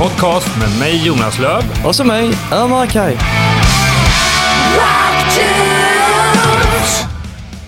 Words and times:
podcast 0.00 0.58
med 0.58 0.78
mig 0.78 1.06
Jonas 1.06 1.38
Löv 1.38 1.62
Och 1.86 1.94
så 1.94 2.04
mig, 2.04 2.30
Ömer 2.52 2.86
Kaj. 2.86 3.16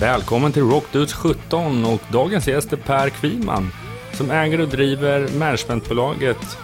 Välkommen 0.00 0.52
till 0.52 0.62
Rockdudes 0.62 1.12
17 1.12 1.84
och 1.84 2.00
dagens 2.12 2.48
gäst 2.48 2.72
är 2.72 2.76
Per 2.76 3.08
Kviman 3.08 3.72
som 4.12 4.30
äger 4.30 4.60
och 4.60 4.68
driver 4.68 5.28
managementbolaget 5.38 6.58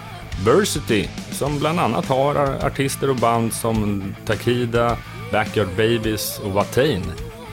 Versity 0.45 1.07
som 1.33 1.59
bland 1.59 1.81
annat 1.81 2.07
har 2.07 2.37
artister 2.67 3.11
och 3.11 3.17
band 3.17 3.53
som 3.53 4.15
Takida, 4.27 4.97
Backyard 5.33 5.69
Babies 5.77 6.41
och 6.45 6.51
Watain. 6.51 7.03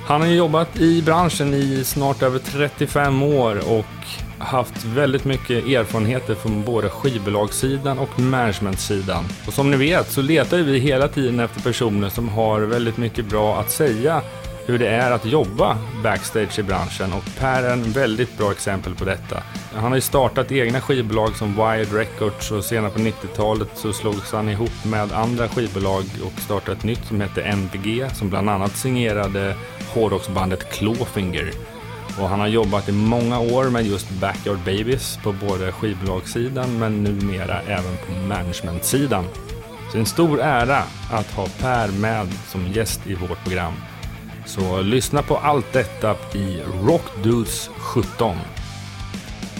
Han 0.06 0.21
har 0.21 0.28
jobbat 0.28 0.78
i 0.78 1.02
branschen 1.02 1.54
i 1.54 1.84
snart 1.84 2.21
över 2.21 2.39
35 2.39 3.24
år 3.24 3.71
och 3.71 4.25
haft 4.40 4.86
väldigt 4.86 5.25
mycket 5.25 5.66
erfarenheter 5.66 6.36
från 6.36 6.64
både 6.64 6.89
skivbolagssidan 6.89 8.00
och 8.00 8.20
managementsidan. 8.20 9.26
Och 9.48 9.54
som 9.54 9.71
ni 9.71 9.78
vet 9.78 10.12
så 10.12 10.21
letar 10.21 10.57
vi 10.57 10.80
hela 10.80 11.07
tiden 11.07 11.39
efter 11.39 11.62
personer 11.62 12.10
som 12.10 12.30
har 12.30 12.62
väldigt 12.62 12.98
mycket 12.98 13.26
bra 13.26 13.60
att 13.60 13.71
säga 13.71 14.21
hur 14.68 14.79
det 14.79 14.88
är 14.88 15.12
att 15.12 15.26
jobba 15.26 15.78
backstage 16.04 16.60
i 16.60 16.64
branschen 16.64 17.14
och 17.14 17.24
Per 17.40 17.64
är 17.64 17.74
en 17.74 17.92
väldigt 17.92 18.38
bra 18.38 18.52
exempel 18.52 18.96
på 18.96 19.06
detta. 19.06 19.43
Han 19.74 19.84
har 19.84 19.96
ju 19.96 20.02
startat 20.02 20.52
egna 20.52 20.82
skivbolag 20.82 21.36
som 21.36 21.56
Wired 21.56 21.93
Records 21.93 22.52
och 22.52 22.64
senare 22.64 22.92
på 22.92 23.00
90-talet 23.00 23.70
så 23.76 23.93
slogs 23.93 24.32
han 24.32 24.50
ihop 24.50 24.86
med 24.86 25.12
andra 25.12 25.48
skivbolag 25.48 26.04
och 26.26 26.42
startade 26.42 26.78
ett 26.78 26.84
nytt 26.84 27.06
som 27.06 27.21
hette 27.21 27.42
MPG 27.42 28.06
som 28.14 28.29
bland 28.29 28.50
annat 28.50 28.78
signerade 28.78 29.56
hårdrocksbandet 29.93 30.71
Clawfinger. 30.74 31.75
Och 32.19 32.30
han 32.30 32.39
har 32.39 32.47
jobbat 32.47 32.89
i 32.89 32.92
många 32.92 33.39
år 33.39 33.69
med 33.69 33.86
just 33.86 34.09
Backyard 34.09 34.59
Babies 34.66 35.19
på 35.23 35.31
både 35.31 35.72
skivbolagssidan 35.72 36.80
men 36.80 37.03
numera 37.03 37.62
även 37.62 37.98
på 38.08 38.12
managementsidan. 38.28 39.26
Så 39.88 39.92
det 39.92 39.98
är 39.98 40.00
en 40.00 40.06
stor 40.06 40.42
ära 40.42 40.84
att 41.12 41.31
ha 41.31 41.48
Per 41.59 41.88
med 41.88 42.28
som 42.48 42.67
gäst 42.67 43.02
i 43.08 43.16
vårt 43.16 43.44
program. 43.44 43.73
Så 44.45 44.81
lyssna 44.81 45.22
på 45.22 45.38
allt 45.38 45.73
detta 45.73 46.16
i 46.34 46.62
Rockdudes 46.84 47.70
17. 47.78 48.38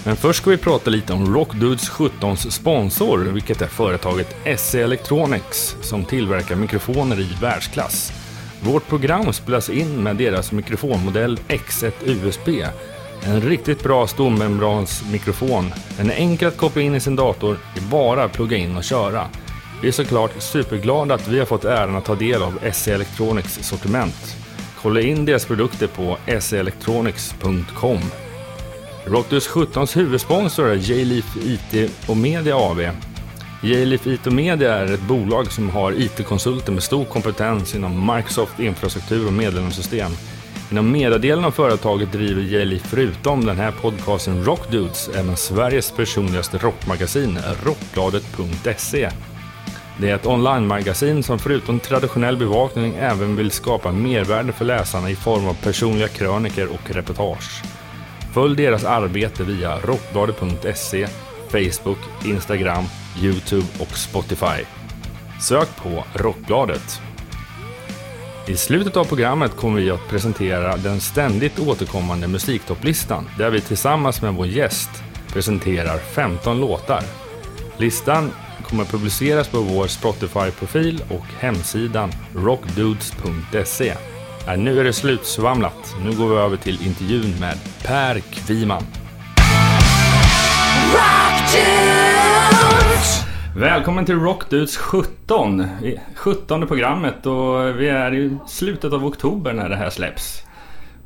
Men 0.05 0.15
först 0.15 0.41
ska 0.41 0.49
vi 0.49 0.58
prata 0.58 0.89
lite 0.89 1.13
om 1.13 1.33
Rockdudes 1.33 1.91
17s 1.91 2.49
sponsor, 2.49 3.17
vilket 3.17 3.61
är 3.61 3.67
företaget 3.67 4.35
SE 4.58 4.81
Electronics 4.81 5.75
som 5.81 6.05
tillverkar 6.05 6.55
mikrofoner 6.55 7.19
i 7.19 7.37
världsklass. 7.41 8.24
Vårt 8.61 8.88
program 8.88 9.34
spelas 9.34 9.70
in 9.70 10.03
med 10.03 10.16
deras 10.16 10.52
mikrofonmodell 10.52 11.39
X1 11.48 11.92
USB. 12.06 12.50
En 13.23 13.42
riktigt 13.42 13.84
bra 13.84 14.08
stormembransmikrofon. 14.08 15.73
Den 15.98 16.11
är 16.11 16.16
enkel 16.16 16.48
att 16.48 16.58
koppla 16.58 16.81
in 16.81 16.95
i 16.95 17.00
sin 17.00 17.16
dator, 17.16 17.58
det 17.73 17.80
är 17.80 17.89
bara 17.89 18.23
att 18.23 18.33
plugga 18.33 18.58
in 18.58 18.78
och 18.78 18.83
köra. 18.83 19.28
Vi 19.81 19.88
är 19.88 19.92
såklart 19.92 20.31
superglada 20.42 21.16
att 21.16 21.28
vi 21.28 21.39
har 21.39 21.45
fått 21.45 21.66
äran 21.66 21.95
att 21.95 22.06
ta 22.06 22.16
del 22.16 22.44
av 22.44 22.59
SE 22.73 22.94
Electronics 22.94 23.59
sortiment. 23.61 24.38
Kolla 24.81 25.02
in 25.02 25.26
deras 25.26 25.45
produkter 25.45 25.88
på 25.88 26.17
seelectronics.com. 26.39 28.00
Rockdus 29.06 29.50
17s 29.50 29.95
huvudsponsor 29.95 30.70
är 30.70 30.76
J-Leaf 30.76 31.38
IT 31.38 31.92
och 32.08 32.17
Media 32.17 32.58
AB. 32.58 32.80
J-Leaf 33.66 34.08
IT 34.08 34.27
och 34.27 34.33
Media 34.33 34.75
är 34.75 34.94
ett 34.94 35.02
bolag 35.02 35.52
som 35.52 35.69
har 35.69 35.91
IT-konsulter 35.91 36.71
med 36.71 36.83
stor 36.83 37.05
kompetens 37.05 37.75
inom 37.75 38.16
Microsoft 38.16 38.59
infrastruktur 38.59 39.27
och 39.27 39.33
medlemssystem. 39.33 40.11
Inom 40.71 40.91
mediadelen 40.91 41.45
av 41.45 41.52
företaget 41.52 42.11
driver 42.11 42.41
J-Leaf 42.41 42.81
förutom 42.81 43.45
den 43.45 43.58
här 43.58 43.71
podcasten 43.71 44.45
Rockdudes 44.45 45.09
även 45.09 45.38
Sveriges 45.38 45.91
personligaste 45.91 46.58
rockmagasin 46.58 47.39
Rockbladet.se. 47.63 49.09
Det 49.99 50.09
är 50.09 50.16
ett 50.16 50.25
online-magasin 50.25 51.23
som 51.23 51.39
förutom 51.39 51.80
traditionell 51.80 52.37
bevakning 52.37 52.95
även 52.99 53.36
vill 53.36 53.52
skapa 53.52 53.92
mervärde 53.92 54.53
för 54.53 54.65
läsarna 54.65 55.09
i 55.09 55.15
form 55.15 55.47
av 55.47 55.53
personliga 55.53 56.08
kröniker 56.08 56.67
och 56.67 56.92
reportage. 56.92 57.64
Följ 58.33 58.55
deras 58.55 58.83
arbete 58.83 59.43
via 59.43 59.80
rockbladet.se, 59.80 61.08
Facebook, 61.52 61.99
Instagram, 62.26 62.86
Youtube 63.21 63.67
och 63.80 63.98
Spotify. 63.98 64.65
Sök 65.42 65.76
på 65.76 66.03
Rockbladet. 66.14 67.02
I 68.48 68.55
slutet 68.55 68.98
av 68.98 69.05
programmet 69.05 69.55
kommer 69.55 69.81
vi 69.81 69.92
att 69.92 70.09
presentera 70.09 70.77
den 70.77 70.99
ständigt 70.99 71.59
återkommande 71.59 72.27
musiktopplistan 72.27 73.30
där 73.37 73.49
vi 73.49 73.61
tillsammans 73.61 74.21
med 74.21 74.33
vår 74.33 74.48
gäst 74.48 74.89
presenterar 75.27 75.98
15 75.98 76.59
låtar. 76.59 77.03
Listan 77.77 78.31
kommer 78.64 78.86
publiceras 78.86 79.47
på 79.47 79.59
vår 79.59 79.87
Spotify-profil 79.87 81.03
och 81.09 81.26
hemsidan 81.39 82.11
rockdudes.se. 82.36 83.93
Äh, 84.47 84.58
nu 84.58 84.80
är 84.80 84.83
det 84.83 84.93
slutsvamlat. 84.93 85.95
Nu 86.03 86.11
går 86.17 86.30
vi 86.30 86.36
över 86.36 86.58
till 86.58 86.87
intervjun 86.87 87.39
med 87.39 87.58
Per 87.83 88.20
Kviman. 88.20 88.83
Välkommen 93.58 94.06
till 94.06 94.20
Rockdudes 94.20 94.78
17. 94.78 95.67
17 96.16 96.67
programmet 96.67 97.26
och 97.26 97.80
vi 97.80 97.89
är 97.89 98.14
i 98.14 98.38
slutet 98.48 98.94
av 98.94 99.06
oktober 99.06 99.54
när 99.54 99.70
det 99.70 99.76
här 99.76 99.89
släpps. 99.89 100.44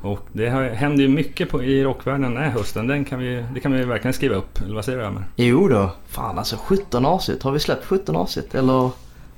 Och 0.01 0.27
det 0.33 0.49
händer 0.49 1.03
ju 1.03 1.07
mycket 1.07 1.49
på, 1.49 1.63
i 1.63 1.83
rockvärlden 1.83 2.21
den 2.21 2.43
här 2.43 2.49
hösten. 2.49 2.87
Den 2.87 3.05
kan 3.05 3.19
vi, 3.19 3.45
det 3.53 3.59
kan 3.59 3.73
vi 3.73 3.83
verkligen 3.83 4.13
skriva 4.13 4.35
upp. 4.35 4.61
Eller 4.61 4.75
vad 4.75 4.85
säger 4.85 4.97
du 4.97 5.05
Ömer? 5.05 5.23
Jo 5.35 5.67
då. 5.67 5.91
Fan 6.07 6.37
alltså 6.37 6.57
17 6.65 7.05
avsnitt. 7.05 7.43
Har 7.43 7.51
vi 7.51 7.59
släppt 7.59 7.85
17 7.85 8.15
avsnitt? 8.15 8.55
Eller 8.55 8.89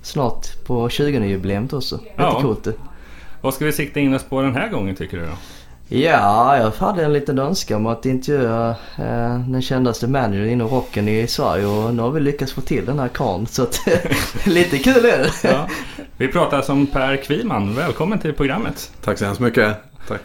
snart 0.02 0.66
på 0.66 0.88
20-jubileet 0.88 1.74
också. 1.74 2.00
Ja. 2.16 2.42
coolt 2.42 2.64
det. 2.64 2.74
Vad 3.42 3.54
ska 3.54 3.66
vi 3.66 3.72
sikta 3.72 4.00
in 4.00 4.14
oss 4.14 4.24
på 4.24 4.42
den 4.42 4.56
här 4.56 4.70
gången 4.70 4.96
tycker 4.96 5.18
du 5.18 5.26
då? 5.26 5.32
Ja, 5.94 6.57
jag 6.57 6.72
hade 6.72 7.06
en 7.06 7.13
liten 7.13 7.40
önskan 7.40 7.78
om 7.78 7.85
att 7.85 8.06
intervjua 8.06 8.69
eh, 8.97 9.40
den 9.40 9.62
kändaste 9.62 10.07
managern 10.07 10.50
inom 10.50 10.68
rocken 10.68 11.07
i 11.07 11.28
Sverige 11.28 11.66
och 11.66 11.96
nu 11.96 12.02
har 12.02 12.12
vi 12.12 12.19
lyckats 12.19 12.53
få 12.53 12.62
till 12.62 12.85
den 12.85 13.00
här 13.00 13.07
karln 13.07 13.47
så 13.47 13.63
att 13.63 13.79
lite 14.46 14.78
kul 14.78 15.06
är 15.06 15.18
det. 15.18 15.31
Ja. 15.44 15.68
Vi 16.18 16.28
pratar 16.28 16.62
som 16.62 16.88
Per 16.88 17.18
Kviman. 17.18 17.75
Välkommen 17.75 18.19
till 18.19 18.34
programmet. 18.34 18.91
Tack 19.03 19.18
så 19.18 19.25
hemskt 19.25 19.41
mycket. 19.41 19.78
Tack. 20.07 20.22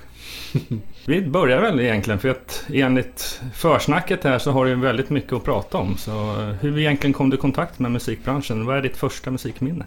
Vi 1.06 1.22
börjar 1.22 1.60
väl 1.60 1.80
egentligen 1.80 2.20
för 2.20 2.28
att 2.28 2.64
enligt 2.72 3.40
försnacket 3.54 4.24
här 4.24 4.38
så 4.38 4.50
har 4.50 4.66
du 4.66 4.74
väldigt 4.74 5.10
mycket 5.10 5.32
att 5.32 5.44
prata 5.44 5.78
om. 5.78 5.96
Så 5.96 6.34
hur 6.60 6.78
egentligen 6.78 7.14
kom 7.14 7.30
du 7.30 7.36
i 7.36 7.40
kontakt 7.40 7.78
med 7.78 7.90
musikbranschen? 7.90 8.66
Vad 8.66 8.76
är 8.76 8.82
ditt 8.82 8.96
första 8.96 9.30
musikminne? 9.30 9.84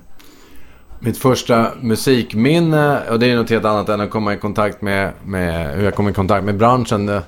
Mitt 1.01 1.17
första 1.17 1.71
musikminne, 1.81 3.09
och 3.09 3.19
det 3.19 3.31
är 3.31 3.35
något 3.35 3.49
helt 3.49 3.65
annat 3.65 3.89
än 3.89 4.01
att 4.01 4.09
komma 4.09 4.33
i 4.33 4.37
kontakt 4.37 4.81
med, 4.81 5.11
med 5.23 5.75
hur 5.75 5.83
jag 5.83 5.95
kom 5.95 6.09
i 6.09 6.13
kontakt 6.13 6.45
med 6.45 6.57
branschen. 6.57 7.09
Eh, 7.09 7.21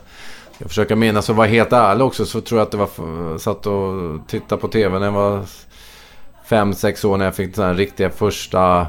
jag 0.57 0.69
försöker 0.69 0.95
minnas 0.95 1.29
och 1.29 1.35
vara 1.35 1.47
helt 1.47 1.73
ärlig 1.73 2.05
också 2.05 2.25
så 2.25 2.41
tror 2.41 2.59
jag 2.59 2.65
att 2.65 2.71
det 2.71 2.77
var, 2.77 3.37
satt 3.37 3.67
och 3.67 4.19
tittade 4.27 4.61
på 4.61 4.67
TV 4.67 4.99
när 4.99 5.05
jag 5.05 5.13
var 5.13 5.45
fem 6.45 6.73
sex 6.73 7.05
år 7.05 7.17
när 7.17 7.25
jag 7.25 7.35
fick 7.35 7.55
den 7.55 7.77
riktiga 7.77 8.09
första 8.09 8.87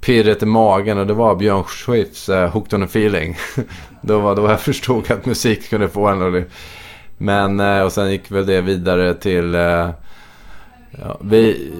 pirret 0.00 0.42
i 0.42 0.46
magen 0.46 0.98
och 0.98 1.06
det 1.06 1.14
var 1.14 1.34
Björn 1.34 1.64
Skifs 1.64 2.28
uh, 2.28 2.46
Hooked 2.46 2.74
on 2.74 2.82
a 2.82 2.86
feeling. 2.86 3.36
då 4.00 4.18
var 4.18 4.36
då 4.36 4.50
jag 4.50 4.60
förstod 4.60 5.10
att 5.10 5.26
musik 5.26 5.70
kunde 5.70 5.88
få 5.88 6.06
en. 6.06 6.44
Men, 7.18 7.60
uh, 7.60 7.82
och 7.82 7.92
sen 7.92 8.10
gick 8.10 8.30
väl 8.30 8.46
det 8.46 8.60
vidare 8.60 9.14
till... 9.14 9.54
Uh, 9.54 9.90
ja, 11.02 11.18
vi 11.20 11.70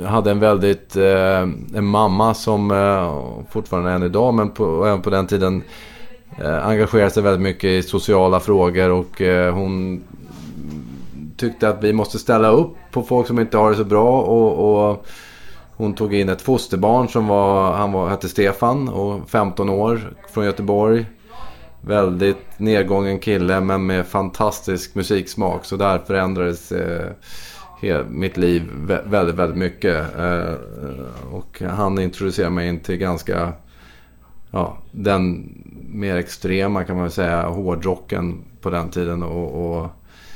eh, 0.00 0.06
hade 0.06 0.30
en 0.30 0.40
väldigt... 0.40 0.96
Eh, 0.96 1.40
en 1.74 1.84
mamma 1.84 2.34
som 2.34 2.70
eh, 2.70 3.44
fortfarande 3.50 3.90
än 3.90 4.02
idag, 4.02 4.34
men 4.34 4.50
på, 4.50 4.86
även 4.86 5.02
på 5.02 5.10
den 5.10 5.26
tiden 5.26 5.62
engagerade 6.62 7.10
sig 7.10 7.22
väldigt 7.22 7.42
mycket 7.42 7.64
i 7.64 7.82
sociala 7.82 8.40
frågor 8.40 8.90
och 8.90 9.22
hon 9.54 10.02
tyckte 11.36 11.68
att 11.68 11.84
vi 11.84 11.92
måste 11.92 12.18
ställa 12.18 12.48
upp 12.48 12.76
på 12.90 13.02
folk 13.02 13.26
som 13.26 13.38
inte 13.38 13.56
har 13.56 13.70
det 13.70 13.76
så 13.76 13.84
bra 13.84 14.20
och, 14.22 14.88
och 14.88 15.06
hon 15.76 15.94
tog 15.94 16.14
in 16.14 16.28
ett 16.28 16.42
fosterbarn 16.42 17.08
som 17.08 17.26
var, 17.26 17.72
han 17.72 17.92
var, 17.92 18.08
hette 18.08 18.28
Stefan 18.28 18.88
och 18.88 19.30
15 19.30 19.68
år 19.68 20.14
från 20.32 20.44
Göteborg. 20.44 21.06
Väldigt 21.80 22.58
nedgången 22.58 23.18
kille 23.18 23.60
men 23.60 23.86
med 23.86 24.06
fantastisk 24.06 24.94
musiksmak. 24.94 25.64
Så 25.64 25.76
där 25.76 25.98
förändrades 25.98 26.72
eh, 26.72 27.10
mitt 28.08 28.36
liv 28.36 28.62
väldigt, 29.06 29.34
väldigt 29.34 29.58
mycket. 29.58 30.18
Eh, 30.18 30.54
och 31.30 31.62
han 31.70 31.98
introducerade 31.98 32.54
mig 32.54 32.68
in 32.68 32.80
till 32.80 32.96
ganska, 32.96 33.52
ja, 34.50 34.78
den 34.92 35.52
mer 35.88 36.16
extrema 36.16 36.84
kan 36.84 36.96
man 36.96 37.10
säga, 37.10 37.42
hårdrocken 37.42 38.38
på 38.60 38.70
den 38.70 38.90
tiden. 38.90 39.22
Och, 39.22 39.76
och 39.76 39.88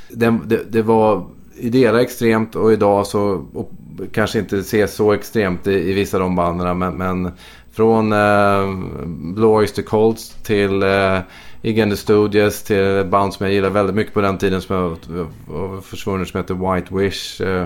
det, 0.09 0.39
det, 0.45 0.71
det 0.71 0.81
var 0.81 1.25
i 1.55 1.69
delar 1.69 1.99
extremt 1.99 2.55
och 2.55 2.73
idag 2.73 3.07
så 3.07 3.45
och 3.53 3.71
kanske 4.11 4.39
inte 4.39 4.57
ses 4.57 4.95
så 4.95 5.13
extremt 5.13 5.67
i, 5.67 5.73
i 5.73 5.93
vissa 5.93 6.17
av 6.17 6.21
de 6.21 6.35
banden. 6.35 6.77
Men, 6.77 6.97
men 6.97 7.31
Från 7.71 8.13
eh, 8.13 8.75
Blue 9.05 9.49
Oyster 9.49 9.81
Colts 9.81 10.35
till 10.43 10.83
eh, 10.83 11.19
And 11.63 11.91
the 11.91 11.97
Studios 11.97 12.63
till 12.63 13.05
band 13.05 13.33
som 13.33 13.45
jag 13.45 13.53
gillade 13.53 13.73
väldigt 13.73 13.95
mycket 13.95 14.13
på 14.13 14.21
den 14.21 14.37
tiden 14.37 14.61
som 14.61 14.75
jag 14.75 15.83
försvunnen 15.83 16.25
som 16.25 16.37
heter 16.37 16.73
White 16.73 16.95
Wish. 16.95 17.41
Uh, 17.41 17.63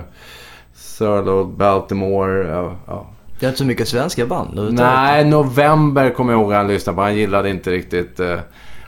Sir 0.74 1.44
Baltimore. 1.44 2.42
Uh, 2.42 2.72
uh. 2.88 3.06
Det 3.40 3.46
är 3.46 3.48
inte 3.48 3.58
så 3.58 3.64
mycket 3.64 3.88
svenska 3.88 4.26
band 4.26 4.72
Nej, 4.72 5.24
November 5.24 6.10
kommer 6.10 6.32
jag 6.32 6.42
ihåg 6.42 6.52
han 6.52 6.68
lyssnade 6.68 6.96
på. 6.96 7.02
Han 7.02 7.16
gillade 7.16 7.50
inte 7.50 7.70
riktigt... 7.70 8.20
Uh, 8.20 8.38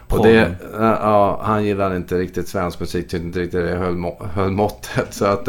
och 0.09 0.27
det, 0.27 0.55
ja, 0.79 1.41
han 1.43 1.65
gillade 1.65 1.97
inte 1.97 2.19
riktigt 2.19 2.49
svensk 2.49 2.81
musik. 2.81 3.09
Tyckte 3.09 3.27
inte 3.27 3.39
riktigt 3.39 3.61
det 3.61 3.77
höll, 3.77 4.13
höll 4.35 4.51
måttet. 4.51 5.15
Så 5.15 5.25
att 5.25 5.49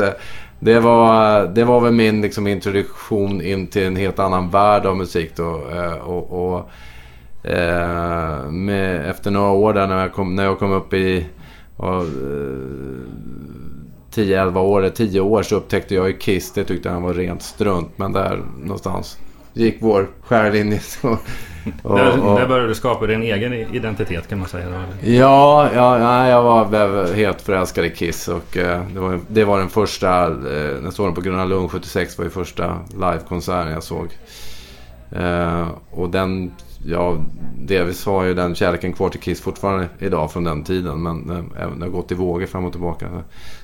det 0.59 0.80
var, 0.80 1.44
det 1.48 1.63
var 1.63 1.80
väl 1.81 1.94
min 1.94 2.21
liksom, 2.21 2.48
introduktion 2.48 3.42
in 3.42 3.68
till 3.68 3.83
en 3.83 3.95
helt 3.95 4.19
annan 4.19 4.50
värld 4.50 4.86
av 4.86 4.98
musik 4.98 5.31
då. 5.36 5.62
Eh, 5.75 5.94
och, 5.94 6.54
och 6.56 6.69
eh, 7.47 8.49
med, 8.51 9.09
efter 9.09 9.31
några 9.31 9.51
år 9.51 9.73
där 9.73 9.88
när 9.88 10.01
jag 10.01 10.13
kom, 10.13 10.35
när 10.35 10.44
jag 10.44 10.59
kom 10.59 10.71
upp 10.71 10.94
i 10.94 11.25
och, 11.77 12.03
10-11 14.13 14.57
år, 14.57 14.89
10 14.89 15.19
år 15.19 15.44
så 15.44 15.55
upptäckte 15.55 15.95
jag 15.95 16.07
ju 16.07 16.17
Kiss. 16.17 16.51
Det 16.53 16.63
tyckte 16.63 16.89
han 16.89 17.03
var 17.03 17.13
rent 17.13 17.41
strunt. 17.41 17.97
Men 17.97 18.13
där 18.13 18.41
någonstans 18.63 19.17
gick 19.53 19.77
vår 19.79 20.07
skärlinje. 20.21 20.79
Så, 20.79 21.17
och, 21.83 21.97
där, 21.97 22.35
där 22.35 22.47
började 22.47 22.67
du 22.67 22.75
skapa 22.75 23.07
din 23.07 23.23
egen 23.23 23.53
identitet 23.53 24.27
kan 24.29 24.39
man 24.39 24.47
säga. 24.47 24.69
Då, 24.69 25.09
ja, 25.11 25.69
ja, 25.75 25.99
ja, 25.99 26.27
jag 26.27 26.44
var 26.44 27.13
helt 27.13 27.41
förälskad 27.41 27.85
i 27.85 27.89
Kiss. 27.89 28.27
Och, 28.27 28.57
eh, 28.57 28.81
det, 28.94 28.99
var, 28.99 29.19
det 29.27 29.44
var 29.44 29.59
den 29.59 29.69
första, 29.69 30.23
eh, 30.25 30.31
när 30.39 30.83
jag 30.83 30.94
såg 30.94 31.05
dem 31.05 31.15
på 31.15 31.21
Gröna 31.21 31.45
Lund 31.45 31.71
76 31.71 32.17
var 32.17 32.25
ju 32.25 32.31
första 32.31 32.79
livekonserten 32.94 33.71
jag 33.71 33.83
såg. 33.83 34.07
Eh, 35.11 35.67
och 35.91 36.09
den, 36.09 36.51
ja, 36.89 37.18
delvis 37.57 38.06
har 38.06 38.24
ju 38.24 38.34
den 38.34 38.56
kärleken 38.56 38.94
kvar 38.94 39.10
till 39.10 39.19
Kiss 39.19 39.42
fortfarande 39.42 39.88
idag 40.00 40.31
från 40.31 40.44
den 40.44 40.63
tiden. 40.63 41.04
Men 41.04 41.30
eh, 41.30 41.69
det 41.78 41.86
har 41.86 41.92
gått 41.92 42.12
i 42.12 42.16
vågor 42.16 42.45
fram 42.45 42.66
och 42.66 42.72
tillbaka. 42.72 43.10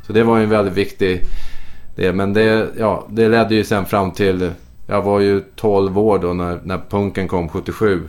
Så 0.07 0.13
det 0.13 0.23
var 0.23 0.37
ju 0.37 0.43
en 0.43 0.49
väldigt 0.49 0.73
viktig 0.73 1.21
del. 1.95 2.15
Men 2.15 2.33
det, 2.33 2.69
ja, 2.77 3.07
det 3.09 3.29
ledde 3.29 3.55
ju 3.55 3.63
sen 3.63 3.85
fram 3.85 4.11
till 4.11 4.51
jag 4.87 5.01
var 5.01 5.19
ju 5.19 5.43
12 5.55 5.99
år 5.99 6.19
då 6.19 6.33
när, 6.33 6.59
när 6.63 6.81
punken 6.89 7.27
kom 7.27 7.49
77. 7.49 8.01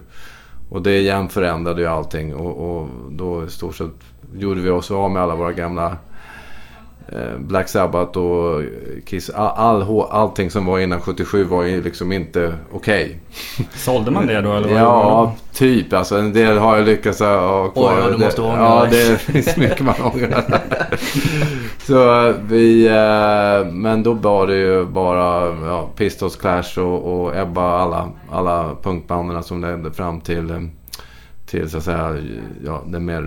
Och 0.68 0.82
det 0.82 0.98
igen 0.98 1.28
förändrade 1.28 1.80
ju 1.80 1.86
allting. 1.86 2.34
Och, 2.34 2.78
och 2.78 2.88
då 3.10 3.44
i 3.44 3.50
stort 3.50 3.76
sett 3.76 3.90
gjorde 4.34 4.60
vi 4.60 4.70
oss 4.70 4.90
av 4.90 5.10
med 5.10 5.22
alla 5.22 5.34
våra 5.34 5.52
gamla 5.52 5.96
Black 7.38 7.68
Sabbath 7.68 8.18
och 8.18 8.62
Kiss. 9.06 9.30
All, 9.30 9.82
all, 9.82 10.06
allting 10.10 10.50
som 10.50 10.66
var 10.66 10.78
innan 10.78 11.00
77 11.00 11.44
var 11.44 11.62
ju 11.62 11.82
liksom 11.82 12.12
inte 12.12 12.54
okej. 12.72 13.04
Okay. 13.04 13.66
Sålde 13.74 14.10
man 14.10 14.26
det 14.26 14.40
då? 14.40 14.52
Eller 14.52 14.68
ja, 14.68 15.34
typ. 15.52 15.92
Alltså, 15.92 16.16
en 16.18 16.32
del 16.32 16.58
har 16.58 16.76
jag 16.76 16.86
lyckats 16.86 17.20
ha 17.20 17.68
kvar. 17.68 17.92
Oj, 17.96 18.02
ja, 18.04 18.10
du 18.10 18.24
måste 18.24 18.42
ångra 18.42 18.56
Ja, 18.56 18.86
det 18.90 19.20
finns 19.20 19.56
mycket 19.56 19.80
man 19.80 19.94
ångrar. 20.02 20.44
Så 21.86 22.32
vi... 22.48 22.86
Eh, 22.86 23.72
men 23.72 24.02
då 24.02 24.12
var 24.12 24.46
det 24.46 24.56
ju 24.56 24.84
bara 24.86 25.56
ja, 25.66 25.90
Pistols 25.96 26.36
Clash 26.36 26.78
och, 26.78 27.24
och 27.24 27.36
Ebba. 27.36 27.78
Alla, 27.78 28.08
alla 28.30 28.70
punkbanden 28.82 29.42
som 29.42 29.60
ledde 29.60 29.92
fram 29.92 30.20
till 30.20 30.50
eh, 30.50 30.60
till 31.54 31.70
så 31.70 31.78
att 31.78 31.84
säga 31.84 32.16
ja, 32.64 32.82
den 32.86 33.04
mer 33.04 33.22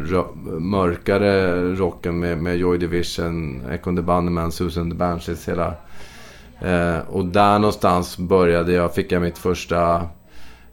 mörkare 0.60 1.62
rocken 1.76 2.20
med, 2.20 2.38
med 2.38 2.58
Joy 2.58 2.78
Division, 2.78 3.62
Echo 3.72 3.96
the 3.96 4.02
Bunnymen, 4.02 4.52
Susan 4.52 4.92
the 4.92 4.96
Banshees 4.96 5.48
hela. 5.48 5.74
Eh, 6.62 6.98
och 7.10 7.26
där 7.26 7.60
någonstans 7.60 8.18
började 8.18 8.74
jag, 8.74 8.96
fick 8.96 9.12
jag 9.12 9.22
mitt 9.22 9.38
första 9.38 9.96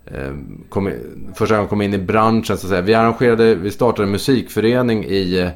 eh, 0.06 0.34
kom, 0.68 0.92
första 1.34 1.54
gången 1.54 1.62
jag 1.62 1.68
kom 1.68 1.82
in 1.82 1.94
i 1.94 1.98
branschen 1.98 2.58
så 2.58 2.66
att 2.66 2.70
säga. 2.70 2.80
Vi 2.80 2.94
arrangerade, 2.94 3.54
vi 3.54 3.70
startade 3.70 4.02
en 4.02 4.12
musikförening 4.12 5.04
i, 5.04 5.50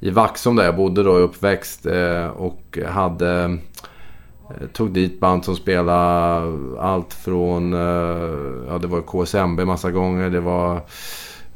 i 0.00 0.10
Vaxholm 0.10 0.56
där 0.56 0.64
jag 0.64 0.76
bodde 0.76 1.02
då, 1.02 1.18
i 1.18 1.22
uppväxt. 1.22 1.86
Eh, 1.86 2.26
och 2.26 2.78
hade 2.86 3.58
eh, 4.50 4.66
Tog 4.72 4.90
dit 4.90 5.20
band 5.20 5.44
som 5.44 5.56
spelade 5.56 6.58
allt 6.80 7.14
från, 7.14 7.72
eh, 7.72 8.68
ja 8.68 8.78
det 8.80 8.86
var 8.86 9.00
KSMB 9.00 9.64
massa 9.64 9.90
gånger. 9.90 10.30
Det 10.30 10.40
var 10.40 10.80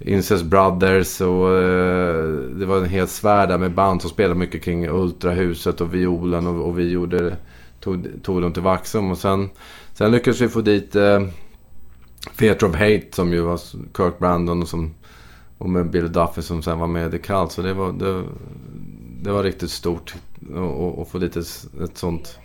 Incest 0.05 0.45
Brothers 0.45 1.21
och 1.21 1.59
eh, 1.59 2.25
det 2.33 2.67
var 2.67 2.77
en 2.79 2.89
hel 2.89 3.09
svärd 3.09 3.49
där 3.49 3.59
med 3.59 3.75
band 3.75 4.01
som 4.01 4.11
spelade 4.11 4.41
mycket 4.41 4.63
kring 4.63 4.89
Ultrahuset 4.89 5.81
och 5.81 5.95
violen 5.95 6.47
och, 6.47 6.69
och 6.69 6.79
vi 6.79 6.91
gjorde, 6.91 7.37
tog, 7.81 8.09
tog 8.23 8.43
dem 8.43 8.53
till 8.53 8.63
Vaxholm 8.63 9.11
och 9.11 9.19
sen, 9.19 9.51
sen 9.95 10.11
lyckades 10.11 10.41
vi 10.41 10.49
få 10.49 10.61
dit 10.61 10.97
eh, 10.97 11.23
Theatre 12.37 12.69
of 12.69 12.75
Hate 12.75 13.07
som 13.11 13.33
ju 13.33 13.41
var 13.41 13.61
Kirk 13.97 14.19
Brandon 14.19 14.63
och, 14.63 14.69
som, 14.69 14.95
och 15.59 15.71
med 15.71 15.91
Bill 15.91 16.13
Duffy 16.13 16.43
som 16.43 16.63
sen 16.63 16.79
var 16.79 16.87
med 16.87 17.09
i 17.09 17.11
The 17.11 17.19
Cult. 17.19 17.53
Så 17.53 17.63
det 17.63 17.75
var, 17.75 17.93
det, 17.93 18.23
det 19.23 19.33
var 19.33 19.43
riktigt 19.43 19.71
stort 19.71 20.15
att 21.01 21.09
få 21.09 21.19
dit 21.19 21.37
ett, 21.37 21.67
ett 21.85 21.99
sånt 21.99 22.39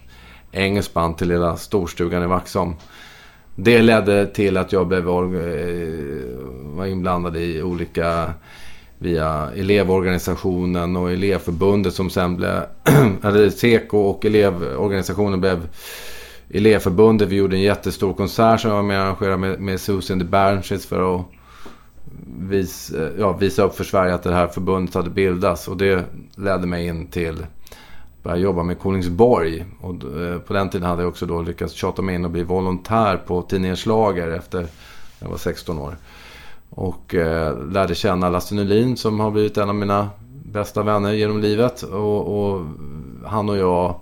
engelskt 0.51 0.93
band 0.93 1.17
till 1.17 1.27
lilla 1.27 1.57
storstugan 1.57 2.23
i 2.23 2.27
Vaxholm. 2.27 2.73
Det 3.59 3.81
ledde 3.81 4.25
till 4.25 4.57
att 4.57 4.71
jag 4.71 4.87
blev, 4.87 5.07
eh, 5.07 5.13
var 6.63 6.85
inblandad 6.85 7.37
i 7.37 7.61
olika 7.63 8.33
via 8.97 9.51
elevorganisationen 9.55 10.95
och 10.95 11.11
elevförbundet 11.11 11.93
som 11.93 12.09
sen 12.09 12.35
blev, 12.35 12.63
eller 13.23 13.49
Seko 13.49 13.97
och 13.97 14.25
elevorganisationen 14.25 15.41
blev 15.41 15.67
elevförbundet. 16.49 17.29
Vi 17.29 17.35
gjorde 17.35 17.55
en 17.55 17.61
jättestor 17.61 18.13
konsert 18.13 18.61
som 18.61 18.69
jag 18.69 18.75
var 18.75 18.83
med 18.83 18.99
och 18.99 19.05
arrangerade 19.05 19.37
med, 19.37 19.59
med 19.59 19.79
Susan 19.79 20.19
de 20.19 20.25
Bernsches 20.25 20.85
för 20.85 21.15
att 21.15 21.25
visa, 22.39 23.09
ja, 23.19 23.31
visa 23.31 23.63
upp 23.63 23.75
för 23.75 23.83
Sverige 23.83 24.13
att 24.13 24.23
det 24.23 24.33
här 24.33 24.47
förbundet 24.47 24.95
hade 24.95 25.09
bildats. 25.09 25.67
Och 25.67 25.77
det 25.77 26.03
ledde 26.35 26.67
mig 26.67 26.87
in 26.87 27.07
till 27.07 27.45
började 28.27 28.43
jobba 28.43 28.63
med 28.63 28.79
Kolingsborg. 28.79 29.65
Och 29.81 29.93
eh, 29.93 30.39
på 30.39 30.53
den 30.53 30.69
tiden 30.69 30.89
hade 30.89 31.01
jag 31.01 31.09
också 31.09 31.25
då 31.25 31.41
lyckats 31.41 31.73
tjata 31.73 32.01
mig 32.01 32.15
in 32.15 32.25
och 32.25 32.31
bli 32.31 32.43
volontär 32.43 33.17
på 33.17 33.41
tidningen 33.41 33.75
Schlager 33.75 34.31
efter 34.31 34.67
jag 35.19 35.29
var 35.29 35.37
16 35.37 35.79
år. 35.79 35.97
Och 36.69 37.15
eh, 37.15 37.67
lärde 37.71 37.95
känna 37.95 38.29
Lasse 38.29 38.55
Nylin 38.55 38.97
som 38.97 39.19
har 39.19 39.31
blivit 39.31 39.57
en 39.57 39.69
av 39.69 39.75
mina 39.75 40.09
bästa 40.45 40.83
vänner 40.83 41.13
genom 41.13 41.41
livet. 41.41 41.83
Och, 41.83 42.39
och 42.39 42.65
han 43.25 43.49
och 43.49 43.57
jag 43.57 43.95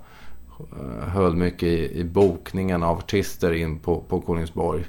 eh, 0.59 1.07
höll 1.07 1.35
mycket 1.35 1.63
i, 1.63 1.99
i 1.99 2.03
bokningen 2.03 2.83
av 2.83 2.97
artister 2.97 3.53
in 3.53 3.79
på, 3.79 4.03
på 4.09 4.21
Kolingsborg. 4.21 4.85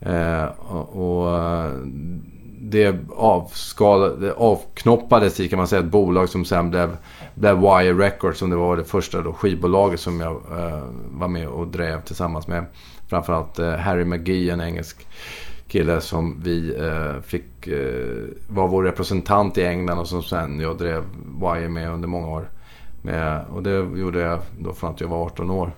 Eh, 0.00 0.44
och, 0.44 1.22
och 1.22 1.38
eh, 1.38 1.72
det, 2.60 2.96
avskal, 3.16 4.20
det 4.20 4.32
avknoppades 4.32 5.40
i 5.40 5.48
kan 5.48 5.56
man 5.56 5.68
säga 5.68 5.80
ett 5.80 5.90
bolag 5.90 6.28
som 6.28 6.44
sen 6.44 6.70
blev, 6.70 6.96
där 7.42 7.54
Wire 7.54 7.92
Records 7.92 8.38
som 8.38 8.50
det 8.50 8.56
var 8.56 8.76
det 8.76 8.84
första 8.84 9.22
då, 9.22 9.32
skivbolaget 9.32 10.00
som 10.00 10.20
jag 10.20 10.32
eh, 10.32 10.84
var 11.10 11.28
med 11.28 11.48
och 11.48 11.66
drev 11.66 12.02
tillsammans 12.02 12.48
med 12.48 12.64
framförallt 13.08 13.58
eh, 13.58 13.72
Harry 13.72 14.04
McGee, 14.04 14.50
en 14.50 14.60
engelsk 14.60 15.06
kille 15.68 16.00
som 16.00 16.40
vi 16.44 16.76
eh, 16.78 17.22
fick 17.22 17.66
eh, 17.66 18.24
var 18.48 18.68
vår 18.68 18.82
representant 18.82 19.58
i 19.58 19.64
England 19.64 19.98
och 19.98 20.08
som 20.08 20.22
sen 20.22 20.60
jag 20.60 20.78
drev 20.78 21.04
Wire 21.40 21.68
med 21.68 21.90
under 21.90 22.08
många 22.08 22.28
år. 22.28 22.48
Med, 23.02 23.44
och 23.50 23.62
det 23.62 23.70
gjorde 23.70 24.20
jag 24.20 24.40
då 24.58 24.72
från 24.72 24.90
att 24.90 25.00
jag 25.00 25.08
var 25.08 25.24
18 25.24 25.50
år. 25.50 25.72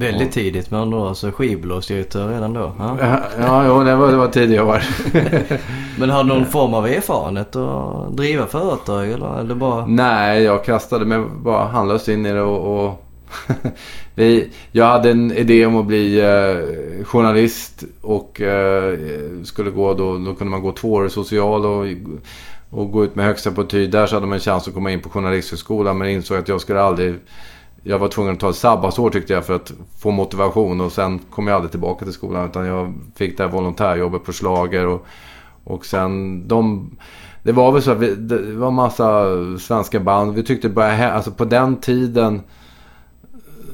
Väldigt 0.00 0.32
tidigt 0.32 0.70
med 0.70 0.80
andra 0.80 1.08
alltså 1.08 1.30
skivbolagsdirektör 1.30 2.28
redan 2.28 2.52
då? 2.52 2.72
Ja, 2.78 2.96
ja, 3.00 3.20
ja 3.40 3.66
jo, 3.66 3.84
det 3.84 3.96
var, 3.96 4.10
det 4.10 4.16
var 4.16 4.28
tidigare 4.28 4.64
år. 4.64 4.82
Men 5.98 6.10
har 6.10 6.24
du 6.24 6.28
någon 6.28 6.46
form 6.46 6.74
av 6.74 6.86
erfarenhet 6.86 7.56
att 7.56 8.16
driva 8.16 8.46
företag 8.46 9.10
eller, 9.10 9.40
eller 9.40 9.54
bara? 9.54 9.86
Nej, 9.86 10.42
jag 10.42 10.64
kastade 10.64 11.04
mig 11.04 11.18
bara 11.42 11.66
handlöst 11.66 12.08
in 12.08 12.26
i 12.26 12.32
det 12.32 12.40
och, 12.40 12.86
och 12.86 13.04
vi, 14.14 14.50
jag 14.72 14.84
hade 14.84 15.10
en 15.10 15.32
idé 15.32 15.66
om 15.66 15.76
att 15.76 15.86
bli 15.86 16.20
eh, 16.20 17.04
journalist 17.04 17.84
och 18.00 18.40
eh, 18.40 18.98
skulle 19.44 19.70
gå 19.70 19.94
då, 19.94 20.18
då 20.18 20.34
kunde 20.34 20.50
man 20.50 20.62
gå 20.62 20.72
två 20.72 20.92
år 20.92 21.08
social 21.08 21.66
och, 21.66 21.86
och 22.70 22.92
gå 22.92 23.04
ut 23.04 23.14
med 23.14 23.26
högsta 23.26 23.50
betyg. 23.50 23.90
Där 23.90 24.06
så 24.06 24.16
hade 24.16 24.26
man 24.26 24.34
en 24.34 24.40
chans 24.40 24.68
att 24.68 24.74
komma 24.74 24.90
in 24.90 25.00
på 25.00 25.10
journalisthögskolan 25.10 25.98
men 25.98 26.08
insåg 26.08 26.38
att 26.38 26.48
jag 26.48 26.60
skulle 26.60 26.80
aldrig 26.80 27.14
jag 27.88 27.98
var 27.98 28.08
tvungen 28.08 28.32
att 28.32 28.40
ta 28.40 28.50
ett 28.50 28.56
sabbatsår 28.56 29.10
tyckte 29.10 29.32
jag 29.32 29.46
för 29.46 29.54
att 29.54 29.72
få 29.98 30.10
motivation 30.10 30.80
och 30.80 30.92
sen 30.92 31.18
kom 31.18 31.46
jag 31.46 31.54
aldrig 31.54 31.70
tillbaka 31.70 32.04
till 32.04 32.14
skolan 32.14 32.48
utan 32.48 32.66
jag 32.66 32.94
fick 33.14 33.36
det 33.36 33.42
här 33.42 33.50
volontärjobbet 33.50 34.24
på 34.24 34.32
slager 34.32 34.86
och, 34.86 35.06
och 35.64 35.86
sen 35.86 36.42
de... 36.48 36.90
Det 37.42 37.52
var 37.52 37.72
väl 37.72 37.82
så 37.82 37.90
att 37.90 37.98
vi, 37.98 38.14
det 38.14 38.52
var 38.52 38.70
massa 38.70 39.24
svenska 39.58 40.00
band. 40.00 40.34
Vi 40.34 40.42
tyckte 40.42 40.68
bara, 40.68 41.12
alltså 41.12 41.30
på 41.30 41.44
den 41.44 41.76
tiden 41.76 42.40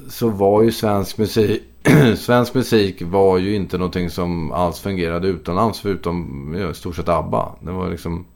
så 0.09 0.29
var 0.29 0.63
ju 0.63 0.73
svensk 0.73 1.19
musik, 1.19 1.63
svensk 2.17 2.55
musik 2.55 3.03
var 3.03 3.39
ju 3.39 3.55
inte 3.55 3.79
någonting 3.79 4.11
som 4.11 4.53
alls 4.53 4.81
fungerade 4.81 5.29
utomlands 5.29 5.81
förutom 5.81 6.71
i 6.71 6.75
stort 6.75 6.97
sett 6.97 7.09
ABBA. 7.09 7.53
Det 7.61 7.71
var 7.71 7.91
liksom 7.91 8.27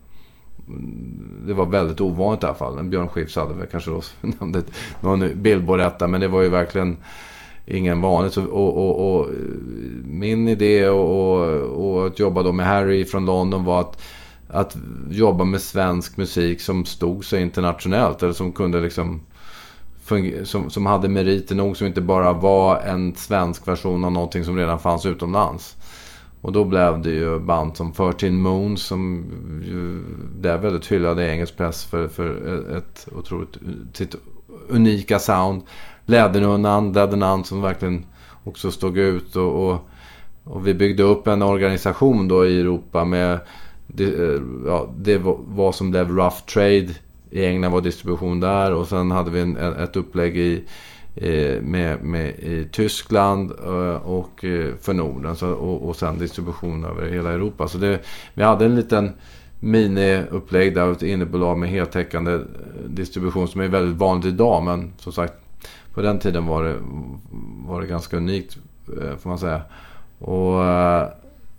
det 1.47 1.55
var 1.55 1.67
väldigt 1.67 2.01
ovanligt 2.01 2.43
i 2.43 2.47
alla 2.47 2.55
fall. 2.55 2.85
Björn 2.85 3.09
Skifs 3.09 3.37
hade 3.37 3.55
väl 3.55 3.67
kanske 3.67 3.91
då 3.91 4.03
namnet 4.41 4.73
någon 5.01 5.43
Billboard-etta. 5.43 6.07
Men 6.07 6.21
det 6.21 6.29
var 6.29 6.43
ju 6.43 6.49
verkligen 6.49 6.97
ingen 7.67 8.01
vanligt. 8.01 8.37
Och, 8.37 8.77
och, 8.77 9.21
och, 9.21 9.29
min 10.05 10.49
idé 10.49 10.89
och, 10.89 11.39
och, 11.39 11.61
och 11.63 12.07
att 12.07 12.19
jobba 12.19 12.43
då 12.43 12.53
med 12.53 12.67
Harry 12.67 13.05
från 13.05 13.27
London 13.27 13.65
var 13.65 13.81
att, 13.81 14.03
att 14.49 14.77
jobba 15.11 15.45
med 15.45 15.61
svensk 15.61 16.17
musik 16.17 16.61
som 16.61 16.85
stod 16.85 17.25
sig 17.25 17.43
internationellt. 17.43 18.23
Eller 18.23 18.33
som 18.33 18.53
kunde 18.53 18.81
liksom 18.81 19.21
som, 20.45 20.71
som 20.71 20.87
hade 20.87 21.09
meriter 21.09 21.55
nog 21.55 21.77
som 21.77 21.87
inte 21.87 22.01
bara 22.01 22.33
var 22.33 22.81
en 22.81 23.15
svensk 23.15 23.69
version 23.69 24.05
av 24.05 24.13
någonting 24.13 24.45
som 24.45 24.57
redan 24.57 24.79
fanns 24.79 25.07
utomlands. 25.07 25.77
Och 26.41 26.53
då 26.53 26.65
blev 26.65 27.03
det 27.03 27.11
ju 27.11 27.39
band 27.39 27.77
som 27.77 27.93
13 27.93 28.37
Moons 28.37 28.83
som 28.83 29.25
ju 29.65 30.01
blev 30.41 30.61
väldigt 30.61 30.87
hyllade 30.87 31.27
i 31.27 31.31
engelsk 31.31 31.57
press 31.57 31.85
för, 31.85 32.09
för 32.09 32.77
ett 32.77 33.09
otroligt 33.17 33.59
sitt 33.93 34.15
unika 34.69 35.19
sound. 35.19 35.63
Lädernunnan, 36.07 36.93
Lädernan 36.93 37.45
som 37.45 37.63
verkligen 37.63 38.05
också 38.45 38.71
stod 38.71 38.99
ut 38.99 39.37
och, 39.37 39.69
och, 39.69 39.89
och, 40.45 40.67
vi 40.67 40.75
byggde 40.75 41.03
upp 41.03 41.27
en 41.27 41.43
organisation 41.43 42.29
då 42.29 42.47
i 42.47 42.61
Europa 42.61 43.05
med 43.05 43.41
det, 43.87 44.41
ja, 44.67 44.89
det 44.97 45.19
var 45.49 45.73
som 45.73 45.91
blev 45.91 46.09
Rough 46.09 46.45
Trade 46.45 46.89
i 47.31 47.47
England 47.47 47.73
var 47.73 47.81
distribution 47.81 48.41
där 48.41 48.75
och 48.75 48.89
sen 48.89 49.11
hade 49.11 49.31
vi 49.31 49.41
en, 49.41 49.57
ett 49.57 49.97
upplägg 49.97 50.37
i 50.37 50.65
Eh, 51.21 51.63
med, 51.63 52.05
med, 52.05 52.29
i 52.29 52.69
Tyskland 52.73 53.53
eh, 53.65 54.07
och 54.07 54.45
eh, 54.45 54.75
för 54.81 54.95
Norden 54.95 55.37
så, 55.37 55.51
och, 55.51 55.89
och 55.89 55.97
sen 55.97 56.19
distribution 56.19 56.85
över 56.85 57.09
hela 57.09 57.33
Europa. 57.33 57.69
Så 57.69 57.79
det, 57.79 58.01
vi 58.35 58.43
hade 58.43 58.65
en 58.65 58.77
liten 58.77 59.13
miniupplägg 59.61 60.75
där, 60.75 60.93
ett 60.93 61.03
innebolag 61.03 61.59
med 61.59 61.69
heltäckande 61.69 62.41
distribution 62.87 63.49
som 63.49 63.61
är 63.61 63.69
väldigt 63.69 63.97
vanligt 63.97 64.27
idag. 64.27 64.63
Men 64.63 64.93
som 64.99 65.13
sagt, 65.13 65.35
på 65.95 66.03
den 66.03 66.19
tiden 66.19 66.47
var 66.47 66.65
det, 66.65 66.77
var 67.67 67.81
det 67.81 67.87
ganska 67.87 68.17
unikt 68.17 68.59
får 69.19 69.29
man 69.29 69.39
säga. 69.39 69.63
Och 70.19 70.63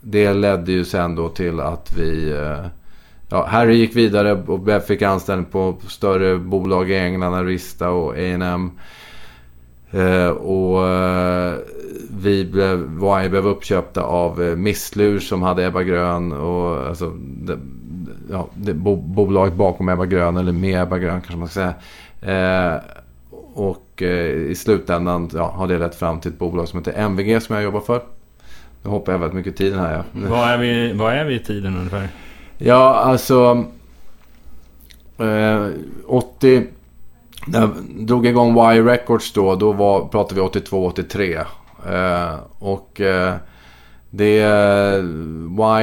det 0.01 0.33
ledde 0.33 0.71
ju 0.71 0.85
sen 0.85 1.15
då 1.15 1.29
till 1.29 1.59
att 1.59 1.97
vi 1.97 2.33
Ja, 3.29 3.45
Harry 3.45 3.75
gick 3.75 3.95
vidare 3.95 4.33
och 4.33 4.83
fick 4.83 5.01
anställning 5.01 5.45
på 5.45 5.75
större 5.87 6.37
bolag 6.37 6.91
i 6.91 6.97
England, 6.97 7.33
Arista 7.33 7.89
och 7.89 8.13
A&M 8.13 8.71
och 10.29 10.88
eh, 10.88 11.53
vi 12.22 12.46
blev, 12.46 12.89
blev 13.29 13.48
uppköpta 13.48 14.01
av 14.01 14.43
eh, 14.43 14.55
Misslur 14.55 15.19
som 15.19 15.41
hade 15.41 15.65
Ebba 15.65 15.84
Grön 15.84 16.31
och 16.31 16.88
alltså 16.88 17.13
det, 17.19 17.60
ja, 18.29 18.48
det, 18.55 18.74
bo, 18.74 18.96
bolaget 18.96 19.53
bakom 19.53 19.89
Ebba 19.89 20.05
Grön 20.05 20.38
eller 20.38 20.51
med 20.51 20.81
Ebba 20.81 20.98
Grön 20.98 21.22
kanske 21.22 21.38
man 21.38 21.48
ska 21.48 21.60
säga. 21.60 21.74
Eh, 22.22 22.81
och 23.53 24.01
eh, 24.01 24.29
i 24.29 24.55
slutändan 24.55 25.29
ja, 25.34 25.51
har 25.55 25.67
det 25.67 25.77
lett 25.77 25.96
fram 25.96 26.19
till 26.19 26.31
ett 26.31 26.39
bolag 26.39 26.67
som 26.67 26.79
heter 26.79 26.93
MVG 26.93 27.41
som 27.41 27.55
jag 27.55 27.63
jobbar 27.63 27.81
för. 27.81 28.01
Nu 28.84 28.89
hoppar 28.89 29.12
jag 29.12 29.19
väldigt 29.19 29.36
mycket 29.36 29.58
tiden 29.58 29.79
här. 29.79 29.93
Ja. 29.93 30.03
Vad, 30.29 30.50
är 30.50 30.58
vi, 30.58 30.93
vad 30.93 31.13
är 31.13 31.25
vi 31.25 31.36
i 31.36 31.39
tiden 31.39 31.77
ungefär? 31.77 32.08
Ja, 32.58 32.96
alltså... 32.96 33.65
80 36.05 36.67
när 37.46 37.62
jag 37.62 37.72
drog 37.88 38.25
igång 38.25 38.74
Y 38.74 38.81
Records 38.81 39.34
då, 39.34 39.55
då 39.55 39.72
var, 39.72 40.08
pratade 40.08 40.41
vi 40.41 40.48
82-83. 40.48 41.46
Eh, 41.88 42.39
och 42.60 43.01
eh, 43.01 43.36
det... 44.10 44.41
Eh, 44.41 45.03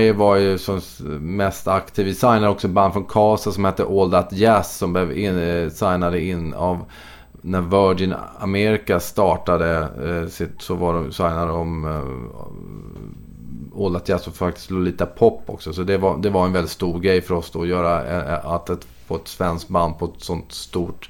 y 0.01 0.13
var 0.13 0.37
ju 0.37 0.59
som 0.59 0.81
mest 1.21 1.69
aktiv. 1.69 2.07
Vi 2.07 2.15
signade 2.15 2.49
också 2.49 2.69
band 2.69 2.93
från 2.93 3.05
Casa 3.05 3.53
som 3.53 3.65
hette 3.65 3.85
All 3.85 4.11
That 4.11 4.33
Jazz 4.33 4.77
som 4.77 4.93
blev 4.93 5.19
in, 5.19 5.39
eh, 5.39 5.71
signade 5.71 6.21
in 6.21 6.55
av 6.55 6.85
när 7.43 7.61
Virgin 7.61 8.15
America 8.39 9.01
startade 9.01 9.89
eh, 10.05 10.27
sitt, 10.29 10.63
så 10.63 10.75
var 10.75 10.95
de 10.95 11.13
signade 11.13 11.53
de 11.53 11.85
eh, 11.85 12.03
All 13.85 13.95
That 13.95 14.09
Jazz 14.09 14.27
och 14.27 14.35
faktiskt 14.35 14.71
Lolita 14.71 15.07
Pop 15.07 15.43
också. 15.47 15.73
Så 15.73 15.83
det 15.83 15.99
var, 15.99 16.17
det 16.17 16.31
var 16.31 16.45
en 16.45 16.53
väldigt 16.53 16.71
stor 16.71 17.01
grej 17.01 17.21
för 17.21 17.35
oss 17.35 17.51
då 17.51 17.63
att 17.63 17.69
göra 17.69 18.05
eh, 18.05 18.47
att 18.47 18.71
ett, 18.71 18.87
på 19.09 19.17
ett 19.17 19.29
svenskt 19.29 19.69
band 19.69 19.99
på 19.99 20.05
ett 20.05 20.23
sånt 20.23 20.53
stort 20.53 21.09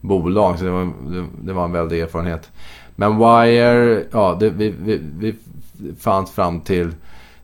bolag. 0.00 0.58
Så 0.58 0.64
det 0.64 0.70
var, 0.70 0.84
det, 0.84 1.26
det 1.42 1.52
var 1.52 1.64
en 1.64 1.72
väldig 1.72 2.00
erfarenhet. 2.00 2.50
Men 2.96 3.18
Wire, 3.18 4.04
ja, 4.12 4.36
det, 4.40 4.50
vi, 4.50 4.74
vi, 4.78 5.00
vi 5.18 5.34
fanns 5.98 6.30
fram 6.30 6.60
till 6.60 6.92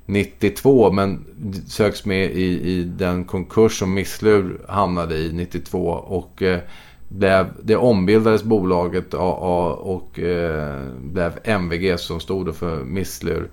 92 0.07 0.93
men 0.93 1.25
söks 1.69 2.05
med 2.05 2.31
i, 2.31 2.71
i 2.71 2.85
den 2.85 3.25
konkurs 3.25 3.79
som 3.79 3.95
Misslur 3.95 4.61
hamnade 4.69 5.17
i 5.19 5.33
92 5.33 5.89
och 5.89 6.43
eh, 6.43 6.61
blev, 7.09 7.47
det 7.63 7.77
ombildades 7.77 8.43
bolaget 8.43 9.15
och, 9.15 9.95
och 9.95 10.19
eh, 10.19 10.83
blev 11.01 11.39
MVG 11.45 12.01
som 12.01 12.21
stod 12.21 12.57
för 12.57 12.85
Misslur 12.85 13.51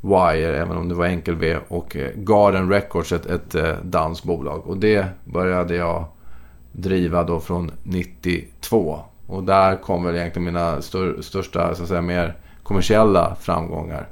Wire, 0.00 0.56
även 0.56 0.76
om 0.76 0.88
det 0.88 0.94
var 0.94 1.06
enkel-V 1.06 1.58
och 1.68 1.96
eh, 1.96 2.10
Garden 2.14 2.68
Records, 2.68 3.12
ett, 3.12 3.26
ett 3.26 3.54
eh, 3.54 3.74
dansbolag. 3.82 4.66
Och 4.66 4.76
det 4.76 5.06
började 5.24 5.74
jag 5.74 6.04
driva 6.72 7.24
då 7.24 7.40
från 7.40 7.70
92. 7.82 9.00
Och 9.26 9.44
där 9.44 9.76
kom 9.76 10.04
väl 10.04 10.16
egentligen 10.16 10.44
mina 10.44 10.82
stör, 10.82 11.22
största, 11.22 11.74
så 11.74 11.82
att 11.82 11.88
säga, 11.88 12.02
mer 12.02 12.34
kommersiella 12.62 13.36
framgångar. 13.40 14.06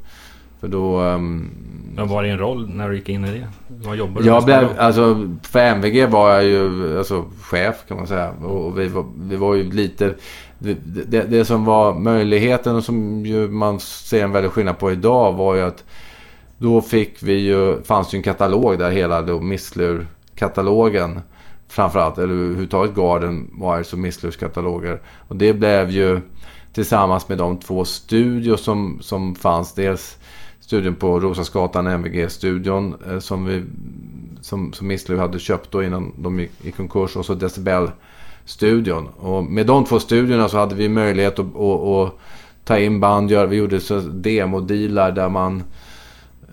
För 0.61 0.69
då... 0.69 1.01
Um, 1.01 1.51
Vad 1.97 2.09
var 2.09 2.23
din 2.23 2.39
roll 2.39 2.69
när 2.75 2.89
du 2.89 2.97
gick 2.97 3.09
in 3.09 3.25
i 3.25 3.31
det? 3.33 3.49
Vad 3.69 3.97
jobbade 3.97 4.25
du 4.25 4.27
jag 4.27 4.45
blev, 4.45 4.69
alltså, 4.79 5.29
För 5.43 5.59
MVG 5.59 6.09
var 6.09 6.35
jag 6.35 6.45
ju 6.45 6.99
alltså, 6.99 7.25
chef 7.43 7.85
kan 7.89 7.97
man 7.97 8.07
säga. 8.07 8.31
Och 8.31 8.79
vi 8.79 8.89
var, 8.89 9.05
vi 9.19 9.37
var 9.37 9.55
ju 9.55 9.71
lite... 9.71 10.15
Det, 10.59 10.77
det, 10.85 11.23
det, 11.23 11.45
som 11.45 11.65
var 11.65 11.95
möjligheten 11.95 12.77
och 12.77 12.85
som 12.85 13.27
ju 13.27 13.49
man 13.49 13.81
ser 13.81 14.25
en 14.25 14.33
väldig 14.33 14.51
skillnad 14.51 14.79
på 14.79 14.93
idag 14.93 15.33
var 15.33 15.55
ju 15.55 15.63
att 15.63 15.85
då 16.59 16.81
fick 16.81 17.23
vi 17.23 17.33
ju, 17.33 17.83
fanns 17.83 18.15
ju 18.15 18.17
en 18.17 18.23
katalog 18.23 18.79
där 18.79 18.91
hela 18.91 19.23
då 19.23 19.41
Misslur-katalogen 19.41 21.21
framförallt, 21.69 22.19
eller 22.19 22.35
överhuvudtaget 22.35 22.95
Garden 22.95 23.51
Wires 23.61 23.93
och 23.93 23.99
Misslurs 23.99 24.37
kataloger. 24.37 25.01
Och 25.29 25.37
det 25.37 25.53
blev 25.53 25.91
ju 25.91 26.21
tillsammans 26.73 27.29
med 27.29 27.39
de 27.39 27.57
två 27.57 27.85
studior 27.85 28.57
som, 28.57 28.99
som 29.01 29.35
fanns. 29.35 29.75
Dels 29.75 30.19
studion 30.61 30.95
på 30.95 31.21
Roslagsgatan, 31.21 31.87
MVG-studion, 31.87 32.95
eh, 33.11 33.19
som, 33.19 33.45
vi, 33.45 33.65
som, 34.41 34.73
som 34.73 34.87
Misslur 34.87 35.19
hade 35.19 35.39
köpt 35.39 35.71
då 35.71 35.83
innan 35.83 36.13
de 36.17 36.41
gick 36.41 36.51
i 36.63 36.71
konkurs. 36.71 37.17
Och 37.17 37.27
så 37.27 37.35
Decibel 37.35 37.91
studion 38.49 39.09
Och 39.09 39.45
med 39.45 39.67
de 39.67 39.85
två 39.85 40.01
studiorna 40.01 40.49
så 40.49 40.59
hade 40.59 40.75
vi 40.75 40.89
möjlighet 40.89 41.39
att, 41.39 41.57
att, 41.57 41.81
att 41.81 42.19
ta 42.65 42.79
in 42.79 43.01
band. 43.01 43.31
vi 43.31 43.57
gjorde 43.57 43.81
demodealar 44.13 45.13
där 45.13 45.29
man 45.29 45.63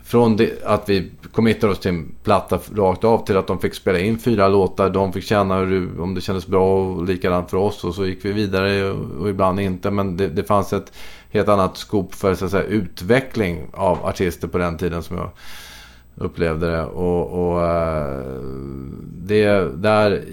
från 0.04 0.38
det, 0.38 0.64
att 0.66 0.90
vi 0.90 1.12
committade 1.32 1.74
oss 1.74 1.80
till 1.80 1.92
en 1.92 2.16
platta 2.24 2.60
rakt 2.76 3.04
av 3.04 3.26
till 3.26 3.38
att 3.38 3.48
de 3.48 3.60
fick 3.60 3.74
spela 3.74 4.00
in 4.00 4.20
fyra 4.20 4.48
låtar. 4.48 4.90
De 4.90 5.14
fick 5.14 5.24
känna 5.24 5.58
hur, 5.58 6.02
om 6.02 6.16
det 6.16 6.22
kändes 6.22 6.48
bra 6.48 6.80
och 6.80 7.06
likadant 7.06 7.50
för 7.50 7.58
oss. 7.58 7.84
Och 7.84 7.96
så 7.96 8.06
gick 8.06 8.26
vi 8.26 8.32
vidare 8.32 8.92
och, 8.92 9.22
och 9.22 9.30
ibland 9.30 9.60
inte. 9.60 9.92
Men 9.92 10.18
det, 10.18 10.28
det, 10.28 10.44
fanns 10.44 10.74
ett 10.74 10.94
helt 11.30 11.50
annat 11.50 11.78
skop 11.78 12.16
för 12.16 12.36
så 12.36 12.46
att 12.46 12.52
säga, 12.52 12.64
utveckling 12.64 13.68
av 13.74 14.06
artister 14.06 14.48
på 14.48 14.58
den 14.58 14.78
tiden 14.78 15.04
som 15.04 15.18
jag 15.18 15.30
upplevde 16.16 16.72
det. 16.72 16.84
Och, 16.84 17.50
och 17.50 17.58
uh, 17.58 18.26
det, 19.18 19.82
där 19.82 20.24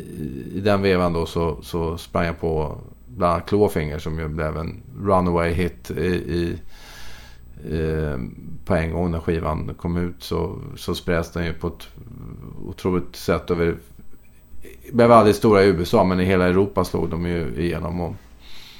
i 0.54 0.60
den 0.60 0.82
vevan 0.82 1.12
då 1.12 1.26
så, 1.26 1.56
så 1.62 1.98
sprang 1.98 2.26
jag 2.26 2.40
på 2.40 2.78
bland 3.06 3.32
annat 3.32 3.48
Clawfinger 3.48 3.98
som 3.98 4.18
ju 4.18 4.28
blev 4.28 4.56
en 4.56 4.82
runaway 4.98 5.52
hit 5.52 5.90
i, 5.90 6.06
i 6.06 6.58
Eh, 7.70 8.18
på 8.64 8.74
en 8.74 8.92
gång 8.92 9.10
när 9.10 9.20
skivan 9.20 9.74
kom 9.76 9.96
ut 9.96 10.22
så, 10.22 10.58
så 10.76 10.94
spreds 10.94 11.32
den 11.32 11.44
ju 11.44 11.52
på 11.52 11.66
ett 11.66 11.88
otroligt 12.68 13.16
sätt 13.16 13.50
över... 13.50 13.76
Blev 14.92 15.12
aldrig 15.12 15.36
stora 15.36 15.62
i 15.62 15.66
USA 15.66 16.04
men 16.04 16.20
i 16.20 16.24
hela 16.24 16.48
Europa 16.48 16.84
slog 16.84 17.10
de 17.10 17.26
ju 17.26 17.54
igenom. 17.56 18.00
Och, 18.00 18.14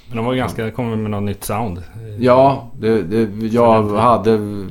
men 0.08 0.16
de 0.16 0.26
var 0.26 0.34
ganska, 0.34 0.70
kom 0.70 1.02
med 1.02 1.10
något 1.10 1.22
nytt 1.22 1.44
sound. 1.44 1.82
Ja, 2.18 2.70
det, 2.78 3.02
det, 3.02 3.46
jag 3.46 3.82
hade, 3.82 4.66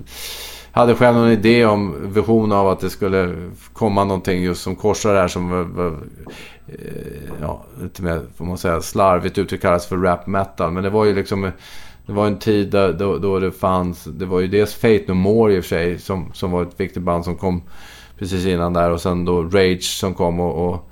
hade 0.72 0.96
själv 0.96 1.18
någon 1.18 1.32
idé 1.32 1.66
om 1.66 2.14
vision 2.14 2.52
av 2.52 2.68
att 2.68 2.80
det 2.80 2.90
skulle 2.90 3.36
komma 3.74 4.04
någonting 4.04 4.42
just 4.42 4.62
som 4.62 4.76
korsar 4.76 5.14
det 5.14 5.20
här 5.20 5.28
som 5.28 5.50
var, 5.50 5.64
var 5.64 5.98
ja, 7.42 7.66
lite 7.82 8.04
mer, 8.04 8.22
får 8.38 8.46
man 8.46 8.58
säga, 8.58 8.82
slarvigt 8.82 9.38
uttryck 9.38 9.62
kallas 9.62 9.88
för 9.88 9.98
rap 9.98 10.28
metal. 10.28 10.72
Men 10.72 10.84
det 10.84 10.90
var 10.90 11.06
ju 11.06 11.16
liksom 11.16 11.52
det 12.06 12.14
var 12.14 12.28
en 12.28 12.40
tid 12.40 12.72
där, 12.72 12.94
då, 12.94 13.18
då 13.18 13.40
det 13.40 13.52
fanns, 13.52 14.04
det 14.04 14.26
var 14.26 14.40
ju 14.40 14.48
dels 14.48 14.74
Fate 14.74 15.04
No 15.08 15.14
More 15.14 15.54
i 15.54 15.60
och 15.60 15.64
för 15.64 15.70
sig 15.70 16.00
som, 16.00 16.32
som 16.34 16.52
var 16.52 16.62
ett 16.62 16.80
viktigt 16.80 17.04
band 17.04 17.26
som 17.26 17.36
kom 17.36 17.62
precis 18.20 18.46
innan 18.46 18.74
där 18.74 18.92
och 18.92 19.02
sen 19.02 19.26
då 19.26 19.44
Rage 19.44 19.84
som 19.84 20.14
kom 20.14 20.40
och, 20.40 20.70
och 20.70 20.91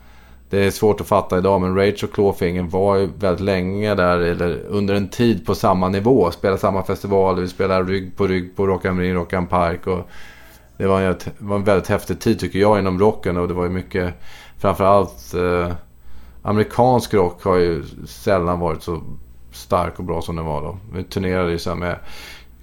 det 0.49 0.65
är 0.65 0.71
svårt 0.71 1.01
att 1.01 1.07
fatta 1.07 1.37
idag 1.37 1.61
men 1.61 1.75
Rage 1.75 2.03
och 2.03 2.13
Clawfinger 2.13 2.63
var 2.63 2.95
ju 2.95 3.09
väldigt 3.19 3.45
länge 3.45 3.95
där, 3.95 4.19
eller 4.19 4.61
under 4.67 4.95
en 4.95 5.09
tid 5.09 5.45
på 5.45 5.55
samma 5.55 5.89
nivå. 5.89 6.31
Spelade 6.31 6.59
samma 6.59 6.83
festivaler, 6.83 7.41
vi 7.41 7.47
spelade 7.47 7.91
rygg 7.91 8.17
på 8.17 8.27
rygg 8.27 8.55
på 8.55 8.67
Rock 8.67 8.85
am 8.85 8.99
Ring, 8.99 9.13
Rock 9.13 9.33
am 9.33 9.47
Park. 9.47 9.87
Och 9.87 10.09
det 10.77 10.87
var, 10.87 11.01
en, 11.01 11.15
var 11.37 11.55
en 11.55 11.63
väldigt 11.63 11.87
häftig 11.87 12.19
tid 12.19 12.39
tycker 12.39 12.59
jag 12.59 12.79
inom 12.79 12.99
rocken 12.99 13.37
och 13.37 13.47
det 13.47 13.53
var 13.53 13.63
ju 13.63 13.69
mycket, 13.69 14.13
framförallt 14.57 15.33
eh, 15.33 15.73
amerikansk 16.41 17.13
rock 17.13 17.43
har 17.43 17.57
ju 17.57 17.83
sällan 18.07 18.59
varit 18.59 18.83
så 18.83 19.01
stark 19.51 19.99
och 19.99 20.05
bra 20.05 20.21
som 20.21 20.35
den 20.35 20.45
var 20.45 20.61
då. 20.61 20.77
Vi 20.93 21.03
turnerade 21.03 21.51
ju 21.51 21.59
så 21.59 21.75
med... 21.75 21.99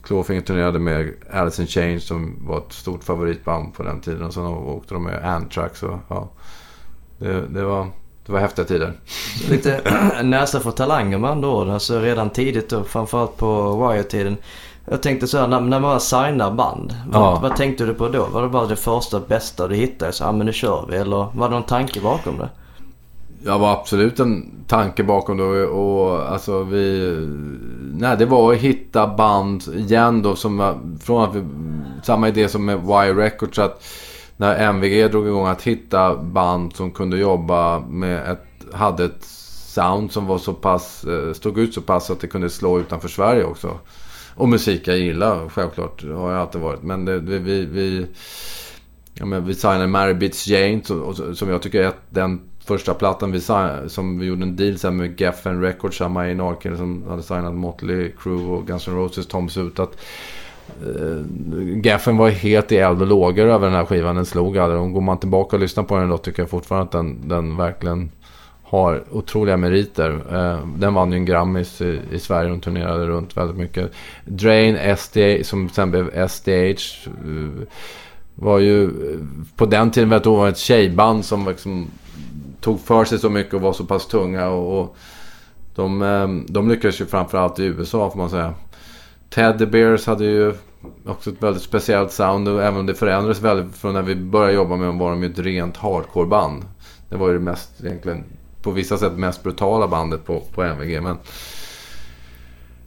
Clawfinger 0.02 0.40
turnerade 0.40 0.78
med 0.78 1.12
Alice 1.32 1.62
in 1.62 1.68
Chains 1.68 2.04
som 2.04 2.36
var 2.40 2.58
ett 2.58 2.72
stort 2.72 3.04
favoritband 3.04 3.74
på 3.74 3.82
den 3.82 4.00
tiden. 4.00 4.22
Och 4.22 4.34
sen 4.34 4.44
åkte 4.46 4.94
de 4.94 5.04
med 5.04 5.24
Anthrax 5.24 5.82
och 5.82 5.98
ja. 6.08 6.28
Det, 7.18 7.40
det 7.48 7.64
var... 7.64 7.86
Det 8.26 8.32
var 8.32 8.40
häftiga 8.40 8.64
tider. 8.64 8.92
Lite 9.50 9.80
näsa 10.22 10.60
för 10.60 10.70
talanger 10.70 11.18
med 11.18 11.30
andra 11.30 11.48
ord. 11.48 11.68
Alltså 11.68 12.00
redan 12.00 12.30
tidigt 12.30 12.70
då, 12.70 12.84
framförallt 12.84 13.36
på 13.36 13.76
Wire-tiden. 13.88 14.36
Jag 14.90 15.02
tänkte 15.02 15.26
så 15.26 15.38
här, 15.38 15.48
när, 15.48 15.60
när 15.60 15.80
man 15.80 16.00
signar 16.00 16.50
band. 16.50 16.94
Vad, 17.08 17.22
Ja. 17.22 17.38
vad 17.42 17.56
tänkte 17.56 17.84
du 17.86 17.94
på 17.94 18.08
då? 18.08 18.26
Var 18.26 18.42
det 18.42 18.48
bara 18.48 18.66
det 18.66 18.76
första 18.76 19.20
bästa 19.20 19.68
du 19.68 19.74
hittade? 19.74 20.12
Så, 20.12 20.24
ja 20.24 20.32
men 20.32 20.46
nu 20.46 20.52
kör 20.52 20.86
vi. 20.90 20.96
Eller 20.96 21.26
var 21.34 21.48
det 21.48 21.54
någon 21.54 21.62
tanke 21.62 22.00
bakom 22.00 22.38
det? 22.38 22.48
Jag 23.44 23.58
var 23.58 23.72
absolut 23.72 24.20
en 24.20 24.50
tanke 24.66 25.02
bakom 25.04 25.36
det 25.36 25.66
och 25.66 26.32
alltså 26.32 26.62
vi... 26.62 27.16
Nej, 27.98 28.16
det 28.16 28.26
var 28.26 28.52
att 28.52 28.58
hitta 28.58 29.06
band 29.06 29.62
igen 29.74 30.22
då 30.22 30.36
som 30.36 30.74
från 31.04 31.22
att 31.24 31.34
vi... 31.34 31.44
Samma 32.02 32.28
idé 32.28 32.48
som 32.48 32.64
med 32.64 32.80
Wire 32.80 33.14
Records 33.14 33.58
att 33.58 33.82
när 34.36 34.68
MVG 34.68 35.10
drog 35.10 35.26
igång 35.26 35.46
att 35.46 35.62
hitta 35.62 36.16
band 36.16 36.76
som 36.76 36.90
kunde 36.90 37.18
jobba 37.18 37.80
med 37.80 38.32
ett... 38.32 38.42
Hade 38.72 39.04
ett 39.04 39.24
sound 39.24 40.12
som 40.12 40.26
var 40.26 40.38
så 40.38 40.52
pass... 40.52 41.04
Eh, 41.04 41.32
stod 41.32 41.58
ut 41.58 41.74
så 41.74 41.80
pass 41.82 42.10
att 42.10 42.20
det 42.20 42.26
kunde 42.26 42.50
slå 42.50 42.80
utanför 42.80 43.08
Sverige 43.08 43.44
också. 43.44 43.78
Och 44.34 44.48
musik 44.48 44.88
jag 44.88 44.98
gillar 44.98 45.48
självklart. 45.48 46.02
Det 46.02 46.14
har 46.14 46.32
jag 46.32 46.40
alltid 46.40 46.60
varit. 46.60 46.82
Men 46.82 47.04
det, 47.04 47.18
vi... 47.18 47.38
vi, 47.38 47.64
vi 47.64 48.06
Ja, 49.18 49.26
men 49.26 49.46
vi 49.46 49.54
signade 49.54 49.86
Mary 49.86 50.14
Bits 50.14 50.46
Jane 50.46 50.82
som, 51.34 51.48
jag 51.48 51.62
tycker 51.62 51.82
är 51.82 51.92
den 52.10 52.40
första 52.64 52.94
plattan 52.94 53.32
vi 53.32 53.40
signade, 53.40 53.88
som 53.88 54.18
vi 54.18 54.26
gjorde 54.26 54.42
en 54.42 54.56
deal 54.56 54.78
sen 54.78 54.96
med 54.96 55.20
Geffen 55.20 55.60
Records, 55.60 55.96
samma 55.96 56.20
A&R-kille 56.20 56.76
som 56.76 57.04
hade 57.08 57.22
signat 57.22 57.54
Motley 57.54 58.12
Crue 58.18 58.44
och 58.44 58.66
Guns 58.66 58.88
N' 58.88 58.94
Roses, 58.94 59.26
Tom 59.26 59.48
Sut. 59.48 59.78
Att, 59.78 59.98
Eh, 60.82 61.80
Geffen 61.84 62.16
var 62.16 62.28
helt 62.30 62.72
i 62.72 62.76
eld 62.76 63.00
och 63.00 63.06
lågor 63.06 63.46
över 63.46 63.66
den 63.66 63.76
här 63.76 63.84
skivan. 63.84 64.16
Den 64.16 64.26
slog 64.26 64.58
aldrig. 64.58 64.80
Och 64.80 64.92
går 64.92 65.00
man 65.00 65.18
tillbaka 65.18 65.56
och 65.56 65.60
lyssnar 65.60 65.84
på 65.84 65.96
den 65.96 66.08
då 66.08 66.18
tycker 66.18 66.42
jag 66.42 66.50
fortfarande 66.50 66.84
att 66.84 66.92
den, 66.92 67.28
den 67.28 67.56
verkligen 67.56 68.10
har 68.62 69.04
otroliga 69.10 69.56
meriter. 69.56 70.10
Eh, 70.32 70.66
den 70.76 70.94
vann 70.94 71.12
ju 71.12 71.16
en 71.16 71.24
Grammis 71.24 71.80
i, 71.80 72.00
i 72.12 72.18
Sverige. 72.18 72.52
och 72.52 72.62
turnerade 72.62 73.06
runt 73.06 73.36
väldigt 73.36 73.56
mycket. 73.56 73.92
Drain, 74.24 74.96
SDA, 74.96 75.44
som 75.44 75.68
sen 75.68 75.90
blev 75.90 76.28
SDH. 76.28 76.50
Eh, 76.50 77.66
var 78.34 78.58
ju 78.58 78.90
på 79.56 79.66
den 79.66 79.90
tiden 79.90 80.08
väldigt 80.08 80.26
ovanligt 80.26 80.58
tjejband 80.58 81.24
som 81.24 81.48
liksom 81.48 81.86
tog 82.60 82.80
för 82.80 83.04
sig 83.04 83.18
så 83.18 83.30
mycket 83.30 83.54
och 83.54 83.60
var 83.60 83.72
så 83.72 83.84
pass 83.84 84.06
tunga. 84.06 84.48
Och, 84.48 84.80
och 84.80 84.96
de, 85.74 86.44
de 86.48 86.68
lyckades 86.68 87.00
ju 87.00 87.06
framförallt 87.06 87.58
i 87.58 87.64
USA 87.64 88.10
får 88.10 88.18
man 88.18 88.30
säga. 88.30 88.54
Teddy 89.30 89.66
Bears 89.66 90.06
hade 90.06 90.24
ju 90.24 90.54
också 91.06 91.30
ett 91.30 91.42
väldigt 91.42 91.62
speciellt 91.62 92.12
sound 92.12 92.48
och 92.48 92.62
även 92.62 92.80
om 92.80 92.86
det 92.86 92.94
förändrades 92.94 93.40
väldigt 93.40 93.76
från 93.76 93.94
när 93.94 94.02
vi 94.02 94.14
började 94.14 94.52
jobba 94.52 94.76
med 94.76 94.86
dem 94.88 94.98
var 94.98 95.10
de 95.10 95.22
ju 95.22 95.30
ett 95.30 95.38
rent 95.38 95.76
hardcore-band. 95.76 96.64
Det 97.08 97.16
var 97.16 97.28
ju 97.28 97.34
det 97.34 97.44
mest 97.44 97.70
egentligen 97.84 98.24
på 98.62 98.70
vissa 98.70 98.98
sätt 98.98 99.12
mest 99.12 99.42
brutala 99.42 99.88
bandet 99.88 100.24
på, 100.24 100.42
på 100.54 100.62
MVG. 100.62 101.02
Men 101.02 101.18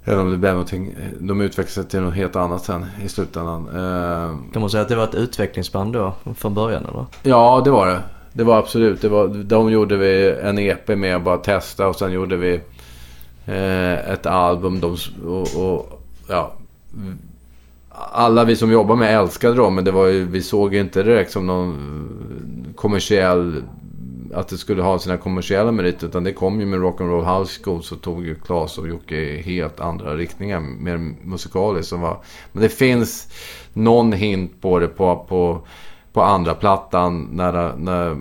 även 0.04 0.20
om 0.20 0.32
det 0.32 0.38
blev 0.38 0.54
någonting, 0.54 0.96
de 1.20 1.42
utvecklade 1.42 1.72
sig 1.74 1.86
till 1.86 2.02
något 2.02 2.14
helt 2.14 2.36
annat 2.36 2.64
sen 2.64 2.86
i 3.04 3.10
slutändan. 3.10 3.68
Eh, 3.68 4.52
Kan 4.54 4.62
man 4.62 4.70
säga 4.70 4.82
att 4.84 4.90
det 4.90 4.96
var 4.96 5.04
ett 5.04 5.16
utvecklingsband 5.16 5.94
då 5.94 6.14
från 6.38 6.54
början 6.54 6.86
eller? 6.86 7.06
Ja, 7.24 7.62
det 7.66 7.72
var 7.72 7.88
det. 7.88 8.02
Det 8.34 8.44
var 8.44 8.58
absolut. 8.58 9.02
Det 9.02 9.10
var, 9.10 9.28
de 9.28 9.72
gjorde 9.72 9.98
vi 9.98 10.36
en 10.44 10.60
EP 10.60 10.88
med 10.88 11.16
att 11.16 11.24
bara 11.24 11.38
testa 11.38 11.88
och 11.88 11.96
sen 11.96 12.12
gjorde 12.12 12.38
vi 12.38 12.54
eh, 13.46 14.10
ett 14.12 14.26
album. 14.26 14.80
De, 14.80 14.98
och, 15.26 15.56
och, 15.66 15.99
ja, 16.30 16.54
alla 17.92 18.46
vi 18.46 18.56
som 18.56 18.72
jobbar 18.72 18.96
med 18.96 19.20
älskade 19.20 19.56
dem 19.56 19.76
men 19.76 19.84
det 19.84 19.92
var 19.92 20.08
ju, 20.08 20.26
vi 20.26 20.42
såg 20.42 20.74
ju 20.74 20.80
inte 20.80 21.04
direkt 21.04 21.32
som 21.32 21.48
någon 21.48 22.74
kommersiell... 22.76 23.64
Att 24.34 24.48
det 24.48 24.58
skulle 24.58 24.82
ha 24.82 25.00
sina 25.00 25.18
kommersiella 25.18 25.72
meriter. 25.72 26.08
Utan 26.08 26.24
det 26.24 26.34
kom 26.34 26.60
ju 26.60 26.66
med 26.66 26.80
Rock'n'Roll 26.80 27.40
House 27.40 27.64
School 27.64 27.84
så 27.84 27.96
tog 27.96 28.26
ju 28.26 28.36
Claes 28.36 28.78
och 28.78 28.88
Jocke 28.88 29.16
i 29.16 29.42
helt 29.42 29.80
andra 29.80 30.16
riktningar. 30.16 30.60
Mer 30.60 30.98
musikaliskt. 31.24 31.90
Som 31.90 32.02
var, 32.02 32.18
men 32.52 32.64
det 32.64 32.70
finns 32.70 33.28
någon 33.74 34.14
hint 34.14 34.62
på 34.62 34.80
det 34.80 34.88
på, 34.88 35.26
på 35.30 35.62
på 36.14 36.22
andra 36.22 36.54
plattan 36.54 37.28
när, 37.32 37.78
när, 37.78 38.16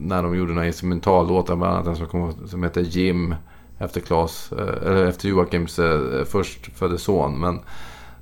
när 0.00 0.22
de 0.22 0.36
gjorde 0.36 0.52
några 0.52 0.66
instrumentallåtar. 0.66 1.56
Bland 1.56 1.74
annat 1.74 1.86
en 1.86 1.96
som, 1.96 2.06
kom, 2.06 2.48
som 2.48 2.62
heter 2.62 2.80
Jim. 2.80 3.34
Efter 3.80 4.00
Klas, 4.00 4.52
eh, 4.52 4.88
eller 4.88 5.06
efter 5.06 5.28
Joakims 5.28 5.78
eh, 5.78 6.24
förstfödde 6.24 6.98
son. 6.98 7.40
Men 7.40 7.60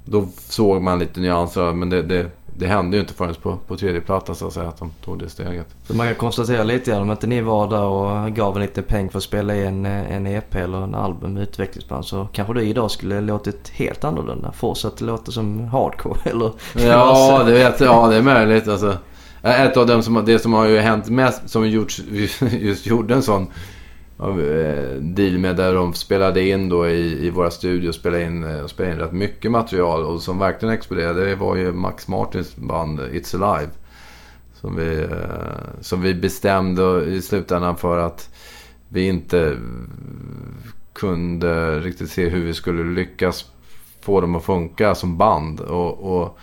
då 0.04 0.28
såg 0.38 0.82
man 0.82 0.98
lite 0.98 1.20
nyanser. 1.20 1.72
Men 1.72 1.90
det, 1.90 2.02
det, 2.02 2.30
det 2.56 2.66
hände 2.66 2.96
ju 2.96 3.00
inte 3.00 3.14
förrän 3.14 3.34
på, 3.34 3.56
på 3.66 3.76
tredje 3.76 4.00
plattan 4.00 4.34
så 4.34 4.46
att 4.46 4.52
säga. 4.52 4.68
Att 4.68 4.78
de 4.78 4.90
tog 5.04 5.18
det 5.18 5.28
steget. 5.28 5.66
Så 5.86 5.94
man 5.94 6.06
kan 6.06 6.14
konstatera 6.14 6.62
lite 6.64 6.90
grann 6.90 7.02
om 7.02 7.10
inte 7.10 7.26
ni 7.26 7.40
var 7.40 7.70
där 7.70 7.84
och 7.84 8.32
gav 8.32 8.56
en 8.56 8.62
liten 8.62 8.84
peng 8.84 9.10
för 9.10 9.18
att 9.18 9.24
spela 9.24 9.56
in 9.56 9.86
en 9.86 10.26
EP 10.26 10.54
eller 10.54 10.82
en 10.82 10.94
album 10.94 11.34
med 11.34 11.42
utvecklingsband 11.42 12.04
så 12.04 12.28
kanske 12.32 12.54
du 12.54 12.62
idag 12.62 12.90
skulle 12.90 13.20
låtit 13.20 13.68
helt 13.68 14.04
annorlunda. 14.04 14.52
Fortsatt 14.52 15.00
låta 15.00 15.32
som 15.32 15.60
hardcore 15.64 16.20
eller? 16.30 16.52
Ja, 16.74 17.42
det 17.46 17.52
vet. 17.52 17.80
Ja, 17.80 18.08
det 18.08 18.16
är 18.16 18.22
möjligt. 18.22 18.68
Alltså, 18.68 18.96
ett 19.42 19.76
av 19.76 19.86
dem 19.86 20.02
som, 20.02 20.22
det 20.26 20.38
som 20.38 20.52
har 20.52 20.66
ju 20.66 20.78
hänt 20.78 21.08
mest, 21.08 21.50
som 21.50 21.62
vi 21.62 21.68
gjort, 21.68 21.98
vi 22.10 22.30
just 22.60 22.86
gjorde 22.86 23.14
en 23.14 23.22
sån 23.22 23.46
av, 24.18 24.40
eh, 24.40 24.94
deal 24.94 25.38
med 25.38 25.56
där 25.56 25.74
de 25.74 25.94
spelade 25.94 26.48
in 26.48 26.68
då 26.68 26.88
i, 26.88 27.26
i 27.26 27.30
våra 27.30 27.50
studios, 27.50 27.96
spelade 27.96 28.22
in, 28.22 28.44
eh, 28.44 28.66
spelade 28.66 28.94
in 28.94 29.00
rätt 29.00 29.12
mycket 29.12 29.50
material 29.50 30.04
och 30.04 30.22
som 30.22 30.38
verkligen 30.38 30.74
exploderade. 30.74 31.24
Det 31.24 31.34
var 31.34 31.56
ju 31.56 31.72
Max 31.72 32.08
Martins 32.08 32.56
band 32.56 33.00
It's 33.00 33.44
Alive. 33.44 33.72
Som 34.54 34.76
vi, 34.76 34.98
eh, 34.98 35.80
som 35.80 36.02
vi 36.02 36.14
bestämde 36.14 37.04
i 37.04 37.22
slutändan 37.22 37.76
för 37.76 37.98
att 37.98 38.34
vi 38.88 39.08
inte 39.08 39.56
kunde 40.92 41.80
riktigt 41.80 42.10
se 42.10 42.28
hur 42.28 42.44
vi 42.44 42.54
skulle 42.54 42.84
lyckas 42.84 43.50
få 44.00 44.20
dem 44.20 44.34
att 44.34 44.44
funka 44.44 44.94
som 44.94 45.18
band. 45.18 45.60
Och, 45.60 46.20
och 46.20 46.38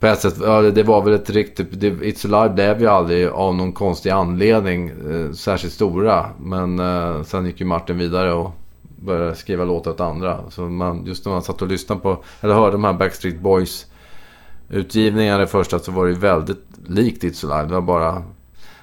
på 0.00 0.06
ett 0.06 0.20
sätt, 0.20 0.34
ja, 0.40 0.62
det 0.62 0.82
var 0.82 1.02
väl 1.02 1.14
ett 1.14 1.30
riktigt... 1.30 1.80
Det, 1.80 1.90
It's 1.90 2.34
Alive 2.34 2.54
blev 2.54 2.80
ju 2.80 2.86
aldrig 2.86 3.28
av 3.28 3.54
någon 3.54 3.72
konstig 3.72 4.10
anledning 4.10 4.88
eh, 4.88 5.32
särskilt 5.32 5.74
stora. 5.74 6.26
Men 6.40 6.78
eh, 6.78 7.22
sen 7.22 7.46
gick 7.46 7.60
ju 7.60 7.66
Martin 7.66 7.98
vidare 7.98 8.32
och 8.32 8.50
började 8.96 9.34
skriva 9.34 9.64
låtar 9.64 9.90
åt 9.90 10.00
andra. 10.00 10.50
Så 10.50 10.60
man, 10.60 11.06
just 11.06 11.24
när 11.24 11.32
man 11.32 11.42
satt 11.42 11.62
och 11.62 11.68
lyssnade 11.68 12.00
på, 12.00 12.18
eller 12.40 12.54
hörde 12.54 12.72
de 12.72 12.84
här 12.84 12.92
Backstreet 12.92 13.40
Boys 13.40 13.86
utgivningarna 14.68 15.42
i 15.42 15.46
första 15.46 15.78
så 15.78 15.92
var 15.92 16.04
det 16.04 16.10
ju 16.10 16.18
väldigt 16.18 16.64
likt 16.86 17.22
It's 17.22 17.52
Alive. 17.52 17.68
Det 17.68 17.74
var 17.74 17.82
bara... 17.82 18.22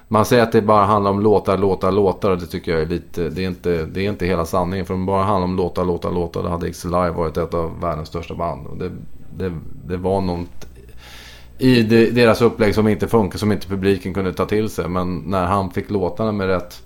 Man 0.08 0.24
säger 0.24 0.42
att 0.42 0.52
det 0.52 0.62
bara 0.62 0.84
handlar 0.84 1.10
om 1.10 1.20
låtar, 1.20 1.58
låtar, 1.58 1.92
låtar 1.92 2.30
och 2.30 2.38
det 2.38 2.46
tycker 2.46 2.72
jag 2.72 2.82
är 2.82 2.86
lite... 2.86 3.28
Det 3.28 3.44
är 3.44 3.48
inte, 3.48 3.84
det 3.84 4.00
är 4.00 4.08
inte 4.08 4.26
hela 4.26 4.46
sanningen. 4.46 4.86
För 4.86 4.94
om 4.94 5.00
det 5.00 5.06
bara 5.06 5.22
handlar 5.22 5.44
om 5.44 5.56
låtar, 5.56 5.84
låtar, 5.84 6.12
låtar 6.12 6.42
då 6.42 6.48
hade 6.48 6.68
It's 6.68 6.86
Alive 6.86 7.16
varit 7.16 7.36
ett 7.36 7.54
av 7.54 7.80
världens 7.80 8.08
största 8.08 8.34
band. 8.34 8.66
Och 8.66 8.76
det, 8.76 8.90
det, 9.36 9.52
det 9.86 9.96
var 9.96 10.20
något 10.20 10.66
i 11.58 11.82
de, 11.82 12.10
deras 12.10 12.42
upplägg 12.42 12.74
som 12.74 12.88
inte 12.88 13.08
funkar, 13.08 13.38
som 13.38 13.52
inte 13.52 13.66
publiken 13.66 14.14
kunde 14.14 14.32
ta 14.32 14.46
till 14.46 14.70
sig. 14.70 14.88
Men 14.88 15.18
när 15.18 15.46
han 15.46 15.70
fick 15.70 15.90
låtarna 15.90 16.32
med 16.32 16.46
rätt, 16.46 16.82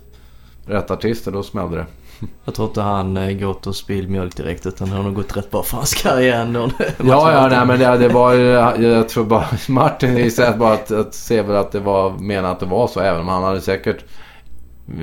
rätt 0.65 0.91
artister, 0.91 1.31
då 1.31 1.43
smällde 1.43 1.77
det. 1.77 1.85
Jag 2.45 2.55
tror 2.55 2.67
inte 2.67 2.81
han 2.81 3.17
eh, 3.17 3.31
gått 3.31 3.67
och 3.67 3.75
spillt 3.75 4.09
mjölk 4.09 4.37
direkt 4.37 4.65
utan 4.65 4.87
han 4.87 4.97
har 4.97 5.03
nog 5.03 5.15
gått 5.15 5.37
rätt 5.37 5.51
bra 5.51 5.63
för 5.63 5.77
hans 5.77 5.93
karriär 5.93 6.41
ändå. 6.41 6.69
Ja, 7.03 7.31
ja, 7.31 7.47
nej, 7.47 7.65
men 7.65 7.79
det, 7.79 7.97
det 7.97 8.13
var 8.13 8.33
jag 8.33 9.09
tror 9.09 9.25
bara 9.25 9.45
Martin 9.69 10.31
sig 10.31 10.57
bara 10.57 10.73
att, 10.73 10.91
att 10.91 11.13
se 11.13 11.41
väl 11.41 11.55
att 11.55 11.71
det 11.71 11.79
var 11.79 12.11
menat 12.19 12.51
att 12.51 12.59
det 12.59 12.65
var 12.65 12.87
så. 12.87 12.99
Även 12.99 13.21
om 13.21 13.27
han 13.27 13.43
hade 13.43 13.61
säkert 13.61 14.05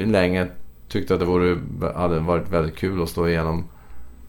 länge 0.04 0.46
tyckt 0.88 1.10
att 1.10 1.20
det 1.20 1.26
vore, 1.26 1.58
hade 1.96 2.18
varit 2.18 2.50
väldigt 2.50 2.76
kul 2.76 3.02
att 3.02 3.08
slå 3.08 3.28
igenom 3.28 3.64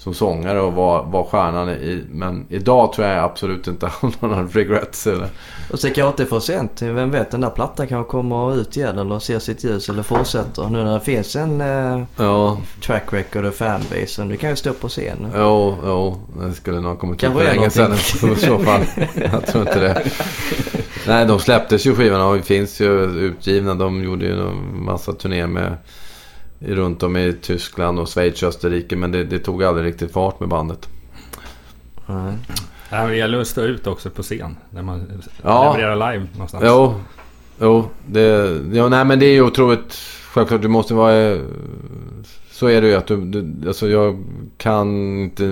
som 0.08 0.13
sångare 0.13 0.62
och 0.62 0.74
vara 0.74 1.02
var 1.02 1.24
stjärnan 1.24 1.70
i. 1.70 2.04
Men 2.12 2.46
idag 2.50 2.93
tror 2.93 3.08
jag 3.08 3.24
absolut 3.24 3.67
inte 3.67 3.91
han 4.02 4.13
har 4.20 4.28
några 4.28 4.43
regrets. 4.43 5.08
Eller. 5.08 5.28
Och 5.72 5.80
så 5.80 5.88
kanske 5.88 6.08
inte 6.08 6.26
för 6.26 6.39
sent. 6.39 6.82
Vem 6.82 7.12
vet, 7.12 7.32
den 7.32 7.41
där 7.41 7.50
plattan 7.50 7.88
kanske 7.88 8.12
kommer 8.12 8.56
ut 8.56 8.78
igen 8.78 9.00
eller 9.00 9.20
ser 9.20 9.39
sitt 9.39 9.63
ljus 9.63 9.89
eller 9.89 10.04
fortsätter. 10.04 10.70
Nu 10.70 10.84
när 10.84 10.93
det 10.93 11.00
finns 11.00 11.36
en 11.36 11.62
eh, 11.62 12.04
Ja, 12.17 12.58
track 12.86 13.13
record 13.13 13.46
och 13.46 13.54
fanbase. 13.54 14.24
Du 14.24 14.38
kan 14.38 14.50
ju 14.50 14.56
stå 14.56 14.74
på 14.74 14.88
scen. 14.88 15.28
jo, 15.36 15.76
jo. 15.86 16.22
Det 16.41 16.54
skulle 16.54 16.80
nog 16.80 16.91
ha 16.91 16.96
kommit 16.96 17.20
till 17.20 17.30
för 17.30 17.36
Kanske 17.36 17.52
är 17.52 17.56
länge 17.56 17.70
sedan 17.70 17.93
i 18.34 18.36
så 18.36 18.60
fall. 18.60 18.82
Jag 19.32 19.46
tror 19.46 19.67
inte 19.67 19.80
det. 19.80 20.04
Nej, 21.08 21.26
de 21.26 21.39
släpptes 21.39 21.86
ju 21.86 21.96
skivorna 21.96 22.28
och 22.28 22.46
finns 22.46 22.82
ju 22.82 23.04
utgivna. 23.04 23.76
De 23.76 24.04
gjorde 24.04 24.26
ju 24.26 24.32
en 24.32 24.84
massa 24.86 25.13
turnéer 25.13 25.48
med 25.48 25.78
runt 26.60 27.04
om 27.04 27.17
i 27.17 27.34
Tyskland 27.41 28.00
och 28.00 28.10
Schweiz 28.10 28.43
och 28.43 28.50
Österrike. 28.50 28.96
Men 28.96 29.12
det, 29.12 29.24
det 29.24 29.39
tog 29.39 29.63
aldrig 29.63 29.86
riktigt 29.88 30.12
fart 30.12 30.39
med 30.39 30.50
bandet. 30.50 30.89
Men 32.06 32.38
det 33.10 33.15
gäller 33.15 33.41
att 33.41 33.48
stå 33.48 33.62
ut 33.62 33.88
också 33.88 34.10
på 34.10 34.24
scen. 34.24 34.58
När 34.70 34.82
man 34.82 35.22
Ja. 35.43 35.74
levererar 35.74 36.12
live 36.13 36.28
någonstans. 36.34 36.63
Jo, 36.67 36.96
jo 37.60 37.89
det, 38.06 38.58
jo, 38.72 38.89
nej, 38.89 39.06
men 39.06 39.20
det 39.20 39.26
är 39.26 39.34
ju 39.34 39.41
otroligt 39.41 39.93
självklart 40.32 40.62
du 40.62 40.67
måste 40.67 40.93
vara... 40.93 41.38
Så 42.58 42.67
är 42.67 42.82
det 42.82 42.88
ju 42.88 42.96
att 42.96 43.08
du, 43.08 43.17
du, 43.17 43.67
alltså 43.67 43.88
jag 43.88 44.24
kan 44.58 45.20
inte 45.20 45.43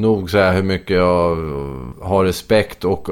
nog 0.00 0.30
säga 0.30 0.52
hur 0.52 0.62
mycket 0.62 0.96
jag 0.96 1.36
har 2.00 2.24
respekt 2.24 2.84
och 2.84 3.08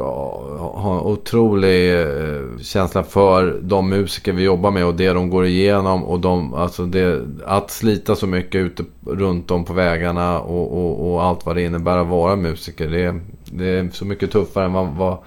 har 0.75 1.07
otrolig 1.07 2.01
eh, 2.01 2.59
känsla 2.63 3.03
för 3.03 3.61
de 3.63 3.89
musiker 3.89 4.33
vi 4.33 4.43
jobbar 4.43 4.71
med 4.71 4.87
och 4.87 4.95
det 4.95 5.13
de 5.13 5.31
går 5.31 5.47
igenom. 5.47 6.05
Och 6.05 6.21
de, 6.21 6.55
alltså 6.55 6.87
det, 6.87 7.27
att 7.47 7.71
slita 7.71 8.17
så 8.17 8.27
mycket 8.27 8.61
ute 8.61 8.85
runt 9.07 9.51
om 9.51 9.65
på 9.65 9.73
vägarna 9.73 10.41
och, 10.41 10.73
och, 10.73 11.13
och 11.13 11.25
allt 11.25 11.47
vad 11.47 11.57
det 11.57 11.63
innebär 11.63 11.99
att 11.99 12.09
vara 12.09 12.37
musiker. 12.37 12.89
Det, 12.89 13.21
det 13.45 13.69
är 13.69 13.91
så 13.93 14.05
mycket 14.05 14.31
tuffare 14.31 14.65
än 14.65 14.73
vad, 14.73 14.89
vad 14.89 15.19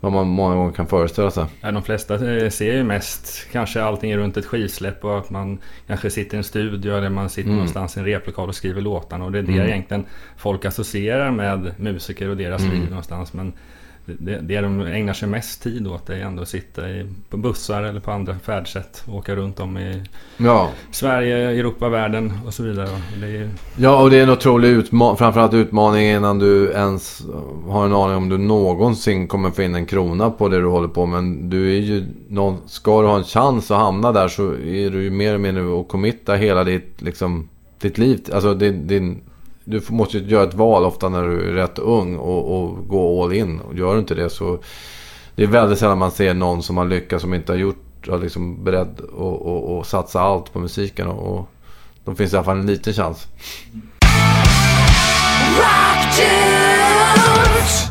vad 0.00 0.12
man 0.12 0.28
många 0.28 0.54
gånger 0.54 0.72
kan 0.72 0.86
föreställa 0.86 1.30
sig. 1.30 1.44
Ja, 1.60 1.72
de 1.72 1.82
flesta 1.82 2.14
eh, 2.14 2.50
ser 2.50 2.72
ju 2.72 2.84
mest 2.84 3.48
kanske 3.52 3.82
allting 3.82 4.16
runt 4.16 4.36
ett 4.36 4.46
skivsläpp 4.46 5.04
och 5.04 5.18
att 5.18 5.30
man 5.30 5.58
kanske 5.86 6.10
sitter 6.10 6.34
i 6.34 6.38
en 6.38 6.44
studio 6.44 6.96
eller 6.96 7.10
man 7.10 7.28
sitter 7.28 7.48
mm. 7.48 7.56
någonstans 7.56 7.96
i 7.96 8.00
en 8.00 8.06
replokal 8.06 8.48
och 8.48 8.54
skriver 8.54 8.80
låtarna. 8.80 9.24
Och 9.24 9.32
det 9.32 9.38
är 9.38 9.42
det 9.42 9.52
mm. 9.52 9.66
egentligen 9.66 10.04
folk 10.36 10.64
associerar 10.64 11.30
med 11.30 11.74
musiker 11.76 12.28
och 12.28 12.36
deras 12.36 12.62
mm. 12.62 12.74
liv 12.74 12.88
någonstans. 12.88 13.32
Men 13.32 13.52
det, 14.18 14.38
det 14.40 14.60
de 14.60 14.80
ägnar 14.80 15.12
sig 15.12 15.28
mest 15.28 15.62
tid 15.62 15.86
åt 15.86 16.10
är 16.10 16.14
ändå 16.14 16.42
att 16.42 16.48
sitta 16.48 16.90
i, 16.90 17.06
på 17.30 17.36
bussar 17.36 17.82
eller 17.82 18.00
på 18.00 18.10
andra 18.10 18.38
färdsätt. 18.38 19.04
Och 19.06 19.14
åka 19.14 19.36
runt 19.36 19.60
om 19.60 19.78
i 19.78 20.02
ja. 20.36 20.70
Sverige, 20.90 21.36
Europa, 21.36 21.88
världen 21.88 22.32
och 22.46 22.54
så 22.54 22.62
vidare. 22.62 22.88
Och 22.88 23.28
är... 23.28 23.50
Ja, 23.76 24.02
och 24.02 24.10
det 24.10 24.18
är 24.18 24.22
en 24.22 24.30
otrolig 24.30 24.68
utmaning. 24.68 25.16
Framförallt 25.16 25.54
utmaning 25.54 26.10
innan 26.10 26.38
du 26.38 26.70
ens 26.70 27.22
har 27.68 27.86
en 27.86 27.92
aning 27.92 28.16
om 28.16 28.28
du 28.28 28.38
någonsin 28.38 29.28
kommer 29.28 29.50
få 29.50 29.62
in 29.62 29.74
en 29.74 29.86
krona 29.86 30.30
på 30.30 30.48
det 30.48 30.60
du 30.60 30.66
håller 30.66 30.88
på. 30.88 31.06
Men 31.06 31.50
du 31.50 31.76
är 31.76 31.80
ju 31.80 32.06
någon, 32.28 32.56
ska 32.66 33.02
du 33.02 33.08
ha 33.08 33.16
en 33.16 33.24
chans 33.24 33.70
att 33.70 33.78
hamna 33.78 34.12
där 34.12 34.28
så 34.28 34.52
är 34.52 34.90
du 34.90 35.02
ju 35.02 35.10
mer 35.10 35.28
eller 35.28 35.38
mindre 35.38 35.80
att 35.80 35.88
committa 35.88 36.34
hela 36.34 36.64
ditt, 36.64 37.02
liksom, 37.02 37.48
ditt 37.80 37.98
liv. 37.98 38.20
Alltså 38.32 38.54
din, 38.54 38.86
din 38.86 39.20
du 39.68 39.82
måste 39.88 40.18
göra 40.18 40.48
ett 40.48 40.54
val 40.54 40.84
ofta 40.84 41.08
när 41.08 41.22
du 41.22 41.48
är 41.48 41.52
rätt 41.52 41.78
ung 41.78 42.16
och, 42.16 42.58
och 42.58 42.88
gå 42.88 43.24
all 43.24 43.32
in. 43.32 43.60
Och 43.60 43.74
gör 43.74 43.92
du 43.92 43.98
inte 43.98 44.14
det 44.14 44.30
så... 44.30 44.58
Det 45.34 45.42
är 45.42 45.46
väldigt 45.46 45.78
sällan 45.78 45.98
man 45.98 46.10
ser 46.10 46.34
någon 46.34 46.62
som 46.62 46.76
har 46.76 46.84
lyckats 46.84 47.22
som 47.22 47.34
inte 47.34 47.52
har 47.52 47.56
gjort, 47.56 48.08
har 48.08 48.18
liksom 48.18 48.64
beredd 48.64 49.00
att 49.80 49.86
satsa 49.86 50.20
allt 50.20 50.52
på 50.52 50.58
musiken. 50.58 51.08
Och, 51.08 51.38
och 51.38 51.48
då 52.04 52.14
finns 52.14 52.32
i 52.32 52.36
alla 52.36 52.44
fall 52.44 52.58
en 52.58 52.66
liten 52.66 52.92
chans. 52.92 53.26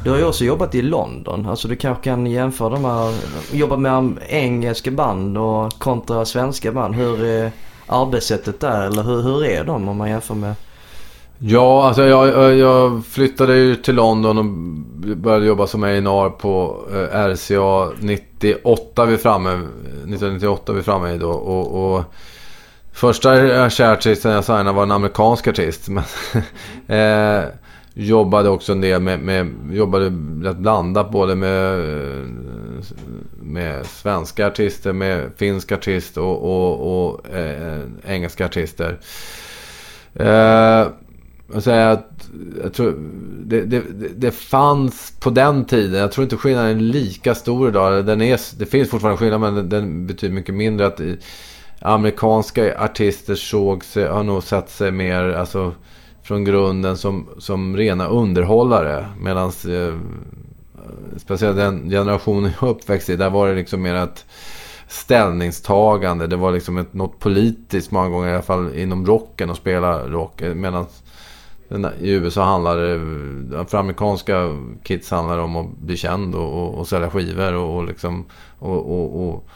Du 0.03 0.09
har 0.09 0.17
ju 0.17 0.25
också 0.25 0.45
jobbat 0.45 0.75
i 0.75 0.81
London. 0.81 1.45
Alltså 1.45 1.67
du 1.67 1.75
kanske 1.75 2.03
kan 2.03 2.25
jämföra 2.25 2.69
de 2.69 2.85
här, 2.85 3.13
jobba 3.51 3.77
med 3.77 4.17
engelska 4.27 4.91
band 4.91 5.37
och 5.37 5.73
kontra 5.73 6.25
svenska 6.25 6.71
band. 6.71 6.95
Hur 6.95 7.23
är 7.23 7.51
arbetssättet 7.87 8.59
där? 8.59 8.87
Eller 8.87 9.03
hur, 9.03 9.21
hur 9.21 9.45
är 9.45 9.63
de 9.63 9.87
om 9.87 9.97
man 9.97 10.09
jämför 10.09 10.35
med 10.35 10.55
Ja, 11.39 11.87
alltså 11.87 12.03
jag, 12.03 12.55
jag 12.55 13.05
flyttade 13.05 13.57
ju 13.57 13.75
till 13.75 13.95
London 13.95 14.37
och 14.37 14.45
började 15.17 15.45
jobba 15.45 15.67
som 15.67 15.83
A&R 15.83 16.29
på 16.29 16.83
RCA 17.11 17.91
98 17.99 19.05
vi 19.05 19.17
framme. 19.17 19.49
1998 19.49 20.73
vi 20.73 20.83
framme 20.83 21.13
i 21.13 21.17
då. 21.17 21.29
Och, 21.29 21.95
och 21.95 22.03
första 22.91 23.69
kärartisten 23.69 24.31
jag 24.31 24.43
signade 24.43 24.71
var 24.71 24.83
en 24.83 24.91
amerikansk 24.91 25.47
artist. 25.47 25.89
Men 25.89 26.03
eh, 26.87 27.45
jobbade 27.93 28.49
också 28.49 28.71
en 28.71 28.81
del 28.81 29.01
med, 29.01 29.19
med 29.19 29.53
jobbade 29.71 30.05
rätt 30.43 30.57
blandat 30.57 31.11
både 31.11 31.35
med, 31.35 31.79
eh, 31.79 32.25
med 33.41 33.85
svenska 33.85 34.47
artister, 34.47 34.93
med 34.93 35.31
finska 35.37 35.75
artister 35.75 36.21
och, 36.21 36.43
och, 36.43 37.07
och 37.07 37.35
eh, 37.35 37.79
engelska 38.05 38.45
artister. 38.45 38.99
Eh, 40.13 40.87
jag 41.53 41.63
säger 41.63 41.87
att 41.87 42.29
jag 42.63 42.73
tror, 42.73 42.95
det, 43.45 43.61
det, 43.61 43.83
det 44.15 44.31
fanns 44.31 45.13
på 45.19 45.29
den 45.29 45.65
tiden, 45.65 46.01
jag 46.01 46.11
tror 46.11 46.23
inte 46.23 46.37
skillnaden 46.37 46.77
är 46.77 46.81
lika 46.81 47.35
stor 47.35 47.69
idag. 47.69 48.05
Den 48.05 48.21
är, 48.21 48.39
det 48.59 48.65
finns 48.65 48.89
fortfarande 48.89 49.17
skillnad 49.17 49.41
men 49.41 49.69
den 49.69 50.07
betyder 50.07 50.35
mycket 50.35 50.55
mindre. 50.55 50.87
att 50.87 51.01
Amerikanska 51.81 52.83
artister 52.83 53.35
såg 53.35 53.83
sig, 53.83 54.07
har 54.07 54.23
nog 54.23 54.43
sett 54.43 54.69
sig 54.69 54.91
mer 54.91 55.23
alltså, 55.23 55.73
från 56.23 56.43
grunden 56.45 56.97
som, 56.97 57.27
som 57.37 57.77
rena 57.77 58.07
underhållare. 58.07 59.07
Medan 59.19 59.47
eh, 59.47 59.95
speciellt 61.17 61.57
den 61.57 61.89
generationen 61.89 62.51
jag 62.61 62.69
uppväxt 62.69 63.09
i, 63.09 63.15
där 63.15 63.29
var 63.29 63.47
det 63.47 63.55
liksom 63.55 63.81
mer 63.81 63.95
ett 63.95 64.25
ställningstagande. 64.87 66.27
Det 66.27 66.35
var 66.35 66.51
liksom 66.51 66.77
ett, 66.77 66.93
något 66.93 67.19
politiskt 67.19 67.91
många 67.91 68.09
gånger, 68.09 68.29
i 68.29 68.33
alla 68.33 68.41
fall 68.41 68.75
inom 68.75 69.05
rocken, 69.05 69.49
att 69.49 69.57
spela 69.57 70.07
rock. 70.07 70.41
Medan 70.55 70.85
i 72.01 72.11
USA 72.11 72.43
handlar 72.43 72.77
det, 72.77 73.65
för 73.65 73.77
amerikanska 73.77 74.57
kids 74.83 75.11
handlar 75.11 75.37
det 75.37 75.43
om 75.43 75.55
att 75.55 75.77
bli 75.77 75.97
känd 75.97 76.35
och, 76.35 76.63
och, 76.63 76.75
och 76.75 76.87
sälja 76.87 77.09
skivor 77.09 77.53
och, 77.53 77.77
och 77.77 77.85
liksom... 77.87 78.25
Och, 78.59 79.27
och, 79.27 79.47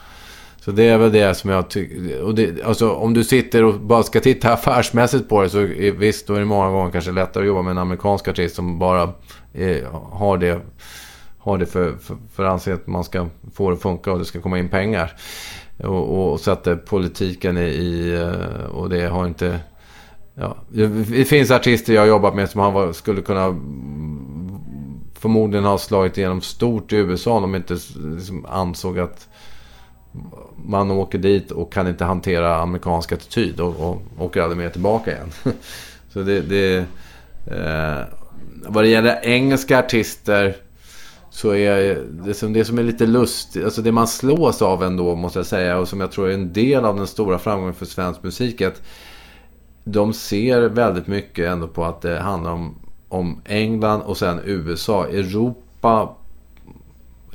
så 0.65 0.71
det 0.71 0.84
är 0.84 0.97
väl 0.97 1.12
det 1.12 1.36
som 1.36 1.50
jag 1.50 1.69
tycker... 1.69 2.65
Alltså 2.65 2.91
om 2.91 3.13
du 3.13 3.24
sitter 3.24 3.63
och 3.63 3.74
bara 3.80 4.04
ska 4.04 4.19
titta 4.19 4.54
affärsmässigt 4.54 5.30
på 5.30 5.41
det 5.41 5.50
så 5.50 5.60
är, 5.60 5.91
visst, 5.91 6.28
då 6.28 6.34
är 6.34 6.39
det 6.39 6.45
många 6.45 6.69
gånger 6.69 6.91
kanske 6.91 7.12
lättare 7.12 7.43
att 7.43 7.47
jobba 7.47 7.62
med 7.62 7.71
en 7.71 7.78
amerikansk 7.78 8.28
artist 8.28 8.56
som 8.56 8.80
bara 8.80 9.13
är, 9.54 9.88
har 10.12 10.38
det, 10.38 10.62
har 11.38 11.58
det 11.58 11.65
för, 11.65 11.97
för, 11.97 12.17
för 12.34 12.43
anse 12.43 12.74
att 12.74 12.88
man 12.88 13.04
ska 13.04 13.28
få 13.54 13.69
det 13.69 13.76
att 13.76 13.82
funka 13.82 14.12
och 14.12 14.19
det 14.19 14.26
ska 14.26 14.41
komma 14.41 14.60
in 14.60 14.69
pengar. 14.69 15.15
Och, 15.84 16.32
och 16.32 16.39
sätter 16.39 16.76
politiken 16.76 17.58
i, 17.58 17.62
i 17.62 18.13
eh, 18.13 18.65
och 18.65 18.89
det 18.89 19.06
har 19.06 19.28
inte 19.28 19.60
Ja, 20.41 20.56
det 20.69 21.25
finns 21.25 21.51
artister 21.51 21.93
jag 21.93 22.01
har 22.01 22.08
jobbat 22.08 22.36
med 22.36 22.49
som 22.49 22.62
han 22.62 22.93
skulle 22.93 23.21
kunna 23.21 23.47
förmodligen 25.19 25.65
ha 25.65 25.77
slagit 25.77 26.17
igenom 26.17 26.41
stort 26.41 26.93
i 26.93 26.95
USA 26.95 27.32
om 27.32 27.41
de 27.41 27.56
inte 27.56 27.77
liksom 28.15 28.45
ansåg 28.45 28.99
att 28.99 29.27
man 30.65 30.91
åker 30.91 31.17
dit 31.17 31.51
och 31.51 31.73
kan 31.73 31.88
inte 31.88 32.06
hantera 32.06 32.56
amerikansk 32.56 33.12
attityd 33.12 33.60
och, 33.60 33.80
och 33.80 34.01
åker 34.19 34.41
aldrig 34.41 34.58
mer 34.58 34.69
tillbaka 34.69 35.12
igen. 35.12 35.32
Så 36.13 36.21
det... 36.21 36.41
det 36.41 36.86
eh, 37.47 38.06
vad 38.67 38.84
det 38.84 38.88
gäller 38.88 39.19
engelska 39.23 39.80
artister 39.80 40.56
så 41.30 41.56
är 41.56 42.04
det 42.25 42.34
som, 42.34 42.54
det 42.54 42.65
som 42.65 42.80
är 42.80 42.84
lite 42.84 43.06
lustigt, 43.06 43.63
alltså 43.63 43.82
det 43.82 43.91
man 43.91 44.08
slås 44.08 44.62
av 44.62 44.84
ändå 44.84 45.15
måste 45.15 45.39
jag 45.39 45.45
säga 45.45 45.77
och 45.77 45.88
som 45.88 46.01
jag 46.01 46.12
tror 46.12 46.30
är 46.30 46.34
en 46.34 46.54
del 46.54 46.86
av 46.86 46.95
den 46.95 47.08
stora 47.08 47.39
framgången 47.39 47.73
för 47.73 47.86
svensk 47.86 48.23
musik. 48.23 48.62
Att 48.62 48.82
de 49.83 50.13
ser 50.13 50.61
väldigt 50.61 51.07
mycket 51.07 51.49
ändå 51.49 51.67
på 51.67 51.85
att 51.85 52.01
det 52.01 52.19
handlar 52.19 52.51
om, 52.51 52.75
om 53.09 53.41
England 53.45 54.01
och 54.01 54.17
sen 54.17 54.39
USA. 54.45 55.07
Europa 55.07 56.15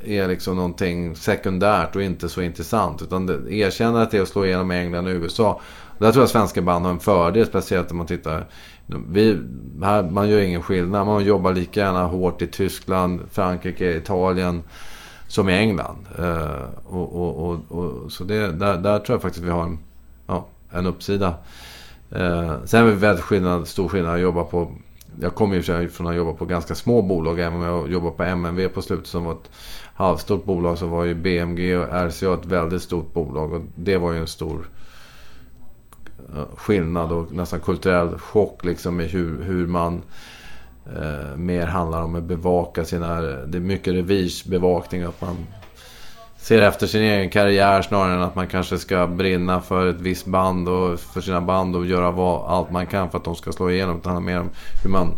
är 0.03 0.27
liksom 0.27 0.55
någonting 0.55 1.15
sekundärt 1.15 1.95
och 1.95 2.01
inte 2.01 2.29
så 2.29 2.41
intressant. 2.41 3.01
Utan 3.01 3.47
erkännandet 3.49 4.13
är 4.13 4.21
att 4.21 4.27
slå 4.27 4.45
igenom 4.45 4.71
England 4.71 5.07
och 5.07 5.13
USA. 5.13 5.61
Där 5.99 6.11
tror 6.11 6.21
jag 6.21 6.29
svenska 6.29 6.61
band 6.61 6.85
har 6.85 6.91
en 6.91 6.99
fördel, 6.99 7.45
speciellt 7.45 7.91
om 7.91 7.97
man 7.97 8.07
tittar. 8.07 8.45
Vi, 8.85 9.39
här, 9.83 10.03
man 10.03 10.29
gör 10.29 10.39
ingen 10.39 10.61
skillnad. 10.61 11.07
Man 11.07 11.25
jobbar 11.25 11.53
lika 11.53 11.79
gärna 11.79 12.05
hårt 12.05 12.41
i 12.41 12.47
Tyskland, 12.47 13.21
Frankrike, 13.31 13.97
Italien 13.97 14.63
som 15.27 15.49
i 15.49 15.53
England. 15.53 16.05
Uh, 16.19 16.63
och, 16.85 17.15
och, 17.15 17.49
och, 17.49 17.59
och, 17.69 18.11
så 18.11 18.23
det, 18.23 18.51
där, 18.51 18.77
där 18.77 18.99
tror 18.99 19.15
jag 19.15 19.21
faktiskt 19.21 19.45
vi 19.45 19.49
har 19.49 19.63
en, 19.63 19.79
ja, 20.27 20.45
en 20.71 20.85
uppsida. 20.85 21.33
Eh, 22.11 22.63
sen 22.65 22.83
är 22.83 22.85
det 22.85 22.95
väldigt 22.95 23.25
skillnad, 23.25 23.67
stor 23.67 23.87
skillnad 23.87 24.15
att 24.15 24.21
jobba 24.21 24.43
på... 24.43 24.71
Jag 25.21 25.35
kommer 25.35 25.55
ju 25.55 25.89
från 25.89 26.07
att 26.07 26.15
jobba 26.15 26.33
på 26.33 26.45
ganska 26.45 26.75
små 26.75 27.01
bolag. 27.01 27.39
Även 27.39 27.53
om 27.53 27.61
jag 27.61 27.91
jobbade 27.91 28.15
på 28.17 28.23
MNV 28.23 28.67
på 28.67 28.81
slutet 28.81 29.07
som 29.07 29.23
var 29.23 29.31
ett 29.31 29.51
halvstort 29.93 30.45
bolag. 30.45 30.77
Så 30.77 30.87
var 30.87 31.03
ju 31.03 31.15
BMG 31.15 31.77
och 31.77 31.87
RCA 31.91 32.33
ett 32.33 32.45
väldigt 32.45 32.81
stort 32.81 33.13
bolag. 33.13 33.53
Och 33.53 33.61
det 33.75 33.97
var 33.97 34.11
ju 34.11 34.19
en 34.19 34.27
stor 34.27 34.69
eh, 36.35 36.55
skillnad 36.55 37.11
och 37.11 37.31
nästan 37.31 37.59
kulturell 37.59 38.17
chock 38.17 38.65
liksom 38.65 39.01
i 39.01 39.07
hur, 39.07 39.43
hur 39.43 39.67
man 39.67 40.01
eh, 40.85 41.35
mer 41.35 41.65
handlar 41.65 42.01
om 42.01 42.15
att 42.15 42.23
bevaka 42.23 42.85
sina... 42.85 43.21
Det 43.21 43.57
är 43.57 43.61
mycket 43.61 43.93
revirsbevakning. 43.93 45.03
Att 45.03 45.21
man 45.21 45.37
ser 46.47 46.61
efter 46.61 46.87
sin 46.87 47.01
egen 47.01 47.29
karriär 47.29 47.81
snarare 47.81 48.13
än 48.13 48.21
att 48.21 48.35
man 48.35 48.47
kanske 48.47 48.77
ska 48.77 49.07
brinna 49.07 49.61
för 49.61 49.87
ett 49.87 50.01
visst 50.01 50.25
band 50.25 50.69
och 50.69 50.99
för 50.99 51.21
sina 51.21 51.41
band 51.41 51.75
och 51.75 51.85
göra 51.85 52.11
vad, 52.11 52.51
allt 52.51 52.71
man 52.71 52.85
kan 52.85 53.09
för 53.09 53.17
att 53.17 53.23
de 53.23 53.35
ska 53.35 53.51
slå 53.51 53.71
igenom. 53.71 53.99
Det 54.03 54.09
handlar 54.09 54.33
mer 54.33 54.39
om 54.39 54.49
hur 54.83 54.89
man 54.89 55.11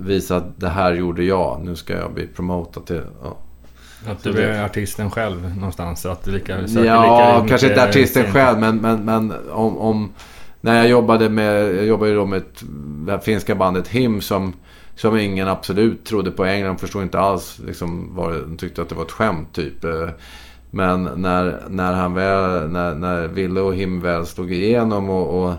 visar 0.00 0.36
att 0.36 0.60
det 0.60 0.68
här 0.68 0.94
gjorde 0.94 1.24
jag, 1.24 1.60
nu 1.64 1.76
ska 1.76 1.92
jag 1.92 2.12
bli 2.12 2.26
promotad 2.26 2.86
till... 2.86 3.00
Ja. 3.22 3.36
Att 4.12 4.22
du 4.22 4.42
är 4.42 4.64
artisten 4.64 5.10
själv 5.10 5.56
någonstans? 5.56 6.06
Att 6.06 6.24
du 6.24 6.30
lika, 6.30 6.52
ja, 6.52 6.60
lika 6.60 7.48
kanske 7.48 7.68
inte 7.68 7.84
artisten 7.84 8.32
själv 8.32 8.58
men, 8.58 8.76
men, 8.76 9.04
men 9.04 9.32
om, 9.50 9.78
om... 9.78 10.12
När 10.60 10.76
jag 10.76 10.88
jobbade 10.88 11.28
med, 11.28 11.74
jag 11.76 11.84
jobbade 11.86 12.14
då 12.14 12.26
med 12.26 12.38
ett, 12.38 12.62
det 13.06 13.20
finska 13.20 13.54
bandet 13.54 13.88
HIM 13.88 14.20
som 14.20 14.52
som 14.96 15.18
ingen 15.18 15.48
absolut 15.48 16.04
trodde 16.04 16.30
på. 16.30 16.44
England 16.44 16.78
förstod 16.78 17.02
inte 17.02 17.18
alls 17.18 17.58
liksom, 17.66 18.14
var, 18.14 18.32
de 18.32 18.56
tyckte 18.56 18.82
att 18.82 18.88
det 18.88 18.94
var 18.94 19.04
ett 19.04 19.10
skämt 19.10 19.52
typ. 19.52 19.84
Eh, 19.84 20.08
men 20.70 21.02
när, 21.16 21.62
när, 21.68 21.92
han 21.92 22.14
väl, 22.14 22.68
när, 22.68 22.94
när 22.94 23.28
Ville 23.28 23.60
och 23.60 23.74
Him 23.74 24.00
väl 24.00 24.26
slog 24.26 24.52
igenom 24.52 25.10
och, 25.10 25.44
och 25.44 25.54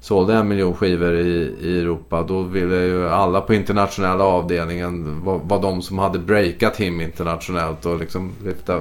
sålde 0.00 0.34
en 0.34 0.48
miljon 0.48 0.74
skivor 0.74 1.14
i, 1.14 1.56
i 1.60 1.80
Europa. 1.80 2.22
Då 2.22 2.42
ville 2.42 2.76
ju 2.76 3.08
alla 3.08 3.40
på 3.40 3.54
internationella 3.54 4.24
avdelningen 4.24 5.24
vara 5.24 5.38
var 5.38 5.62
de 5.62 5.82
som 5.82 5.98
hade 5.98 6.18
breakat 6.18 6.76
Him 6.76 7.00
internationellt 7.00 7.86
och 7.86 7.98
liksom 7.98 8.32
lyfta. 8.44 8.80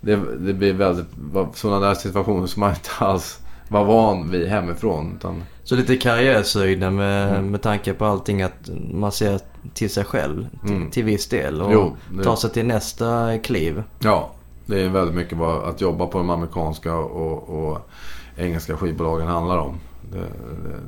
Det, 0.00 0.18
det 0.38 0.52
blir 0.52 0.72
väldigt 0.72 1.06
sådana 1.54 1.86
där 1.86 1.94
situationer 1.94 2.46
som 2.46 2.60
man 2.60 2.70
inte 2.70 2.90
alls 2.98 3.38
var 3.70 3.84
van 3.84 4.30
vid 4.30 4.48
hemifrån. 4.48 5.12
Utan... 5.18 5.42
Så 5.64 5.76
lite 5.76 5.96
karriärshöjden 5.96 6.94
med, 6.94 7.28
mm. 7.30 7.50
med 7.50 7.62
tanke 7.62 7.92
på 7.94 8.04
allting 8.04 8.42
att 8.42 8.70
man 8.92 9.12
ser 9.12 9.40
till 9.74 9.90
sig 9.90 10.04
själv 10.04 10.46
till, 10.66 10.76
mm. 10.76 10.90
till 10.90 11.04
viss 11.04 11.28
del 11.28 11.62
och 11.62 11.72
jo, 11.72 11.96
det... 12.12 12.24
tar 12.24 12.36
sig 12.36 12.50
till 12.50 12.66
nästa 12.66 13.38
kliv. 13.38 13.82
Ja, 13.98 14.30
det 14.66 14.82
är 14.82 14.88
väldigt 14.88 15.16
mycket 15.16 15.40
att 15.40 15.80
jobba 15.80 16.06
på 16.06 16.18
de 16.18 16.30
amerikanska 16.30 16.94
och, 16.94 17.48
och 17.48 17.90
engelska 18.36 18.76
skivbolagen 18.76 19.26
handlar 19.26 19.58
om. 19.58 19.80
Det, 20.12 20.18
det... 20.18 20.78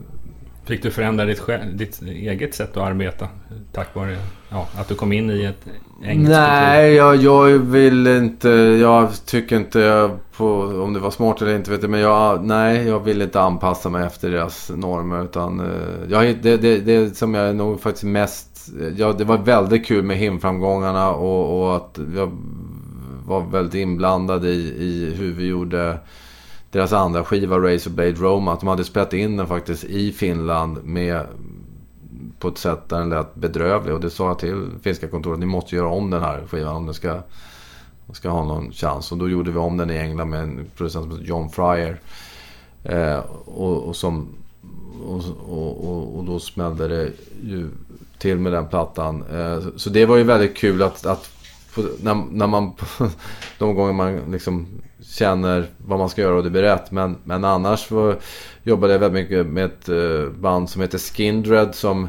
Fick 0.64 0.83
du 0.83 0.90
förändra 0.90 1.25
ditt, 1.25 1.42
ditt, 1.72 2.03
eget 2.03 2.55
sätt 2.55 2.77
att 2.77 2.83
arbeta 2.83 3.29
tack 3.72 3.94
vare 3.94 4.16
ja, 4.48 4.68
att 4.77 4.88
du 4.88 4.94
kom 4.94 5.12
in 5.12 5.31
i 5.31 5.44
ett 5.44 5.66
engelskt 6.05 6.31
Nej, 6.31 6.94
jag, 6.94 7.16
jag, 7.16 7.59
vill 7.59 8.07
inte. 8.07 8.48
Jag 8.81 9.27
tycker 9.27 9.57
inte 9.57 10.11
på, 10.37 10.62
om 10.62 10.92
det 10.92 11.01
var 11.01 11.11
smart 11.11 11.42
eller 11.42 11.57
inte 11.57 11.70
vet 11.70 11.83
jag. 11.83 11.90
Men 11.90 12.01
jag, 12.01 12.44
nej, 12.44 12.88
jag 12.88 13.01
vill 13.01 13.22
inte 13.22 13.40
anpassa 13.40 13.88
mig 13.88 14.07
efter 14.07 14.31
deras 14.31 14.70
normer. 14.75 15.25
Utan, 15.25 15.61
eh, 15.61 15.66
jag, 16.09 16.37
det, 16.42 16.57
det, 16.57 16.79
det 16.79 17.16
som 17.16 17.35
jag 17.35 17.57
nog 17.57 17.81
faktiskt 17.81 18.05
mest... 18.05 18.48
Ja, 18.96 19.12
det 19.12 19.25
var 19.25 19.38
väldigt 19.38 19.87
kul 19.87 20.05
med 20.05 20.16
himframgångarna 20.16 21.11
och, 21.11 21.61
och 21.61 21.77
att 21.77 21.98
jag 22.16 22.33
var 23.27 23.40
väldigt 23.40 23.75
inblandad 23.75 24.44
i, 24.44 24.75
i 24.79 25.14
hur 25.18 25.33
vi 25.33 25.46
gjorde 25.46 25.98
deras 26.72 26.92
andra 26.92 27.24
skiva 27.24 27.58
Razorblade 27.58 28.12
Roma. 28.12 28.52
Att 28.52 28.61
de 28.61 28.68
hade 28.68 28.85
spelat 28.85 29.12
in 29.12 29.37
den 29.37 29.46
faktiskt 29.46 29.85
i 29.85 30.12
Finland 30.12 30.85
med 30.85 31.26
på 32.38 32.48
ett 32.48 32.58
sätt 32.58 32.88
där 32.88 32.98
den 32.98 33.08
lät 33.08 33.35
bedrövlig. 33.35 33.94
Och 33.94 34.00
det 34.00 34.11
sa 34.11 34.28
jag 34.28 34.38
till 34.38 34.66
finska 34.82 35.08
kontoret. 35.08 35.38
Ni 35.38 35.46
måste 35.46 35.76
göra 35.76 35.88
om 35.88 36.11
den 36.11 36.22
här 36.22 36.46
skivan 36.46 36.76
om 36.76 36.85
den 36.87 36.94
ska, 36.94 37.20
ska 38.12 38.28
ha 38.28 38.44
någon 38.44 38.72
chans. 38.72 39.12
Och 39.12 39.18
då 39.18 39.28
gjorde 39.28 39.50
vi 39.50 39.58
om 39.58 39.76
den 39.76 39.90
i 39.90 39.96
England 39.96 40.30
med 40.30 40.42
en 40.42 40.66
producent 40.76 41.04
som 41.04 41.12
heter 41.12 41.28
John 41.28 41.50
Fryer. 41.50 42.00
Eh, 42.85 43.18
och, 43.44 43.82
och, 43.82 43.96
som, 43.96 44.28
och, 45.06 45.22
och, 45.48 46.18
och, 46.18 46.24
då 46.24 46.40
smällde 46.40 46.88
det 46.88 47.12
ju 47.42 47.68
till 48.18 48.38
med 48.38 48.52
den 48.52 48.68
plattan. 48.68 49.24
Eh, 49.32 49.61
så 49.76 49.90
det 49.90 50.06
var 50.06 50.16
ju 50.16 50.22
väldigt 50.22 50.56
kul 50.56 50.82
att, 50.82 51.06
att 51.06 51.30
när, 52.00 52.14
när 52.14 52.46
man... 52.46 52.72
de 53.58 53.74
gånger 53.74 53.92
man 53.92 54.32
liksom 54.32 54.66
känner 55.12 55.66
vad 55.87 55.98
man 55.98 56.09
ska 56.09 56.22
göra 56.22 56.37
och 56.37 56.42
det 56.42 56.51
blir 56.51 56.62
rätt. 56.62 56.90
Men, 56.90 57.16
men 57.25 57.44
annars 57.44 57.90
var, 57.90 58.16
jobbade 58.62 58.92
jag 58.92 59.01
väldigt 59.01 59.22
mycket 59.22 59.46
med 59.46 59.64
ett 59.64 59.88
eh, 59.88 60.33
band 60.40 60.70
som 60.70 60.83
heter 60.83 60.98
Skindred 60.98 61.75
som 61.75 62.09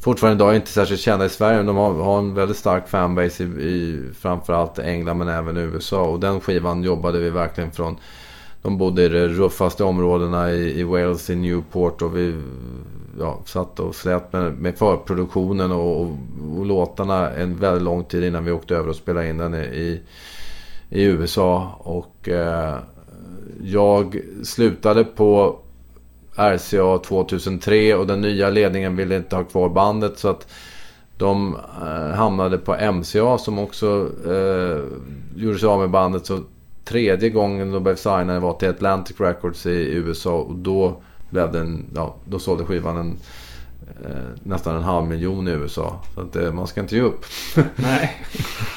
fortfarande 0.00 0.44
idag 0.44 0.56
inte 0.56 0.64
är 0.64 0.72
särskilt 0.72 1.00
kända 1.00 1.24
i 1.24 1.28
Sverige. 1.28 1.56
Men 1.56 1.66
de 1.66 1.76
har, 1.76 1.94
har 1.94 2.18
en 2.18 2.34
väldigt 2.34 2.56
stark 2.56 2.88
fanbase 2.88 3.44
i, 3.44 3.46
i 3.46 4.02
framförallt 4.20 4.78
England 4.78 5.18
men 5.18 5.28
även 5.28 5.56
i 5.56 5.60
USA. 5.60 6.02
Och 6.02 6.20
den 6.20 6.40
skivan 6.40 6.82
jobbade 6.82 7.18
vi 7.18 7.30
verkligen 7.30 7.70
från 7.70 7.96
de 8.62 8.78
bodde 8.78 9.04
i 9.04 9.08
de 9.08 9.28
ruffaste 9.28 9.84
områdena 9.84 10.52
i, 10.52 10.80
i 10.80 10.82
Wales, 10.82 11.30
i 11.30 11.36
Newport 11.36 12.02
och 12.02 12.16
vi 12.16 12.34
ja, 13.18 13.40
satt 13.44 13.80
och 13.80 13.94
slät 13.94 14.32
med, 14.32 14.52
med 14.52 14.78
förproduktionen 14.78 15.72
och, 15.72 16.00
och, 16.00 16.16
och, 16.56 16.66
låtarna 16.66 17.30
en 17.30 17.56
väldigt 17.56 17.82
lång 17.82 18.04
tid 18.04 18.24
innan 18.24 18.44
vi 18.44 18.52
åkte 18.52 18.76
över 18.76 18.88
och 18.88 18.96
spelade 18.96 19.28
in 19.28 19.38
den 19.38 19.54
i, 19.54 19.58
i 19.58 20.00
i 20.90 21.02
USA. 21.02 21.74
Och 21.78 22.28
eh, 22.28 22.78
jag 23.62 24.20
slutade 24.42 25.04
på 25.04 25.58
RCA 26.34 26.98
2003 26.98 27.94
och 27.94 28.06
den 28.06 28.20
nya 28.20 28.50
ledningen 28.50 28.96
ville 28.96 29.16
inte 29.16 29.36
ha 29.36 29.44
kvar 29.44 29.68
bandet 29.68 30.18
så 30.18 30.28
att 30.28 30.46
de 31.16 31.56
eh, 31.82 32.14
hamnade 32.16 32.58
på 32.58 32.92
MCA 32.92 33.38
som 33.38 33.58
också 33.58 34.10
eh, 34.26 34.82
gjorde 35.36 35.58
sig 35.58 35.68
av 35.68 35.80
med 35.80 35.90
bandet. 35.90 36.26
Så 36.26 36.40
tredje 36.84 37.30
gången 37.30 37.72
de 37.72 37.82
blev 37.82 37.96
signade 37.96 38.40
var 38.40 38.52
till 38.52 38.68
Atlantic 38.68 39.20
Records 39.20 39.66
i 39.66 39.94
USA 39.94 40.34
och 40.34 40.54
då 40.54 40.96
blev 41.30 41.52
den, 41.52 41.84
ja, 41.94 42.14
då 42.24 42.38
sålde 42.38 42.64
skivan 42.64 42.96
en, 42.96 43.16
nästan 44.42 44.76
en 44.76 44.82
halv 44.82 45.06
miljon 45.06 45.48
i 45.48 45.50
USA. 45.50 46.00
Så 46.14 46.20
att, 46.20 46.36
eh, 46.36 46.52
man 46.52 46.66
ska 46.66 46.80
inte 46.80 46.96
ge 46.96 47.02
upp. 47.02 47.24
Nej. 47.76 48.24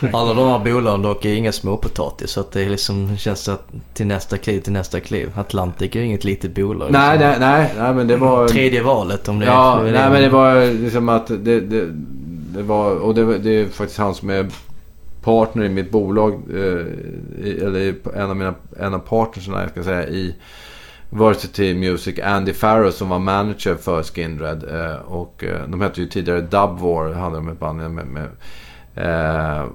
Alla 0.13 0.34
de 0.34 0.48
här 0.48 0.74
bolagen 0.74 1.02
dock 1.02 1.26
är 1.26 1.34
inga 1.34 1.52
småpotatis. 1.52 2.32
Så 2.32 2.39
att 2.39 2.52
det 2.52 2.70
liksom 2.70 3.18
känns 3.18 3.48
att 3.48 3.68
till 3.94 4.08
nästa 4.08 4.38
kliv, 4.38 4.62
till 4.62 4.74
nästa 4.74 5.00
kliv. 5.00 5.32
Atlantic 5.36 5.96
är 5.96 6.02
inget 6.02 6.24
litet 6.24 6.56
bolag. 6.56 6.92
Nej, 6.92 7.18
liksom. 7.18 7.39
nej, 7.39 7.39
nej, 7.39 7.74
nej, 7.78 7.94
men 7.94 8.08
det 8.08 8.18
var... 8.18 8.48
Tredje 8.48 8.84
valet 8.84 9.28
om 9.28 9.39
det 9.39 9.46
ja, 9.46 9.80
är... 9.80 9.92
nej 9.92 10.10
men 10.10 10.22
det 10.22 10.30
var 10.30 10.74
liksom 10.74 11.10
att 11.10 11.28
det, 11.28 11.60
det, 11.60 11.86
det 12.56 12.63
var, 12.63 12.96
och 12.96 13.16
det, 13.16 13.38
det 13.38 13.50
är 13.50 13.66
faktiskt 13.66 14.00
han 14.00 14.16
som 14.16 14.30
är 14.30 14.50
partner 15.24 15.66
i 15.66 15.70
mitt 15.70 15.92
bolag. 15.92 16.34
Eh, 16.34 16.86
eller 17.44 17.96
en 18.16 18.30
av 18.30 18.36
mina 18.36 18.54
en 18.80 18.94
av 18.94 19.00
partnerserna 19.00 19.62
jag 19.62 19.70
ska 19.70 19.84
säga 19.84 20.08
i 20.08 20.36
Varsity 21.15 21.73
Music. 21.73 22.19
Andy 22.19 22.54
Farrow 22.54 22.91
som 22.91 23.10
var 23.10 23.19
manager 23.19 23.76
för 23.76 24.04
Skindred. 24.04 24.63
Eh, 24.63 24.95
och 24.95 25.43
eh, 25.43 25.67
de 25.67 25.82
hette 25.82 26.02
ju 26.02 26.08
tidigare 26.08 26.41
Dub 26.41 26.80
War. 26.80 27.13
Hade 27.13 27.36
de 27.36 27.47
ett 27.47 27.60
band 27.60 27.91
med. 27.91 28.06
med 28.06 28.30
eh, 28.95 29.65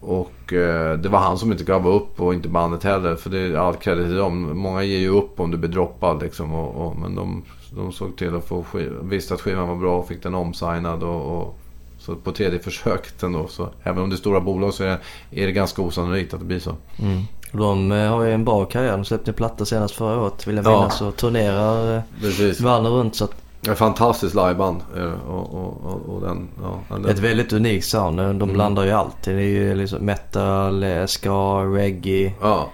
och 0.00 0.52
eh, 0.52 0.98
det 0.98 1.08
var 1.08 1.18
han 1.18 1.38
som 1.38 1.52
inte 1.52 1.64
gav 1.64 1.88
upp 1.88 2.20
och 2.20 2.34
inte 2.34 2.48
bandet 2.48 2.84
heller. 2.84 3.16
För 3.16 3.30
det 3.30 3.38
är 3.38 3.54
allt 3.54 3.80
kredit 3.80 4.06
till 4.06 4.16
dem. 4.16 4.58
Många 4.58 4.82
ger 4.82 4.98
ju 4.98 5.08
upp 5.08 5.40
om 5.40 5.50
du 5.50 5.56
blir 5.56 5.70
droppad 5.70 6.22
liksom. 6.22 6.52
Och, 6.52 6.86
och, 6.86 6.98
men 6.98 7.14
de, 7.14 7.42
de 7.76 7.92
såg 7.92 8.16
till 8.16 8.34
att 8.34 8.44
få 8.44 8.62
skiv, 8.62 8.92
visste 9.02 9.34
att 9.34 9.40
skivan 9.40 9.68
var 9.68 9.76
bra 9.76 9.98
och 9.98 10.08
fick 10.08 10.22
den 10.22 10.34
omsignad. 10.34 11.02
Och, 11.02 11.38
och 11.38 11.58
så 11.98 12.14
på 12.14 12.32
tredje 12.32 12.58
försöket 12.58 13.22
ändå. 13.22 13.46
Så 13.46 13.68
även 13.82 14.02
om 14.02 14.10
det 14.10 14.14
är 14.14 14.18
stora 14.18 14.40
bolag 14.40 14.74
så 14.74 14.84
är 14.84 14.88
det, 14.88 15.42
är 15.42 15.46
det 15.46 15.52
ganska 15.52 15.82
osannolikt 15.82 16.34
att 16.34 16.40
det 16.40 16.46
blir 16.46 16.58
så. 16.58 16.74
Mm. 16.98 17.22
De 17.52 17.92
eh, 17.92 18.08
har 18.08 18.24
ju 18.24 18.32
en 18.32 18.44
bra 18.44 18.64
karriär. 18.64 18.92
De 18.92 19.04
släppte 19.04 19.30
en 19.30 19.34
platta 19.34 19.64
senast 19.64 19.94
förra 19.94 20.20
året 20.20 20.46
vill 20.46 20.56
jag 20.56 20.64
minnas. 20.64 21.00
Ja. 21.00 21.06
Och 21.06 21.16
turnerar 21.16 21.96
eh, 21.96 22.64
världen 22.64 22.92
runt. 22.92 23.16
Så 23.16 23.24
att... 23.24 23.34
Ett 23.68 23.78
fantastiskt 23.78 24.34
liveband. 24.34 24.80
Eh, 24.96 25.30
och, 25.30 25.54
och, 25.54 25.84
och, 25.84 26.14
och 26.14 26.20
den, 26.20 26.48
ja, 26.62 26.96
den... 26.96 27.06
Ett 27.06 27.18
väldigt 27.18 27.52
unikt 27.52 27.86
sound. 27.86 28.18
De 28.18 28.22
mm. 28.22 28.52
blandar 28.52 28.84
ju 28.84 28.90
allt. 28.90 29.22
Det 29.24 29.32
är 29.32 29.40
ju 29.40 29.74
liksom 29.74 29.98
metal, 29.98 30.84
ska, 31.06 31.62
reggae. 31.62 32.32
Ja. 32.40 32.70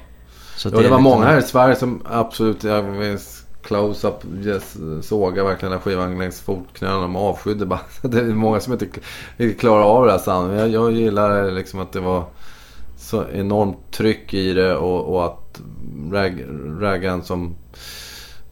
Så 0.56 0.68
ja, 0.68 0.76
det, 0.76 0.82
det 0.82 0.88
var 0.88 0.98
många 0.98 1.24
här 1.24 1.38
i 1.38 1.42
Sverige 1.42 1.76
som 1.76 2.02
absolut... 2.04 2.64
Jag 2.64 2.84
minns 2.84 3.42
close-up 3.62 4.24
yes, 4.44 4.76
såga 5.00 5.44
verkligen 5.44 5.72
den 5.72 5.80
skivan 5.80 6.18
längs 6.18 6.40
fotknölarna. 6.40 7.00
De 7.00 7.16
avskydde 7.16 7.66
bara. 7.66 7.80
Det 8.02 8.18
är 8.18 8.24
många 8.24 8.60
som 8.60 8.72
inte 8.72 8.86
klarar 9.58 9.82
av 9.82 10.06
det 10.06 10.12
här 10.12 10.18
soundet. 10.18 10.58
Jag, 10.58 10.68
jag 10.68 10.92
gillar 10.92 11.50
liksom 11.50 11.80
att 11.80 11.92
det 11.92 12.00
var 12.00 12.24
så 13.02 13.24
enormt 13.32 13.90
tryck 13.90 14.34
i 14.34 14.52
det 14.52 14.76
och, 14.76 15.14
och 15.14 15.24
att 15.24 15.60
rag, 16.12 16.44
raggan 16.80 17.22
som 17.22 17.54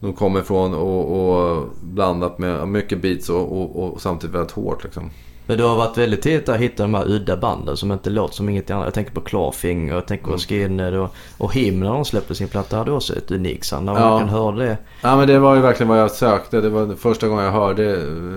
de 0.00 0.12
kommer 0.12 0.40
ifrån 0.40 0.74
och, 0.74 1.20
och 1.20 1.68
blandat 1.82 2.38
med 2.38 2.68
mycket 2.68 3.02
beats 3.02 3.28
och, 3.28 3.60
och, 3.60 3.76
och 3.76 4.02
samtidigt 4.02 4.34
väldigt 4.34 4.52
hårt 4.52 4.84
liksom. 4.84 5.10
Men 5.46 5.58
det 5.58 5.64
har 5.64 5.76
varit 5.76 5.98
väldigt 5.98 6.22
tidigt 6.22 6.48
att 6.48 6.56
hitta 6.56 6.82
de 6.82 6.94
här 6.94 7.08
udda 7.08 7.36
banden 7.36 7.76
som 7.76 7.92
inte 7.92 8.10
låter 8.10 8.34
som 8.34 8.48
inget 8.48 8.70
annat. 8.70 8.84
Jag 8.84 8.94
tänker 8.94 9.12
på 9.12 9.20
Clawfinger, 9.20 9.94
jag 9.94 10.06
tänker 10.06 10.24
på 10.24 10.30
mm. 10.30 10.38
Skinner 10.38 10.92
och, 10.92 11.14
och 11.38 11.54
Him 11.54 11.80
när 11.80 11.92
de 11.92 12.04
släppte 12.04 12.34
sin 12.34 12.48
platta 12.48 12.76
hade 12.76 12.92
också 12.92 13.16
ett 13.16 13.30
unikt 13.30 13.66
sound. 13.66 13.86
När 13.86 13.92
man 13.92 14.02
ja. 14.02 14.18
kan 14.18 14.28
höra 14.28 14.56
det. 14.56 14.76
Ja 15.02 15.16
men 15.16 15.28
det 15.28 15.38
var 15.38 15.54
ju 15.54 15.60
verkligen 15.60 15.88
vad 15.88 16.00
jag 16.00 16.10
sökte. 16.10 16.60
Det 16.60 16.68
var 16.68 16.94
första 16.94 17.28
gången 17.28 17.44
jag 17.44 17.52
hörde 17.52 17.96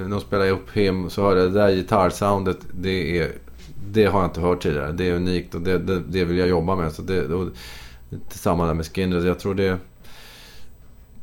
de 0.09 0.19
spelade 0.21 0.49
upp 0.49 0.71
Him 0.77 1.09
så 1.09 1.21
hörde 1.21 1.39
jag 1.39 1.53
det 1.53 1.59
där 1.59 1.71
gitarrsoundet. 1.71 2.57
Det 2.71 3.19
är 3.19 3.31
det 3.91 4.05
har 4.05 4.19
jag 4.19 4.29
inte 4.29 4.41
hört 4.41 4.63
tidigare. 4.63 4.91
Det 4.91 5.09
är 5.09 5.13
unikt 5.13 5.55
och 5.55 5.61
det, 5.61 5.77
det, 5.77 5.99
det 5.99 6.25
vill 6.25 6.37
jag 6.37 6.47
jobba 6.47 6.75
med. 6.75 6.91
Så 6.91 7.01
det, 7.01 7.25
och, 7.25 7.49
tillsammans 8.29 8.69
där 8.69 8.73
med 8.73 8.85
Skinner. 8.85 9.27
Jag 9.27 9.39
tror 9.39 9.55
det, 9.55 9.77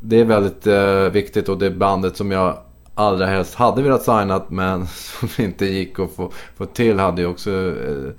det 0.01 0.21
är 0.21 0.25
väldigt 0.25 0.67
eh, 0.67 1.11
viktigt 1.13 1.49
och 1.49 1.59
det 1.59 1.71
bandet 1.71 2.17
som 2.17 2.31
jag 2.31 2.59
allra 2.95 3.27
helst 3.27 3.55
hade 3.55 3.83
velat 3.83 4.03
signa 4.03 4.43
men 4.49 4.87
som 4.87 5.45
inte 5.45 5.67
gick 5.67 5.99
att 5.99 6.11
få, 6.11 6.33
få 6.57 6.67
till 6.67 6.99
hade 6.99 7.23
ju 7.23 7.29
också 7.29 7.51
eh, 7.51 8.13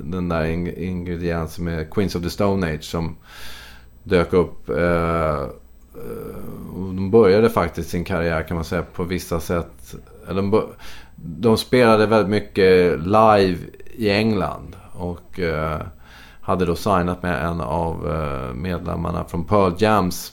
den 0.00 0.28
där 0.28 0.44
ingrediensen 0.80 1.64
med 1.64 1.90
Queens 1.90 2.14
of 2.14 2.22
the 2.22 2.30
Stone 2.30 2.74
Age 2.74 2.84
som 2.84 3.16
dök 4.02 4.32
upp. 4.32 4.68
Eh, 4.68 5.40
eh, 5.40 5.48
och 6.74 6.94
de 6.94 7.10
började 7.10 7.50
faktiskt 7.50 7.90
sin 7.90 8.04
karriär 8.04 8.42
kan 8.42 8.54
man 8.54 8.64
säga 8.64 8.82
på 8.82 9.04
vissa 9.04 9.40
sätt. 9.40 9.94
De, 10.26 10.62
de 11.22 11.58
spelade 11.58 12.06
väldigt 12.06 12.30
mycket 12.30 12.98
live 13.00 13.58
i 13.92 14.10
England. 14.10 14.76
Och 14.92 15.40
eh, 15.40 15.80
hade 16.40 16.66
då 16.66 16.76
signat 16.76 17.22
med 17.22 17.44
en 17.44 17.60
av 17.60 18.08
eh, 18.08 18.54
medlemmarna 18.54 19.24
från 19.24 19.44
Pearl 19.44 19.72
Jams 19.78 20.32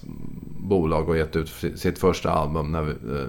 bolag 0.58 1.10
och 1.10 1.18
gett 1.18 1.36
ut 1.36 1.50
sitt 1.76 2.00
första 2.00 2.32
album. 2.32 2.72
När 2.72 2.82
vi, 2.82 2.92
eh, 2.92 3.28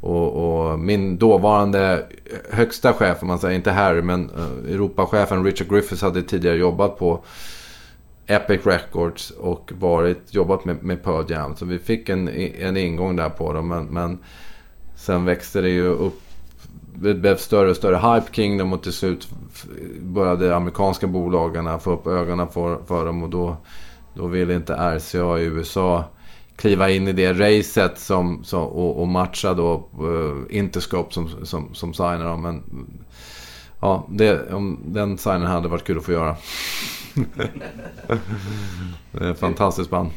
och, 0.00 0.70
och, 0.70 0.78
min 0.78 1.18
dåvarande 1.18 2.06
högsta 2.50 2.92
chef, 2.92 3.22
om 3.22 3.28
man 3.28 3.38
säger, 3.38 3.56
inte 3.56 3.70
Harry, 3.70 4.02
men 4.02 4.30
eh, 4.30 4.74
Europachefen 4.74 5.44
Richard 5.44 5.68
Griffiths 5.68 6.02
hade 6.02 6.22
tidigare 6.22 6.56
jobbat 6.56 6.98
på 6.98 7.24
Epic 8.26 8.66
Records 8.66 9.30
och 9.30 9.72
varit, 9.78 10.34
jobbat 10.34 10.64
med, 10.64 10.82
med 10.82 11.04
Pearl 11.04 11.30
Jam. 11.30 11.56
Så 11.56 11.64
vi 11.64 11.78
fick 11.78 12.08
en, 12.08 12.28
en 12.28 12.76
ingång 12.76 13.16
där 13.16 13.28
på 13.28 13.52
dem. 13.52 13.68
Men, 13.68 13.84
men 13.84 14.18
sen 14.96 15.24
växte 15.24 15.60
det 15.60 15.68
ju 15.68 15.86
upp. 15.86 16.20
Det 16.94 17.14
blev 17.14 17.36
större 17.36 17.70
och 17.70 17.76
större 17.76 17.96
Hype 17.96 18.32
Kingdom 18.32 18.72
och 18.72 18.82
till 18.82 18.92
slut 18.92 19.28
började 20.00 20.56
amerikanska 20.56 21.06
bolagen 21.06 21.80
få 21.80 21.92
upp 21.92 22.06
ögonen 22.06 22.48
för, 22.48 22.78
för 22.86 23.06
dem. 23.06 23.22
Och 23.22 23.30
då, 23.30 23.56
då 24.14 24.26
ville 24.26 24.54
inte 24.54 24.74
RCA 24.74 25.38
i 25.38 25.44
USA 25.44 26.04
kliva 26.56 26.90
in 26.90 27.08
i 27.08 27.12
det 27.12 27.32
racet 27.32 27.98
som, 27.98 28.44
som, 28.44 28.62
och, 28.62 29.00
och 29.00 29.08
matcha 29.08 29.54
då 29.54 29.88
uh, 30.02 30.56
Interscope 30.56 31.14
som, 31.14 31.46
som, 31.46 31.74
som 31.74 31.94
signar 31.94 32.24
dem. 32.24 32.42
Men 32.42 32.62
ja, 33.80 34.06
det, 34.10 34.52
om 34.52 34.78
den 34.86 35.18
signen 35.18 35.42
hade 35.42 35.68
varit 35.68 35.84
kul 35.84 35.98
att 35.98 36.04
få 36.04 36.12
göra. 36.12 36.36
det 39.12 39.24
är 39.24 39.30
ett 39.30 39.38
fantastiskt 39.38 39.90
band. 39.90 40.10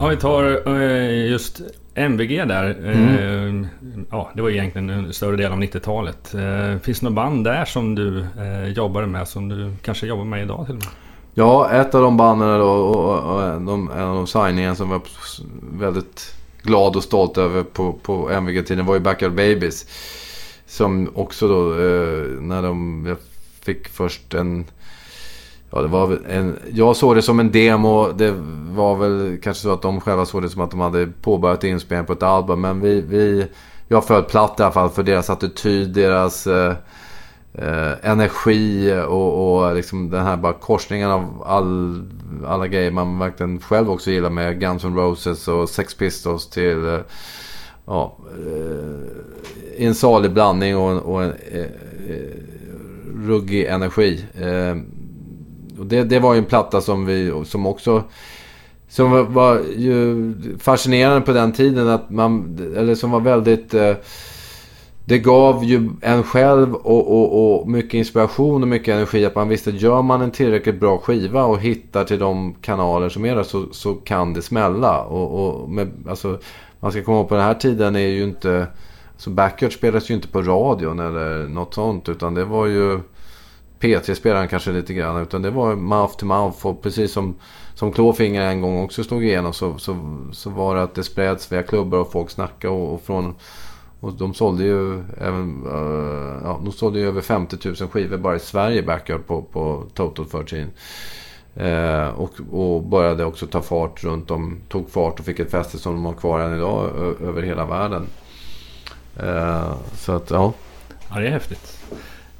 Om 0.00 0.10
vi 0.10 0.16
tar 0.16 0.68
uh, 0.68 1.30
just 1.30 1.60
MVG 1.96 2.48
där. 2.48 2.64
Mm. 2.64 3.18
Uh, 3.18 3.66
ja, 4.10 4.30
det 4.34 4.42
var 4.42 4.50
egentligen 4.50 4.90
en 4.90 5.12
större 5.12 5.36
del 5.36 5.52
av 5.52 5.58
90-talet. 5.58 6.34
finns 6.82 7.00
det 7.00 7.04
några 7.10 7.14
band 7.14 7.44
där 7.44 7.64
som 7.64 7.94
du 7.94 8.26
jobbade 8.76 9.06
med 9.06 9.28
som 9.28 9.48
du 9.48 9.72
kanske 9.82 10.06
jobbar 10.06 10.24
med 10.24 10.42
idag 10.42 10.66
till 10.66 10.74
och 10.74 10.84
med? 10.84 10.92
Ja, 11.38 11.70
ett 11.70 11.94
av 11.94 12.02
de 12.02 12.16
banden 12.16 12.58
då, 12.58 12.66
och, 12.66 12.96
och, 12.96 13.34
och 13.34 13.62
de, 13.62 13.90
en 13.90 14.02
av 14.02 14.16
de 14.16 14.26
signingarna 14.26 14.74
som 14.74 14.88
var 14.88 15.00
väldigt 15.78 16.34
glad 16.62 16.96
och 16.96 17.02
stolt 17.02 17.38
över 17.38 17.62
på, 17.62 17.92
på 17.92 18.30
MVG-tiden 18.30 18.86
var 18.86 18.94
ju 18.94 19.00
Backyard 19.00 19.34
Babies. 19.34 19.86
Som 20.66 21.10
också 21.14 21.48
då, 21.48 21.72
eh, 21.72 22.40
när 22.40 22.62
de 22.62 23.04
jag 23.08 23.16
fick 23.60 23.88
först 23.88 24.34
en... 24.34 24.64
Ja, 25.76 25.82
det 25.82 25.88
var 25.88 26.18
en... 26.28 26.58
Jag 26.72 26.96
såg 26.96 27.16
det 27.16 27.22
som 27.22 27.40
en 27.40 27.52
demo. 27.52 28.12
Det 28.12 28.34
var 28.70 28.96
väl 28.96 29.38
kanske 29.42 29.62
så 29.62 29.72
att 29.72 29.82
de 29.82 30.00
själva 30.00 30.26
såg 30.26 30.42
det 30.42 30.48
som 30.48 30.62
att 30.62 30.70
de 30.70 30.80
hade 30.80 31.06
påbörjat 31.06 31.64
inspelningen 31.64 32.06
på 32.06 32.12
ett 32.12 32.22
album. 32.22 32.60
Men 32.60 32.80
vi... 32.80 33.00
vi 33.00 33.46
jag 33.88 34.06
föll 34.06 34.22
platt 34.22 34.60
i 34.60 34.62
alla 34.62 34.72
fall 34.72 34.90
för 34.90 35.02
deras 35.02 35.30
attityd, 35.30 35.88
deras... 35.88 36.46
Eh, 36.46 36.74
eh, 37.54 37.92
energi 38.10 38.94
och, 39.08 39.58
och 39.58 39.74
liksom 39.74 40.10
den 40.10 40.24
här 40.24 40.36
bara 40.36 40.52
korsningen 40.52 41.10
av 41.10 41.42
all, 41.46 42.02
alla 42.46 42.66
grejer 42.66 42.90
man 42.90 43.18
verkligen 43.18 43.60
själv 43.60 43.90
också 43.90 44.10
gillar 44.10 44.30
med 44.30 44.60
Guns 44.60 44.84
N' 44.84 44.96
Roses 44.96 45.48
och 45.48 45.68
Sex 45.68 45.94
Pistols 45.94 46.50
till 46.50 46.86
eh, 46.86 47.00
ja, 47.86 48.16
eh, 48.46 49.86
en 49.86 49.94
salig 49.94 50.32
blandning 50.32 50.76
och, 50.76 51.02
och 51.02 51.24
en 51.24 51.32
eh, 51.52 51.60
eh 51.60 52.56
ruggig 53.26 53.64
energi. 53.64 54.24
Eh, 54.34 54.76
och 55.78 55.86
det, 55.86 56.04
det 56.04 56.18
var 56.18 56.34
ju 56.34 56.38
en 56.38 56.44
platta 56.44 56.80
som 56.80 57.06
vi 57.06 57.42
som 57.44 57.66
också 57.66 58.04
som 58.88 59.10
var, 59.10 59.22
var 59.22 59.60
ju 59.76 60.34
fascinerande 60.58 61.20
på 61.20 61.32
den 61.32 61.52
tiden 61.52 61.88
att 61.88 62.10
man, 62.10 62.58
eller 62.76 62.94
som 62.94 63.10
var 63.10 63.20
väldigt 63.20 63.74
eh, 63.74 63.94
det 65.08 65.18
gav 65.18 65.64
ju 65.64 65.90
en 66.00 66.22
själv 66.22 66.74
och, 66.74 67.12
och, 67.12 67.60
och, 67.60 67.68
mycket 67.68 67.94
inspiration 67.94 68.62
och 68.62 68.68
mycket 68.68 68.94
energi 68.94 69.24
att 69.24 69.34
man 69.34 69.48
visste 69.48 69.70
att 69.70 69.80
gör 69.80 70.02
man 70.02 70.22
en 70.22 70.30
tillräckligt 70.30 70.80
bra 70.80 70.98
skiva 70.98 71.44
och 71.44 71.60
hittar 71.60 72.04
till 72.04 72.18
de 72.18 72.54
kanaler 72.60 73.08
som 73.08 73.24
är 73.24 73.36
där 73.36 73.42
så, 73.42 73.66
så 73.72 73.94
kan 73.94 74.34
det 74.34 74.42
smälla. 74.42 75.00
Och, 75.02 75.62
och 75.62 75.70
med, 75.70 75.90
alltså, 76.08 76.38
man 76.80 76.92
ska 76.92 77.02
komma 77.02 77.16
ihåg 77.16 77.28
på 77.28 77.34
den 77.34 77.44
här 77.44 77.54
tiden 77.54 77.96
är 77.96 78.00
ju 78.00 78.24
inte... 78.24 78.66
Så 79.16 79.30
Backyard 79.30 79.72
spelas 79.72 80.10
ju 80.10 80.14
inte 80.14 80.28
på 80.28 80.42
radion 80.42 81.00
eller 81.00 81.48
något 81.48 81.74
sånt 81.74 82.08
utan 82.08 82.34
det 82.34 82.44
var 82.44 82.66
ju... 82.66 83.00
P3-spelaren 83.80 84.48
kanske 84.48 84.72
lite 84.72 84.94
grann 84.94 85.22
utan 85.22 85.42
det 85.42 85.50
var 85.50 85.74
mouth 85.74 86.16
to 86.16 86.26
mouth 86.26 86.66
och 86.66 86.82
precis 86.82 87.12
som, 87.12 87.34
som 87.74 87.92
Klåfinger 87.92 88.42
en 88.42 88.60
gång 88.60 88.84
också 88.84 89.04
slog 89.04 89.24
igenom 89.24 89.52
så, 89.52 89.78
så, 89.78 90.18
så 90.32 90.50
var 90.50 90.76
det 90.76 90.82
att 90.82 90.94
det 90.94 91.04
spreds 91.04 91.52
via 91.52 91.62
klubbar 91.62 91.98
och 91.98 92.12
folk 92.12 92.30
snackade 92.30 92.74
och, 92.74 92.94
och 92.94 93.02
från 93.02 93.34
och 94.00 94.12
de 94.12 94.34
sålde 94.34 94.64
ju 94.64 95.04
även, 95.20 95.66
uh, 95.66 96.40
ja, 96.44 96.60
de 96.64 96.72
sålde 96.72 96.98
ju 96.98 97.08
över 97.08 97.20
50 97.20 97.56
000 97.64 97.76
skivor 97.76 98.16
bara 98.16 98.36
i 98.36 98.38
Sverige 98.38 98.82
Backyard 98.82 99.26
på, 99.26 99.42
på 99.42 99.84
Total 99.94 100.26
13. 100.26 100.58
Uh, 100.58 101.66
eh, 101.66 102.08
och, 102.08 102.30
och 102.50 102.82
började 102.82 103.24
också 103.24 103.46
ta 103.46 103.62
fart 103.62 104.04
runt 104.04 104.30
om, 104.30 104.58
tog 104.68 104.90
fart 104.90 105.20
och 105.20 105.26
fick 105.26 105.38
ett 105.38 105.50
fäste 105.50 105.78
som 105.78 105.92
de 105.92 106.04
har 106.04 106.12
kvar 106.12 106.40
än 106.40 106.56
idag 106.56 106.90
över 107.22 107.42
hela 107.42 107.64
världen. 107.64 108.06
Uh, 109.22 109.74
så 109.94 110.12
att 110.12 110.30
ja. 110.30 110.52
Ja 111.10 111.20
det 111.20 111.26
är 111.26 111.30
häftigt. 111.30 111.75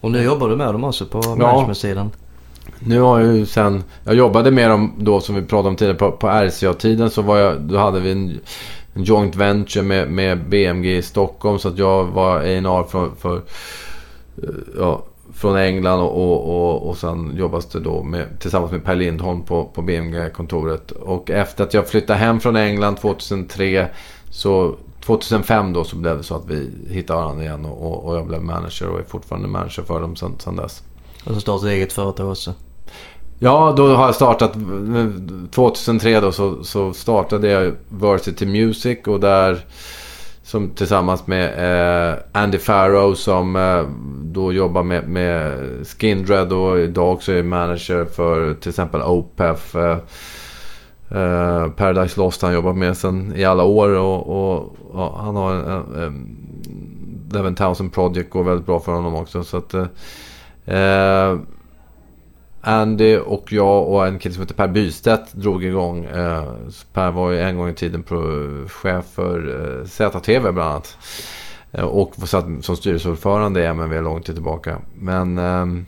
Och 0.01 0.11
nu 0.11 0.23
jobbar 0.23 0.49
du 0.49 0.57
med 0.57 0.75
dem 0.75 0.85
också 0.85 1.07
på 1.07 1.21
ja. 1.25 1.37
managementsidan? 1.37 2.11
Nu 2.79 3.01
har 3.01 3.21
jag 3.21 3.37
ju 3.37 3.47
sen, 3.47 3.85
jag 4.05 4.15
jobbade 4.15 4.51
med 4.51 4.71
dem 4.71 4.93
då 4.99 5.21
som 5.21 5.35
vi 5.35 5.43
pratade 5.43 5.69
om 5.69 5.77
tidigare 5.77 5.99
på, 5.99 6.13
på 6.13 6.29
RCA-tiden 6.29 7.11
så 7.11 7.23
var 7.23 7.39
jag, 7.39 7.61
då 7.61 7.79
hade 7.79 8.01
vi 8.01 8.13
en 8.13 8.41
en 8.97 9.05
joint 9.05 9.37
venture 9.37 9.83
med, 9.83 10.11
med 10.11 10.49
BMG 10.49 10.97
i 10.97 11.03
Stockholm. 11.03 11.59
Så 11.59 11.69
att 11.69 11.79
jag 11.79 12.05
var 12.05 12.37
A&R 12.37 12.85
för, 12.89 13.11
för 13.19 13.37
eh, 14.43 14.49
ja, 14.79 15.03
från 15.35 15.57
England 15.57 16.01
och, 16.01 16.17
och, 16.17 16.57
och, 16.57 16.89
och 16.89 16.97
sen 16.97 17.37
jobbas 17.37 17.67
det 17.67 17.81
då 17.81 18.03
med, 18.03 18.41
tillsammans 18.41 18.73
med 18.73 18.85
Per 18.85 18.95
Lindholm 18.95 19.43
på, 19.43 19.65
på 19.65 19.83
BMG-kontoret. 19.83 20.91
Och 20.91 21.31
efter 21.31 21.65
att 21.65 21.75
jag 21.75 21.89
flyttade 21.89 22.19
hem 22.19 22.41
från 22.41 22.57
England 22.57 22.97
2003 22.97 23.89
så 24.31 24.75
2005 25.07 25.73
då 25.73 25.85
så 25.85 25.97
blev 25.97 26.17
det 26.17 26.23
så 26.23 26.37
att 26.37 26.47
vi 26.47 26.71
hittade 26.89 27.21
varandra 27.21 27.45
igen 27.45 27.65
och, 27.65 28.07
och 28.07 28.17
jag 28.17 28.27
blev 28.27 28.43
manager 28.43 28.89
och 28.89 28.99
är 28.99 29.05
fortfarande 29.05 29.49
manager 29.49 29.83
för 29.83 30.01
dem 30.01 30.17
sen, 30.17 30.35
sen 30.39 30.57
dess. 30.57 30.83
Och 31.25 31.35
så 31.35 31.41
startade 31.41 31.73
eget 31.73 31.93
företag 31.93 32.31
också? 32.31 32.55
Ja, 33.39 33.75
då 33.77 33.95
har 33.95 34.07
jag 34.07 34.15
startat... 34.15 34.53
2003 35.51 36.21
då 36.21 36.33
så, 36.33 36.65
så 36.65 36.93
startade 36.93 37.49
jag 37.49 37.75
Varsity 37.89 38.47
Music 38.47 38.99
och 39.07 39.21
där... 39.21 39.65
Som 40.43 40.71
tillsammans 40.71 41.27
med 41.27 41.45
eh, 42.11 42.19
Andy 42.33 42.59
Farrow 42.59 43.15
som 43.15 43.57
eh, 43.57 43.85
då 44.23 44.53
jobbar 44.53 44.83
med, 44.83 45.09
med 45.09 45.59
Skindred 45.87 46.53
och 46.53 46.79
idag 46.79 47.13
också 47.13 47.33
är 47.33 47.43
manager 47.43 48.05
för 48.05 48.55
till 48.55 48.69
exempel 48.69 49.03
OPEF. 49.03 49.75
Eh, 49.75 49.97
eh, 51.09 51.69
Paradise 51.69 52.21
Lost 52.21 52.43
han 52.43 52.55
jobbat 52.55 52.77
med 52.77 52.97
sen 52.97 53.33
i 53.37 53.45
alla 53.45 53.65
år 53.65 53.89
och, 53.89 54.29
och 54.29 54.77
ja, 54.93 55.21
han 55.21 55.37
har 55.37 55.55
eh, 55.55 55.61
eh, 55.61 55.77
en, 55.77 55.95
en, 55.95 56.03
en 56.03 56.37
Devon 57.29 57.55
Townsend 57.55 57.93
Project 57.93 58.31
går 58.31 58.45
väldigt 58.45 58.67
bra 58.67 58.81
för 58.81 58.93
honom 58.93 59.15
också. 59.15 59.45
Så 59.45 59.57
att, 59.57 59.75
eh, 59.75 59.87
eh, 60.77 61.39
Andy 62.61 63.17
och 63.17 63.53
jag 63.53 63.89
och 63.89 64.07
en 64.07 64.19
kille 64.19 64.35
som 64.35 64.43
heter 64.43 64.55
Per 64.55 64.69
Bystedt 64.69 65.33
drog 65.33 65.65
igång. 65.65 66.05
Eh, 66.05 66.45
per 66.93 67.11
var 67.11 67.31
ju 67.31 67.41
en 67.41 67.57
gång 67.57 67.69
i 67.69 67.75
tiden 67.75 68.05
chef 68.69 69.05
för 69.05 69.79
eh, 69.81 69.87
ZTV 69.87 70.53
bland 70.53 70.71
annat. 70.71 70.97
Eh, 71.73 71.85
och 71.85 72.15
satt 72.15 72.45
som 72.61 72.77
styrelseordförande 72.77 73.63
i 73.63 73.67
MNV 73.67 74.01
långt 74.03 74.25
tillbaka. 74.25 74.79
Men... 74.95 75.87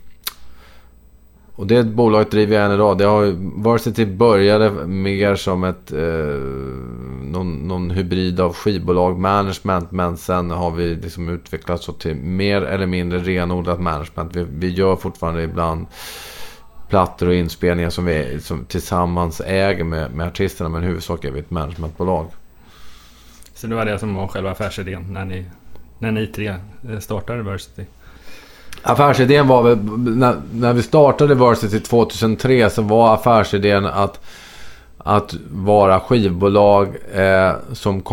Och 1.59 1.67
det 1.67 1.83
bolaget 1.83 2.31
driver 2.31 2.55
jag 2.55 2.65
än 2.65 2.71
idag. 2.71 2.97
Det 2.97 3.05
har 3.05 3.35
Varsity 3.63 4.05
började 4.05 4.71
mer 4.87 5.35
som 5.35 5.63
ett... 5.63 5.91
Eh, 5.91 5.99
någon, 7.31 7.67
någon, 7.67 7.91
hybrid 7.91 8.39
av 8.39 8.53
skivbolag 8.53 9.19
management. 9.19 9.91
Men 9.91 10.17
sen 10.17 10.51
har 10.51 10.71
vi 10.71 10.95
liksom 10.95 11.29
utvecklats 11.29 11.89
till 11.99 12.15
mer 12.15 12.61
eller 12.61 12.85
mindre 12.85 13.19
renodlat 13.19 13.79
management. 13.79 14.35
Vi, 14.35 14.45
vi 14.49 14.69
gör 14.69 14.95
fortfarande 14.95 15.43
ibland 15.43 15.87
plattor 16.89 17.27
och 17.27 17.33
inspelningar 17.33 17.89
som 17.89 18.05
vi 18.05 18.41
som 18.41 18.65
tillsammans 18.65 19.41
äger 19.45 19.83
med, 19.83 20.11
med 20.11 20.27
artisterna. 20.27 20.69
Men 20.69 20.83
i 20.83 20.87
huvudsak 20.87 21.25
är 21.25 21.31
vi 21.31 21.39
ett 21.39 21.51
managementbolag. 21.51 22.27
Så 23.53 23.67
det 23.67 23.75
var 23.75 23.85
det 23.85 23.99
som 23.99 24.15
var 24.15 24.27
själva 24.27 24.51
affärsidén 24.51 25.13
när 25.13 25.25
ni, 25.25 25.45
när 25.99 26.11
ni 26.11 26.27
tre 26.27 26.55
eh, 26.89 26.99
startade 26.99 27.43
Versity? 27.43 27.83
Affärsidén 28.83 29.47
var 29.47 29.63
väl, 29.63 29.77
när, 30.17 30.35
när 30.53 30.73
vi 30.73 30.83
startade 30.83 31.35
Versity 31.35 31.79
2003 31.79 32.69
så 32.69 32.81
var 32.81 33.13
affärsidén 33.13 33.85
att 33.85 34.19
att 35.03 35.35
vara 35.51 35.99
skivbolag 35.99 36.87
eh, 37.13 37.51
som 37.73 38.03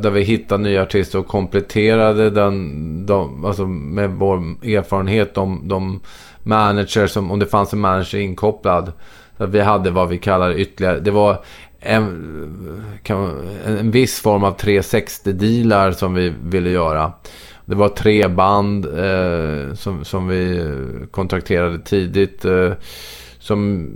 där 0.00 0.10
vi 0.10 0.22
hittade 0.22 0.62
nya 0.62 0.82
artister 0.82 1.18
och 1.18 1.26
kompletterade 1.26 2.30
den, 2.30 3.06
de, 3.06 3.44
alltså 3.44 3.66
med 3.66 4.10
vår 4.10 4.36
erfarenhet 4.62 5.34
de, 5.34 5.68
de 5.68 6.00
managers, 6.42 7.10
som, 7.10 7.30
om 7.30 7.38
det 7.38 7.46
fanns 7.46 7.72
en 7.72 7.78
manager 7.78 8.18
inkopplad. 8.18 8.92
Så 9.38 9.46
vi 9.46 9.60
hade 9.60 9.90
vad 9.90 10.08
vi 10.08 10.18
kallar 10.18 10.58
ytterligare, 10.58 11.00
det 11.00 11.10
var 11.10 11.44
en, 11.80 13.00
kan, 13.02 13.48
en 13.66 13.90
viss 13.90 14.20
form 14.20 14.44
av 14.44 14.56
360-dealar 14.56 15.92
som 15.92 16.14
vi 16.14 16.34
ville 16.42 16.70
göra. 16.70 17.12
Det 17.68 17.74
var 17.74 17.88
tre 17.88 18.28
band 18.28 18.86
eh, 18.86 19.74
som, 19.74 20.04
som 20.04 20.28
vi 20.28 20.70
kontrakterade 21.10 21.78
tidigt. 21.78 22.44
Eh, 22.44 22.72
som, 23.38 23.90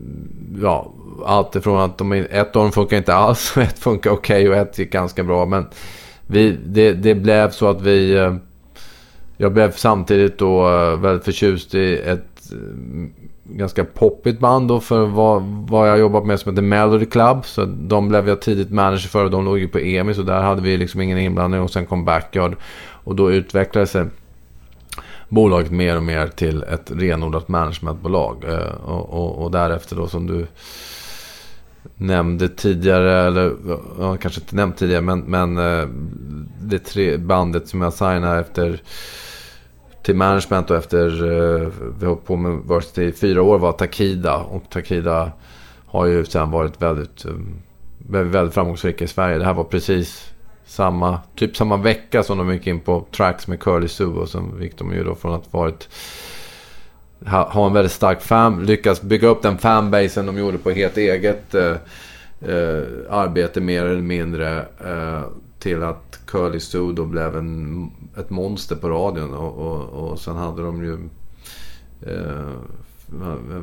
ja, 0.62 0.92
allt 1.26 1.56
ifrån 1.56 1.80
att 1.80 1.98
de, 1.98 2.12
ett 2.12 2.56
av 2.56 2.62
dem 2.62 2.72
funkar 2.72 2.96
inte 2.96 3.14
alls 3.14 3.56
ett 3.56 3.78
funkar 3.78 4.10
okej 4.10 4.48
okay 4.48 4.48
och 4.48 4.66
ett 4.68 4.78
gick 4.78 4.92
ganska 4.92 5.24
bra. 5.24 5.46
Men 5.46 5.66
vi, 6.26 6.58
det, 6.66 6.92
det 6.92 7.14
blev 7.14 7.50
så 7.50 7.68
att 7.68 7.82
vi... 7.82 8.14
Eh, 8.14 8.34
jag 9.36 9.52
blev 9.52 9.72
samtidigt 9.72 10.38
då 10.38 10.68
eh, 10.68 11.00
väldigt 11.00 11.24
förtjust 11.24 11.74
i 11.74 11.98
ett 11.98 12.32
ett 12.42 12.52
ganska 13.44 13.84
poppigt 13.84 14.38
band 14.38 14.68
då 14.68 14.80
för 14.80 15.06
vad, 15.06 15.42
vad 15.42 15.88
jag 15.88 15.98
jobbat 15.98 16.26
med 16.26 16.40
som 16.40 16.52
heter 16.52 16.62
Melody 16.62 17.06
Club. 17.06 17.44
Så 17.44 17.64
de 17.64 18.08
blev 18.08 18.28
jag 18.28 18.40
tidigt 18.40 18.70
manager 18.70 19.08
för 19.08 19.24
och 19.24 19.30
de 19.30 19.44
låg 19.44 19.58
ju 19.58 19.68
på 19.68 19.78
EMI 19.78 20.14
så 20.14 20.22
där 20.22 20.42
hade 20.42 20.62
vi 20.62 20.76
liksom 20.76 21.00
ingen 21.00 21.18
inblandning 21.18 21.60
och 21.60 21.70
sen 21.70 21.86
kom 21.86 22.04
Backyard. 22.04 22.56
Och 23.05 23.16
då 23.16 23.32
utvecklade 23.32 23.86
sig 23.86 24.07
bolaget 25.28 25.72
mer 25.72 25.96
och 25.96 26.03
mer 26.03 26.26
till 26.26 26.62
ett 26.62 26.90
renodlat 26.90 27.48
managementbolag. 27.48 28.44
Eh, 28.48 28.74
och, 28.84 29.11
och, 29.11 29.44
och 29.44 29.50
därefter 29.50 29.96
då 29.96 30.09
som 30.09 30.26
du 30.26 30.46
nämnde 31.96 32.48
tidigare, 32.48 33.26
eller 33.26 33.53
ja, 33.98 34.16
kanske 34.16 34.40
inte 34.40 34.57
nämnt 34.57 34.76
tidigare, 34.76 35.03
men, 35.03 35.20
men 35.20 35.59
eh, 35.59 35.88
det 36.61 36.78
tre 36.78 37.16
bandet 37.16 37.68
som 37.68 37.80
jag 37.80 37.92
signade 37.92 38.40
efter 38.40 38.82
till 40.03 40.16
management 40.16 40.70
och 40.70 40.76
efter 40.76 41.07
eh, 41.07 41.68
vi 42.00 42.07
har 42.07 42.14
på 42.14 42.36
med 42.36 42.53
varit 42.53 42.98
i 42.98 43.12
fyra 43.12 43.42
år 43.42 43.59
var 43.59 43.72
Takida. 43.72 44.36
Och 44.36 44.62
Takida 44.70 45.32
har 45.86 46.07
ju 46.07 46.24
sen 46.24 46.50
varit 46.50 46.82
väldigt, 46.82 47.24
väldigt, 47.98 48.34
väldigt 48.34 48.55
framgångsrika 48.55 49.05
i 49.05 49.09
Sverige. 49.09 49.38
Det 49.38 49.44
här 49.44 49.55
var 49.55 49.64
precis 49.64 50.32
samma, 50.72 51.20
typ 51.36 51.56
samma 51.56 51.76
vecka 51.76 52.22
som 52.22 52.38
de 52.38 52.52
gick 52.52 52.66
in 52.66 52.80
på 52.80 53.06
tracks 53.16 53.46
med 53.46 53.60
Curly 53.60 53.88
Sue. 53.88 54.06
Och 54.06 54.28
sen 54.28 54.58
gick 54.60 54.78
de 54.78 54.92
ju 54.92 55.04
då 55.04 55.14
från 55.14 55.34
att 55.34 55.52
varit 55.52 55.88
ha, 57.26 57.48
ha 57.48 57.66
en 57.66 57.72
väldigt 57.72 57.92
stark 57.92 58.22
fan, 58.22 58.66
lyckas 58.66 59.02
bygga 59.02 59.28
upp 59.28 59.42
den 59.42 59.58
fanbasen 59.58 60.26
de 60.26 60.38
gjorde 60.38 60.58
på 60.58 60.70
helt 60.70 60.96
eget 60.96 61.54
eh, 61.54 61.76
eh, 62.40 62.82
arbete 63.10 63.60
mer 63.60 63.84
eller 63.84 64.02
mindre. 64.02 64.66
Eh, 64.84 65.22
till 65.58 65.82
att 65.82 66.20
Curly 66.26 66.60
Sue 66.60 66.92
då 66.92 67.04
blev 67.04 67.36
en, 67.36 67.90
ett 68.18 68.30
monster 68.30 68.76
på 68.76 68.88
radion. 68.88 69.34
Och, 69.34 69.54
och, 69.54 70.10
och 70.10 70.18
sen 70.18 70.36
hade 70.36 70.62
de 70.62 70.84
ju 70.84 70.98
eh, 72.12 72.52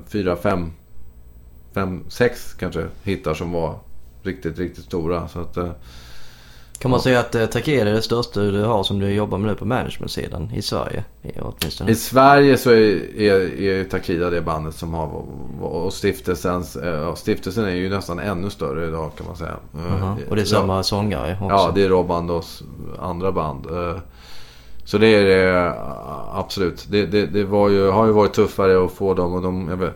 fyra, 0.07 0.35
fem, 0.35 0.71
fem, 1.73 2.03
sex 2.07 2.53
kanske 2.53 2.85
hittar 3.03 3.33
som 3.33 3.51
var 3.51 3.79
riktigt, 4.23 4.59
riktigt 4.59 4.85
stora. 4.85 5.27
Så 5.27 5.39
att, 5.39 5.57
eh, 5.57 5.71
kan 6.79 6.91
man 6.91 6.99
säga 6.99 7.19
att 7.19 7.35
eh, 7.35 7.45
Takeda 7.45 7.89
är 7.89 7.93
det 7.93 8.01
största 8.01 8.39
du 8.41 8.63
har 8.63 8.83
som 8.83 8.99
du 8.99 9.13
jobbar 9.13 9.37
med 9.37 9.49
nu 9.49 9.55
på 9.55 9.65
managementsidan 9.65 10.51
i 10.55 10.61
Sverige? 10.61 11.03
Åtminstone. 11.39 11.91
I 11.91 11.95
Sverige 11.95 12.57
så 12.57 12.71
är, 12.71 13.19
är, 13.19 13.61
är 13.61 13.83
Takida 13.83 14.29
det 14.29 14.41
bandet 14.41 14.75
som 14.75 14.93
har... 14.93 15.25
Och 15.61 15.93
stiftelsens, 15.93 16.75
eh, 16.75 17.15
stiftelsen 17.15 17.65
är 17.65 17.75
ju 17.75 17.89
nästan 17.89 18.19
ännu 18.19 18.49
större 18.49 18.87
idag 18.87 19.11
kan 19.17 19.27
man 19.27 19.35
säga. 19.35 19.55
Uh 19.75 19.81
-huh. 19.81 20.29
Och 20.29 20.35
det 20.35 20.41
är 20.41 20.45
samma 20.45 20.83
sångare 20.83 21.37
också? 21.41 21.55
Ja, 21.55 21.71
det 21.75 21.83
är 21.83 21.89
Rob 21.89 22.07
Bandos 22.07 22.63
andra 22.99 23.31
band. 23.31 23.65
Eh, 23.65 23.97
så 24.83 24.97
det 24.97 25.07
är 25.07 25.25
det 25.25 25.73
absolut. 26.33 26.87
Det, 26.89 27.05
det, 27.05 27.25
det 27.25 27.43
var 27.43 27.69
ju, 27.69 27.89
har 27.89 28.05
ju 28.05 28.11
varit 28.11 28.33
tuffare 28.33 28.85
att 28.85 28.91
få 28.91 29.13
dem 29.13 29.33
och 29.33 29.41
de 29.41 29.79
vet, 29.79 29.93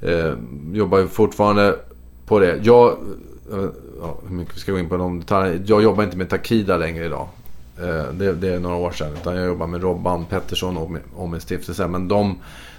eh, 0.00 0.32
jobbar 0.72 0.98
ju 0.98 1.08
fortfarande 1.08 1.76
på 2.26 2.38
det. 2.38 2.60
Jag 2.62 2.96
ja, 4.00 4.16
hur 4.28 4.36
mycket 4.36 4.56
vi 4.56 4.60
ska 4.60 4.72
gå 4.72 4.78
in 4.78 4.88
på 4.88 4.96
de 4.96 5.20
detaljerna. 5.20 5.64
Jag 5.66 5.82
jobbar 5.82 6.04
inte 6.04 6.16
med 6.16 6.30
Takida 6.30 6.76
längre 6.76 7.04
idag. 7.04 7.28
Eh, 7.80 8.12
det, 8.12 8.32
det, 8.32 8.54
är 8.54 8.58
några 8.58 8.76
år 8.76 8.90
sedan. 8.90 9.12
Utan 9.12 9.36
jag 9.36 9.46
jobbar 9.46 9.66
med 9.66 9.82
Robban 9.82 10.24
Pettersson 10.24 10.76
och 10.76 10.90
med, 10.90 11.02
och 11.14 11.28
med 11.28 11.42
stiftelsen. 11.42 11.90
Men 11.90 12.08
de, 12.08 12.38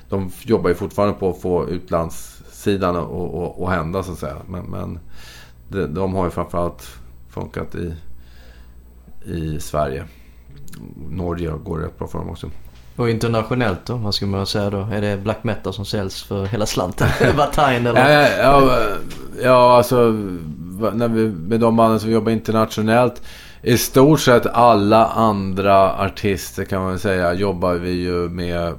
de 0.09 0.31
jobbar 0.41 0.69
ju 0.69 0.75
fortfarande 0.75 1.15
på 1.15 1.29
att 1.29 1.41
få 1.41 1.69
utlandssidan 1.69 2.95
att 2.95 3.69
hända 3.69 4.03
så 4.03 4.11
att 4.11 4.19
säga. 4.19 4.37
Men, 4.47 4.65
men 4.65 4.99
de, 5.67 5.85
de 5.85 6.13
har 6.15 6.25
ju 6.25 6.31
framförallt 6.31 6.87
funkat 7.29 7.75
i, 7.75 7.93
i 9.25 9.59
Sverige. 9.59 10.05
Norge 11.09 11.51
går 11.63 11.77
rätt 11.77 11.97
bra 11.97 12.07
för 12.07 12.19
dem 12.19 12.29
också. 12.29 12.49
Och 12.95 13.09
internationellt 13.09 13.85
då? 13.85 13.95
Vad 13.95 14.15
ska 14.15 14.25
man 14.25 14.47
säga 14.47 14.69
då? 14.69 14.87
Är 14.91 15.01
det 15.01 15.17
black 15.17 15.43
metal 15.43 15.73
som 15.73 15.85
säljs 15.85 16.23
för 16.23 16.45
hela 16.45 16.65
slanten? 16.65 17.07
Batain 17.37 17.87
eller? 17.87 18.11
Ja, 18.11 18.29
ja, 18.29 18.79
ja, 19.43 19.77
alltså 19.77 20.13
när 20.93 21.07
vi, 21.07 21.27
med 21.27 21.59
de 21.59 21.75
banden 21.75 21.99
som 21.99 22.11
jobbar 22.11 22.31
internationellt. 22.31 23.21
I 23.61 23.77
stort 23.77 24.19
sett 24.19 24.45
alla 24.45 25.05
andra 25.05 25.93
artister 25.93 26.65
kan 26.65 26.81
man 26.81 26.99
säga 26.99 27.33
jobbar 27.33 27.73
vi 27.73 27.91
ju 27.91 28.29
med 28.29 28.73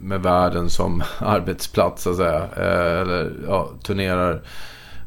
med 0.00 0.22
världen 0.22 0.70
som 0.70 1.02
arbetsplats 1.18 2.02
så 2.02 2.10
att 2.10 2.16
säga. 2.16 2.48
Eh, 2.56 3.00
eller 3.00 3.32
ja, 3.48 3.70
turnerar. 3.82 4.42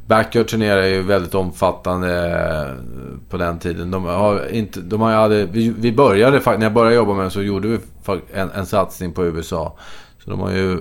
Backyard 0.07 0.47
turnerar 0.47 0.83
ju 0.83 1.01
väldigt 1.01 1.35
omfattande 1.35 2.39
eh, 2.39 2.73
på 3.29 3.37
den 3.37 3.59
tiden. 3.59 3.91
De 3.91 4.05
har 4.05 4.47
inte, 4.51 4.81
de 4.81 5.01
har 5.01 5.11
hade, 5.11 5.45
vi, 5.45 5.69
vi 5.69 5.91
började 5.91 6.41
när 6.45 6.61
jag 6.61 6.73
började 6.73 6.95
jobba 6.95 7.13
med 7.13 7.23
dem 7.23 7.31
så 7.31 7.41
gjorde 7.41 7.67
vi 7.67 7.79
en, 8.33 8.51
en 8.51 8.65
satsning 8.65 9.13
på 9.13 9.25
USA. 9.25 9.77
Så 10.23 10.29
de 10.29 10.39
har 10.39 10.51
ju, 10.51 10.79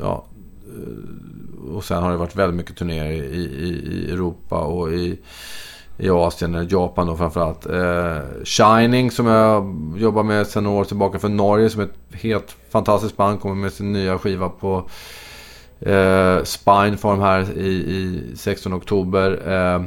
ja, 0.00 0.24
eh, 0.66 1.23
och 1.72 1.84
sen 1.84 2.02
har 2.02 2.10
det 2.10 2.16
varit 2.16 2.36
väldigt 2.36 2.56
mycket 2.56 2.76
turnéer 2.76 3.10
i, 3.10 3.16
i, 3.16 3.82
i 3.92 4.12
Europa 4.12 4.58
och 4.58 4.92
i, 4.92 5.18
i 5.98 6.10
Asien, 6.10 6.68
Japan 6.70 7.06
då 7.06 7.16
framförallt. 7.16 7.66
Eh, 7.66 8.44
Shining 8.44 9.10
som 9.10 9.26
jag 9.26 9.74
jobbar 9.96 10.22
med 10.22 10.46
sedan 10.46 10.64
några 10.64 10.80
år 10.80 10.84
tillbaka 10.84 11.18
för 11.18 11.28
Norge 11.28 11.70
som 11.70 11.80
är 11.80 11.84
ett 11.84 12.20
helt 12.22 12.56
fantastiskt 12.70 13.16
band. 13.16 13.40
Kommer 13.40 13.54
med 13.54 13.72
sin 13.72 13.92
nya 13.92 14.18
skiva 14.18 14.48
på 14.48 14.88
eh, 15.80 16.42
Spineform 16.42 17.20
här 17.20 17.58
i, 17.58 17.68
i 17.68 18.32
16 18.36 18.74
oktober. 18.74 19.52
Eh, 19.52 19.82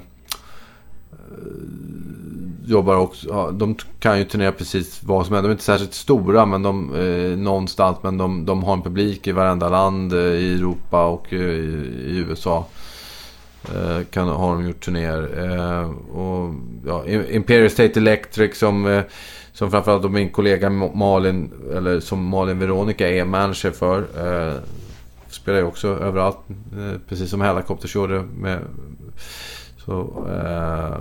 Eh, 1.38 2.72
jobbar 2.72 2.96
också, 2.96 3.28
ja, 3.30 3.52
de 3.52 3.76
kan 4.00 4.20
ju 4.20 4.26
turnera 4.26 4.52
precis 4.52 5.04
vad 5.04 5.26
som 5.26 5.36
helst. 5.36 5.44
De 5.44 5.50
är 5.50 5.52
inte 5.52 5.64
särskilt 5.64 5.94
stora 5.94 6.46
men 6.46 6.64
de, 6.64 6.96
eh, 6.96 7.38
någonstans. 7.38 7.98
Men 8.02 8.18
de, 8.18 8.46
de 8.46 8.64
har 8.64 8.74
en 8.74 8.82
publik 8.82 9.28
i 9.28 9.32
varenda 9.32 9.70
land 9.70 10.14
eh, 10.14 10.20
i 10.20 10.54
Europa 10.54 11.06
och 11.06 11.34
eh, 11.34 11.40
i, 11.40 12.26
USA. 12.30 12.66
Eh, 13.76 14.06
kan, 14.12 14.28
har 14.28 14.54
de 14.56 14.68
gjort 14.68 14.86
turnéer. 14.86 15.30
Eh, 15.38 15.90
och, 16.20 16.54
ja, 16.86 17.06
Imperial 17.30 17.70
State 17.70 18.00
Electric 18.00 18.58
som, 18.58 18.86
eh, 18.86 19.04
som 19.54 19.72
framförallt 19.72 20.12
min 20.12 20.30
kollega 20.30 20.70
Malin, 20.70 21.52
eller 21.76 22.00
som 22.00 22.26
Malin 22.26 22.60
Veronica 22.60 23.10
är 23.10 23.26
manager 23.26 23.72
för. 23.72 23.98
Eh, 23.98 24.54
spelar 25.30 25.60
ju 25.60 25.66
också 25.66 25.88
överallt. 25.88 26.38
Eh, 26.50 27.00
precis 27.10 27.30
som 27.30 27.42
Hellacopters 27.42 27.96
gjorde. 27.96 28.22
Med, 28.22 28.60
så, 29.86 30.26
eh, 30.30 30.98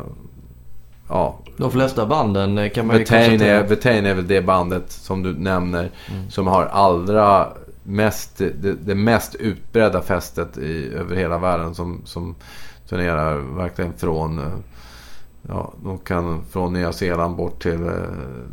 ja, 1.09 1.39
de 1.57 1.71
flesta 1.71 2.07
banden 2.07 2.59
eh, 2.59 2.71
kan 2.71 2.87
man 2.87 2.97
Betain 2.97 3.23
ju 3.23 3.29
konstatera. 3.31 3.59
Är, 3.59 3.69
Betain 3.69 4.07
är 4.07 4.15
väl 4.15 4.27
det 4.27 4.43
bandet 4.43 4.91
som 4.91 5.23
du 5.23 5.33
nämner. 5.39 5.91
Mm. 6.11 6.31
Som 6.31 6.47
har 6.47 6.67
allra 6.67 7.49
mest, 7.83 8.39
det, 8.39 8.73
det 8.73 8.95
mest 8.95 9.35
utbredda 9.35 10.03
fästet 10.03 10.59
i, 10.59 10.93
över 10.95 11.17
hela 11.17 11.39
världen. 11.39 11.75
Som, 11.75 12.01
som 12.05 12.35
turnerar 12.89 13.37
verkligen 13.37 13.93
från, 13.93 14.39
eh, 14.39 14.53
ja, 15.49 15.73
de 15.85 15.99
kan 15.99 16.45
från 16.51 16.73
Nya 16.73 16.93
Zeeland 16.93 17.37
bort 17.37 17.63
till 17.63 17.87
eh, 17.87 17.93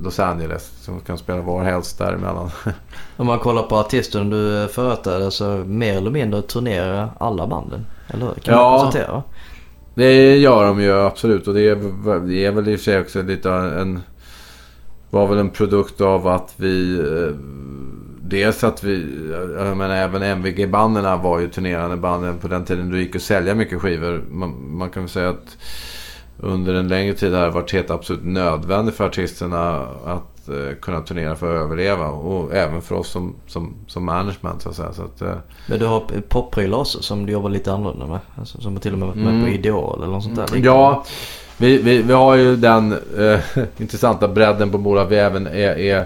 Los 0.04 0.20
Angeles. 0.20 0.72
Som 0.82 1.00
kan 1.00 1.18
spela 1.18 1.42
var 1.42 1.64
helst 1.64 1.98
däremellan. 1.98 2.52
Om 3.18 3.28
man 3.28 3.40
kollar 3.40 3.64
på 3.64 3.76
artisten 3.76 4.30
du 4.30 4.68
företräder 4.68 5.30
så 5.30 5.46
mer 5.66 5.98
eller 5.98 6.12
mindre 6.12 6.42
turnerar 6.42 7.10
alla 7.20 7.48
banden. 7.48 7.86
Eller 8.08 8.26
hur? 8.26 8.34
Kan 8.34 8.54
ja, 8.54 8.70
man 8.70 8.80
konstatera? 8.80 9.24
Det 9.96 10.38
gör 10.38 10.66
de 10.66 10.82
ju 10.82 10.92
absolut 10.92 11.48
och 11.48 11.54
det 11.54 11.70
är, 11.70 11.76
det 12.28 12.46
är 12.46 12.52
väl 12.52 12.68
i 12.68 12.76
och 12.76 12.80
för 12.80 12.84
sig 12.84 13.00
också 13.00 13.22
lite 13.22 13.52
en... 13.52 14.00
Var 15.10 15.28
väl 15.28 15.38
en 15.38 15.50
produkt 15.50 16.02
av 16.02 16.28
att 16.28 16.54
vi... 16.58 17.00
Eh, 17.00 17.36
dels 18.22 18.64
att 18.64 18.84
vi... 18.84 19.20
Jag 19.58 19.78
menar 19.78 19.96
även 19.96 20.24
MVG-banden 20.24 21.22
var 21.22 21.40
ju 21.40 21.50
turnerande 21.50 21.98
banden 21.98 22.38
på 22.38 22.48
den 22.48 22.66
tiden 22.66 22.90
då 22.90 22.96
det 22.96 23.02
gick 23.02 23.16
att 23.16 23.22
sälja 23.22 23.56
mycket 23.56 23.82
skivor. 23.82 24.24
Man, 24.32 24.78
man 24.78 24.90
kan 24.90 25.04
väl 25.04 25.10
säga 25.10 25.30
att 25.30 25.58
under 26.38 26.74
en 26.74 26.88
längre 26.88 27.14
tid 27.14 27.34
har 27.34 27.42
det 27.42 27.50
varit 27.50 27.74
helt 27.74 27.92
absolut 27.92 28.24
nödvändigt 28.24 28.96
för 28.96 29.06
artisterna 29.06 29.88
att 30.06 30.33
eh, 30.50 30.76
kunna 30.82 31.02
turnera 31.02 31.36
för 31.36 31.56
att 31.56 31.64
överleva. 31.64 32.08
Och 32.08 32.56
även 32.56 32.82
för 32.82 32.96
oss 32.96 33.10
som, 33.10 33.36
som, 33.48 33.74
som 33.88 34.06
management 34.06 34.62
så 34.62 34.70
att 34.70 34.76
säga. 34.76 34.94
Så 34.94 35.04
att, 35.04 35.22
eh. 35.22 35.36
Men 35.68 35.80
du 35.80 35.86
har 35.86 36.00
popprylar 36.30 36.78
också 36.78 37.02
som 37.02 37.26
du 37.26 37.34
jobbar 37.34 37.50
lite 37.50 37.74
annorlunda 37.74 38.08
med? 38.08 38.20
Alltså, 38.36 38.62
som 38.62 38.78
till 38.78 38.94
och 38.94 39.00
med 39.00 39.08
varit 39.08 39.18
med 39.18 39.34
mm. 39.34 39.46
på 39.46 39.50
Idol 39.50 40.04
eller 40.04 40.14
något 40.14 40.24
sånt 40.24 40.36
där? 40.36 40.48
Ja, 40.64 41.06
vi, 41.58 41.78
vi, 41.78 42.02
vi 42.02 42.14
har 42.14 42.36
ju 42.36 42.56
den 42.56 42.92
eh, 43.18 43.40
intressanta 43.78 44.28
bredden 44.28 44.72
på 44.72 44.78
bolaget. 44.78 45.12
Vi 45.12 45.18
även 45.18 45.48
är, 45.48 45.80
är 45.80 46.06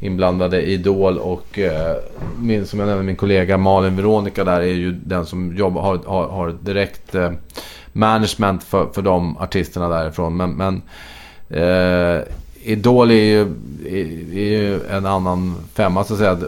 inblandade 0.00 0.62
i 0.62 0.72
Idol 0.72 1.18
och 1.18 1.58
eh, 1.58 1.96
min, 2.38 2.66
som 2.66 2.78
jag 2.78 2.86
nämnde 2.86 3.04
min 3.04 3.16
kollega 3.16 3.58
Malin 3.58 3.96
Veronica 3.96 4.44
där 4.44 4.60
är 4.60 4.64
ju 4.74 4.92
den 4.92 5.26
som 5.26 5.56
jobbar, 5.56 5.82
har, 5.82 6.00
har, 6.06 6.28
har 6.28 6.56
direkt 6.60 7.14
eh, 7.14 7.32
management 7.92 8.64
för, 8.64 8.86
för 8.92 9.02
de 9.02 9.36
artisterna 9.36 9.88
därifrån. 9.88 10.36
Men, 10.36 10.50
men 10.50 10.82
eh, 11.48 12.22
Idol 12.66 13.10
är 13.10 13.14
ju, 13.14 13.40
är 14.34 14.60
ju 14.60 14.80
en 14.90 15.06
annan 15.06 15.54
femma 15.74 16.04
så 16.04 16.12
att 16.12 16.18
säga. 16.18 16.38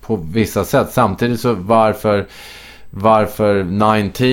På 0.00 0.16
vissa 0.16 0.64
sätt. 0.64 0.88
Samtidigt 0.90 1.40
så 1.40 1.52
varför, 1.52 2.26
varför 2.90 3.64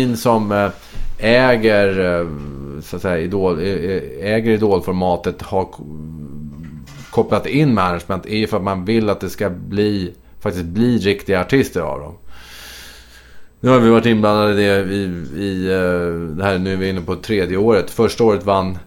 19 0.01 0.17
som 0.17 0.51
eh, 0.51 0.69
äger, 1.17 2.19
eh, 2.19 2.27
så 2.81 2.95
att 2.95 3.01
säga, 3.01 3.19
Idol, 3.19 3.59
eh, 3.59 4.33
äger 4.33 4.51
idolformatet 4.51 5.41
har 5.41 5.67
kopplat 7.09 7.45
in 7.45 7.73
management 7.73 8.25
är 8.25 8.37
ju 8.37 8.47
för 8.47 8.57
att 8.57 8.63
man 8.63 8.85
vill 8.85 9.09
att 9.09 9.19
det 9.19 9.29
ska 9.29 9.49
bli 9.49 10.13
faktiskt 10.39 10.65
bli 10.65 10.97
riktiga 10.97 11.41
artister 11.41 11.81
av 11.81 11.99
dem. 11.99 12.13
Nu 13.59 13.69
har 13.69 13.79
vi 13.79 13.89
varit 13.89 14.05
inblandade 14.05 14.51
i 14.51 14.65
det 14.65 14.93
i, 14.93 15.03
i 15.45 15.67
det 16.37 16.43
här, 16.43 16.57
nu 16.57 16.73
är 16.73 16.77
vi 16.77 16.89
inne 16.89 17.01
på 17.01 17.15
tredje 17.15 17.57
året. 17.57 17.91
Första 17.91 18.23
året 18.23 18.45
vann 18.45 18.77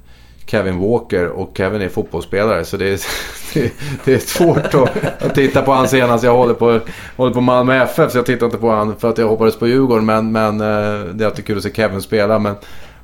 Kevin 0.50 0.78
Walker 0.78 1.28
och 1.28 1.50
Kevin 1.56 1.82
är 1.82 1.88
fotbollsspelare. 1.88 2.64
Så 2.64 2.76
det 2.76 2.88
är, 2.88 3.00
det, 3.54 3.72
det 4.04 4.14
är 4.14 4.18
svårt 4.18 4.74
att, 4.74 5.22
att, 5.22 5.34
titta 5.34 5.62
på 5.62 5.72
han 5.72 5.88
senast. 5.88 6.24
Jag 6.24 6.36
håller 6.36 6.54
på, 6.54 6.80
håller 7.16 7.34
på 7.34 7.40
Malmö 7.40 7.82
FF 7.82 8.12
så 8.12 8.18
jag 8.18 8.26
tittar 8.26 8.46
inte 8.46 8.58
på 8.58 8.70
han 8.70 8.96
för 8.96 9.10
att 9.10 9.18
jag 9.18 9.28
hoppades 9.28 9.58
på 9.58 9.66
Djurgården. 9.66 10.06
Men, 10.06 10.32
men 10.32 10.60
eh, 10.60 11.04
det 11.14 11.24
är 11.24 11.26
alltid 11.26 11.46
kul 11.46 11.56
att 11.56 11.62
se 11.62 11.74
Kevin 11.74 12.02
spela. 12.02 12.38
Men, 12.38 12.54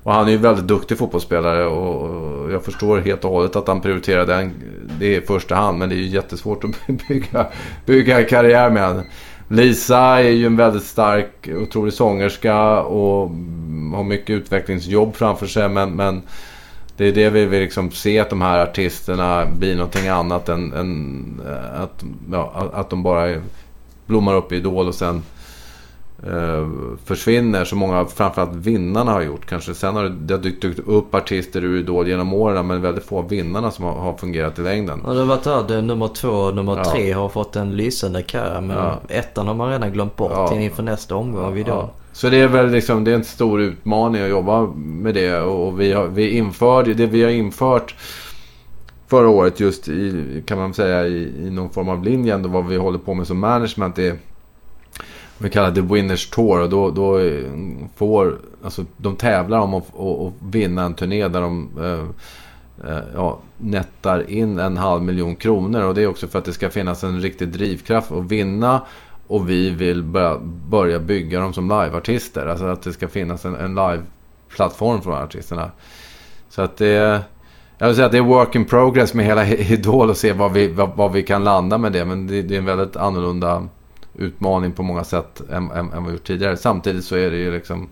och 0.02 0.12
han 0.12 0.26
är 0.26 0.30
ju 0.30 0.36
väldigt 0.36 0.66
duktig 0.66 0.98
fotbollsspelare 0.98 1.66
och 1.66 2.52
jag 2.52 2.64
förstår 2.64 2.98
helt 2.98 3.24
och 3.24 3.30
hållet 3.30 3.56
att 3.56 3.68
han 3.68 3.80
prioriterar 3.80 4.26
den 4.26 4.52
det 4.98 5.16
är 5.16 5.22
i 5.22 5.26
första 5.26 5.54
hand. 5.54 5.78
Men 5.78 5.88
det 5.88 5.94
är 5.94 5.98
ju 5.98 6.06
jättesvårt 6.06 6.64
att 6.64 6.70
bygga, 7.08 7.46
bygga 7.86 8.24
karriär 8.24 8.70
med 8.70 8.88
honom. 8.88 9.04
Lisa 9.48 9.98
är 9.98 10.30
ju 10.30 10.46
en 10.46 10.56
väldigt 10.56 10.82
stark, 10.82 11.48
otrolig 11.48 11.92
sångerska 11.92 12.80
och 12.80 13.30
har 13.94 14.04
mycket 14.04 14.30
utvecklingsjobb 14.30 15.16
framför 15.16 15.46
sig. 15.46 15.68
Men, 15.68 15.96
men 15.96 16.22
det 16.96 17.04
är 17.04 17.12
det 17.12 17.30
vi 17.30 17.46
vill 17.46 17.60
liksom 17.60 17.90
se 17.90 18.18
att 18.18 18.30
de 18.30 18.42
här 18.42 18.58
artisterna 18.58 19.46
blir 19.46 19.76
någonting 19.76 20.08
annat 20.08 20.48
än, 20.48 20.72
än 20.72 21.40
att, 21.74 22.04
ja, 22.32 22.70
att 22.72 22.90
de 22.90 23.02
bara 23.02 23.34
blommar 24.06 24.34
upp 24.34 24.52
i 24.52 24.56
Idol 24.56 24.88
och 24.88 24.94
sen 24.94 25.22
eh, 26.26 26.68
försvinner. 27.04 27.64
Så 27.64 27.76
många, 27.76 28.04
framförallt 28.04 28.54
vinnarna 28.54 29.12
har 29.12 29.22
gjort. 29.22 29.46
Kanske 29.46 29.74
sen 29.74 29.96
har 29.96 30.04
det, 30.04 30.38
dykt 30.38 30.78
upp 30.86 31.14
artister 31.14 31.64
ur 31.64 31.78
Idol 31.78 32.08
genom 32.08 32.34
åren. 32.34 32.66
Men 32.66 32.82
väldigt 32.82 33.04
få 33.04 33.18
av 33.18 33.28
vinnarna 33.28 33.70
som 33.70 33.84
har, 33.84 33.92
har 33.92 34.14
fungerat 34.14 34.58
i 34.58 34.62
längden. 34.62 35.00
Ja, 35.06 35.12
det 35.12 35.18
har 35.18 35.26
varit 35.26 35.70
här, 35.70 35.82
nummer 35.82 36.08
två 36.08 36.28
och 36.28 36.54
nummer 36.54 36.76
ja. 36.76 36.84
tre 36.84 37.12
har 37.12 37.28
fått 37.28 37.56
en 37.56 37.76
lysande 37.76 38.22
karriär. 38.22 38.60
Men 38.60 38.76
ja. 38.76 38.98
ettan 39.08 39.46
har 39.46 39.54
man 39.54 39.70
redan 39.70 39.92
glömt 39.92 40.16
bort 40.16 40.32
ja. 40.32 40.60
inför 40.60 40.82
nästa 40.82 41.16
omgång 41.16 41.44
av 41.44 41.58
Idol. 41.58 41.88
Så 42.14 42.30
det 42.30 42.36
är 42.36 42.48
väl 42.48 42.70
liksom, 42.70 43.04
det 43.04 43.10
är 43.10 43.14
en 43.14 43.24
stor 43.24 43.60
utmaning 43.60 44.22
att 44.22 44.28
jobba 44.28 44.66
med 44.76 45.14
det. 45.14 45.40
Och 45.40 45.80
vi 45.80 45.92
har, 45.92 46.06
vi 46.06 46.30
införde, 46.30 46.94
det 46.94 47.06
vi 47.06 47.22
har 47.22 47.30
infört 47.30 47.94
förra 49.06 49.28
året 49.28 49.60
just 49.60 49.88
i, 49.88 50.42
kan 50.46 50.58
man 50.58 50.74
säga, 50.74 51.06
i, 51.06 51.46
i 51.46 51.50
någon 51.50 51.70
form 51.70 51.88
av 51.88 52.04
linje 52.04 52.34
ändå 52.34 52.48
vad 52.48 52.66
vi 52.66 52.76
håller 52.76 52.98
på 52.98 53.14
med 53.14 53.26
som 53.26 53.38
management 53.38 53.98
är 53.98 54.16
vi 55.38 55.50
kallar 55.50 55.70
det 55.70 55.80
Winners 55.80 56.30
Tour 56.30 56.60
och 56.60 56.68
då, 56.68 56.90
då 56.90 57.18
eh, 57.18 57.44
får, 57.96 58.38
alltså 58.64 58.84
de 58.96 59.16
tävlar 59.16 59.58
om 59.58 59.74
att, 59.74 60.00
att, 60.00 60.32
vinna 60.40 60.82
en 60.82 60.94
turné 60.94 61.28
där 61.28 61.40
de 61.40 61.70
eh, 61.80 62.90
eh, 62.90 63.02
ja, 63.14 63.38
nättar 63.58 64.30
in 64.30 64.58
en 64.58 64.76
halv 64.76 65.02
miljon 65.02 65.36
kronor. 65.36 65.82
Och 65.82 65.94
det 65.94 66.02
är 66.02 66.06
också 66.06 66.28
för 66.28 66.38
att 66.38 66.44
det 66.44 66.52
ska 66.52 66.70
finnas 66.70 67.04
en 67.04 67.20
riktig 67.20 67.48
drivkraft 67.48 68.12
att 68.12 68.24
vinna. 68.24 68.80
Och 69.26 69.50
vi 69.50 69.70
vill 69.70 70.02
börja, 70.02 70.38
börja 70.68 70.98
bygga 70.98 71.40
dem 71.40 71.52
som 71.52 71.64
liveartister. 71.64 72.46
Alltså 72.46 72.66
att 72.66 72.82
det 72.82 72.92
ska 72.92 73.08
finnas 73.08 73.44
en, 73.44 73.54
en 73.54 73.74
för 75.02 75.10
de 75.10 75.16
här 75.16 75.24
artisterna. 75.24 75.70
Så 76.48 76.62
att 76.62 76.76
det... 76.76 77.22
Jag 77.78 77.86
vill 77.86 77.96
säga 77.96 78.06
att 78.06 78.12
det 78.12 78.18
är 78.18 78.22
work 78.22 78.54
in 78.54 78.64
progress 78.64 79.14
med 79.14 79.26
hela 79.26 79.46
Idol 79.46 80.10
och 80.10 80.16
se 80.16 80.32
vad 80.32 80.52
vi, 80.52 80.68
vad, 80.68 80.96
vad 80.96 81.12
vi 81.12 81.22
kan 81.22 81.44
landa 81.44 81.78
med 81.78 81.92
det. 81.92 82.04
Men 82.04 82.26
det, 82.26 82.42
det, 82.42 82.54
är 82.54 82.58
en 82.58 82.64
väldigt 82.64 82.96
annorlunda 82.96 83.68
utmaning 84.14 84.72
på 84.72 84.82
många 84.82 85.04
sätt 85.04 85.42
än, 85.50 85.70
än, 85.70 85.92
än 85.92 86.02
vad 86.02 86.06
vi 86.06 86.12
gjort 86.12 86.26
tidigare. 86.26 86.56
Samtidigt 86.56 87.04
så 87.04 87.16
är 87.16 87.30
det 87.30 87.36
ju 87.36 87.52
liksom 87.52 87.88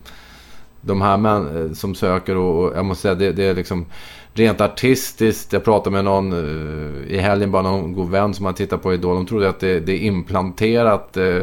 de 0.81 1.01
här 1.01 1.17
män 1.17 1.65
eh, 1.65 1.73
som 1.73 1.95
söker 1.95 2.37
och, 2.37 2.63
och 2.63 2.77
jag 2.77 2.85
måste 2.85 3.01
säga 3.01 3.15
det, 3.15 3.31
det, 3.31 3.45
är 3.45 3.55
liksom 3.55 3.85
rent 4.33 4.61
artistiskt. 4.61 5.53
Jag 5.53 5.63
pratade 5.63 5.93
med 5.93 6.05
någon 6.05 6.33
eh, 6.33 7.13
i 7.15 7.17
helgen, 7.17 7.51
bara 7.51 7.61
någon 7.61 7.93
god 7.93 8.09
vän 8.09 8.33
som 8.33 8.45
har 8.45 8.53
tittat 8.53 8.81
på 8.81 8.93
Idol. 8.93 9.15
De 9.15 9.25
trodde 9.25 9.49
att 9.49 9.59
det, 9.59 9.79
det 9.79 9.93
är 9.93 9.99
implanterat. 9.99 11.17
Eh, 11.17 11.39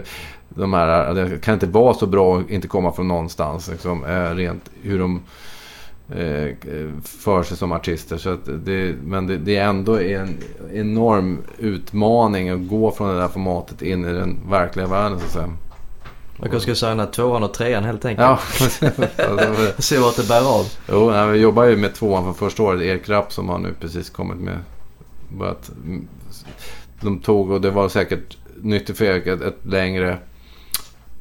de 0.49 0.73
här, 0.73 1.09
eh, 1.09 1.15
det 1.15 1.41
kan 1.41 1.55
inte 1.55 1.67
vara 1.67 1.95
så 1.95 2.07
bra 2.07 2.39
att 2.39 2.51
inte 2.51 2.69
komma 2.69 2.93
från 2.93 3.09
någonstans. 3.09 3.69
Liksom, 3.69 4.05
rent 4.35 4.71
hur 4.83 4.99
de 4.99 5.21
för 7.05 7.43
sig 7.43 7.57
som 7.57 7.73
artister. 7.73 8.17
Så 8.17 8.37
det, 8.65 8.95
men 9.05 9.27
det, 9.27 9.37
det, 9.37 9.57
är 9.57 9.65
ändå 9.69 10.01
en 10.01 10.39
enorm 10.73 11.39
utmaning 11.59 12.49
att 12.49 12.69
gå 12.69 12.91
från 12.91 13.09
det 13.09 13.21
där 13.21 13.29
formatet 13.29 13.83
in 13.83 14.05
i 14.05 14.13
den 14.13 14.39
verkliga 14.51 14.87
världen 14.87 15.19
så 15.19 15.25
att 15.25 15.33
säga. 15.33 15.53
Man 16.41 16.51
kanske 16.51 16.77
ska 16.77 16.87
signa 16.87 17.07
tvåan 17.07 17.43
och 17.43 17.55
trean 17.55 17.85
helt 17.85 18.05
enkelt. 18.05 18.29
Ja. 18.29 18.39
Se 19.79 19.99
vart 19.99 20.17
det 20.17 20.29
bär 20.29 20.59
av. 20.59 20.67
Jo, 20.89 21.11
nej, 21.11 21.31
vi 21.31 21.39
jobbar 21.39 21.65
ju 21.65 21.77
med 21.77 21.95
tvåan 21.95 22.25
från 22.25 22.35
första 22.35 22.63
året. 22.63 22.83
Erik 22.83 23.09
Rapp 23.09 23.33
som 23.33 23.49
har 23.49 23.59
nu 23.59 23.75
precis 23.81 24.11
kommit 24.11 24.39
med. 24.39 24.59
Börjat, 25.39 25.71
de 27.01 27.19
tog 27.19 27.51
och 27.51 27.61
det 27.61 27.71
var 27.71 27.89
säkert 27.89 28.37
nyttigt 28.63 28.99
för 28.99 29.05
Erik 29.05 29.27
ett, 29.27 29.43
ett 29.43 29.59
längre 29.63 30.19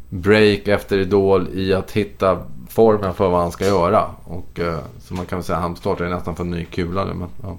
break 0.09 0.67
efter 0.67 0.97
Idol 0.97 1.47
i 1.53 1.73
att 1.73 1.91
hitta 1.91 2.37
formen 2.69 3.13
för 3.13 3.29
vad 3.29 3.41
han 3.41 3.51
ska 3.51 3.65
göra. 3.65 4.05
Och, 4.23 4.59
eh, 4.59 4.79
så 4.99 5.13
man 5.13 5.25
kan 5.25 5.37
väl 5.37 5.43
säga 5.43 5.57
att 5.57 5.63
han 5.63 5.75
startar 5.75 6.09
nästan 6.09 6.35
för 6.35 6.43
en 6.43 6.51
ny 6.51 6.65
kula 6.65 7.05
nu. 7.05 7.13
Men, 7.13 7.27
ja. 7.43 7.57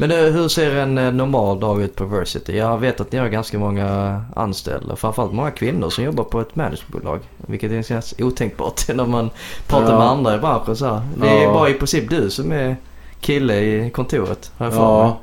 Men 0.00 0.10
eh, 0.10 0.16
hur 0.16 0.48
ser 0.48 0.76
en 0.76 0.98
eh, 0.98 1.12
normal 1.12 1.60
dag 1.60 1.82
ut 1.82 1.96
på 1.96 2.04
Versity? 2.04 2.56
Jag 2.56 2.78
vet 2.78 3.00
att 3.00 3.12
ni 3.12 3.18
har 3.18 3.28
ganska 3.28 3.58
många 3.58 4.22
anställda. 4.36 4.96
Framförallt 4.96 5.32
många 5.32 5.50
kvinnor 5.50 5.90
som 5.90 6.04
jobbar 6.04 6.24
på 6.24 6.40
ett 6.40 6.56
managementbolag. 6.56 7.20
Vilket 7.36 7.86
känns 7.86 8.14
otänkbart 8.18 8.88
när 8.94 9.06
man 9.06 9.30
pratar 9.66 9.92
ja. 9.92 9.98
med 9.98 10.08
andra 10.08 10.34
i 10.34 10.38
branschen. 10.38 10.76
Så 10.76 10.86
här. 10.86 11.02
Det 11.16 11.28
är 11.28 11.42
ja. 11.42 11.52
bara 11.52 11.68
i 11.68 11.74
princip 11.74 12.10
du 12.10 12.30
som 12.30 12.52
är 12.52 12.76
kille 13.20 13.60
i 13.60 13.90
kontoret. 13.90 14.52
Har 14.58 14.66
jag 14.66 14.74
ja. 14.74 15.18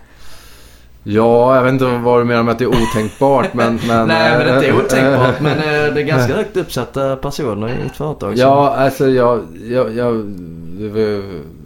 Ja, 1.10 1.56
jag 1.56 1.64
vet 1.64 1.74
inte 1.74 1.86
vad 1.86 2.22
du 2.22 2.26
menar 2.26 2.43
med 2.43 2.52
att 2.52 2.60
det 2.60 2.66
är 2.66 2.82
otänkbart. 2.84 3.54
men, 3.54 3.80
men, 3.88 4.08
Nej, 4.08 4.38
men 4.38 4.48
det 4.48 4.54
är 4.54 4.58
inte 4.58 4.74
otänkbart. 4.74 5.41
men 5.41 5.58
det 5.93 6.02
är 6.02 6.06
ganska 6.06 6.36
högt 6.36 6.58
uppsatta 6.58 7.16
personer 7.16 7.68
i 7.68 7.86
ett 7.86 7.95
företag. 7.95 8.34
Ja, 8.38 8.76
alltså 8.76 9.08
jag, 9.10 9.48
jag, 9.70 9.95
jag, 9.95 10.24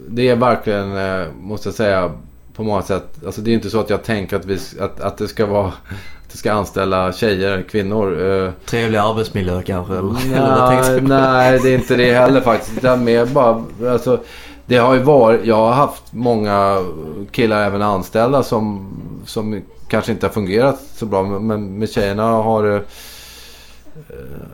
Det 0.08 0.28
är 0.28 0.36
verkligen, 0.36 0.96
eh, 0.96 1.26
måste 1.40 1.68
jag 1.68 1.74
säga, 1.74 2.10
på 2.54 2.62
många 2.62 2.82
sätt. 2.82 3.24
Alltså 3.26 3.40
det 3.40 3.50
är 3.50 3.54
inte 3.54 3.70
så 3.70 3.80
att 3.80 3.90
jag 3.90 4.04
tänker 4.04 4.36
att, 4.36 4.44
vi, 4.44 4.58
att, 4.80 5.00
att 5.00 5.18
det 5.18 5.28
ska 5.28 5.46
vara... 5.46 5.66
Att 5.66 6.32
det 6.32 6.38
ska 6.38 6.52
anställa 6.52 7.12
tjejer, 7.12 7.62
kvinnor. 7.62 8.30
Eh. 8.30 8.50
Trevlig 8.66 8.98
arbetsmiljö 8.98 9.62
kanske? 9.62 9.92
Eller, 9.92 10.12
nej, 10.12 10.88
eller 10.88 11.00
nej, 11.00 11.60
det 11.62 11.70
är 11.70 11.74
inte 11.74 11.96
det 11.96 12.14
heller 12.14 12.40
faktiskt. 12.40 12.78
Utan 12.78 13.04
mer 13.04 13.26
bara... 13.26 13.64
Alltså, 13.90 14.20
det 14.66 14.76
har 14.76 14.94
ju 14.94 15.00
varit, 15.00 15.44
jag 15.44 15.56
har 15.56 15.72
haft 15.72 16.02
många 16.10 16.84
killar 17.30 17.66
även 17.66 17.82
anställda 17.82 18.42
som, 18.42 18.92
som 19.26 19.62
kanske 19.88 20.12
inte 20.12 20.26
har 20.26 20.32
fungerat 20.32 20.80
så 20.94 21.06
bra. 21.06 21.22
Men 21.22 21.78
med 21.78 21.90
tjejerna 21.90 22.22
har 22.22 22.62
det... 22.62 22.82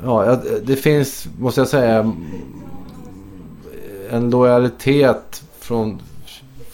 Ja, 0.04 0.38
det 0.62 0.76
finns, 0.76 1.28
måste 1.38 1.60
jag 1.60 1.68
säga, 1.68 2.12
en 4.10 4.30
lojalitet 4.30 5.42
från, 5.60 6.00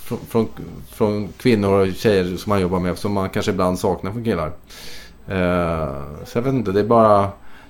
från, 0.05 0.19
från, 0.29 0.49
från 0.91 1.29
kvinnor 1.37 1.73
och 1.73 1.95
tjejer 1.95 2.37
som 2.37 2.51
man 2.51 2.61
jobbar 2.61 2.79
med 2.79 2.99
som 2.99 3.13
man 3.13 3.31
kanske 3.31 3.53
ibland 3.53 3.79
saknar 3.79 4.13
från 4.13 4.25
killar. 4.25 4.53
Eh, 5.29 5.89
så 6.25 6.39
jag 6.39 6.43
vet 6.43 6.55
inte, 6.55 6.73
det 6.73 6.81
är 6.81 6.85
bara... 6.85 7.29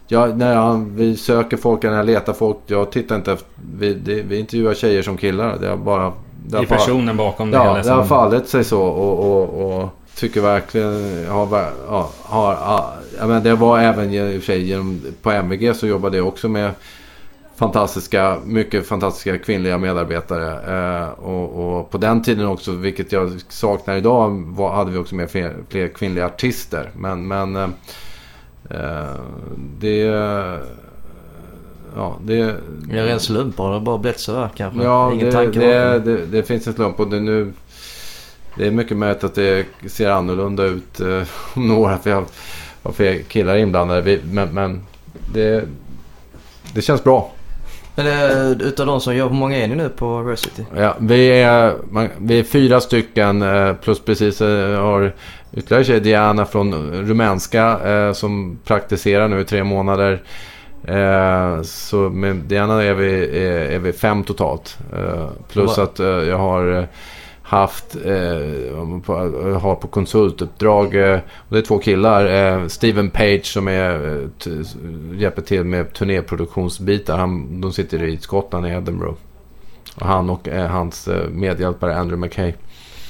Ja, 0.09 0.27
när 0.27 0.55
jag, 0.55 0.91
vi 0.91 1.17
söker 1.17 1.57
folk, 1.57 1.83
när 1.83 1.97
jag 1.97 2.07
letar 2.07 2.33
folk. 2.33 2.57
Jag 2.67 2.93
tittar 2.93 3.17
inte 3.17 3.33
efter... 3.33 3.49
Vi, 3.79 3.95
det, 3.95 4.23
vi 4.23 4.39
intervjuar 4.39 4.75
tjejer 4.75 5.03
som 5.03 5.17
killar. 5.17 5.59
Det 5.61 5.69
är 5.69 5.77
bara... 5.77 6.13
Det 6.47 6.59
är 6.59 6.67
personen 6.67 7.17
bakom 7.17 7.51
det 7.51 7.57
Ja, 7.57 7.63
hela 7.63 7.83
det 7.83 7.91
har 7.91 8.05
fallit 8.05 8.49
sig 8.49 8.65
så. 8.65 8.83
Och, 8.83 9.19
och, 9.19 9.83
och 9.83 9.89
tycker 10.15 10.41
verkligen... 10.41 11.27
Har, 11.29 11.73
ja, 11.89 12.11
har, 12.23 12.53
ja, 13.19 13.27
men 13.27 13.43
det 13.43 13.55
var 13.55 13.79
även 13.79 14.15
i 14.15 14.39
och 14.39 14.43
för 14.43 14.47
sig 14.47 14.63
genom, 14.63 15.03
på 15.23 15.31
MVG 15.31 15.77
så 15.77 15.87
jobbade 15.87 16.17
jag 16.17 16.29
också 16.29 16.49
med 16.49 16.71
fantastiska, 17.57 18.39
mycket 18.45 18.87
fantastiska 18.87 19.39
kvinnliga 19.39 19.79
medarbetare. 19.79 20.77
Eh, 21.03 21.09
och, 21.09 21.79
och, 21.79 21.91
på 21.91 21.99
den 21.99 22.23
tiden 22.23 22.47
också, 22.47 22.73
vilket 22.73 23.13
jag 23.13 23.41
saknar 23.49 23.97
idag, 23.97 24.45
var, 24.47 24.75
hade 24.75 24.91
vi 24.91 24.99
också 24.99 25.15
med 25.15 25.31
fler, 25.31 25.57
fler 25.69 25.89
kvinnliga 25.89 26.27
artister. 26.27 26.91
Men, 26.95 27.29
men 27.29 27.57
eh, 27.57 27.69
Eh, 28.71 29.21
det... 29.81 29.99
Ja, 31.97 32.17
det... 32.23 32.57
Det 32.89 32.99
är 32.99 33.07
en 33.07 33.21
slump. 33.21 33.59
Har 33.59 33.75
det 33.75 33.81
bara 33.81 33.99
blivit 33.99 34.21
så 34.21 34.41
här 34.41 34.51
kanske? 34.57 34.83
Ja, 34.83 35.13
Ingen 35.13 35.27
det, 35.27 35.33
tanke 35.33 35.59
det, 35.59 35.99
det, 35.99 36.27
det, 36.27 36.43
finns 36.43 36.67
en 36.67 36.75
slump 36.75 37.01
och 37.01 37.11
det 37.11 37.21
nu... 37.21 37.53
Det 38.57 38.67
är 38.67 38.71
mycket 38.71 38.97
möjligt 38.97 39.25
att 39.25 39.35
det 39.35 39.67
ser 39.87 40.11
annorlunda 40.11 40.65
ut 40.65 41.01
eh, 41.01 41.23
om 41.55 41.69
några 41.69 41.99
vi 42.05 42.11
har, 42.11 42.25
har 42.83 42.93
fler 42.93 43.19
killar 43.19 43.57
inblandade. 43.57 44.01
Vi, 44.01 44.21
men, 44.33 44.55
men 44.55 44.83
det, 45.33 45.65
det 46.75 46.83
känns 46.83 47.05
bra. 47.05 47.33
Men 47.95 48.07
äh, 48.07 48.67
utav 48.67 48.87
de 48.87 49.01
som 49.01 49.17
jobbar, 49.17 49.33
hur 49.33 49.41
många 49.41 49.57
är 49.57 49.69
ni 49.69 49.75
nu 49.75 49.89
på 49.89 50.23
Versity? 50.23 50.63
Ja, 50.77 50.97
vi 50.99 51.29
är, 51.29 51.75
man, 51.91 52.09
vi 52.19 52.39
är 52.39 52.45
fyra 52.45 52.81
stycken 52.81 53.45
plus 53.83 54.01
precis 54.01 54.41
har 54.41 55.13
ytterligare 55.53 55.85
tjej, 55.85 56.01
Diana 56.01 56.45
från 56.45 56.93
rumänska 56.93 57.79
eh, 57.85 58.13
som 58.13 58.59
praktiserar 58.65 59.29
nu 59.29 59.41
i 59.41 59.45
tre 59.45 59.65
månader. 59.65 60.23
Eh, 60.89 61.63
så 61.63 61.97
med 61.97 62.37
Diana 62.37 62.83
är 62.83 62.95
vi, 62.95 63.39
är, 63.47 63.61
är 63.71 63.79
vi 63.79 63.93
fem 63.93 64.25
totalt. 64.25 64.79
Eh, 64.97 65.29
plus 65.53 65.79
att 65.79 66.01
eh, 66.01 66.07
jag 66.07 66.39
har 66.39 66.87
haft, 67.45 67.97
eh, 67.97 69.01
på, 69.05 69.15
har 69.63 69.75
på 69.75 69.89
konsultuppdrag. 69.89 70.95
Eh, 70.95 71.19
och 71.37 71.55
det 71.55 71.59
är 71.59 71.63
två 71.63 71.79
killar. 71.79 72.27
Eh, 72.27 72.67
Steven 72.67 73.11
Page 73.11 73.45
som 73.45 73.69
är, 73.69 74.21
eh, 74.47 75.21
hjälper 75.21 75.43
till 75.43 75.65
med 75.65 75.93
turnéproduktionsbitar. 75.93 77.19
Han, 77.19 77.61
de 77.61 77.73
sitter 77.73 78.03
i 78.03 78.19
Skottland 78.19 78.67
i 78.67 78.71
Edinburgh. 78.71 79.15
Och 79.95 80.07
han 80.07 80.31
och 80.31 80.49
eh, 80.49 80.71
hans 80.71 81.09
eh, 81.09 81.29
medhjälpare 81.29 81.97
Andrew 81.97 82.27
McKay. 82.27 82.53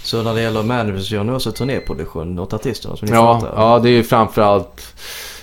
Så 0.02 0.22
när 0.22 0.34
det 0.34 0.42
gäller 0.42 0.62
managers 0.62 1.10
gör 1.10 1.24
ni 1.24 1.32
också 1.32 1.52
turnéproduktion 1.52 2.38
åt 2.38 2.52
artisterna 2.52 2.96
som 2.96 3.08
ni 3.08 3.14
Ja, 3.14 3.52
ja, 3.56 3.78
det 3.78 3.88
är 3.88 3.96
ju 3.96 4.02
framförallt... 4.02 4.96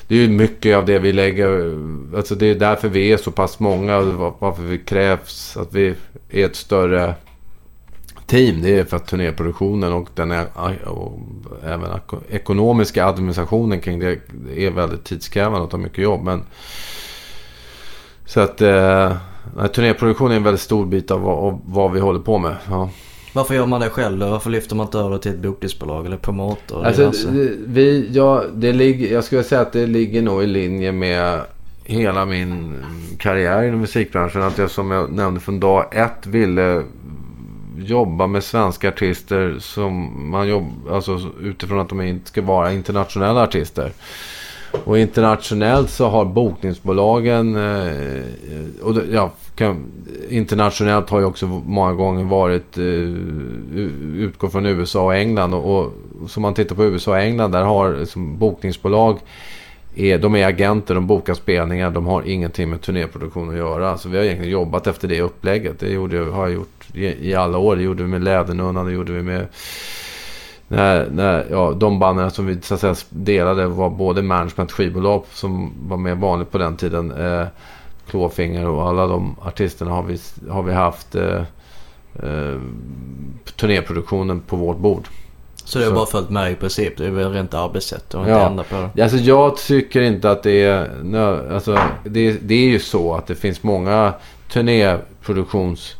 Det 0.07 0.15
är 0.15 0.19
ju 0.19 0.29
mycket 0.29 0.77
av 0.77 0.85
det 0.85 0.99
vi 0.99 1.13
lägger... 1.13 1.77
Alltså 2.15 2.35
det 2.35 2.45
är 2.45 2.55
därför 2.55 2.89
vi 2.89 3.11
är 3.11 3.17
så 3.17 3.31
pass 3.31 3.59
många. 3.59 4.01
Varför 4.39 4.63
vi 4.63 4.77
krävs 4.77 5.57
att 5.57 5.73
vi 5.73 5.95
är 6.29 6.45
ett 6.45 6.55
större 6.55 7.15
team. 8.31 8.61
Det 8.61 8.79
är 8.79 8.83
för 8.83 8.97
att 8.97 9.07
turnéproduktionen 9.07 9.93
och 9.93 10.09
den 10.15 10.31
är, 10.31 10.45
och 10.87 11.19
även 11.63 11.91
eko- 11.91 12.21
ekonomiska 12.29 13.05
administrationen 13.05 13.79
kring 13.81 13.99
det 13.99 14.17
är 14.57 14.71
väldigt 14.71 15.03
tidskrävande 15.03 15.59
och 15.59 15.69
tar 15.69 15.77
mycket 15.77 15.97
jobb. 16.03 16.23
Men, 16.23 16.43
så 18.25 18.39
att 18.39 18.61
eh, 18.61 19.13
turnéproduktion 19.73 20.31
är 20.31 20.35
en 20.35 20.43
väldigt 20.43 20.61
stor 20.61 20.85
bit 20.85 21.11
av 21.11 21.21
vad, 21.21 21.37
av 21.37 21.61
vad 21.65 21.91
vi 21.91 21.99
håller 21.99 22.19
på 22.19 22.37
med. 22.37 22.55
Ja. 22.69 22.89
Varför 23.33 23.55
gör 23.55 23.65
man 23.65 23.81
det 23.81 23.89
själv 23.89 24.19
då? 24.19 24.29
Varför 24.29 24.49
lyfter 24.49 24.75
man 24.75 24.85
inte 24.85 24.97
över 24.99 25.17
till 25.17 25.31
ett 25.31 25.39
bokningsbolag 25.39 26.05
eller 26.05 26.17
promotor? 26.17 26.85
Alltså, 26.85 27.11
det- 27.31 27.55
vi, 27.65 28.09
ja, 28.11 28.43
det 28.53 28.73
ligger, 28.73 29.13
jag 29.13 29.23
skulle 29.23 29.43
säga 29.43 29.61
att 29.61 29.73
det 29.73 29.87
ligger 29.87 30.21
nog 30.21 30.43
i 30.43 30.47
linje 30.47 30.91
med 30.91 31.41
hela 31.83 32.25
min 32.25 32.75
karriär 33.17 33.63
inom 33.63 33.79
musikbranschen. 33.79 34.41
Att 34.41 34.57
jag 34.57 34.71
som 34.71 34.91
jag 34.91 35.11
nämnde 35.11 35.39
från 35.39 35.59
dag 35.59 35.85
ett 35.95 36.25
ville 36.27 36.83
jobba 37.87 38.27
med 38.27 38.43
svenska 38.43 38.89
artister 38.89 39.57
som 39.59 40.11
man 40.31 40.47
jobbar 40.47 40.95
alltså 40.95 41.19
utifrån 41.41 41.79
att 41.79 41.89
de 41.89 42.01
inte 42.01 42.27
ska 42.27 42.41
vara 42.41 42.73
internationella 42.73 43.43
artister. 43.43 43.91
Och 44.83 44.97
internationellt 44.97 45.89
så 45.89 46.07
har 46.07 46.25
bokningsbolagen, 46.25 47.55
eh, 47.55 48.23
och 48.81 48.95
ja, 49.11 49.31
kan, 49.55 49.85
internationellt 50.29 51.09
har 51.09 51.19
ju 51.19 51.25
också 51.25 51.47
många 51.65 51.93
gånger 51.93 52.23
varit, 52.23 52.77
eh, 52.77 52.83
utgår 54.23 54.49
från 54.49 54.65
USA 54.65 55.05
och 55.05 55.15
England. 55.15 55.53
Och, 55.53 55.75
och 55.75 56.29
som 56.29 56.41
man 56.41 56.53
tittar 56.53 56.75
på 56.75 56.83
USA 56.85 57.11
och 57.11 57.19
England, 57.19 57.51
där 57.51 57.63
har 57.63 58.05
som 58.05 58.37
bokningsbolag, 58.37 59.19
är, 59.95 60.17
de 60.17 60.35
är 60.35 60.47
agenter, 60.47 60.95
de 60.95 61.07
bokar 61.07 61.33
spelningar, 61.33 61.91
de 61.91 62.05
har 62.05 62.23
ingenting 62.23 62.69
med 62.69 62.81
turnéproduktion 62.81 63.49
att 63.49 63.55
göra. 63.55 63.97
Så 63.97 64.09
vi 64.09 64.17
har 64.17 64.23
egentligen 64.23 64.51
jobbat 64.51 64.87
efter 64.87 65.07
det 65.07 65.21
upplägget. 65.21 65.79
Det 65.79 65.89
gjorde, 65.89 66.19
har 66.19 66.47
jag 66.47 66.53
gjort 66.53 66.85
i, 66.93 67.29
i 67.29 67.35
alla 67.35 67.57
år. 67.57 67.75
Det 67.75 67.83
gjorde 67.83 68.03
vi 68.03 68.09
med 68.09 68.23
Lädernunnan, 68.23 68.85
det 68.85 68.91
gjorde 68.91 69.11
vi 69.11 69.21
med 69.21 69.47
när, 70.71 71.09
när, 71.09 71.45
ja, 71.51 71.71
de 71.71 71.99
banden 71.99 72.31
som 72.31 72.45
vi 72.45 72.61
så 72.61 72.73
att 72.73 72.79
säga, 72.79 72.95
delade 73.09 73.67
var 73.67 73.89
både 73.89 74.21
management 74.21 74.71
skivbolag 74.71 75.23
som 75.31 75.73
var 75.87 75.97
mer 75.97 76.15
vanligt 76.15 76.51
på 76.51 76.57
den 76.57 76.77
tiden. 76.77 77.11
Eh, 77.11 77.47
Klåfinger 78.09 78.67
och 78.67 78.87
alla 78.87 79.07
de 79.07 79.35
artisterna 79.41 79.91
har 79.91 80.03
vi, 80.03 80.17
har 80.49 80.63
vi 80.63 80.73
haft 80.73 81.15
eh, 81.15 81.41
eh, 82.23 82.59
turnéproduktionen 83.55 84.39
på 84.39 84.55
vårt 84.55 84.77
bord. 84.77 85.07
Så 85.71 85.79
det 85.79 85.85
har 85.85 85.91
bara 85.91 86.05
följt 86.05 86.29
med 86.29 86.51
i 86.51 86.55
princip? 86.55 86.97
Det 86.97 87.05
är 87.05 87.09
väl 87.09 87.31
rent 87.33 87.53
arbetssätt 87.53 88.13
och 88.13 88.19
inte 88.19 88.31
Ja. 88.31 88.45
ändra 88.49 88.63
på 88.63 88.89
det? 88.93 89.03
Alltså 89.03 89.17
jag 89.17 89.57
tycker 89.57 90.01
inte 90.01 90.31
att 90.31 90.43
det 90.43 90.63
är... 90.63 90.89
nö- 91.03 91.53
Alltså, 91.53 91.79
det, 92.03 92.31
det 92.31 92.53
är 92.55 92.69
ju 92.69 92.79
så 92.79 93.13
att 93.15 93.27
det 93.27 93.35
finns 93.35 93.63
många 93.63 94.13
turnéproduktions 94.49 95.95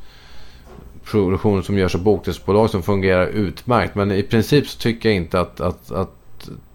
produktioner 1.05 1.61
som 1.61 1.77
görs 1.77 1.95
av 1.95 2.03
bokningsbolag 2.03 2.69
som 2.69 2.83
fungerar 2.83 3.27
utmärkt. 3.27 3.95
Men 3.95 4.11
i 4.11 4.23
princip 4.23 4.67
så 4.67 4.79
tycker 4.79 5.09
jag 5.09 5.15
inte 5.15 5.39
att, 5.39 5.61
att, 5.61 5.91
att 5.91 6.09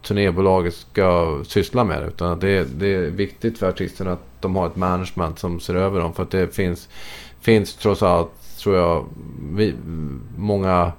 turnébolaget 0.03 0.75
ska 0.75 1.39
syssla 1.47 1.85
med 1.85 2.03
det. 2.03 2.07
Utan 2.09 2.39
det, 2.39 2.65
det 2.79 2.95
är 2.95 3.01
viktigt 3.11 3.59
för 3.59 3.69
artisterna 3.69 4.13
att 4.13 4.25
de 4.41 4.57
har 4.57 4.67
ett 4.67 4.77
management 4.77 5.39
som 5.39 5.61
ser 5.61 5.75
över 5.75 6.01
dem. 6.01 6.15
För 6.15 6.23
att 6.23 6.31
det 6.31 6.55
finns, 6.55 6.89
finns 7.41 7.75
trots 7.75 8.03
allt, 8.03 8.31
tror 8.59 8.77
jag, 8.77 9.05
vi, 9.53 9.75
många 10.37 10.93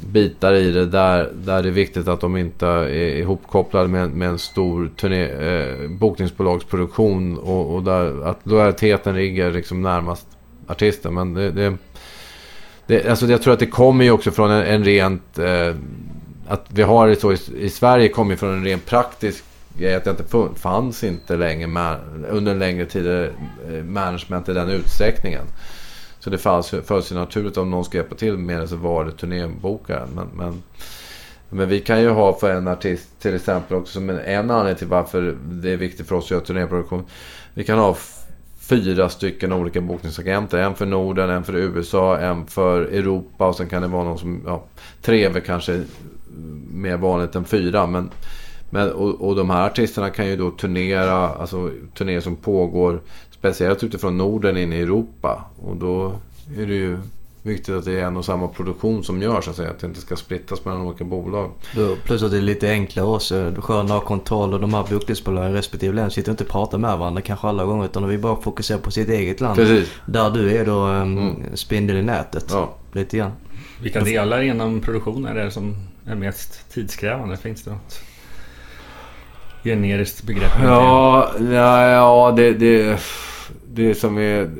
bitar 0.00 0.54
i 0.54 0.70
det 0.70 0.86
där, 0.86 1.30
där 1.34 1.62
det 1.62 1.68
är 1.68 1.72
viktigt 1.72 2.08
att 2.08 2.20
de 2.20 2.36
inte 2.36 2.66
är 2.66 3.16
ihopkopplade 3.16 3.88
med, 3.88 4.10
med 4.10 4.28
en 4.28 4.38
stor 4.38 4.90
turné, 4.96 5.24
eh, 5.24 5.90
bokningsbolagsproduktion 5.90 7.38
och, 7.38 7.74
och 7.74 7.82
där 7.82 8.26
att 8.26 8.38
lojaliteten 8.42 9.14
ligger 9.14 9.50
liksom 9.50 9.82
närmast 9.82 10.26
artisten. 10.66 11.14
Men 11.14 11.34
det, 11.34 11.50
det, 11.50 11.76
det, 12.86 13.08
alltså 13.08 13.26
jag 13.26 13.42
tror 13.42 13.52
att 13.52 13.58
det 13.58 13.66
kommer 13.66 14.04
ju 14.04 14.10
också 14.10 14.30
från 14.30 14.50
en, 14.50 14.62
en 14.62 14.84
rent... 14.84 15.38
Eh, 15.38 15.74
att 16.48 16.66
vi 16.68 16.82
har 16.82 17.08
det 17.08 17.16
så 17.16 17.32
i, 17.32 17.38
i 17.56 17.70
Sverige 17.70 18.08
kommer 18.08 18.30
ju 18.30 18.36
från 18.36 18.54
en 18.54 18.64
rent 18.64 18.86
praktisk 18.86 19.44
grej. 19.78 19.94
Att 19.94 20.04
det 20.04 20.10
inte 20.10 20.60
fanns 20.60 21.04
inte 21.04 21.36
länge 21.36 21.96
under 22.28 22.52
en 22.52 22.58
längre 22.58 22.86
tid 22.86 23.06
eh, 23.06 23.84
management 23.84 24.48
i 24.48 24.52
den 24.52 24.68
utsträckningen. 24.68 25.44
Så 26.20 26.30
det 26.30 26.38
ju- 26.72 26.82
föll 26.82 27.02
sig 27.02 27.16
naturligt 27.16 27.56
om 27.56 27.70
någon 27.70 27.84
ska 27.84 27.98
hjälpa 27.98 28.14
till 28.14 28.36
med 28.38 28.60
det 28.60 28.68
så 28.68 28.76
var 28.76 29.04
det 29.04 29.12
turnébokaren. 29.12 30.08
Men, 30.14 30.28
men, 30.34 30.62
men 31.48 31.68
vi 31.68 31.80
kan 31.80 32.00
ju 32.00 32.08
ha 32.10 32.32
för 32.38 32.50
en 32.50 32.68
artist 32.68 33.20
till 33.20 33.34
exempel 33.34 33.76
också 33.76 33.92
som 33.92 34.10
en, 34.10 34.18
en 34.18 34.50
anledning 34.50 34.78
till 34.78 34.86
varför 34.86 35.36
det 35.50 35.70
är 35.70 35.76
viktigt 35.76 36.08
för 36.08 36.16
oss 36.16 36.24
att 36.24 36.30
göra 36.30 36.40
turnéproduktion. 36.40 37.04
Vi 37.54 37.64
kan 37.64 37.78
ha 37.78 37.96
fyra 38.60 39.08
stycken 39.08 39.52
olika 39.52 39.80
bokningsagenter. 39.80 40.58
En 40.58 40.74
för 40.74 40.86
Norden, 40.86 41.30
en 41.30 41.44
för 41.44 41.56
USA, 41.56 42.18
en 42.18 42.46
för 42.46 42.80
Europa 42.80 43.48
och 43.48 43.56
sen 43.56 43.68
kan 43.68 43.82
det 43.82 43.88
vara 43.88 44.04
någon 44.04 44.18
som... 44.18 44.42
Ja, 44.46 44.64
tre 45.02 45.24
är 45.24 45.30
väl 45.30 45.42
kanske 45.42 45.82
mer 46.72 46.96
vanligt 46.96 47.34
än 47.34 47.44
fyra. 47.44 47.86
Men, 47.86 48.10
men, 48.70 48.92
och, 48.92 49.28
och 49.28 49.36
de 49.36 49.50
här 49.50 49.66
artisterna 49.66 50.10
kan 50.10 50.26
ju 50.26 50.36
då 50.36 50.50
turnera, 50.50 51.28
alltså 51.28 51.70
turnéer 51.94 52.20
som 52.20 52.36
pågår 52.36 53.00
speciellt 53.40 53.82
utifrån 53.84 54.18
Norden 54.18 54.56
in 54.56 54.72
i 54.72 54.80
Europa. 54.80 55.44
Och 55.62 55.76
då 55.76 56.12
är 56.58 56.66
det 56.66 56.74
ju 56.74 56.98
viktigt 57.42 57.74
att 57.74 57.84
det 57.84 57.92
är 58.00 58.04
en 58.04 58.16
och 58.16 58.24
samma 58.24 58.48
produktion 58.48 59.04
som 59.04 59.22
görs, 59.22 59.44
så 59.44 59.50
att 59.50 59.78
det 59.80 59.86
inte 59.86 60.00
ska 60.00 60.16
splittas 60.16 60.64
mellan 60.64 60.80
olika 60.80 61.04
bolag. 61.04 61.50
Då, 61.76 61.96
plus 62.04 62.22
att 62.22 62.30
det 62.30 62.36
är 62.36 62.40
lite 62.42 62.70
enklare 62.70 63.06
också. 63.06 63.52
Skönt 63.58 63.90
att 63.90 63.96
ha 63.96 64.00
kontroll 64.06 64.54
och 64.54 64.60
de 64.60 64.74
här 64.74 64.84
bokningsbolagen 64.90 65.50
i 65.52 65.54
respektive 65.54 65.94
länder 65.94 66.10
sitter 66.10 66.30
inte 66.30 66.44
och 66.44 66.50
pratar 66.50 66.78
med 66.78 66.98
varandra 66.98 67.22
kanske 67.22 67.46
alla 67.48 67.64
gånger 67.64 67.84
utan 67.84 68.08
vi 68.08 68.18
bara 68.18 68.36
fokuserar 68.36 68.78
på 68.78 68.90
sitt 68.90 69.08
eget 69.08 69.40
land. 69.40 69.56
Precis. 69.56 69.88
Där 70.06 70.30
du 70.30 70.56
är 70.56 70.66
då 70.66 70.86
um, 70.86 71.18
Mm. 71.18 71.56
spindel 71.56 71.96
i 71.96 72.02
nätet. 72.02 72.44
Ja. 72.50 72.74
Lite 72.92 73.16
grann. 73.16 73.32
Vilka 73.82 74.00
delar 74.00 74.40
inom 74.42 74.80
produktionen 74.80 75.36
är 75.36 75.44
det 75.44 75.50
som 75.50 75.76
är 76.06 76.14
mest 76.14 76.70
tidskrävande? 76.72 77.36
Finns 77.36 77.62
det 77.64 77.70
något 77.70 78.00
generiskt 79.64 80.22
begrepp? 80.22 80.52
Ja, 80.62 81.30
ja, 81.50 81.88
ja 81.90 82.32
det, 82.36 82.52
det, 82.52 83.00
det 83.72 83.94
som 83.94 84.18
är... 84.18 84.50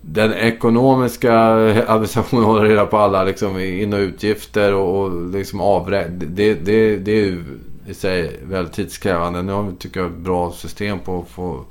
Den 0.00 0.32
ekonomiska 0.32 1.34
administrationen 1.86 2.44
håller 2.44 2.64
reda 2.64 2.86
på 2.86 2.98
alla 2.98 3.24
liksom, 3.24 3.58
in 3.58 3.92
och 3.92 3.98
utgifter 3.98 4.74
och, 4.74 5.02
och 5.02 5.30
liksom 5.30 5.60
avrä... 5.60 6.08
Det, 6.08 6.54
det, 6.54 6.96
det 6.96 7.12
är 7.12 7.24
ju 7.24 7.44
i 7.88 7.94
sig 7.94 8.40
väldigt 8.42 8.74
tidskrävande. 8.74 9.42
Nu 9.42 9.52
har 9.52 9.62
vi, 9.62 9.76
tycker 9.76 10.00
jag, 10.00 10.10
ett 10.10 10.16
bra 10.16 10.52
system 10.52 10.98
på 10.98 11.20
att 11.20 11.28
få, 11.28 11.64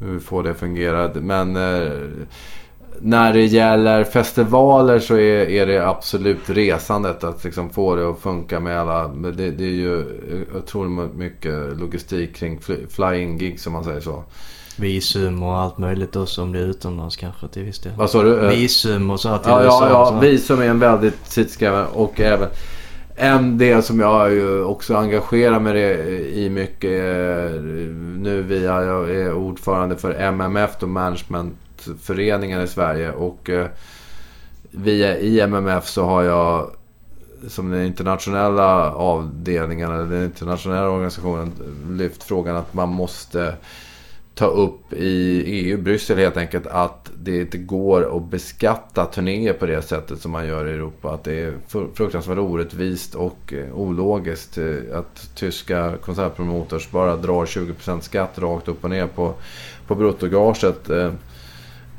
hur 0.00 0.18
får 0.18 0.42
det 0.42 0.50
att 0.50 0.58
fungera. 0.58 1.10
Men 1.14 1.56
eh, 1.56 1.92
när 3.00 3.32
det 3.32 3.44
gäller 3.44 4.04
festivaler 4.04 4.98
så 4.98 5.14
är, 5.14 5.50
är 5.50 5.66
det 5.66 5.88
absolut 5.88 6.50
resandet 6.50 7.24
att 7.24 7.44
liksom 7.44 7.70
få 7.70 7.96
det 7.96 8.10
att 8.10 8.18
funka 8.18 8.60
med 8.60 8.80
alla. 8.80 9.08
Men 9.08 9.36
det, 9.36 9.50
det 9.50 9.64
är 9.64 9.68
ju 9.68 10.04
otroligt 10.54 11.14
mycket 11.14 11.78
logistik 11.78 12.36
kring 12.36 12.60
fly, 12.60 12.76
flying 12.90 13.38
gig 13.38 13.60
som 13.60 13.72
man 13.72 13.84
säger 13.84 14.00
så. 14.00 14.24
Visum 14.78 15.42
och 15.42 15.56
allt 15.58 15.78
möjligt 15.78 16.16
också 16.16 16.42
om 16.42 16.52
det 16.52 16.58
är 16.58 16.62
utomlands 16.66 17.16
kanske 17.16 17.48
till 17.48 17.62
viss 17.64 17.78
del. 17.78 17.92
Vad 17.96 18.10
sa 18.10 18.22
du? 18.22 18.48
Visum 18.48 19.10
och 19.10 19.20
så 19.20 19.28
här 19.28 19.38
till 19.38 19.50
Ja, 19.50 19.64
USA. 19.64 19.88
ja, 19.88 20.10
ja, 20.14 20.20
visum 20.20 20.60
är 20.60 20.66
en 20.66 20.78
väldigt 20.78 21.30
tidskrävande 21.30 21.88
och 21.92 22.20
även 22.20 22.48
en 23.16 23.58
del 23.58 23.82
som 23.82 24.00
jag 24.00 24.32
ju 24.32 24.62
också 24.64 24.96
engagerar 24.96 25.60
mig 25.60 25.80
i 26.44 26.50
mycket 26.50 26.90
nu 28.18 28.42
via, 28.48 28.84
jag 28.84 29.10
är 29.10 29.32
ordförande 29.32 29.96
för 29.96 30.14
MMF, 30.14 30.70
då 30.80 30.86
Managementföreningen 30.86 32.62
i 32.62 32.66
Sverige 32.66 33.12
och 33.12 33.50
eh, 33.50 33.66
via 34.70 35.18
i 35.18 35.40
MMF 35.40 35.86
så 35.88 36.04
har 36.04 36.22
jag 36.22 36.70
som 37.48 37.70
den 37.70 37.84
internationella 37.84 38.92
avdelningen 38.92 39.90
eller 39.92 40.04
den 40.04 40.24
internationella 40.24 40.88
organisationen 40.88 41.52
lyft 41.90 42.22
frågan 42.22 42.56
att 42.56 42.74
man 42.74 42.88
måste 42.88 43.54
ta 44.38 44.46
upp 44.46 44.92
i 44.92 45.42
EU, 45.46 45.82
Bryssel 45.82 46.18
helt 46.18 46.36
enkelt, 46.36 46.66
att 46.66 47.10
det 47.18 47.40
inte 47.40 47.58
går 47.58 48.16
att 48.16 48.30
beskatta 48.30 49.04
turnéer 49.04 49.52
på 49.52 49.66
det 49.66 49.82
sättet 49.82 50.20
som 50.20 50.30
man 50.30 50.46
gör 50.46 50.66
i 50.66 50.72
Europa. 50.72 51.10
Att 51.10 51.24
det 51.24 51.40
är 51.40 51.54
fruktansvärt 51.94 52.38
orättvist 52.38 53.14
och 53.14 53.52
eh, 53.52 53.78
ologiskt 53.78 54.58
eh, 54.58 54.98
att 54.98 55.30
tyska 55.34 55.96
konsertpromotors 56.02 56.90
bara 56.90 57.16
drar 57.16 57.46
20% 57.46 58.00
skatt 58.00 58.38
rakt 58.38 58.68
upp 58.68 58.84
och 58.84 58.90
ner 58.90 59.06
på, 59.06 59.34
på 59.86 59.94
bruttogaget. 59.94 60.90
eh, 60.90 61.12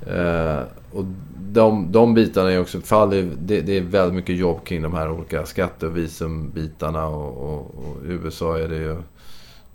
eh 0.08 0.64
och 0.92 1.06
de, 1.40 1.92
de 1.92 2.14
bitarna 2.14 2.52
är 2.52 2.62
också 2.62 2.82
faller, 2.82 3.24
fall. 3.24 3.38
Det, 3.40 3.62
det 3.62 3.78
är 3.78 3.82
väldigt 3.82 4.16
mycket 4.16 4.36
jobb 4.36 4.64
kring 4.64 4.82
de 4.82 4.94
här 4.94 5.12
olika 5.12 5.46
skatte 5.46 5.88
och 5.88 5.98
visumbitarna. 5.98 7.08
Och, 7.08 7.50
och, 7.50 7.60
och 7.60 8.06
i 8.06 8.10
USA 8.10 8.60
är 8.60 8.68
det 8.68 8.78
ju... 8.78 8.98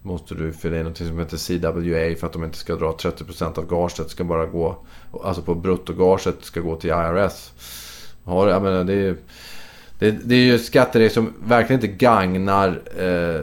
Måste 0.07 0.35
du 0.35 0.53
fylla 0.53 0.77
i 0.77 0.83
något 0.83 0.97
som 0.97 1.19
heter 1.19 1.37
CWA 1.37 2.17
för 2.21 2.27
att 2.27 2.33
de 2.33 2.45
inte 2.45 2.59
ska 2.59 2.77
dra 2.77 2.93
30% 2.93 3.59
av 3.59 3.67
gaget. 3.67 4.11
Ska 4.11 4.25
bara 4.25 4.47
gå... 4.47 4.77
Alltså 5.25 5.43
på 5.43 5.55
bruttogaget 5.55 6.37
ska 6.41 6.61
gå 6.61 6.77
till 6.77 6.91
IRS. 6.91 7.53
Har, 8.25 8.49
jag 8.49 8.63
menar, 8.63 8.85
det 8.85 8.95
är 8.95 9.17
det, 9.99 10.11
det 10.11 10.35
är 10.35 10.45
ju 10.45 10.59
skatter 10.59 11.09
som 11.09 11.33
verkligen 11.45 11.85
inte 11.85 11.97
gagnar 11.97 12.81
eh, 12.99 13.41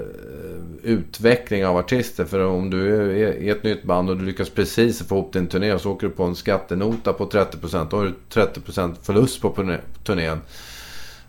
utveckling 0.83 1.65
av 1.65 1.77
artister. 1.77 2.25
För 2.25 2.45
om 2.45 2.69
du 2.69 2.95
är 2.95 3.33
i 3.33 3.49
ett 3.49 3.63
nytt 3.63 3.83
band 3.83 4.09
och 4.09 4.17
du 4.17 4.25
lyckas 4.25 4.49
precis 4.49 5.07
få 5.07 5.15
ihop 5.15 5.33
din 5.33 5.47
turné 5.47 5.73
och 5.73 5.81
så 5.81 5.91
åker 5.91 6.07
du 6.07 6.13
på 6.13 6.23
en 6.23 6.35
skattenota 6.35 7.13
på 7.13 7.25
30%. 7.25 7.87
Då 7.89 7.97
har 7.97 8.03
du 8.03 8.13
30% 8.29 8.95
förlust 9.01 9.41
på 9.41 9.77
turnén 10.03 10.41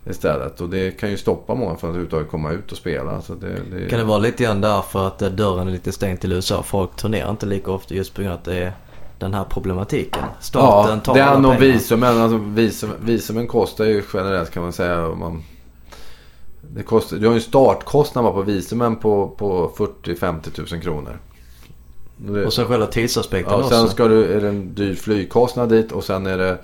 istället. 0.07 0.61
Och 0.61 0.69
det 0.69 0.91
kan 0.91 1.11
ju 1.11 1.17
stoppa 1.17 1.55
många 1.55 1.77
från 1.77 1.91
att 1.91 1.95
överhuvudtaget 1.95 2.31
komma 2.31 2.51
ut 2.51 2.73
och 2.73 2.79
spela. 2.79 3.23
Så 3.23 3.35
det, 3.35 3.57
det... 3.71 3.89
Kan 3.89 3.99
det 3.99 4.05
vara 4.05 4.19
lite 4.19 4.45
grann 4.45 4.61
därför 4.61 5.07
att 5.07 5.19
dörren 5.19 5.69
är 5.69 5.73
lite 5.73 5.93
stängd 5.93 6.21
till 6.21 6.33
USA? 6.33 6.63
Folk 6.63 6.97
turnerar 6.97 7.31
inte 7.31 7.47
lika 7.47 7.71
ofta 7.71 7.95
just 7.95 8.15
på 8.15 8.23
grund 8.23 8.33
av 8.33 8.39
att 8.39 8.45
det 8.45 8.57
är 8.57 8.73
den 9.19 9.35
här 9.35 9.45
problematiken. 9.45 10.25
Staten 10.41 10.95
ja, 10.95 11.01
tar 11.01 11.15
den 11.15 11.45
och 11.45 11.63
visumen. 11.63 12.19
Alltså 12.19 12.37
visum, 12.37 12.91
visumen 13.01 13.47
kostar 13.47 13.85
ju 13.85 14.03
generellt 14.15 14.51
kan 14.51 14.63
man 14.63 14.73
säga. 14.73 15.09
Man, 15.09 15.43
det 16.61 16.83
kostar, 16.83 17.17
du 17.17 17.27
har 17.27 17.35
ju 17.35 17.39
en 17.39 17.43
startkostnad 17.43 18.35
på 18.35 18.43
visumen 18.43 18.97
på, 18.97 19.29
på 19.29 19.73
40-50 19.77 20.51
tusen 20.51 20.81
kronor. 20.81 21.19
Det, 22.17 22.47
och 22.47 22.53
sen 22.53 22.67
själva 22.67 22.87
tidsaspekten 22.87 23.53
ja, 23.53 23.59
också. 23.59 23.71
Sen 23.71 23.89
ska 23.89 24.09
du, 24.09 24.25
är 24.25 24.41
det 24.41 24.49
en 24.49 24.75
dyr 24.75 24.95
flygkostnad 24.95 25.69
dit 25.69 25.93
och 25.93 26.05
sen 26.05 26.27
är 26.27 26.39
det 26.39 26.59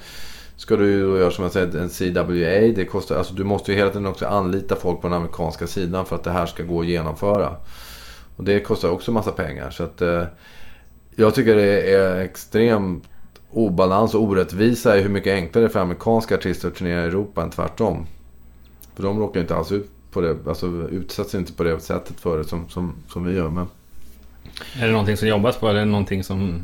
Ska 0.58 0.76
du 0.76 1.02
då 1.02 1.18
göra 1.18 1.30
som 1.30 1.42
jag 1.42 1.52
säger 1.52 1.76
en 1.76 1.88
CWA. 1.88 2.74
Det 2.76 2.84
kostar, 2.84 3.16
alltså 3.16 3.34
du 3.34 3.44
måste 3.44 3.72
ju 3.72 3.78
hela 3.78 3.90
tiden 3.90 4.06
också 4.06 4.26
anlita 4.26 4.76
folk 4.76 5.00
på 5.00 5.08
den 5.08 5.16
amerikanska 5.16 5.66
sidan 5.66 6.06
för 6.06 6.16
att 6.16 6.24
det 6.24 6.30
här 6.30 6.46
ska 6.46 6.62
gå 6.62 6.80
att 6.80 6.86
genomföra. 6.86 7.56
Och 8.36 8.44
det 8.44 8.60
kostar 8.60 8.88
också 8.88 9.12
massa 9.12 9.32
pengar. 9.32 9.70
Så 9.70 9.82
att, 9.82 10.02
eh, 10.02 10.24
jag 11.16 11.34
tycker 11.34 11.56
det 11.56 11.92
är 11.92 12.20
extremt 12.20 13.04
obalans 13.50 14.14
och 14.14 14.22
orättvisa 14.22 14.98
i 14.98 15.02
hur 15.02 15.08
mycket 15.08 15.34
enklare 15.34 15.64
det 15.64 15.68
är 15.68 15.72
för 15.72 15.80
amerikanska 15.80 16.34
artister 16.34 16.68
att 16.68 16.74
turnera 16.74 17.04
i 17.04 17.06
Europa 17.06 17.42
än 17.42 17.50
tvärtom. 17.50 18.06
För 18.94 19.02
de 19.02 19.18
råkar 19.18 19.40
inte 19.40 19.56
alls 19.56 19.72
ut 19.72 19.90
på 20.12 20.20
det, 20.20 20.36
alltså 20.46 20.66
utsätts 20.90 21.34
inte 21.34 21.52
på 21.52 21.62
det 21.62 21.80
sättet 21.80 22.20
för 22.20 22.38
det 22.38 22.44
som, 22.44 22.68
som, 22.68 22.94
som 23.08 23.24
vi 23.24 23.34
gör. 23.34 23.48
Men... 23.48 23.66
Är 24.80 24.86
det 24.86 24.92
någonting 24.92 25.16
som 25.16 25.28
jobbas 25.28 25.56
på 25.56 25.68
eller 25.68 25.80
är 25.80 25.84
det 25.84 25.90
någonting 25.90 26.24
som, 26.24 26.62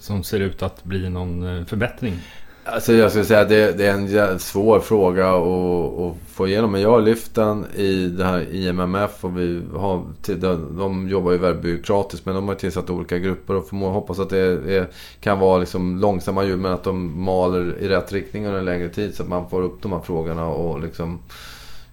som 0.00 0.22
ser 0.22 0.40
ut 0.40 0.62
att 0.62 0.84
bli 0.84 1.10
någon 1.10 1.58
eh, 1.58 1.64
förbättring? 1.64 2.20
Alltså 2.68 2.92
jag 2.92 3.10
skulle 3.10 3.24
säga 3.24 3.40
att 3.40 3.48
det, 3.48 3.72
det 3.72 3.86
är 3.86 4.28
en 4.32 4.38
svår 4.38 4.80
fråga 4.80 5.28
att, 5.30 6.00
att, 6.00 6.16
få 6.34 6.48
igenom. 6.48 6.72
Men 6.72 6.80
jag 6.80 6.90
har 6.90 7.00
lyft 7.00 7.34
den 7.34 7.66
i 7.74 8.06
det 8.06 8.24
här 8.24 8.54
IMMF 8.54 9.24
och 9.24 9.38
vi 9.38 9.62
har, 9.76 10.02
de, 10.26 10.78
de 10.78 11.08
jobbar 11.08 11.32
ju 11.32 11.38
väldigt 11.38 11.62
byråkratiskt 11.62 12.26
men 12.26 12.34
de 12.34 12.48
har 12.48 12.54
tillsatt 12.54 12.90
olika 12.90 13.18
grupper 13.18 13.54
och 13.54 13.68
får 13.68 13.76
hoppas 13.76 14.18
att 14.18 14.30
det 14.30 14.38
är, 14.38 14.88
kan 15.20 15.38
vara 15.38 15.58
liksom 15.58 15.98
långsamma 15.98 16.44
ljud 16.44 16.58
men 16.58 16.72
att 16.72 16.84
de 16.84 17.20
maler 17.20 17.78
i 17.78 17.88
rätt 17.88 18.12
riktning 18.12 18.46
under 18.46 18.58
en 18.58 18.64
längre 18.64 18.88
tid 18.88 19.14
så 19.14 19.22
att 19.22 19.28
man 19.28 19.50
får 19.50 19.62
upp 19.62 19.82
de 19.82 19.92
här 19.92 20.00
frågorna 20.00 20.46
och 20.46 20.80
liksom 20.80 21.18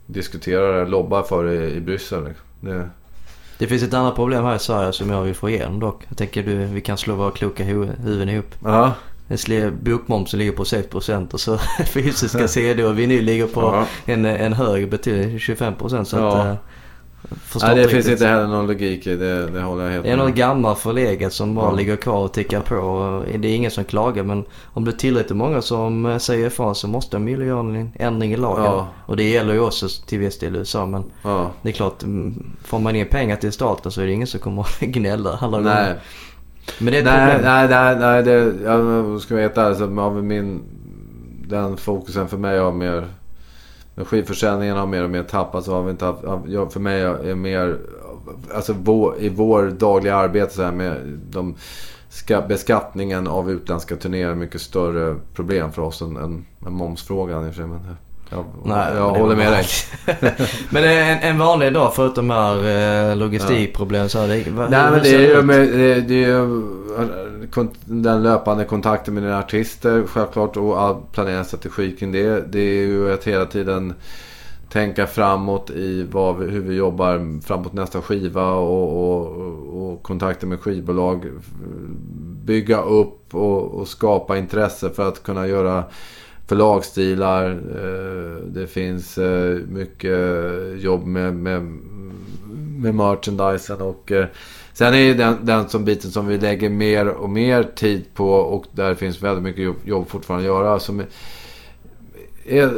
diskuterar 0.06 0.80
det, 0.80 0.90
lobbar 0.90 1.24
för 1.24 1.44
det 1.44 1.54
i, 1.54 1.76
i 1.76 1.82
Bryssel. 1.82 2.34
Det, 2.60 2.90
det 3.58 3.68
finns 3.68 3.84
ett 3.84 3.94
annat 3.94 4.16
problem 4.16 4.44
här 4.44 4.56
i 4.56 4.60
Sverige 4.60 4.94
som 4.94 5.10
jag 5.10 5.24
vill 5.24 5.36
få 5.36 5.50
igenom 5.50 5.80
dock. 5.80 6.04
Jag 6.08 6.18
tänker 6.18 6.44
du, 6.44 6.66
vi 6.66 6.82
kan 6.82 6.98
slå 6.98 7.16
våra 7.16 7.32
kloka 7.32 7.64
huvuden 7.64 8.30
ihop. 8.30 8.56
Ja. 8.64 8.94
Bokmomsen 9.82 10.40
ligger 10.40 10.52
på 10.52 10.64
6% 10.64 11.34
och 11.34 11.40
så 11.40 11.58
fysiska 11.86 12.48
CD 12.48 12.84
och 12.84 13.00
vinyl 13.00 13.24
ligger 13.24 13.48
på 13.48 13.62
ja. 13.62 13.86
en, 14.06 14.26
en 14.26 14.54
hög 14.54 14.90
betydligt 14.90 15.42
25% 15.42 16.04
så 16.04 16.18
ja. 16.18 16.42
att... 16.42 16.48
Äh, 16.48 16.56
Nej, 17.62 17.76
det 17.76 17.88
finns 17.88 18.08
inte 18.08 18.28
heller 18.28 18.48
någon 18.48 18.68
logik 18.68 19.08
i 19.08 19.16
det. 19.16 19.48
Det 19.48 19.62
håller 19.62 19.84
jag 19.84 19.92
helt 19.92 20.04
Det 20.04 20.12
är 20.12 20.18
något 20.18 20.36
gammalt 20.36 20.80
förlegat 20.80 21.34
som 21.34 21.56
bara 21.56 21.66
ja. 21.66 21.76
ligger 21.76 21.96
kvar 21.96 22.24
och 22.24 22.34
tickar 22.34 22.62
på. 22.62 23.24
Det 23.40 23.48
är 23.48 23.56
ingen 23.56 23.72
som 23.72 23.84
klagar 23.84 24.24
men 24.24 24.46
om 24.66 24.86
det 24.86 24.92
är 24.92 24.96
tillräckligt 24.96 25.38
många 25.38 25.62
som 25.62 26.06
eh, 26.06 26.18
säger 26.18 26.48
ifrån 26.48 26.76
så 26.76 26.88
måste 26.88 27.16
de 27.16 27.28
ju 27.28 27.46
göra 27.46 27.60
en 27.60 27.92
ändring 27.96 28.34
i 28.34 28.38
lagen. 28.38 28.64
Ja. 28.64 28.88
Och 29.06 29.18
det 29.18 29.24
gäller 29.24 29.54
ju 29.54 29.60
också 29.60 29.88
till 30.06 30.20
viss 30.20 30.40
del 30.40 30.56
i 30.56 30.60
USA 30.60 30.86
men 30.86 31.04
ja. 31.22 31.52
det 31.62 31.70
är 31.70 31.74
klart, 31.74 32.04
mm, 32.04 32.44
får 32.64 32.80
man 32.80 32.96
in 32.96 33.08
pengar 33.08 33.36
till 33.36 33.52
staten 33.52 33.92
så 33.92 34.02
är 34.02 34.06
det 34.06 34.12
ingen 34.12 34.28
som 34.28 34.40
kommer 34.40 34.62
att 34.62 34.80
gnälla 34.80 35.38
alla 35.42 35.58
gånger. 35.58 36.00
Nej. 36.66 36.76
Men 36.80 36.93
det 36.93 36.99
är 36.99 37.03
nej. 37.03 37.39
Nej, 37.43 37.68
nej, 37.70 37.95
nej. 37.99 38.24
Det, 38.24 38.64
jag 38.64 39.22
ska 39.22 39.34
vara 39.34 39.41
helt 39.41 39.57
ärlig 39.57 39.78
så 39.78 39.99
av 39.99 40.24
min... 40.24 40.61
Den 41.47 41.78
fokusen 41.78 42.28
för 42.28 42.38
mig 42.38 42.59
har 42.59 42.72
mer... 42.72 43.07
När 43.95 44.05
skivförsäljningen 44.05 44.78
har 44.78 44.88
mer 44.88 45.03
och 45.03 45.09
mer 45.09 45.24
tappat 45.24 45.66
så 45.66 45.74
har 45.74 45.84
vi 45.84 45.91
inte 45.91 46.05
haft... 46.05 46.24
Jag, 46.47 46.74
för 46.74 46.80
mig 46.80 47.01
är 47.01 47.36
mer... 47.36 47.78
Alltså 48.55 48.76
vår, 48.80 49.16
i 49.20 49.30
vår 49.30 49.64
dagliga 49.64 50.16
arbete 50.16 50.53
så 50.53 50.64
här 50.64 50.72
med 50.72 51.20
de, 51.30 51.55
ska, 52.09 52.41
beskattningen 52.41 53.28
av 53.28 53.51
utländska 53.51 53.95
turnéer 53.95 54.36
mycket 54.36 54.61
större 54.61 55.16
problem 55.34 55.72
för 55.72 55.82
oss 55.82 56.01
än, 56.01 56.18
än, 56.18 56.45
än 56.68 56.74
momsfrågan 56.74 57.47
i 57.47 57.49
och 57.49 57.55
för 57.55 57.61
sig. 57.64 57.95
Jag, 58.30 58.46
Nej, 58.66 58.94
jag 58.96 59.10
håller 59.10 59.36
med 59.36 59.52
dig. 59.52 59.66
men 60.70 60.84
en, 60.84 61.20
en 61.20 61.38
vanlig 61.38 61.74
dag 61.74 61.96
förutom 61.96 62.30
här 62.30 63.10
eh, 63.10 63.16
logistikproblem 63.16 64.10
så 64.10 64.20
är 64.20 64.28
det... 64.28 64.52
Vad, 64.52 64.72
Nej 64.72 64.92
men 64.92 65.04
det 65.04 65.16
är 65.16 65.36
ju 65.36 65.42
med, 65.42 65.60
det, 65.60 66.02
det 66.02 66.24
är 66.24 66.64
den 67.86 68.24
löpande 68.24 68.66
kontakten 68.66 69.14
med 69.14 69.24
dina 69.24 69.40
artister 69.40 70.04
självklart 70.08 70.58
och 70.58 70.82
all 70.82 70.96
planeringsstrategi 71.12 71.92
kring 71.92 72.12
det. 72.12 72.52
Det 72.52 72.60
är 72.60 72.88
ju 72.88 73.14
att 73.14 73.24
hela 73.24 73.46
tiden 73.46 73.94
tänka 74.70 75.08
framåt 75.08 75.70
i 75.70 76.08
vad 76.12 76.36
hur 76.36 76.62
vi 76.62 76.76
jobbar 76.76 77.42
framåt 77.42 77.74
nästa 77.74 78.02
skiva 78.02 78.52
och, 78.52 79.20
och, 79.20 79.92
och 79.92 80.04
kontakter 80.04 80.48
med 80.48 80.60
skivbolag. 80.60 81.26
Bygga 82.46 82.82
upp 82.82 83.36
och, 83.36 83.74
och 83.74 83.88
skapa 83.88 84.38
intresse 84.38 84.90
för 84.90 85.08
att 85.08 85.24
kunna 85.24 85.48
göra 85.48 85.84
förlagsstilar. 86.48 87.50
Eh, 87.52 88.46
det 88.48 88.68
finns 88.68 89.18
eh, 89.18 89.60
mycket 89.68 90.20
jobb 90.78 91.06
med, 91.06 91.36
med, 91.36 91.62
med 92.78 92.96
merchandisen 92.96 93.82
och 93.82 94.12
eh, 94.12 94.26
sen 94.74 94.94
är 94.94 95.16
den, 95.16 95.38
den 95.41 95.70
som 95.70 95.86
biten 95.86 96.12
som 96.12 96.28
vi 96.28 96.38
lägger 96.38 96.70
mer 96.70 97.08
och 97.08 97.30
mer 97.30 97.64
tid 97.64 98.06
på 98.14 98.30
och 98.30 98.66
där 98.72 98.96
finns 98.96 99.24
väldigt 99.24 99.44
mycket 99.44 99.64
jobb, 99.64 99.76
jobb 99.84 100.08
fortfarande 100.08 100.50
att 100.50 100.56
göra. 100.56 100.80
Som 100.80 101.04
är, 102.46 102.72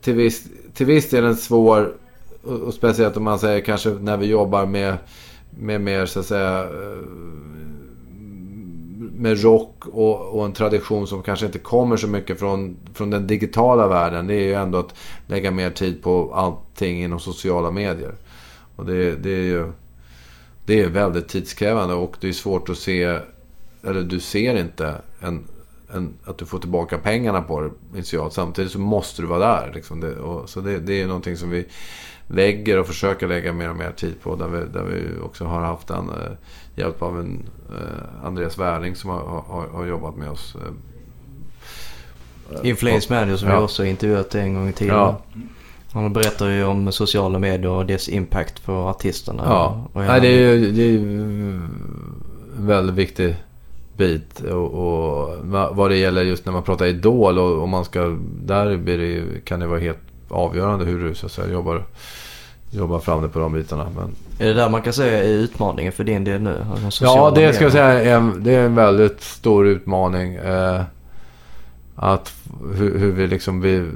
till, 0.00 0.14
viss, 0.14 0.44
till 0.74 0.86
viss 0.86 1.10
del 1.10 1.24
en 1.24 1.36
svår 1.36 1.92
och 2.42 2.74
speciellt 2.74 3.16
om 3.16 3.24
man 3.24 3.38
säger 3.38 3.60
kanske 3.60 3.88
när 3.90 4.16
vi 4.16 4.26
jobbar 4.26 4.66
med, 4.66 4.96
med 5.50 5.80
mer 5.80 6.06
så 6.06 6.20
att 6.20 6.26
säga 6.26 6.68
med 9.16 9.42
rock 9.42 9.86
och, 9.86 10.38
och, 10.38 10.44
en 10.44 10.52
tradition 10.52 11.06
som 11.06 11.22
kanske 11.22 11.46
inte 11.46 11.58
kommer 11.58 11.96
så 11.96 12.08
mycket 12.08 12.38
från, 12.38 12.76
från 12.94 13.10
den 13.10 13.26
digitala 13.26 13.88
världen. 13.88 14.26
Det 14.26 14.34
är 14.34 14.44
ju 14.44 14.54
ändå 14.54 14.78
att 14.78 14.94
lägga 15.26 15.50
mer 15.50 15.70
tid 15.70 16.02
på 16.02 16.34
allting 16.34 17.02
inom 17.02 17.20
sociala 17.20 17.70
medier. 17.70 18.14
Och 18.76 18.86
det, 18.86 19.16
det 19.16 19.30
är 19.30 19.42
ju 19.42 19.72
det 20.66 20.80
är 20.80 20.88
väldigt 20.88 21.28
tidskrävande 21.28 21.94
och 21.94 22.16
det 22.20 22.28
är 22.28 22.32
svårt 22.32 22.68
att 22.68 22.78
se, 22.78 23.18
eller 23.82 24.02
du 24.02 24.20
ser 24.20 24.56
inte 24.56 24.94
en, 25.20 25.44
en, 25.92 26.14
att 26.24 26.38
du 26.38 26.46
får 26.46 26.58
tillbaka 26.58 26.98
pengarna 26.98 27.42
på 27.42 27.60
det 27.60 27.70
initialt. 27.92 28.32
Samtidigt 28.32 28.72
så 28.72 28.78
måste 28.78 29.22
du 29.22 29.28
vara 29.28 29.38
där. 29.38 29.72
Liksom 29.74 30.00
det, 30.00 30.16
och, 30.16 30.48
så 30.48 30.60
det, 30.60 30.78
det 30.78 31.02
är 31.02 31.06
någonting 31.06 31.36
som 31.36 31.50
vi 31.50 31.66
lägger 32.26 32.78
och 32.78 32.86
försöker 32.86 33.28
lägga 33.28 33.52
mer 33.52 33.70
och 33.70 33.76
mer 33.76 33.92
tid 33.92 34.14
på. 34.22 34.36
Där 34.36 34.48
vi, 34.48 34.58
där 34.58 34.82
vi 34.82 35.20
också 35.22 35.44
har 35.44 35.60
haft 35.60 35.90
en 35.90 36.08
eh, 36.08 36.32
hjälp 36.76 37.02
av 37.02 37.20
en 37.20 37.42
eh, 37.70 38.26
Andreas 38.26 38.58
Wärling 38.58 38.96
som 38.96 39.10
har, 39.10 39.20
har, 39.20 39.68
har, 39.68 39.86
jobbat 39.86 40.16
med 40.16 40.30
oss. 40.30 40.56
Eh, 40.56 40.70
Influence 42.68 43.12
Manager 43.12 43.36
som 43.36 43.48
ja. 43.48 43.58
vi 43.58 43.64
också 43.64 43.84
intervjuat 43.84 44.34
en 44.34 44.54
gång 44.54 44.68
i 44.68 44.72
tiden. 44.72 44.94
Ja. 44.94 45.20
Han 45.92 46.12
berättar 46.12 46.48
ju 46.48 46.64
om 46.64 46.92
sociala 46.92 47.38
medier 47.38 47.70
och 47.70 47.86
dess 47.86 48.08
impact 48.08 48.64
på 48.64 48.72
artisterna. 48.72 49.42
Ja, 49.46 49.88
och 49.92 50.00
Nej, 50.00 50.20
det 50.20 50.26
är 50.26 50.54
ju 50.54 50.72
det 50.72 50.82
är 50.82 50.98
en 50.98 51.70
väldigt 52.56 52.94
viktig 52.94 53.36
bit. 53.96 54.40
Och, 54.40 54.74
och, 54.74 55.36
vad 55.70 55.90
det 55.90 55.96
gäller 55.96 56.22
just 56.22 56.46
när 56.46 56.52
man 56.52 56.62
pratar 56.62 56.86
Idol 56.86 57.38
och 57.38 57.62
om 57.62 57.70
man 57.70 57.84
ska... 57.84 58.18
Där 58.44 58.76
blir 58.76 58.98
det, 58.98 59.44
kan 59.44 59.60
det 59.60 59.66
vara 59.66 59.80
helt 59.80 59.98
avgörande 60.28 60.84
hur 60.84 61.04
du 61.04 61.14
så 61.14 61.26
att 61.26 61.32
säga, 61.32 61.52
jobbar, 61.52 61.84
jobbar 62.74 62.98
fram 62.98 63.22
det 63.22 63.28
på 63.28 63.38
de 63.38 63.52
bitarna. 63.52 63.86
Men... 63.96 64.14
Är 64.38 64.46
det 64.46 64.54
där 64.54 64.68
man 64.68 64.82
kan 64.82 64.92
säga 64.92 65.24
är 65.24 65.28
utmaningen 65.28 65.92
för 65.92 66.04
din 66.04 66.24
del 66.24 66.42
nu? 66.42 66.66
Ja, 67.00 67.30
det 67.30 67.52
ska 67.52 67.64
jag 67.64 67.72
säga 67.72 68.16
är 68.16 68.32
det 68.38 68.54
är 68.54 68.64
en 68.64 68.74
väldigt 68.74 69.20
stor 69.20 69.66
utmaning. 69.66 70.34
Eh, 70.34 70.82
att 71.96 72.32
hur, 72.74 72.98
hur, 72.98 73.12
vi 73.12 73.26
liksom 73.26 73.60
vi 73.60 73.90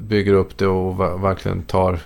bygger 0.00 0.32
upp 0.32 0.58
det 0.58 0.66
och 0.66 1.00
verkligen 1.24 1.62
tar, 1.62 2.00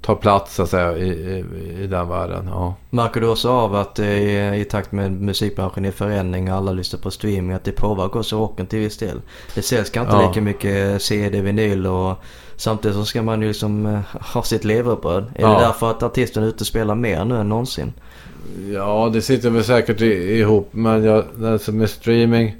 tar 0.00 0.14
plats 0.14 0.54
så 0.54 0.62
att 0.62 0.68
säga 0.68 0.96
i, 0.96 1.08
i, 1.08 1.44
i 1.82 1.86
den 1.86 2.08
världen. 2.08 2.46
Ja. 2.50 2.74
Märker 2.90 3.20
du 3.20 3.28
också 3.28 3.50
av 3.50 3.74
att 3.74 3.98
är 3.98 4.54
i 4.54 4.64
takt 4.64 4.92
med 4.92 5.12
musikbranschen 5.12 5.84
i 5.84 5.92
förändring 5.92 6.52
och 6.52 6.56
alla 6.56 6.72
lyssnar 6.72 7.00
på 7.00 7.10
streaming 7.10 7.52
att 7.52 7.64
det 7.64 7.72
påverkar 7.72 8.20
också 8.20 8.38
rocken 8.38 8.66
till 8.66 8.78
viss 8.78 8.98
del? 8.98 9.20
Det 9.54 9.62
säljs 9.62 9.90
kanske 9.90 10.14
inte 10.14 10.24
Ja. 10.24 10.28
lika 10.28 10.40
mycket 10.40 11.02
CD, 11.02 11.40
vinyl 11.40 11.86
och 11.86 12.18
samtidigt 12.60 12.96
så 12.96 13.04
ska 13.04 13.22
man 13.22 13.42
ju 13.42 13.48
liksom 13.48 13.86
eh, 13.86 14.00
ha 14.34 14.42
sitt 14.42 14.64
levebröd. 14.64 15.24
Är 15.34 15.42
Ja. 15.42 15.48
det 15.54 15.60
därför 15.66 15.90
att 15.90 16.02
artisten 16.02 16.42
är 16.42 16.46
ute 16.46 16.60
och 16.60 16.66
spelar 16.66 16.94
mer 16.94 17.24
nu 17.24 17.36
än 17.36 17.48
någonsin? 17.48 17.92
Ja, 18.72 19.10
det 19.12 19.22
sitter 19.22 19.50
väl 19.50 19.64
säkert 19.64 20.00
ihop. 20.00 20.68
Men 20.70 21.04
jag, 21.04 21.24
alltså 21.44 21.72
med 21.72 21.90
streaming. 21.90 22.56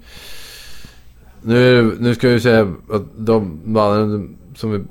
Nu, 1.42 1.96
nu 2.00 2.14
ska 2.14 2.26
jag 2.26 2.34
ju 2.34 2.40
säga 2.40 2.74
att 2.92 3.02
de 3.16 3.60
banden 3.64 4.36
som 4.56 4.70
vi 4.72 4.84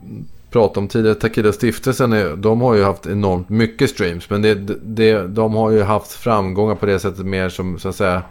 pratade 0.51 0.80
om 0.80 0.88
tidigare, 0.88 1.16
Takida 1.16 1.51
Stiftelsen, 1.51 2.14
är, 2.14 2.36
de 2.36 2.62
har 2.62 2.76
ju 2.76 2.84
haft 2.84 3.05
enormt 3.05 3.49
mycket 3.49 3.89
streams. 3.89 4.30
Men 4.30 4.41
det, 4.41 4.55
det, 4.84 5.28
de 5.28 5.53
har 5.53 5.72
ju 5.72 5.84
haft 5.84 6.12
framgångar 6.12 6.76
på 6.76 6.86
det 6.86 6.99
sättet 6.99 7.26
mer 7.26 7.49
som 7.49 7.80
så 7.80 7.89
att 7.89 7.95
säga 7.95 8.22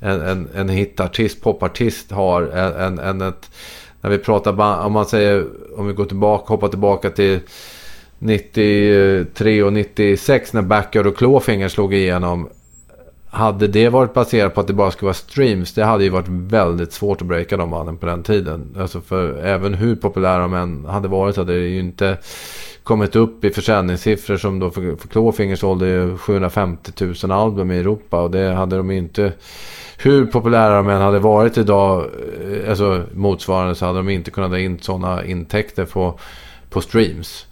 en, 0.00 0.20
en, 0.20 0.48
en 0.54 0.68
hitartist, 0.68 1.40
popartist 1.42 2.10
har 2.10 2.42
än, 2.42 2.98
än 2.98 3.20
ett... 3.20 3.50
När 4.00 4.10
vi 4.10 4.18
pratar 4.18 4.82
om 4.86 4.92
man 4.92 5.06
säger, 5.06 5.46
om 5.76 5.86
vi 5.86 5.92
går 5.92 6.04
tillbaka, 6.04 6.52
hoppar 6.52 6.68
tillbaka 6.68 7.10
till 7.10 7.40
93 8.18 9.62
och 9.62 9.72
96 9.72 10.52
när 10.52 10.62
Backyard 10.62 11.06
och 11.06 11.16
Clawfinger 11.16 11.68
slog 11.68 11.94
igenom. 11.94 12.48
Hade 13.30 13.68
det 13.68 13.88
varit 13.88 14.14
baserat 14.14 14.54
på 14.54 14.60
att 14.60 14.66
det 14.66 14.72
bara 14.72 14.90
skulle 14.90 15.06
vara 15.06 15.14
streams, 15.14 15.72
det 15.74 15.84
hade 15.84 16.04
ju 16.04 16.10
varit 16.10 16.28
väldigt 16.28 16.92
svårt 16.92 17.22
att 17.22 17.28
breaka 17.28 17.56
de 17.56 17.70
banden 17.70 17.96
på 17.96 18.06
den 18.06 18.22
tiden. 18.22 18.76
Alltså 18.78 19.00
för 19.00 19.38
även 19.44 19.74
hur 19.74 19.96
populära 19.96 20.38
de 20.38 20.54
än 20.54 20.84
hade 20.84 21.08
varit 21.08 21.36
hade 21.36 21.60
det 21.60 21.68
ju 21.68 21.80
inte 21.80 22.18
kommit 22.82 23.16
upp 23.16 23.44
i 23.44 23.50
försäljningssiffror 23.50 24.36
som 24.36 24.58
då 24.58 24.70
för, 24.70 24.96
för 24.96 25.08
Clawfinger 25.08 25.56
sålde 25.56 25.88
ju 25.88 26.16
750 26.16 26.92
000 27.22 27.30
album 27.30 27.70
i 27.70 27.78
Europa 27.78 28.20
och 28.20 28.30
det 28.30 28.52
hade 28.52 28.76
de 28.76 28.90
inte... 28.90 29.32
Hur 30.00 30.26
populära 30.26 30.76
de 30.76 30.88
än 30.88 31.00
hade 31.00 31.18
varit 31.18 31.58
idag, 31.58 32.06
eh, 32.52 32.70
alltså 32.70 33.04
motsvarande, 33.14 33.74
så 33.74 33.86
hade 33.86 33.98
de 33.98 34.08
inte 34.08 34.30
kunnat 34.30 34.50
dra 34.50 34.58
in 34.58 34.78
sådana 34.80 35.24
intäkter 35.24 35.84
på, 35.84 36.18
på 36.70 36.80
streams. 36.80 37.46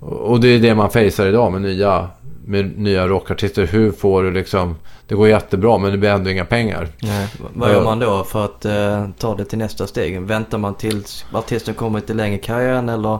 Och 0.00 0.40
det 0.40 0.48
är 0.48 0.58
det 0.58 0.74
man 0.74 0.90
facear 0.90 1.26
idag 1.26 1.52
med 1.52 1.62
nya, 1.62 2.08
med 2.44 2.78
nya 2.78 3.06
rockartister. 3.06 3.66
Hur 3.66 3.92
får 3.92 4.22
du 4.22 4.30
liksom... 4.30 4.76
Det 5.08 5.14
går 5.14 5.28
jättebra 5.28 5.78
men 5.78 5.92
det 5.92 5.98
blir 5.98 6.10
ändå 6.10 6.30
inga 6.30 6.44
pengar. 6.44 6.88
Nej. 7.02 7.28
Vad 7.54 7.72
gör 7.72 7.84
man 7.84 7.98
då 7.98 8.24
för 8.24 8.44
att 8.44 8.64
eh, 8.64 9.08
ta 9.18 9.34
det 9.34 9.44
till 9.44 9.58
nästa 9.58 9.86
steg? 9.86 10.20
Väntar 10.20 10.58
man 10.58 10.74
tills 10.74 11.24
artisten 11.32 11.74
kommer 11.74 12.00
lite 12.00 12.14
längre 12.14 12.36
i 12.36 12.38
karriären 12.38 12.88
eller? 12.88 13.18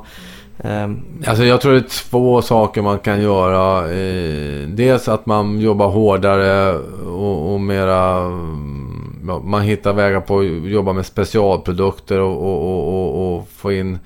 Ehm. 0.59 1.03
Alltså 1.27 1.45
jag 1.45 1.61
tror 1.61 1.73
det 1.73 1.79
är 1.79 2.09
två 2.11 2.43
saker 2.43 2.83
man 2.83 2.99
kan 2.99 3.23
göra. 3.23 3.93
Eh, 3.93 4.69
dels 4.69 5.09
att 5.09 5.27
man 5.27 5.61
jobbar 5.61 5.89
hårdare 5.89 6.79
och, 7.07 7.53
och 7.53 7.61
mera... 7.61 8.17
Mm, 8.19 9.41
man 9.45 9.63
hittar 9.63 9.93
vägar 9.93 10.21
på 10.21 10.39
att 10.39 10.71
jobba 10.71 10.93
med 10.93 11.07
specialprodukter 11.07 12.21
och, 12.21 12.43
och, 12.43 12.89
och, 12.89 13.37
och 13.37 13.49
få 13.49 13.73
in 13.73 13.99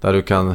där 0.00 0.12
du 0.12 0.22
kan... 0.22 0.54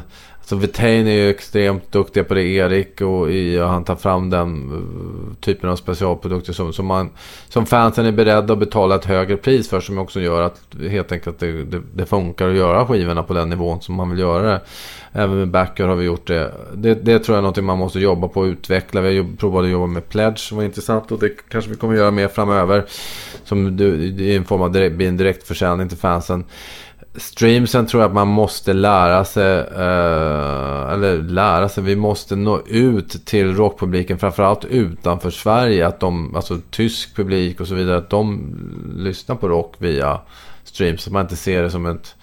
Så 0.50 0.56
Vitain 0.56 1.08
är 1.08 1.12
ju 1.12 1.30
extremt 1.30 1.92
duktiga 1.92 2.24
på 2.24 2.34
det, 2.34 2.44
Erik, 2.44 3.02
och 3.02 3.32
i, 3.32 3.60
och 3.60 3.68
han 3.68 3.84
tar 3.84 3.96
fram 3.96 4.30
den 4.30 4.72
eh, 4.72 5.36
typen 5.42 5.70
av 5.70 5.76
specialprodukter 5.76 6.54
som, 6.54 6.74
som, 6.74 6.86
man, 6.86 7.10
som 7.50 7.66
fansen 7.66 8.06
är 8.06 8.12
beredda 8.12 8.54
att 8.54 8.60
betala 8.60 8.96
ett 8.96 9.06
högre 9.06 9.38
pris 9.38 9.70
för. 9.70 9.80
Som 9.80 9.98
också 9.98 10.22
gör 10.22 10.42
att 10.42 10.62
helt 10.90 11.12
enkelt 11.12 11.40
det, 11.40 11.64
det, 11.64 11.82
det 11.94 12.06
funkar 12.06 12.48
att 12.50 12.56
göra 12.56 12.86
skivorna 12.86 13.24
på 13.24 13.34
den 13.34 13.50
nivån 13.50 13.82
som 13.82 13.96
man 13.96 14.10
vill 14.10 14.20
göra 14.20 14.52
det. 14.52 14.62
Även 15.12 15.38
med 15.38 15.48
Backer 15.48 15.88
har 15.88 15.96
vi 15.96 16.06
gjort 16.06 16.28
det. 16.28 16.52
det. 16.74 16.94
Det 16.94 17.20
tror 17.20 17.38
jag 17.38 17.44
är 17.44 17.48
något 17.48 17.64
man 17.64 17.78
måste 17.78 18.00
jobba 18.00 18.28
på 18.28 18.40
och 18.40 18.46
utveckla. 18.46 19.02
Vi 19.02 19.18
har 19.18 19.38
provat 19.38 19.64
att 19.64 19.70
jobba 19.70 19.88
med 19.88 20.10
Pledge 20.10 20.38
som 20.40 20.58
var 20.58 20.64
intressant 20.64 21.12
och 21.12 21.20
det 21.20 21.30
kanske 21.50 21.72
vi 21.72 21.78
kommer 21.78 21.96
göra 21.96 22.12
mer 22.12 22.28
framöver. 22.28 22.86
Som 23.44 23.78
du- 23.78 24.04
i 24.06 24.36
en 24.36 24.46
form 24.46 24.62
av 24.62 24.72
direkt, 24.72 24.96
blir 24.96 25.08
en 25.08 25.18
direktförsäljning 25.18 25.90
till 25.90 25.98
fansen. 25.98 26.44
Streamsen 27.16 27.86
tror 27.86 28.04
jag 28.04 28.10
att 28.10 28.16
man 28.16 28.28
måste 28.28 28.74
lära 28.74 29.26
sig, 29.26 29.60
eh, 29.60 30.94
eller 30.94 31.22
lära 31.22 31.70
sig, 31.70 31.84
vi 31.84 31.96
måste 31.96 32.36
nå 32.36 32.62
ut 32.68 33.26
till 33.26 33.56
rockpubliken, 33.56 34.20
framförallt 34.20 34.66
utanför 34.66 35.30
Sverige. 35.30 35.88
Att 35.88 36.00
de, 36.00 36.36
alltså 36.36 36.58
tysk 36.72 37.16
publik 37.16 37.62
och 37.62 37.68
så 37.68 37.76
vidare, 37.76 37.98
att 37.98 38.10
de 38.10 38.56
lyssnar 38.98 39.36
på 39.36 39.48
rock 39.48 39.76
via 39.78 40.20
streams. 40.64 41.02
Så 41.02 41.12
man 41.12 41.22
inte 41.22 41.36
ser 41.36 41.64
det 41.64 41.70
som 41.70 41.86
ett 41.86 42.16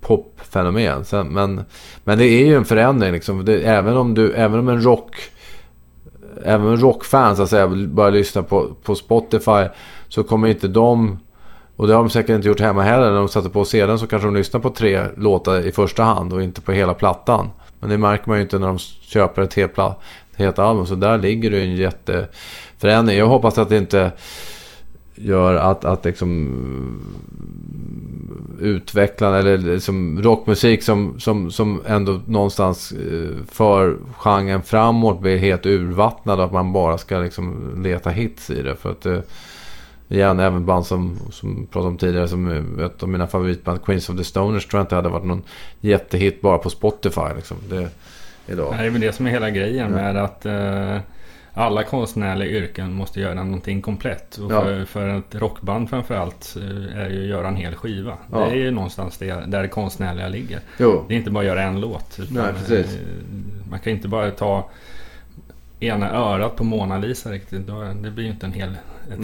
popfenomen. 0.00 1.04
Sen, 1.04 1.28
men, 1.28 1.60
men 2.04 2.18
det 2.18 2.26
är 2.26 2.46
ju 2.46 2.56
en 2.56 2.64
förändring 2.64 3.12
liksom. 3.12 3.44
Det, 3.44 3.60
även, 3.62 3.96
om 3.96 4.14
du, 4.14 4.32
även 4.32 4.60
om 4.60 4.68
en 4.68 4.82
rock... 4.82 5.16
Även 6.44 6.66
rockfans, 6.66 6.82
rockfan 6.82 7.36
så 7.36 7.42
att 7.42 7.50
säga 7.50 7.68
börjar 7.68 8.10
lyssna 8.10 8.42
på, 8.42 8.74
på 8.82 8.94
Spotify 8.94 9.66
så 10.08 10.24
kommer 10.24 10.48
inte 10.48 10.68
de... 10.68 11.18
Och 11.78 11.86
det 11.86 11.94
har 11.94 12.02
de 12.02 12.10
säkert 12.10 12.30
inte 12.30 12.48
gjort 12.48 12.60
hemma 12.60 12.82
heller. 12.82 13.10
När 13.10 13.18
de 13.18 13.28
satte 13.28 13.48
på 13.48 13.64
sedan 13.64 13.98
så 13.98 14.06
kanske 14.06 14.28
de 14.28 14.34
lyssnar 14.34 14.60
på 14.60 14.70
tre 14.70 15.02
låtar 15.16 15.66
i 15.66 15.72
första 15.72 16.02
hand 16.02 16.32
och 16.32 16.42
inte 16.42 16.60
på 16.60 16.72
hela 16.72 16.94
plattan. 16.94 17.50
Men 17.80 17.90
det 17.90 17.98
märker 17.98 18.28
man 18.28 18.36
ju 18.36 18.42
inte 18.42 18.58
när 18.58 18.66
de 18.66 18.78
köper 18.78 19.42
ett 19.42 19.54
helt, 19.54 19.78
ett 19.78 19.96
helt 20.36 20.58
album. 20.58 20.86
Så 20.86 20.94
där 20.94 21.18
ligger 21.18 21.50
det 21.50 21.56
ju 21.56 21.62
en 21.62 21.76
jätteförändring. 21.76 23.18
Jag 23.18 23.26
hoppas 23.26 23.58
att 23.58 23.68
det 23.68 23.76
inte 23.76 24.12
gör 25.14 25.54
att, 25.54 25.84
att 25.84 26.04
liksom 26.04 26.54
utvecklande 28.60 29.38
eller 29.38 29.58
liksom 29.58 30.22
rockmusik 30.22 30.82
som, 30.82 31.20
som, 31.20 31.50
som 31.50 31.82
ändå 31.86 32.20
någonstans 32.26 32.92
eh, 32.92 33.44
för 33.52 33.96
genren 34.16 34.62
framåt 34.62 35.20
blir 35.20 35.38
helt 35.38 35.66
urvattnad. 35.66 36.40
Att 36.40 36.52
man 36.52 36.72
bara 36.72 36.98
ska 36.98 37.18
liksom 37.18 37.74
leta 37.82 38.10
hits 38.10 38.50
i 38.50 38.62
det. 38.62 38.76
För 38.76 38.90
att 38.90 39.00
det, 39.00 39.22
igen, 40.08 40.40
även 40.40 40.66
band 40.66 40.86
som, 40.86 41.18
som 41.30 41.66
pratade 41.66 41.88
om 41.88 41.98
tidigare 41.98 42.28
som 42.28 42.80
ett 42.80 43.02
av 43.02 43.08
mina 43.08 43.26
favoritband, 43.26 43.84
Queens 43.84 44.08
of 44.10 44.16
the 44.16 44.24
Stoners, 44.24 44.66
tror 44.66 44.78
jag 44.78 44.84
inte 44.84 44.94
hade 44.94 45.08
varit 45.08 45.24
någon 45.24 45.42
jättehit 45.80 46.40
bara 46.40 46.58
på 46.58 46.70
Spotify. 46.70 47.20
Liksom. 47.36 47.56
Det, 47.70 47.88
idag. 48.46 48.74
Det 48.78 48.84
är 48.86 48.90
väl 48.90 49.00
det 49.00 49.12
som 49.12 49.26
är 49.26 49.30
hela 49.30 49.50
grejen 49.50 49.90
med 49.90 50.16
att 50.16 50.46
eh, 50.46 50.96
alla 51.54 51.82
konstnärliga 51.82 52.48
yrken 52.48 52.92
måste 52.92 53.20
göra 53.20 53.34
någonting 53.34 53.82
komplett. 53.82 54.36
Och 54.36 54.52
Ja. 54.52 54.62
för, 54.62 54.84
för 54.84 55.18
ett 55.18 55.34
rockband 55.34 55.90
framförallt 55.90 56.56
eh, 56.56 56.98
är 57.02 57.08
ju 57.10 57.22
att 57.22 57.28
göra 57.28 57.48
en 57.48 57.56
hel 57.56 57.74
skiva. 57.74 58.14
Ja. 58.32 58.38
Det 58.38 58.44
är 58.50 58.54
ju 58.56 58.70
någonstans 58.70 59.18
det, 59.18 59.26
där 59.46 59.62
det 59.62 59.68
konstnärliga 59.68 60.28
ligger. 60.28 60.60
Jo. 60.78 61.04
Det 61.08 61.14
är 61.14 61.18
inte 61.18 61.30
bara 61.30 61.40
att 61.40 61.46
göra 61.46 61.62
en 61.62 61.80
låt. 61.80 62.18
Nej, 62.30 62.44
eh, 62.78 62.86
Man 63.70 63.78
kan 63.78 63.92
inte 63.92 64.08
bara 64.08 64.30
ta 64.30 64.70
ena 65.80 66.10
örat 66.12 66.56
på 66.56 66.64
Mona 66.64 66.98
Lisa 66.98 67.30
riktigt. 67.30 67.66
Det 68.02 68.10
blir 68.10 68.24
ju 68.24 68.30
inte 68.30 68.46
en 68.46 68.52
hel, 68.52 68.76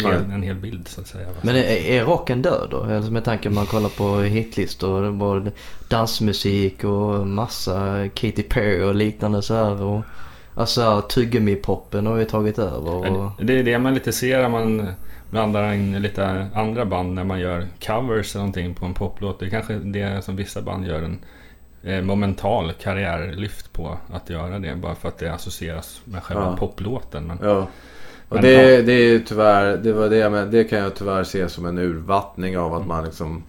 hel, 0.02 0.14
en 0.14 0.42
hel 0.42 0.56
bild 0.56 0.88
så 0.88 1.00
att 1.00 1.06
säga. 1.06 1.26
Men 1.42 1.56
är, 1.56 1.62
är 1.62 2.04
rocken 2.04 2.42
död 2.42 2.68
då? 2.70 2.82
Alltså 2.82 3.12
med 3.12 3.24
tanke 3.24 3.42
på 3.42 3.48
att 3.48 3.54
man 3.54 3.66
kollar 3.66 3.88
på 3.88 4.20
hitlistor. 4.20 5.02
Var 5.02 5.52
dansmusik 5.88 6.84
och 6.84 7.26
massa 7.26 8.08
Katy 8.14 8.42
Perry 8.42 8.82
och 8.82 8.94
liknande 8.94 9.42
så 9.42 9.54
här. 9.54 9.82
Och, 9.82 10.02
alltså 10.54 11.02
tuggummi-poppen 11.08 12.06
har 12.06 12.16
ju 12.16 12.24
tagit 12.24 12.58
över. 12.58 12.90
Och, 12.90 13.32
Det 13.44 13.58
är 13.58 13.62
det 13.62 13.78
man 13.78 13.94
lite 13.94 14.12
ser 14.12 14.42
när 14.42 14.48
man 14.48 14.88
blandar 15.30 15.72
in 15.72 16.02
lite 16.02 16.46
andra 16.54 16.84
band 16.84 17.14
när 17.14 17.24
man 17.24 17.40
gör 17.40 17.66
covers 17.86 18.34
eller 18.34 18.44
någonting 18.44 18.74
på 18.74 18.86
en 18.86 18.94
poplåt. 18.94 19.40
Det 19.40 19.46
är 19.46 19.50
kanske 19.50 19.74
det 19.74 20.24
som 20.24 20.36
vissa 20.36 20.62
band 20.62 20.86
gör 20.86 21.02
en 21.02 21.18
momental 22.02 22.72
karriärlyft 22.72 23.72
på 23.72 23.98
att 24.12 24.30
göra 24.30 24.58
det. 24.58 24.74
Bara 24.76 24.94
för 24.94 25.08
att 25.08 25.18
det 25.18 25.28
associeras 25.28 26.00
med 26.04 26.22
själva 26.22 26.44
Ja. 26.44 26.56
poplåten. 26.56 27.26
Men, 27.26 27.38
Ja. 27.42 27.68
Och 28.28 28.34
Men 28.36 28.42
det, 28.42 28.82
det 28.82 28.92
är 28.92 29.08
ju 29.08 29.20
tyvärr, 29.20 29.76
det 29.76 29.92
var 29.92 30.08
det 30.08 30.30
men, 30.30 30.50
det 30.50 30.64
kan 30.64 30.78
jag 30.78 30.94
tyvärr 30.94 31.24
se 31.24 31.48
som 31.48 31.66
en 31.66 31.78
urvattning 31.78 32.58
av 32.58 32.74
att 32.74 32.86
man 32.86 33.04
liksom 33.04 33.42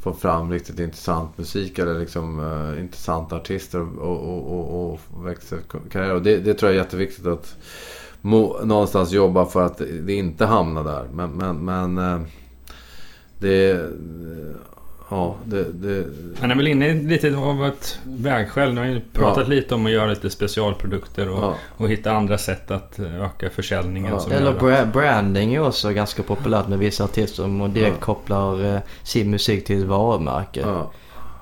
får 0.00 0.12
fram 0.12 0.52
riktigt 0.52 0.78
intressant 0.78 1.38
musik 1.38 1.78
eller 1.78 1.98
liksom 1.98 2.40
eh, 2.40 2.80
intressanta 2.80 3.36
artister 3.36 3.98
och, 3.98 4.16
och, 4.20 4.52
och, 4.52 4.90
och 5.12 5.26
växer 5.26 5.58
karriär. 5.90 6.14
Och 6.14 6.22
det, 6.22 6.36
det 6.36 6.54
tror 6.54 6.72
jag 6.72 6.78
är 6.80 6.84
jätteviktigt 6.84 7.26
att 7.26 7.56
mo, 8.20 8.64
någonstans 8.64 9.12
jobba 9.12 9.46
för 9.46 9.66
att 9.66 9.80
det 10.02 10.12
inte 10.14 10.46
hamnar 10.46 10.84
där. 10.84 11.04
Men, 11.12 11.30
men, 11.30 11.56
men 11.64 11.98
eh, 11.98 12.20
det... 13.38 13.80
Ja, 15.10 15.34
det... 15.44 15.64
det 15.72 16.04
han 16.40 16.50
är 16.50 16.54
väl 16.54 16.66
inne 16.66 16.94
lite 16.94 17.36
av 17.36 17.66
ett 17.66 17.98
vägskäl. 18.04 18.74
Nu 18.74 18.80
har 18.80 18.88
ju 18.88 19.00
pratat 19.12 19.48
lite 19.48 19.74
om 19.74 19.86
att 19.86 19.92
göra 19.92 20.06
lite 20.10 20.30
specialprodukter 20.30 21.28
och, 21.28 21.42
ja, 21.44 21.54
och 21.76 21.88
hitta 21.88 22.12
andra 22.12 22.38
sätt 22.38 22.70
att 22.70 22.98
eh, 22.98 23.24
öka 23.24 23.50
försäljningen. 23.50 24.12
Ja. 24.12 24.20
som 24.20 24.32
Eller 24.32 24.52
bra- 24.52 24.84
branding 24.84 25.54
är 25.54 25.66
också 25.66 25.90
ganska 25.90 26.22
populärt 26.22 26.68
med 26.68 26.78
vissa 26.78 27.04
artister 27.04 27.42
som 27.42 27.72
direkt 27.72 27.96
Ja. 28.00 28.04
kopplar 28.04 28.74
eh, 28.74 28.80
sin 29.02 29.30
musik 29.30 29.64
till 29.64 29.80
ett 29.82 29.86
varumärke. 29.88 30.60
ja, 30.60 30.90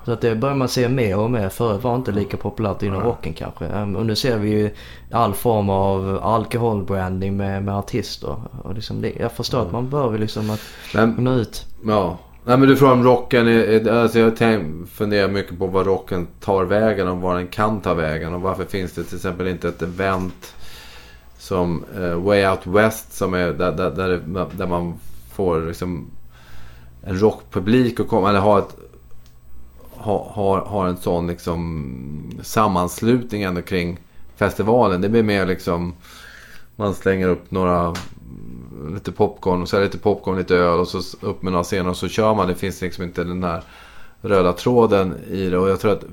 Så 0.05 0.13
att 0.13 0.21
det 0.21 0.35
börjar 0.37 0.55
man 0.57 0.69
se 0.69 0.89
mer 0.89 1.19
och 1.19 1.31
mer. 1.31 1.49
Förut 1.49 1.83
var 1.85 1.95
inte 1.97 2.13
lika 2.13 2.37
populärt 2.37 2.83
inom 2.83 3.03
rocken 3.03 3.33
kanske. 3.35 3.67
Ehm, 3.67 3.97
Och 3.97 4.07
nu 4.07 4.17
ser 4.17 4.39
vi 4.39 4.51
ju 4.51 4.71
all 5.11 5.35
form 5.35 5.71
av 5.71 6.21
alkoholbranding 6.23 7.37
med, 7.37 7.63
med 7.63 7.75
artister. 7.75 8.37
Och 8.65 8.75
liksom 8.75 9.01
det, 9.03 9.13
jag 9.21 9.33
förstår 9.33 9.63
att 9.63 9.73
man 9.73 9.91
behöver 9.91 10.19
liksom 10.19 10.51
att 10.51 10.61
men 10.95 11.11
nå 11.11 11.35
ut. 11.35 11.67
Ja, 11.87 12.19
Nej 12.49 12.57
men 12.59 12.69
du 12.69 12.77
frågar 12.77 12.93
om 12.93 13.05
rocken. 13.05 13.49
Är, 13.49 13.89
alltså 13.89 14.19
jag 14.19 14.37
tänk, 14.37 14.89
funderar 14.89 15.29
mycket 15.29 15.59
på 15.59 15.67
vad 15.67 15.87
rocken 15.87 16.27
tar 16.41 16.65
vägen 16.65 17.09
och 17.09 17.19
var 17.19 17.35
den 17.35 17.49
kan 17.49 17.81
ta 17.81 17.95
vägen. 17.95 18.35
Och 18.35 18.41
varför 18.41 18.65
finns 18.65 18.93
det 18.93 19.05
till 19.05 19.17
exempel 19.17 19.49
inte 19.49 19.69
ett 19.69 19.83
event 19.83 20.55
som 21.39 21.85
uh, 21.99 22.15
Way 22.15 22.47
Out 22.47 22.67
West 22.67 23.13
som 23.13 23.35
är 23.35 23.53
där, 23.53 23.73
där, 23.73 23.91
där, 23.91 24.47
där 24.53 24.67
man 24.67 24.95
får 25.33 25.61
liksom 25.61 26.11
en 27.03 27.21
rockpublik 27.21 28.01
och 28.01 28.09
komma, 28.09 28.29
eller 28.29 28.41
ha 28.41 28.59
ett 28.59 28.77
har, 29.97 30.31
har, 30.35 30.61
har 30.61 30.87
en 30.87 30.97
sån 30.97 31.27
liksom 31.27 32.41
sammanslutning 32.43 33.43
ändå 33.43 33.63
kring 33.63 33.99
festivalen. 34.37 35.01
Det 35.01 35.09
blir 35.09 35.23
mer 35.23 35.47
liksom 35.47 35.95
man 36.77 36.95
slänger 36.95 37.29
upp 37.29 37.51
några 37.51 37.95
lite 38.95 39.13
popcorn 39.13 39.63
och 39.63 39.69
så 39.69 39.81
lite 39.81 39.99
popcorn, 39.99 40.39
lite 40.39 40.57
öl 40.57 40.81
och 40.81 40.89
så 40.89 41.27
upp 41.27 41.43
med 41.43 41.53
några 41.53 41.65
scener 41.65 41.91
och 41.91 41.97
så 41.97 42.09
kör 42.09 42.35
man. 42.35 42.49
Det 42.49 42.55
finns 42.55 42.81
liksom 42.81 43.05
inte 43.05 43.25
den 43.25 43.45
här 43.45 43.63
röda 44.21 44.53
tråden 44.53 45.15
i 45.31 45.51
det. 45.51 45.59
Och 45.59 45.69
jag 45.69 45.81
tror 45.81 45.93
att 45.93 46.05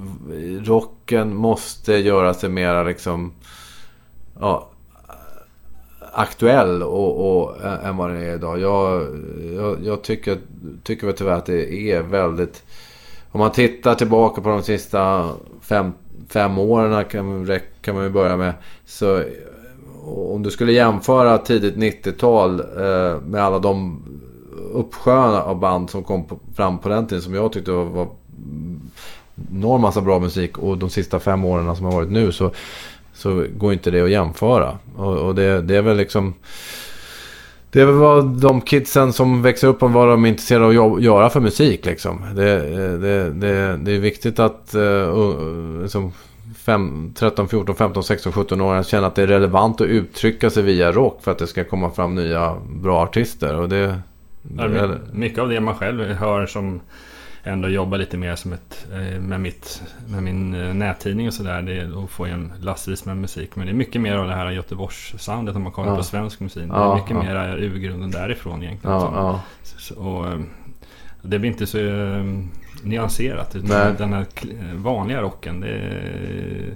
rocken 0.68 1.36
måste 1.36 1.94
göra 1.94 2.34
sig 2.34 2.50
mera 2.50 2.84
liksom 2.84 3.34
ja, 4.40 4.70
aktuell 6.14 6.84
och, 6.84 7.38
och, 7.38 7.66
än 7.84 7.98
vad 7.98 8.10
den 8.10 8.22
är 8.22 8.36
idag. 8.36 8.60
Jag, 8.60 9.08
jag, 9.56 9.78
jag 9.84 10.02
tycker, 10.02 10.38
tycker 10.84 11.08
väl 11.08 11.16
tyvärr 11.16 11.38
att 11.38 11.46
det 11.46 11.92
är 11.92 12.02
väldigt... 12.02 12.64
Om 13.32 13.40
man 13.40 13.52
tittar 13.52 13.96
tillbaka 13.96 14.42
på 14.42 14.50
de 14.50 14.64
sista 14.64 15.30
fem, 15.62 15.92
fem 16.30 16.58
åren 16.58 17.06
kan, 17.06 17.60
kan 17.82 17.96
man 17.96 18.04
ju 18.04 18.10
börja 18.10 18.38
med. 18.38 18.54
Så 18.86 19.24
om 20.06 20.44
du 20.44 20.52
skulle 20.52 20.72
jämföra 20.72 21.38
tidigt 21.38 21.76
90-tal 21.76 22.60
eh, 22.60 23.22
med 23.22 23.44
alla 23.44 23.60
de 23.60 24.04
uppsjöar 24.74 25.42
av 25.42 25.60
band 25.60 25.90
som 25.90 26.04
kom 26.04 26.26
fram 26.56 26.78
på 26.78 26.90
den 26.90 27.08
tiden 27.08 27.22
som 27.22 27.34
jag 27.34 27.54
tyckte 27.54 27.72
var, 27.72 27.86
var 27.86 28.08
enorm 29.52 29.82
massa 29.82 30.02
bra 30.02 30.20
musik 30.20 30.58
och 30.58 30.78
de 30.78 30.90
sista 30.90 31.20
fem 31.20 31.46
åren 31.46 31.76
som 31.76 31.86
har 31.86 31.94
varit 31.94 32.12
nu 32.12 32.32
så, 32.32 32.52
så 33.14 33.46
går 33.58 33.74
inte 33.74 33.92
det 33.92 34.02
att 34.02 34.10
jämföra. 34.10 34.78
Och, 34.96 35.18
och 35.18 35.36
det, 35.36 35.62
det, 35.62 35.76
är 35.76 35.82
väl 35.82 35.98
liksom... 35.98 36.34
Det 37.72 37.82
är 37.82 37.86
väl 37.86 37.96
vad 37.96 38.26
de 38.26 38.62
kidsen 38.62 39.14
som 39.14 39.42
växer 39.42 39.68
upp 39.68 39.84
och 39.84 39.92
vad 39.92 40.08
de 40.08 40.26
är 40.26 40.30
intresserade 40.30 40.80
av 40.80 40.94
att 40.94 41.02
göra 41.02 41.30
för 41.30 41.40
musik 41.40 41.86
liksom. 41.86 42.22
Det, 42.36 42.56
eh, 42.56 43.00
det, 43.00 43.30
det, 43.34 43.78
det 43.78 43.92
är 43.92 44.00
viktigt 44.00 44.40
att 44.40 44.76
uh, 44.76 45.82
liksom, 45.82 46.12
fem, 46.66 47.14
13, 47.16 47.48
14, 47.48 47.76
15, 47.76 48.04
16, 48.04 48.32
17 48.32 48.62
år 48.62 48.84
känner 48.84 49.08
att 49.08 49.16
det 49.16 49.24
är 49.24 49.28
relevant 49.28 49.82
att 49.82 49.88
uttrycka 49.88 50.50
sig 50.50 50.64
via 50.64 50.92
rock 50.92 51.22
för 51.22 51.32
att 51.32 51.38
det 51.38 51.48
ska 51.48 51.64
komma 51.64 51.92
fram 51.92 52.16
nya 52.16 52.56
bra 52.70 53.04
artister. 53.04 53.56
Och 53.56 53.70
det, 53.70 54.00
ja, 54.58 54.90
mycket 55.12 55.40
av 55.40 55.50
det 55.50 55.60
man 55.60 55.76
själv 55.76 56.04
hör 56.04 56.46
som 56.46 56.82
ändå 57.44 57.70
jobbar 57.70 57.98
lite 57.98 58.18
mer 58.18 58.36
som 58.36 58.54
ett, 58.54 58.88
eh, 58.92 59.22
med, 59.22 59.42
mitt, 59.42 59.82
med 60.08 60.24
min 60.24 60.54
eh, 60.54 60.74
nättidning 60.74 61.28
och 61.28 61.34
sådär. 61.34 61.62
Det 61.62 61.74
är 61.74 62.04
att 62.04 62.10
få 62.10 62.26
en 62.26 62.54
lastvis 62.62 63.06
med 63.06 63.18
musik. 63.18 63.56
Men 63.56 63.66
det 63.66 63.72
är 63.72 63.76
mycket 63.76 64.02
mer 64.02 64.16
av 64.16 64.28
det 64.28 64.34
här 64.34 64.52
Göteborgs-soundet 64.52 65.56
om 65.56 65.64
man 65.64 65.72
kollar 65.72 65.92
ja. 65.92 65.98
på 65.98 66.04
svensk 66.04 66.40
musik. 66.40 66.64
Det 66.68 66.76
är 66.76 66.80
ja, 66.80 66.96
mycket 66.96 67.12
ja. 67.12 67.24
mer 67.24 67.58
urgrunden 67.58 68.12
därifrån 68.12 68.64
egentligen. 68.64 68.96
Ja, 68.96 69.42
så, 69.64 69.96
och, 69.96 70.28
eh, 70.28 70.40
det 71.22 71.40
blir 71.40 71.52
inte 71.52 71.68
så 71.68 71.78
nyanserat. 72.86 73.56
Utan 73.56 73.96
den 73.98 74.14
här 74.14 74.26
vanliga 74.74 75.22
rocken. 75.22 75.60
Det 75.62 75.70
är, 75.70 76.76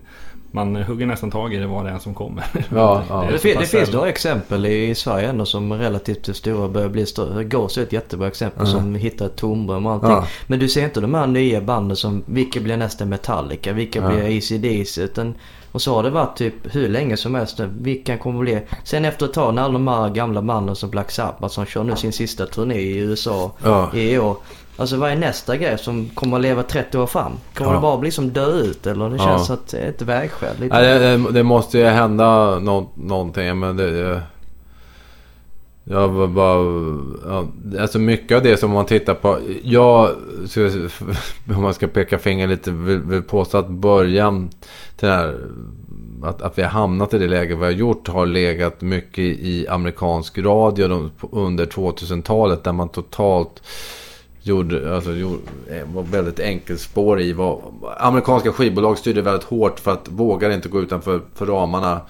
man 0.52 0.76
hugger 0.76 1.06
nästan 1.06 1.32
tag 1.32 1.54
i 1.54 1.58
det 1.58 1.68
vad 1.68 1.86
det 1.86 1.92
är 1.92 2.00
som 2.00 2.14
kommer. 2.14 2.46
Ja, 2.76 3.04
ja. 3.10 3.28
Det, 3.32 3.44
det, 3.44 3.60
det 3.60 3.66
finns 3.66 3.94
några 3.94 4.10
exempel 4.10 4.66
i 4.66 4.96
Sverige 4.96 5.30
ändå 5.30 5.46
som 5.46 5.74
relativt 5.74 6.36
stora 6.36 6.68
börjar 6.68 6.90
bli 6.90 7.06
större. 7.06 7.44
Gås 7.44 7.78
är 7.78 7.84
ett 7.84 7.94
jättebra 7.94 8.28
exempel 8.28 8.68
mm. 8.68 8.80
som 8.80 8.96
hittar 8.96 9.26
ett 9.26 9.36
tomrum 9.36 9.86
och 9.86 9.92
allting. 9.92 10.10
Ja. 10.10 10.28
Men 10.48 10.60
du 10.60 10.70
ser 10.70 10.84
inte 10.84 11.02
de 11.02 11.14
här 11.14 11.28
nya 11.28 11.62
banden 11.62 11.98
som 11.98 12.24
vilka 12.26 12.60
blir 12.60 12.78
nästa 12.78 13.06
Metallica, 13.06 13.74
vilka 13.74 14.00
ja. 14.00 14.10
blir 14.10 14.38
ACDC. 14.38 15.02
Utan, 15.02 15.34
och 15.72 15.82
så 15.82 15.96
har 15.96 16.04
det 16.04 16.10
varit 16.10 16.38
typ 16.38 16.76
hur 16.76 16.90
länge 16.90 17.18
som 17.18 17.36
helst. 17.36 17.60
Vilka 17.60 18.18
kommer 18.18 18.40
bli? 18.40 18.62
Sen 18.84 19.06
efter 19.06 19.26
ett 19.26 19.34
tag 19.34 19.54
när 19.54 19.62
alla 19.62 19.74
de 19.74 19.88
här 19.88 20.10
gamla 20.10 20.42
banden 20.42 20.76
som 20.76 20.90
Black 20.90 21.12
Sabbath 21.12 21.54
som 21.54 21.66
kör 21.66 21.84
nu 21.84 21.96
sin 21.96 22.14
sista 22.14 22.46
turné 22.46 22.76
i 22.76 22.98
USA 22.98 23.52
ja. 23.64 23.96
i 23.96 24.20
år. 24.20 24.38
Alltså 24.80 24.98
vad 24.98 25.12
är 25.12 25.16
nästa 25.16 25.58
grej 25.58 25.78
som 25.78 26.10
kommer 26.10 26.38
att 26.38 26.44
leva 26.44 26.64
30 26.64 26.98
år 26.98 27.08
fram? 27.08 27.32
Kommer 27.54 27.72
ja. 27.72 27.76
det 27.76 27.82
bara 27.82 27.98
bli 27.98 28.12
som 28.12 28.30
dö 28.30 28.52
ut 28.52 28.88
eller? 28.88 29.10
Det 29.10 29.18
känns 29.18 29.50
ja. 29.50 29.54
att 29.54 29.68
det 29.68 29.78
är 29.78 29.90
ett 29.90 30.02
vägskäl. 30.02 30.56
Lite. 30.60 30.76
Ja, 30.76 31.00
det, 31.00 31.32
det, 31.32 31.44
måste 31.44 31.78
ju 31.78 31.86
hända 31.86 32.60
nå, 32.60 32.90
någonting 32.96 33.60
men 33.60 33.78
det... 33.78 34.22
Jag 35.84 36.30
bara... 36.30 36.58
Ja, 37.28 37.48
alltså 37.80 38.00
mycket 38.00 38.38
av 38.38 38.44
det 38.44 38.58
som 38.58 38.72
man 38.72 38.86
tittar 38.86 39.14
på. 39.14 39.38
Jag, 39.64 40.10
om 41.56 41.62
man 41.62 41.74
ska 41.74 41.88
peka 41.88 42.18
finger 42.18 42.48
lite, 42.48 42.72
vill, 42.72 43.00
vill 43.00 43.24
påstå 43.24 43.58
att 43.58 43.70
början 43.70 44.50
till 44.98 45.10
här, 45.10 45.38
att, 46.24 46.42
att 46.42 46.58
vi 46.58 46.62
har 46.62 46.70
hamnat 46.70 47.14
i 47.14 47.18
det 47.18 47.28
läge 47.28 47.56
vi 47.56 47.64
har 47.64 47.72
gjort 47.72 48.08
har 48.08 48.26
legat 48.26 48.82
mycket 48.82 49.20
i 49.24 49.68
amerikansk 49.68 50.38
radio 50.38 51.10
under 51.32 51.66
2000-talet. 51.66 52.64
Där 52.64 52.74
man 52.74 52.90
totalt 52.90 53.62
gjorde, 54.42 54.96
alltså, 54.96 55.12
gjorde, 55.12 55.42
eh, 55.70 55.86
var 55.94 56.04
väldigt 56.04 56.40
enkelspår 56.40 57.22
i 57.22 57.34
vad 57.34 57.62
amerikanska 57.98 58.52
skivbolag 58.52 58.98
styrde 58.98 59.22
väldigt 59.22 59.44
hårt 59.44 59.80
för 59.80 59.92
att 59.92 60.08
vågade 60.08 60.54
inte 60.54 60.70
gå 60.70 60.82
utanför 60.82 61.22
för 61.36 61.46
ramarna. 61.46 62.02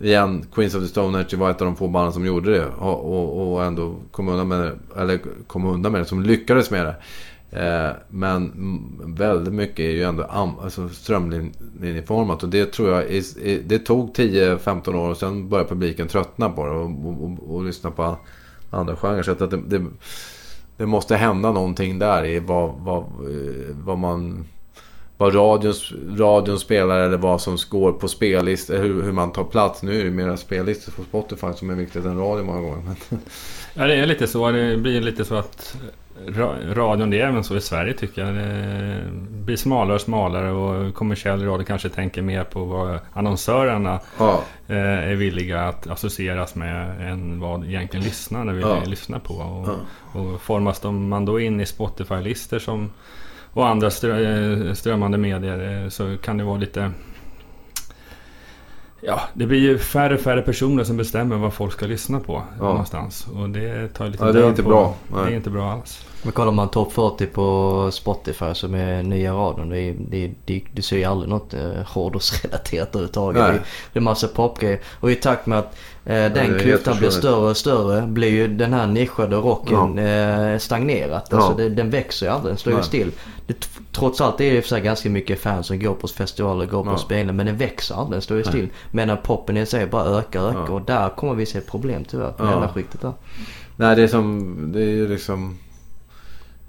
Igen, 0.00 0.46
Queens 0.54 0.74
of 0.74 0.82
the 0.82 0.88
Stone 0.88 1.20
Age 1.20 1.34
var 1.34 1.50
ett 1.50 1.60
av 1.60 1.66
de 1.66 1.76
få 1.76 1.88
banden 1.88 2.12
som 2.12 2.26
gjorde 2.26 2.50
det 2.50 2.66
och, 2.66 3.04
och, 3.04 3.52
och 3.52 3.64
ändå 3.64 3.94
kom 4.10 4.28
undan 4.28 4.48
med 4.48 4.60
det, 4.60 5.00
eller 5.00 5.20
kom 5.46 5.64
undan 5.64 5.92
med 5.92 6.00
det, 6.00 6.04
som 6.04 6.22
lyckades 6.22 6.70
med 6.70 6.86
det. 6.86 6.96
Eh, 7.60 7.90
men 8.08 8.52
väldigt 9.04 9.54
mycket 9.54 9.78
är 9.78 9.90
ju 9.90 10.02
ändå 10.02 10.24
alltså 10.24 10.88
strömlinjeformat 10.88 12.42
och 12.42 12.48
det 12.48 12.72
tror 12.72 12.90
jag 12.90 13.02
är, 13.02 13.62
det 13.62 13.78
tog 13.78 14.16
10-15 14.16 14.94
år 14.94 15.10
och 15.10 15.16
sen 15.16 15.48
började 15.48 15.68
publiken 15.68 16.08
tröttna 16.08 16.48
på 16.48 16.66
det 16.66 16.72
och, 16.72 16.90
och, 17.06 17.24
och, 17.24 17.54
och 17.54 17.64
lyssna 17.64 17.90
på 17.90 18.16
andra 18.70 18.96
genrer. 18.96 19.22
Så 19.22 19.30
att 19.30 19.50
det, 19.50 19.56
det 19.66 19.86
det 20.82 20.86
måste 20.86 21.16
hända 21.16 21.52
någonting 21.52 21.98
där 21.98 22.26
i 22.26 22.38
vad, 22.38 22.74
vad, 22.78 22.98
eh, 22.98 23.76
vad 23.84 23.98
man... 23.98 24.44
Vad 25.16 25.34
radion, 25.34 25.74
radion 26.18 26.58
spelar 26.58 26.98
eller 27.00 27.16
vad 27.16 27.40
som 27.40 27.56
går 27.70 27.92
på 27.92 28.08
spellistor. 28.08 28.74
Eh, 28.74 28.80
hur, 28.80 29.02
hur 29.02 29.12
man 29.12 29.32
tar 29.32 29.44
plats. 29.44 29.82
Nu 29.82 30.00
är 30.00 30.04
det 30.04 30.10
mera 30.10 30.36
spellistor 30.36 30.92
på 30.92 31.02
Spotify 31.02 31.52
som 31.56 31.70
är 31.70 31.74
viktigt 31.74 32.04
än 32.04 32.18
radio 32.18 32.44
många 32.44 32.60
gånger. 32.60 32.94
ja, 33.74 33.86
det 33.86 33.94
är 33.94 34.06
lite 34.06 34.26
så. 34.26 34.50
Det 34.50 34.76
blir 34.76 35.00
lite 35.00 35.24
så 35.24 35.34
att 35.34 35.76
radion, 36.74 37.10
det 37.10 37.20
är 37.20 37.28
även 37.28 37.44
så 37.44 37.56
i 37.56 37.60
Sverige 37.60 37.92
tycker 37.94 38.26
jag. 38.26 38.34
Det 38.34 39.02
blir 39.44 39.56
smalare 39.56 39.94
och 39.94 40.00
smalare 40.00 40.50
och 40.50 40.94
kommersiell 40.94 41.44
radio 41.44 41.64
kanske 41.64 41.88
tänker 41.88 42.22
mer 42.22 42.44
på 42.44 42.64
vad 42.64 42.98
annonsörerna 43.12 44.00
ja. 44.18 44.40
Eh, 44.68 44.76
är 44.76 45.14
villiga 45.14 45.62
att 45.62 45.86
associeras 45.86 46.54
med 46.54 47.10
än 47.12 47.40
vad 47.40 47.64
egentligen 47.64 48.04
lyssnarna 48.04 48.52
vill 48.52 48.62
ja. 48.62 48.82
lyssna 48.86 49.18
på. 49.18 49.34
Och, 49.34 49.68
ja. 49.68 50.20
och 50.20 50.40
formas 50.40 50.82
man 50.82 51.24
då 51.24 51.40
in 51.40 51.60
i 51.60 51.66
Spotify-listor 51.66 52.58
som 52.58 52.90
och 53.54 53.68
andra 53.68 53.86
eh, 53.86 54.72
strömmande 54.72 55.18
medier 55.18 55.82
eh, 55.82 55.88
så 55.88 56.16
kan 56.16 56.38
det 56.38 56.44
vara 56.44 56.58
lite 56.58 56.90
Ja, 59.04 59.20
det 59.34 59.46
blir 59.46 59.58
ju 59.58 59.78
färre 59.78 60.14
och 60.14 60.20
färre 60.20 60.42
personer 60.42 60.84
som 60.84 60.96
bestämmer 60.96 61.36
vad 61.36 61.52
folk 61.52 61.72
ska 61.72 61.86
lyssna 61.86 62.20
på 62.20 62.42
ja. 62.58 62.64
någonstans. 62.64 63.26
Och 63.34 63.50
det 63.50 63.88
tar 63.88 64.08
lite 64.08 64.24
ja, 64.24 64.32
det 64.32 64.44
är 64.44 64.48
inte 64.48 64.62
på. 64.62 64.68
bra. 64.68 64.94
Nej. 65.08 65.24
Det 65.24 65.32
är 65.32 65.36
inte 65.36 65.50
bra 65.50 65.72
alls. 65.72 66.06
Men 66.22 66.32
kollar 66.32 66.52
man 66.52 66.68
topp 66.68 66.92
40 66.92 67.26
på 67.26 67.88
Spotify 67.92 68.54
som 68.54 68.74
är 68.74 69.02
nya 69.02 69.32
radion. 69.34 69.68
Det, 69.68 69.92
det, 69.92 70.30
det, 70.44 70.62
du 70.72 70.82
ser 70.82 70.96
ju 70.96 71.04
aldrig 71.04 71.30
något 71.30 71.54
eh, 71.54 71.82
hårdrocksrelaterat 71.86 72.88
överhuvudtaget. 72.88 73.42
Det, 73.42 73.62
det 73.92 73.98
är 73.98 74.00
massa 74.00 74.28
popgrejer. 74.28 74.80
Och 75.00 75.10
i 75.10 75.14
takt 75.14 75.46
med 75.46 75.58
att 75.58 75.78
eh, 76.04 76.14
den 76.14 76.58
klyftan 76.58 76.98
blir 76.98 77.10
större 77.10 77.50
och 77.50 77.56
större 77.56 78.06
blir 78.06 78.28
ju 78.28 78.48
den 78.48 78.72
här 78.72 78.86
nischade 78.86 79.36
rocken 79.36 79.98
ja. 79.98 80.02
eh, 80.02 80.58
stagnerat. 80.58 81.32
Alltså 81.32 81.50
ja. 81.50 81.56
det, 81.56 81.68
den 81.68 81.90
växer 81.90 82.26
ju 82.26 82.32
aldrig, 82.32 82.50
den 82.50 82.58
står 82.58 82.72
ju 82.72 82.82
still. 82.82 83.12
Det, 83.46 83.68
trots 83.92 84.20
allt 84.20 84.40
är 84.40 84.54
det 84.54 84.62
för 84.62 84.68
sig 84.68 84.80
ganska 84.80 85.10
mycket 85.10 85.40
fans 85.40 85.66
som 85.66 85.80
går 85.80 85.94
på 85.94 86.08
festivaler, 86.08 86.66
går 86.66 86.84
på 86.84 86.90
ja. 86.90 86.98
spelningar. 86.98 87.32
Men 87.32 87.46
den 87.46 87.56
växer 87.56 87.94
aldrig, 87.94 88.14
den 88.14 88.22
står 88.22 88.36
ju 88.36 88.44
still. 88.44 88.68
Medan 88.90 89.16
poppen 89.22 89.56
i 89.56 89.66
sig 89.66 89.86
bara 89.86 90.04
ökar, 90.04 90.48
ökar. 90.48 90.64
Ja. 90.68 90.72
Och 90.72 90.82
där 90.82 91.08
kommer 91.08 91.34
vi 91.34 91.46
se 91.46 91.60
problem 91.60 92.04
tyvärr. 92.04 92.34
Ja. 92.38 92.44
Mellanskiktet 92.44 93.00
där. 93.00 93.12
Nej 93.76 93.96
det 93.96 94.02
är 94.02 94.08
som, 94.08 94.56
det 94.72 94.80
är 94.80 94.90
ju 94.90 95.08
liksom 95.08 95.58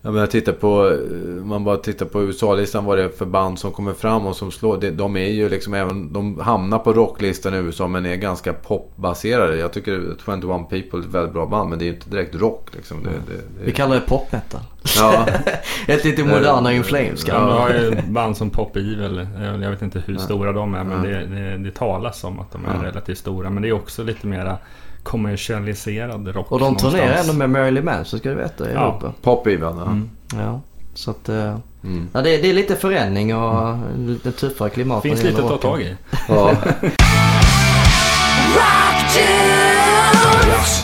jag 0.05 0.13
menar, 0.13 0.27
titta 0.27 0.53
på, 0.53 0.89
eh, 0.89 1.45
man 1.45 1.63
bara 1.63 1.77
tittar 1.77 2.05
på 2.05 2.23
USA-listan 2.23 2.85
vad 2.85 2.97
det 2.97 3.03
är 3.03 3.09
för 3.09 3.25
band 3.25 3.59
som 3.59 3.71
kommer 3.71 3.93
fram 3.93 4.25
och 4.25 4.35
som 4.35 4.51
slår. 4.51 4.91
De 4.91 5.17
är 5.17 5.29
ju 5.29 5.49
liksom 5.49 5.73
även, 5.73 6.13
de 6.13 6.39
hamnar 6.39 6.79
på 6.79 6.93
rocklistan 6.93 7.53
i 7.53 7.57
USA 7.57 7.87
men 7.87 8.05
är 8.05 8.15
ganska 8.15 8.53
popbaserade. 8.53 9.57
Jag 9.57 9.73
tycker 9.73 10.15
21 10.25 10.69
People 10.69 10.99
är 10.99 11.03
ett 11.03 11.13
väldigt 11.13 11.33
bra 11.33 11.45
band 11.45 11.69
men 11.69 11.79
det 11.79 11.85
är 11.85 11.87
ju 11.87 11.93
inte 11.93 12.09
direkt 12.09 12.35
rock 12.35 12.69
liksom. 12.75 13.03
Det, 13.03 13.09
det, 13.09 13.35
det... 13.59 13.65
Vi 13.65 13.71
kallar 13.71 13.95
det 13.95 14.01
popmetal. 14.01 14.61
Ja. 14.97 15.25
ett 15.87 16.03
lite 16.03 16.23
modernare 16.23 16.75
In 16.75 16.83
Flames. 16.83 17.27
Ja, 17.27 17.45
vi 17.45 17.51
har 17.51 17.69
ju 17.69 18.01
band 18.07 18.37
som 18.37 18.49
Pop 18.49 18.75
Evil. 18.75 19.27
Jag 19.61 19.69
vet 19.69 19.81
inte 19.81 20.03
hur 20.05 20.17
stora 20.17 20.51
de 20.51 20.75
är 20.75 20.83
men 20.83 21.03
det, 21.03 21.25
det, 21.25 21.57
det 21.57 21.71
talas 21.71 22.23
om 22.23 22.39
att 22.39 22.51
de 22.51 22.65
är 22.65 22.83
relativt 22.83 23.17
stora. 23.17 23.49
Men 23.49 23.63
det 23.63 23.69
är 23.69 23.73
också 23.73 24.03
lite 24.03 24.27
mera 24.27 24.57
kommersialiserad 25.03 26.27
rock. 26.35 26.51
Och 26.51 26.59
de 26.59 26.75
turnerar 26.75 27.15
ändå 27.17 27.33
med 27.33 27.49
Marilyn 27.49 27.85
Manson 27.85 28.19
ska 28.19 28.29
du 28.29 28.35
veta 28.35 28.69
i 28.69 28.73
Ja. 28.73 28.79
Europa. 28.81 29.13
Ja. 29.21 29.81
Mm. 29.81 30.09
Ja. 30.33 30.61
Så 30.93 31.11
att... 31.11 31.29
eh, 31.29 31.55
Mm. 31.85 32.07
Ja, 32.13 32.21
det, 32.21 32.37
det 32.37 32.49
är 32.49 32.53
lite 32.53 32.75
förändring 32.75 33.35
och 33.35 33.75
lite 33.97 34.31
tuffare 34.31 34.69
klimat. 34.69 35.01
Finns 35.03 35.23
lite 35.23 35.41
att 35.43 35.47
ta 35.49 35.57
tag 35.57 35.81
i. 35.81 35.95
Ja. 36.27 36.55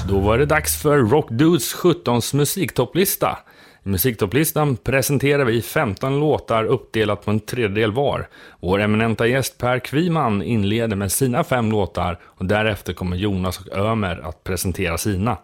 Då 0.07 0.19
var 0.19 0.37
det 0.37 0.45
dags 0.45 0.81
för 0.81 0.97
Rockdudes 0.97 1.73
17 1.73 2.21
musiktopplista. 2.33 3.37
I 3.83 3.89
musiktoplistan 3.89 4.77
presenterar 4.77 5.45
vi 5.45 5.61
15 5.61 6.19
låtar 6.19 6.63
uppdelat 6.63 7.25
på 7.25 7.31
en 7.31 7.39
tredjedel 7.39 7.91
var. 7.91 8.27
Vår 8.59 8.81
eminenta 8.81 9.27
gäst 9.27 9.57
Per 9.57 9.79
Kviman 9.79 10.41
inleder 10.41 10.95
med 10.95 11.11
sina 11.11 11.43
fem 11.43 11.71
låtar 11.71 12.19
och 12.23 12.45
därefter 12.45 12.93
kommer 12.93 13.17
Jonas 13.17 13.59
och 13.59 13.77
Ömer 13.77 14.21
att 14.29 14.43
presentera 14.43 14.97
sina. 14.97 15.37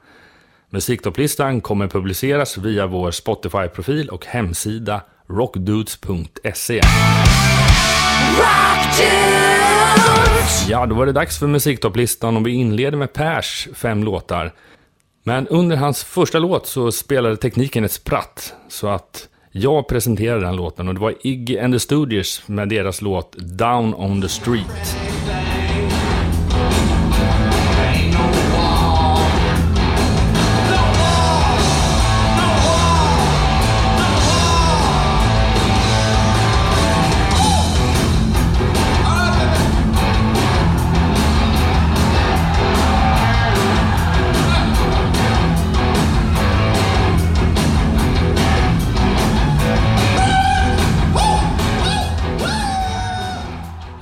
Musiktopplistan 0.70 1.62
kommer 1.62 1.88
publiceras 1.88 2.58
via 2.58 2.88
vår 2.88 3.12
Spotify-profil 3.12 4.10
och 4.10 4.26
hemsida 4.26 5.02
rockdudes.se. 5.28 6.82
Ja, 10.70 10.86
då 10.86 10.96
var 10.96 11.06
det 11.06 11.12
dags 11.12 11.40
för 11.40 11.48
musiktopplistan 11.48 12.38
och 12.38 12.48
vi 12.48 12.52
inleder 12.52 12.98
med 12.98 13.14
Pers 13.14 13.68
fem 13.74 14.04
låtar. 14.04 14.54
Men 15.28 15.47
under 15.47 15.76
hans 15.76 16.03
första 16.03 16.39
låt 16.39 16.67
så 16.67 16.91
spelade 16.91 17.38
tekniken 17.38 17.84
ett 17.86 17.91
spratt. 17.91 18.53
Så 18.67 18.88
att 18.88 19.30
jag 19.51 19.88
presenterade 19.88 20.45
den 20.45 20.55
låten 20.55 20.88
och 20.88 20.93
det 20.93 20.99
var 20.99 21.13
Iggy 21.21 21.59
and 21.59 21.73
the 21.73 21.80
Studios 21.80 22.43
med 22.45 22.69
deras 22.69 23.01
låt 23.01 23.36
Down 23.38 23.93
on 23.93 24.21
the 24.21 24.30
Street. 24.30 24.97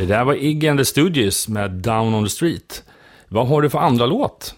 Det 0.04 0.08
där 0.08 0.24
var 0.24 0.34
Iggy 0.34 0.68
and 0.68 0.80
the 0.80 0.86
Studios 0.86 1.47
med 1.47 1.72
Down 1.72 2.14
on 2.14 2.24
the 2.24 2.30
Street. 2.30 2.84
Vad 3.30 3.47
har 3.47 3.62
du 3.62 3.70
för 3.70 3.80
andra 3.80 4.06
låt? 4.06 4.56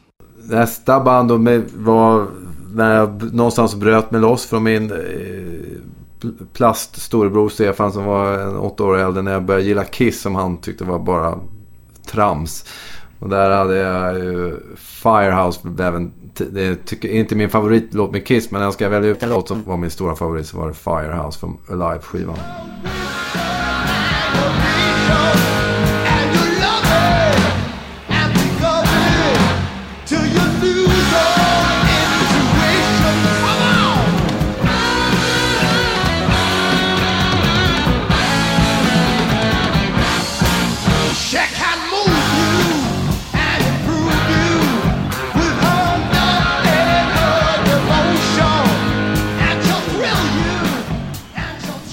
Nästa 0.50 1.00
band 1.00 1.32
var 1.76 2.28
när 2.74 2.96
jag 2.96 3.34
någonstans 3.34 3.76
bröt 3.76 4.12
mig 4.12 4.22
loss 4.22 4.46
från 4.46 4.64
min 4.64 4.92
eh, 4.92 6.30
plast-storebror 6.54 7.50
Stefan 7.50 7.92
som 7.92 8.06
var 8.06 8.40
en 8.40 8.58
åtta 8.58 8.84
år 8.84 8.98
äldre 8.98 9.22
när 9.22 9.32
jag 9.32 9.44
började 9.44 9.66
gilla 9.66 9.84
Kiss 9.84 10.22
som 10.22 10.36
han 10.36 10.58
tyckte 10.58 10.84
var 10.84 11.00
bara 11.00 11.40
trams. 12.12 12.66
Och 13.20 13.30
där 13.30 13.50
hade 13.50 13.76
jag 13.76 14.16
ju 14.16 14.60
Firehouse. 14.78 15.60
Även, 15.80 16.12
det 16.52 16.66
är 16.90 17.06
inte 17.06 17.36
min 17.36 17.50
favoritlåt 17.50 18.12
med 18.12 18.28
Kiss 18.28 18.52
men 18.52 18.60
när 18.60 18.66
jag 18.66 18.74
ska 18.74 18.90
välja 18.90 19.10
ut 19.10 19.24
en 19.24 19.30
låt 19.30 19.48
som 19.48 19.64
var 19.64 19.78
min 19.78 19.90
stora 19.90 20.16
favorit 20.16 20.48
så 20.48 20.58
var 20.58 20.68
det 20.68 20.74
Firehouse 20.74 21.40
från 21.40 21.58
Alive-skivan. 21.70 22.38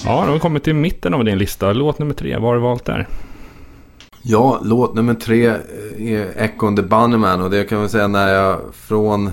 Ja, 0.05 0.11
då 0.21 0.27
har 0.27 0.33
vi 0.33 0.39
kommit 0.39 0.63
till 0.63 0.75
mitten 0.75 1.13
av 1.13 1.25
din 1.25 1.37
lista. 1.37 1.73
Låt 1.73 1.99
nummer 1.99 2.13
tre, 2.13 2.33
vad 2.33 2.43
har 2.43 2.55
du 2.55 2.61
valt 2.61 2.85
där? 2.85 3.07
Ja, 4.21 4.59
låt 4.63 4.95
nummer 4.95 5.13
tre 5.13 5.47
eh, 5.47 6.13
är 6.13 6.33
Echo 6.37 6.67
and 6.67 6.77
the 6.77 6.83
Bunnyman. 6.83 7.41
Och 7.41 7.49
det 7.49 7.63
kan 7.63 7.79
man 7.79 7.89
säga 7.89 8.07
när 8.07 8.33
jag 8.33 8.59
från 8.73 9.31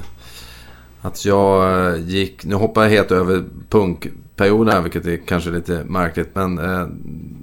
att 1.01 1.25
jag 1.25 1.87
eh, 1.89 2.01
gick... 2.01 2.45
Nu 2.45 2.55
hoppar 2.55 2.83
jag 2.83 2.91
helt 2.91 3.11
över 3.11 3.45
punkperioden 3.69 4.75
här, 4.75 4.81
vilket 4.83 5.07
är 5.07 5.17
kanske 5.17 5.51
lite 5.51 5.85
märkligt. 5.85 6.29
Men 6.35 6.59
eh, 6.59 6.87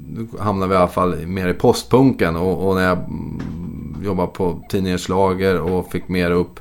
nu 0.07 0.28
hamnar 0.39 0.67
vi 0.67 0.73
i 0.73 0.78
alla 0.78 0.88
fall 0.88 1.15
mer 1.25 1.47
i 1.47 1.53
postpunken. 1.53 2.36
Och, 2.36 2.67
och 2.67 2.75
när 2.75 2.84
jag 2.84 2.97
mm, 2.97 3.95
jobbade 4.03 4.28
på 4.28 4.65
tidningens 4.69 5.05
Schlager 5.05 5.59
och 5.59 5.91
fick 5.91 6.07
mer 6.07 6.32
upp 6.32 6.59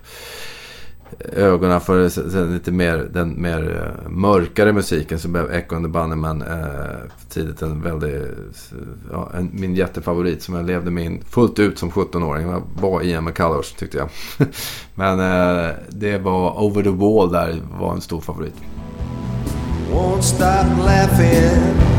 ögonen 1.33 1.81
för 1.81 2.05
s- 2.07 2.19
lite 2.51 2.73
mer, 2.73 3.09
den 3.13 3.43
mer 3.43 3.83
eh, 4.05 4.11
mörkare 4.11 4.73
musiken 4.73 5.19
så 5.19 5.29
blev 5.29 5.53
Echo 5.53 5.77
and 5.77 5.85
the 5.85 5.89
Bunnymen 5.91 6.43
eh, 6.43 6.97
tidigt 7.29 7.63
en 7.63 7.83
väldigt, 7.83 8.73
ja, 9.13 9.31
en, 9.35 9.51
min 9.53 9.75
jättefavorit 9.75 10.43
som 10.43 10.55
jag 10.55 10.67
levde 10.67 10.91
med 10.91 11.05
in 11.05 11.21
fullt 11.31 11.59
ut 11.59 11.79
som 11.79 11.91
17-åring. 11.91 12.49
Jag 12.49 12.63
var 12.81 13.03
Ian 13.03 13.25
McCullers 13.25 13.73
tyckte 13.73 13.99
jag. 13.99 14.09
Men 14.95 15.21
eh, 15.21 15.71
det 15.89 16.19
var 16.19 16.65
Over 16.65 16.83
the 16.83 16.91
Wall 16.91 17.33
där 17.33 17.61
var 17.81 17.93
en 17.95 18.01
stor 18.01 18.21
favorit. 18.21 18.55
won't 19.93 20.21
stop 20.23 20.85
laughing. 20.85 21.96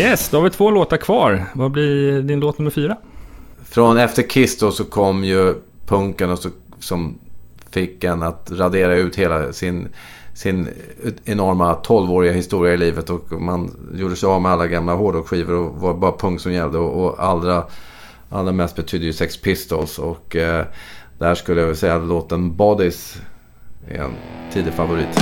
Yes, 0.00 0.28
då 0.28 0.36
har 0.36 0.44
vi 0.44 0.50
två 0.50 0.70
låtar 0.70 0.96
kvar. 0.96 1.44
Vad 1.54 1.70
blir 1.70 2.22
din 2.22 2.40
låt 2.40 2.58
nummer 2.58 2.70
fyra? 2.70 2.96
Från 3.64 3.98
efter 3.98 4.22
Kiss 4.22 4.58
då 4.58 4.70
så 4.70 4.84
kom 4.84 5.24
ju 5.24 5.54
punken 5.86 6.30
och 6.30 6.38
så, 6.38 6.48
som 6.78 7.18
fick 7.70 8.04
en 8.04 8.22
att 8.22 8.50
radera 8.50 8.96
ut 8.96 9.16
hela 9.16 9.52
sin, 9.52 9.88
sin 10.34 10.68
enorma 11.24 11.74
12-åriga 11.74 12.32
historia 12.32 12.74
i 12.74 12.76
livet. 12.76 13.10
Och 13.10 13.32
man 13.32 13.76
gjorde 13.94 14.16
sig 14.16 14.26
av 14.26 14.42
med 14.42 14.52
alla 14.52 14.66
gamla 14.66 14.94
hårdrockskivor 14.94 15.54
och 15.54 15.74
var 15.74 15.94
bara 15.94 16.12
punk 16.12 16.40
som 16.40 16.52
gällde. 16.52 16.78
Och, 16.78 17.04
och 17.04 17.24
allra, 17.24 17.64
allra 18.30 18.52
mest 18.52 18.76
betydde 18.76 19.06
ju 19.06 19.12
Sex 19.12 19.36
Pistols. 19.36 19.98
Och 19.98 20.36
eh, 20.36 20.64
där 21.18 21.34
skulle 21.34 21.60
jag 21.60 21.66
väl 21.66 21.76
säga 21.76 21.96
att 21.96 22.08
låten 22.08 22.56
Bodies 22.56 23.16
är 23.88 24.02
en 24.02 24.14
tidig 24.52 24.72
favorit. 24.72 25.18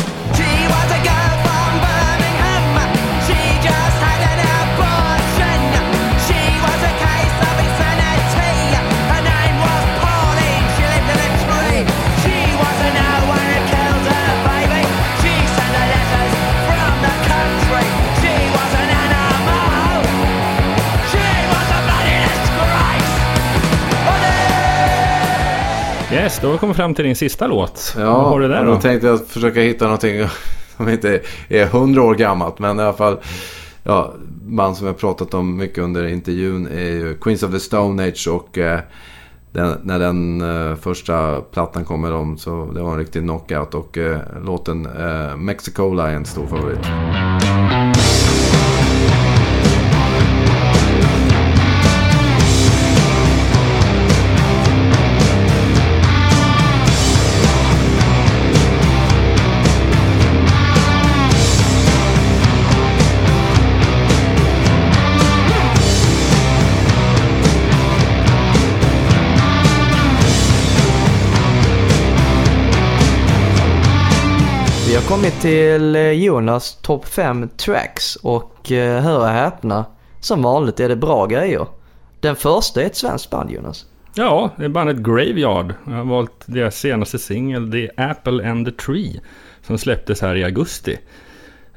Yes, 26.28 26.38
då 26.40 26.46
har 26.46 26.52
vi 26.52 26.58
kommit 26.58 26.76
fram 26.76 26.94
till 26.94 27.04
din 27.04 27.16
sista 27.16 27.46
låt. 27.46 27.94
Ja, 27.98 28.22
vad 28.22 28.30
har 28.30 28.40
du 28.40 28.48
där 28.48 28.64
då? 28.64 28.74
då 28.74 28.80
tänkte 28.80 29.06
jag 29.06 29.26
försöka 29.26 29.60
hitta 29.60 29.84
någonting 29.84 30.26
som 30.76 30.88
inte 30.88 31.20
är 31.48 31.66
hundra 31.66 32.02
år 32.02 32.14
gammalt. 32.14 32.58
Men 32.58 32.80
i 32.80 32.82
alla 32.82 32.92
fall, 32.92 33.16
ja, 33.82 34.14
band 34.42 34.76
som 34.76 34.86
jag 34.86 34.98
pratat 34.98 35.34
om 35.34 35.56
mycket 35.56 35.78
under 35.78 36.06
intervjun 36.06 36.66
är 36.66 36.90
ju 36.90 37.14
Queens 37.20 37.42
of 37.42 37.50
the 37.50 37.60
Stone 37.60 38.08
Age. 38.08 38.28
Och 38.28 38.58
eh, 38.58 38.80
den, 39.52 39.78
när 39.82 39.98
den 39.98 40.40
eh, 40.40 40.76
första 40.76 41.40
plattan 41.40 41.84
kom 41.84 42.00
med 42.00 42.10
dem 42.10 42.38
så 42.38 42.70
det 42.74 42.82
var 42.82 42.92
en 42.92 42.98
riktig 42.98 43.22
knockout. 43.22 43.74
Och 43.74 43.98
eh, 43.98 44.20
låten 44.44 44.86
eh, 44.86 45.36
Mexicola 45.36 46.10
är 46.10 46.14
en 46.14 46.24
stor 46.24 46.46
favorit. 46.46 46.86
Kommit 75.08 75.40
till 75.40 75.96
eh, 75.96 76.10
Jonas 76.10 76.78
topp 76.82 77.08
5 77.08 77.48
tracks 77.56 78.16
och 78.16 78.72
eh, 78.72 79.02
hör 79.02 79.18
och 79.18 79.26
häpna, 79.26 79.84
som 80.20 80.42
vanligt 80.42 80.80
är 80.80 80.88
det 80.88 80.96
bra 80.96 81.26
grejer. 81.26 81.66
Den 82.20 82.36
första 82.36 82.82
är 82.82 82.86
ett 82.86 82.96
svenskt 82.96 83.30
band 83.30 83.50
Jonas. 83.50 83.86
Ja, 84.14 84.50
det 84.56 84.64
är 84.64 84.68
bandet 84.68 84.96
Graveyard. 84.96 85.74
Jag 85.86 85.92
har 85.92 86.04
valt 86.04 86.44
deras 86.46 86.76
senaste 86.76 87.18
singel, 87.18 87.72
The 87.72 87.88
Apple 87.96 88.50
and 88.50 88.66
the 88.66 88.72
Tree, 88.72 89.20
som 89.62 89.78
släpptes 89.78 90.22
här 90.22 90.36
i 90.36 90.44
augusti. 90.44 90.98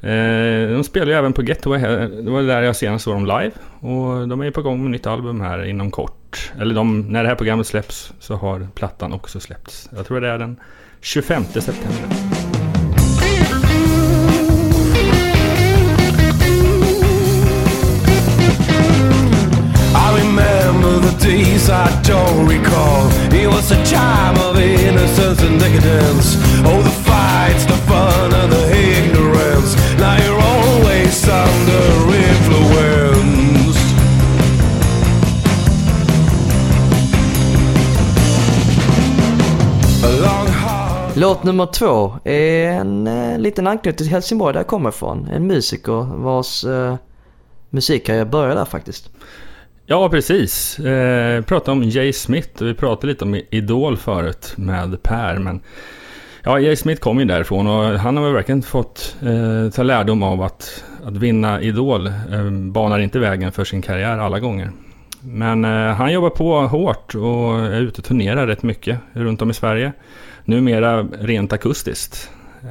Eh, 0.00 0.70
de 0.74 0.84
spelar 0.84 1.06
ju 1.06 1.12
även 1.12 1.32
på 1.32 1.42
Getaway 1.42 1.80
här. 1.80 1.98
Det 2.24 2.30
var 2.30 2.42
där 2.42 2.62
jag 2.62 2.76
senast 2.76 3.04
såg 3.04 3.14
dem 3.14 3.26
live. 3.26 3.52
Och 3.80 4.28
de 4.28 4.40
är 4.40 4.50
på 4.50 4.62
gång 4.62 4.82
med 4.82 4.90
nytt 4.90 5.06
album 5.06 5.40
här 5.40 5.64
inom 5.64 5.90
kort. 5.90 6.52
Eller 6.60 6.74
de, 6.74 7.00
när 7.00 7.22
det 7.22 7.28
här 7.28 7.36
programmet 7.36 7.66
släpps 7.66 8.12
så 8.18 8.34
har 8.34 8.68
plattan 8.74 9.12
också 9.12 9.40
släppts. 9.40 9.88
Jag 9.96 10.06
tror 10.06 10.20
det 10.20 10.28
är 10.28 10.38
den 10.38 10.56
25 11.00 11.44
september. 11.44 12.31
Days 21.22 21.70
I 21.70 21.88
don't 22.02 22.46
recall. 22.48 23.08
It 23.32 23.46
was 23.46 23.70
a 23.70 23.84
time 23.84 24.36
of 24.48 24.58
innocence 24.58 25.40
and 25.42 25.60
decadence. 25.60 26.36
Oh, 26.64 26.82
the 26.82 26.96
fights, 27.08 27.64
the 27.64 27.78
fun, 27.88 28.32
and 28.34 28.52
the 28.52 28.64
ignorance. 28.96 29.76
Now 29.98 30.16
you're 30.22 30.40
always 30.40 31.28
under 31.28 32.16
influence. 32.28 33.78
Låt 41.14 41.44
nummer 41.44 41.66
två 41.66 42.12
är 42.24 42.68
en 42.68 43.06
eh, 43.06 43.38
liten 43.38 43.66
anknytning 43.66 43.96
till 43.96 44.08
Helsingborg 44.08 44.52
där 44.52 44.60
jag 44.60 44.66
kommer 44.66 44.88
ifrån. 44.88 45.28
En 45.32 45.46
musiker 45.46 46.16
vars 46.16 46.64
eh, 46.64 46.96
musikkarriär 47.70 48.24
började 48.24 48.60
där 48.60 48.64
faktiskt. 48.64 49.10
Ja, 49.92 50.08
precis. 50.08 50.78
Eh, 50.78 51.42
pratade 51.42 51.72
om 51.72 51.82
Jay 51.82 52.12
Smith 52.12 52.62
och 52.62 52.68
vi 52.68 52.74
pratade 52.74 53.06
lite 53.06 53.24
om 53.24 53.40
Idol 53.50 53.96
förut 53.96 54.54
med 54.56 55.02
Per. 55.02 55.38
Men 55.38 55.60
ja, 56.42 56.60
Jay 56.60 56.76
Smith 56.76 57.00
kom 57.00 57.18
ju 57.18 57.24
därifrån 57.24 57.66
och 57.66 57.98
han 57.98 58.16
har 58.16 58.24
väl 58.24 58.32
verkligen 58.32 58.62
fått 58.62 59.16
eh, 59.22 59.70
ta 59.70 59.82
lärdom 59.82 60.22
av 60.22 60.42
att, 60.42 60.84
att 61.04 61.16
vinna 61.16 61.60
Idol 61.60 62.06
eh, 62.06 62.50
banar 62.50 62.98
inte 62.98 63.18
vägen 63.18 63.52
för 63.52 63.64
sin 63.64 63.82
karriär 63.82 64.18
alla 64.18 64.40
gånger. 64.40 64.70
Men 65.20 65.64
eh, 65.64 65.94
han 65.94 66.12
jobbar 66.12 66.30
på 66.30 66.60
hårt 66.60 67.14
och 67.14 67.60
är 67.60 67.80
ute 67.80 68.00
och 68.00 68.04
turnerar 68.04 68.46
rätt 68.46 68.62
mycket 68.62 68.98
runt 69.12 69.42
om 69.42 69.50
i 69.50 69.54
Sverige. 69.54 69.92
Numera 70.44 71.02
rent 71.02 71.52
akustiskt. 71.52 72.30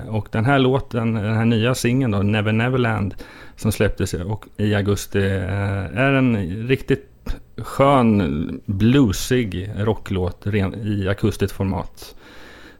Och 0.09 0.27
den 0.31 0.45
här 0.45 0.59
låten, 0.59 1.13
den 1.13 1.37
här 1.37 1.45
nya 1.45 1.75
singeln 1.75 2.11
då, 2.11 2.17
Never 2.17 2.51
Neverland, 2.51 3.15
som 3.55 3.71
släpptes 3.71 4.15
i 4.57 4.75
augusti, 4.75 5.19
eh, 5.19 5.97
är 5.97 6.13
en 6.13 6.37
riktigt 6.67 7.10
skön, 7.63 8.61
bluesig 8.65 9.69
rocklåt 9.77 10.47
i 10.85 11.07
akustiskt 11.09 11.57
format. 11.57 12.15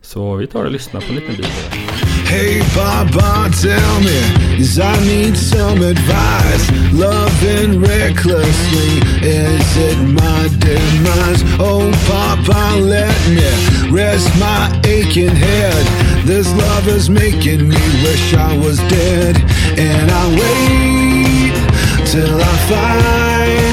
Så 0.02 0.36
vi 0.36 0.48
tar 0.48 0.66
och 0.66 0.72
lyssnar 0.72 1.02
på 1.02 1.08
en 1.10 1.16
liten 1.16 1.36
bit. 1.36 1.92
Hey, 2.32 2.62
Baba, 2.76 3.50
tell 3.62 4.00
me, 4.00 4.58
is 4.58 4.80
I 4.80 4.96
need 5.06 5.36
some 5.36 5.82
advice. 5.82 6.72
Loving 6.94 7.82
recklessly, 7.82 9.02
is 9.22 9.78
it 9.78 9.98
my 9.98 10.48
demise? 10.60 11.44
Oh, 11.60 11.92
Papa, 12.08 12.80
let 12.80 13.20
me 13.28 13.92
rest 13.92 14.30
my 14.40 14.72
aching 14.86 15.36
head. 15.36 15.86
This 16.26 16.48
love 16.56 16.88
is 16.88 17.10
making 17.10 17.68
me 17.68 17.82
wish 18.04 18.34
I 18.34 18.58
was 18.58 18.78
dead. 18.88 19.36
And 19.78 20.10
I 20.10 20.26
wait 20.40 21.54
till 22.08 22.40
I 22.42 22.56
find 22.70 23.71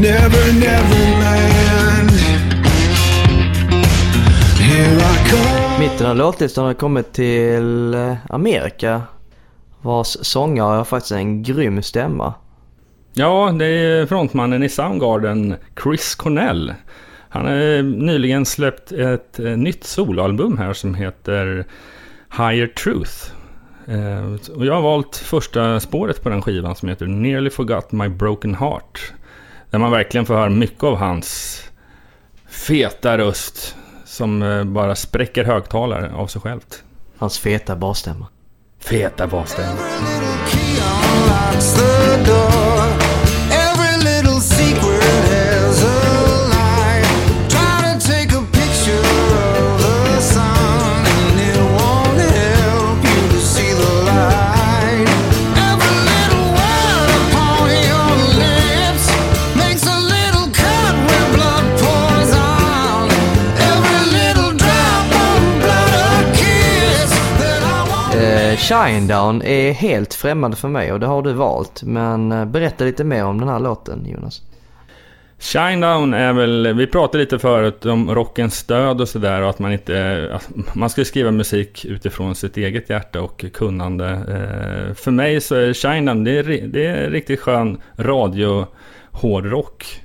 Never, 0.00 0.52
never 0.60 1.20
land. 1.20 2.10
Here 4.60 4.96
I 4.96 5.30
come. 5.30 5.78
Mitten 5.78 6.06
av 6.06 6.16
låtlistan 6.16 6.64
har 6.64 6.74
kommit 6.74 7.12
till 7.12 7.94
eh, 7.94 8.14
Amerika. 8.28 9.02
Vars 9.82 10.16
sångare 10.20 10.76
har 10.76 10.84
faktiskt 10.84 11.12
en 11.12 11.42
grym 11.42 11.82
stämma. 11.82 12.34
Ja, 13.12 13.54
det 13.58 13.66
är 13.66 14.06
frontmannen 14.06 14.62
i 14.62 14.68
Soundgarden, 14.68 15.56
Chris 15.82 16.14
Cornell. 16.14 16.74
Han 17.28 17.44
har 17.44 17.82
nyligen 17.82 18.46
släppt 18.46 18.92
ett 18.92 19.38
eh, 19.38 19.44
nytt 19.56 19.84
soloalbum 19.84 20.58
här 20.58 20.72
som 20.72 20.94
heter 20.94 21.64
Higher 22.36 22.66
Truth. 22.66 23.32
Eh, 23.86 24.52
Och 24.56 24.66
jag 24.66 24.74
har 24.74 24.82
valt 24.82 25.16
första 25.16 25.80
spåret 25.80 26.22
på 26.22 26.28
den 26.28 26.42
skivan 26.42 26.76
som 26.76 26.88
heter 26.88 27.06
Nearly 27.06 27.50
Forgot 27.50 27.92
My 27.92 28.08
Broken 28.08 28.54
Heart. 28.54 29.12
Där 29.70 29.78
man 29.78 29.90
verkligen 29.90 30.26
får 30.26 30.34
höra 30.34 30.48
mycket 30.48 30.84
av 30.84 30.96
hans 30.96 31.60
feta 32.48 33.18
röst 33.18 33.76
som 34.04 34.42
eh, 34.42 34.64
bara 34.64 34.94
spräcker 34.94 35.44
högtalare 35.44 36.12
av 36.14 36.26
sig 36.26 36.40
självt. 36.40 36.82
Hans 37.18 37.38
feta 37.38 37.76
basstämma. 37.76 38.26
Feta 38.78 39.26
basstämma. 39.26 39.76
Shinedown 68.70 69.42
är 69.42 69.72
helt 69.72 70.14
främmande 70.14 70.56
för 70.56 70.68
mig 70.68 70.92
och 70.92 71.00
det 71.00 71.06
har 71.06 71.22
du 71.22 71.32
valt. 71.32 71.82
Men 71.82 72.32
eh, 72.32 72.44
berätta 72.44 72.84
lite 72.84 73.04
mer 73.04 73.24
om 73.24 73.40
den 73.40 73.48
här 73.48 73.60
låten 73.60 74.06
Jonas. 74.06 74.42
Shinedown 75.38 76.14
är 76.14 76.32
väl, 76.32 76.74
vi 76.74 76.86
pratade 76.86 77.18
lite 77.18 77.38
förut 77.38 77.86
om 77.86 78.14
rockens 78.14 78.56
stöd 78.56 79.00
och 79.00 79.08
sådär 79.08 79.42
och 79.42 79.50
att 79.50 79.58
man 79.58 79.72
inte, 79.72 80.28
att 80.32 80.74
man 80.74 80.90
ska 80.90 81.04
skriva 81.04 81.30
musik 81.30 81.84
utifrån 81.84 82.34
sitt 82.34 82.56
eget 82.56 82.90
hjärta 82.90 83.20
och 83.20 83.44
kunnande. 83.52 84.08
Eh, 84.08 84.94
för 84.94 85.10
mig 85.10 85.40
så 85.40 85.54
är 85.54 85.72
Shinedown, 85.72 86.24
det 86.24 86.38
är, 86.38 86.66
det 86.66 86.86
är 86.86 87.10
riktigt 87.10 87.40
skön 87.40 87.80
radio 87.96 88.66
hårdrock. 89.10 90.02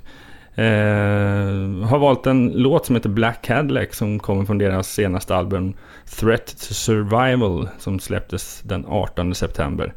Eh, 0.56 1.88
har 1.88 1.98
valt 1.98 2.28
en 2.28 2.52
låt 2.56 2.86
som 2.86 2.96
heter 2.96 3.10
Black 3.10 3.42
Cadillac 3.42 3.96
som 3.96 4.20
kommer 4.20 4.46
från 4.46 4.58
deras 4.58 4.94
senaste 4.94 5.36
album 5.36 5.74
Threat 6.20 6.46
to 6.48 6.74
Survival 6.74 7.70
som 7.80 8.00
släpptes 8.00 8.62
den 8.62 8.86
18 8.88 9.36
september 9.36 9.94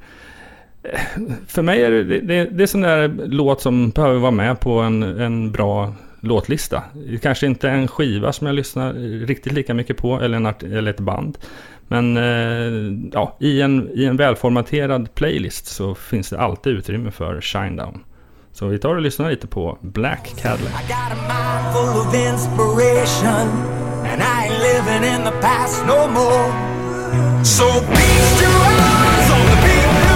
eh, 0.82 1.00
för 1.46 1.62
mig 1.62 1.82
är 1.82 1.90
det, 1.90 2.20
det, 2.20 2.44
det 2.44 2.62
är 2.62 2.66
sån 2.66 2.80
där 2.80 3.08
låt 3.26 3.60
som 3.60 3.90
behöver 3.90 4.18
vara 4.18 4.30
med 4.30 4.60
på 4.60 4.80
en, 4.80 5.02
en 5.02 5.52
bra 5.52 5.94
låtlista. 6.20 6.82
Det 6.94 7.18
kanske 7.18 7.46
inte 7.46 7.68
är 7.68 7.74
en 7.74 7.88
skiva 7.88 8.32
som 8.32 8.46
jag 8.46 8.56
lyssnar 8.56 8.92
riktigt 9.26 9.52
lika 9.52 9.74
mycket 9.74 9.96
på, 9.96 10.20
eller, 10.20 10.36
en 10.36 10.46
art, 10.46 10.62
eller 10.62 10.90
ett 10.90 11.00
band. 11.00 11.38
Men 11.88 12.16
eh, 12.16 13.10
ja, 13.12 13.36
i, 13.40 13.60
en, 13.60 13.90
i 13.94 14.04
en 14.04 14.16
välformaterad 14.16 15.14
playlist 15.14 15.66
så 15.66 15.94
finns 15.94 16.30
det 16.30 16.40
alltid 16.40 16.72
utrymme 16.72 17.10
för 17.10 17.40
Shinedown. 17.40 18.04
Så 18.58 18.66
vi 18.66 18.78
tar 18.78 18.94
och 18.94 19.02
lyssnar 19.02 19.30
lite 19.30 19.46
på 19.46 19.78
Black 19.82 20.34
Cadillac. 20.36 20.72
I 20.72 20.88
got 20.88 21.12
a 21.12 21.20
mind 21.28 21.74
full 21.74 22.00
of 22.00 22.14
inspiration, 22.14 23.48
and 24.04 24.22
I 24.22 24.46
ain't 24.46 24.58
living 24.62 25.04
in 25.14 25.24
the 25.24 25.40
past 25.40 25.86
no 25.86 26.08
more. 26.08 26.52
So 27.44 27.64
feast 27.64 28.42
your 28.42 28.50
eyes 28.50 29.30
on 29.30 29.46
the 29.50 29.56
people 29.66 30.07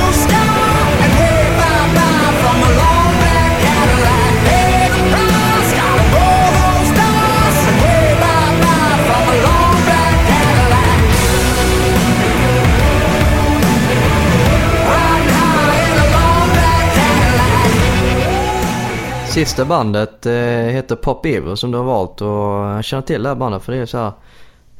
Sista 19.33 19.65
bandet 19.65 20.27
eh, 20.27 20.33
heter 20.33 20.97
Pop 20.97 21.27
Evil 21.27 21.57
som 21.57 21.71
du 21.71 21.79
har 21.79 21.85
valt 21.85 22.21
och 22.21 22.29
jag 22.29 22.85
känner 22.85 23.03
till 23.03 23.23
det 23.23 23.29
här 23.29 23.37
bandet 23.37 23.63
för 23.63 23.73
det 23.73 23.79
är 23.79 23.87
så 23.87 23.99
här 23.99 24.13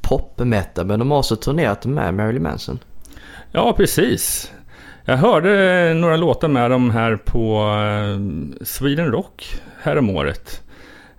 pop 0.01 0.39
metal 0.39 0.87
men 0.87 0.99
de 0.99 1.11
har 1.11 1.19
också 1.19 1.37
turnerat 1.37 1.87
med 1.87 2.15
Marilyn 2.15 2.43
Manson. 2.43 2.79
Ja, 3.53 3.73
precis. 3.77 4.53
Jag 5.05 5.17
hörde 5.17 5.95
några 5.95 6.17
låtar 6.17 6.49
med 6.49 6.71
dem 6.71 6.91
här 6.91 7.17
på 7.17 7.59
eh, 7.59 8.65
Sweden 8.65 9.13
Rock 9.13 9.61
häromåret. 9.83 10.63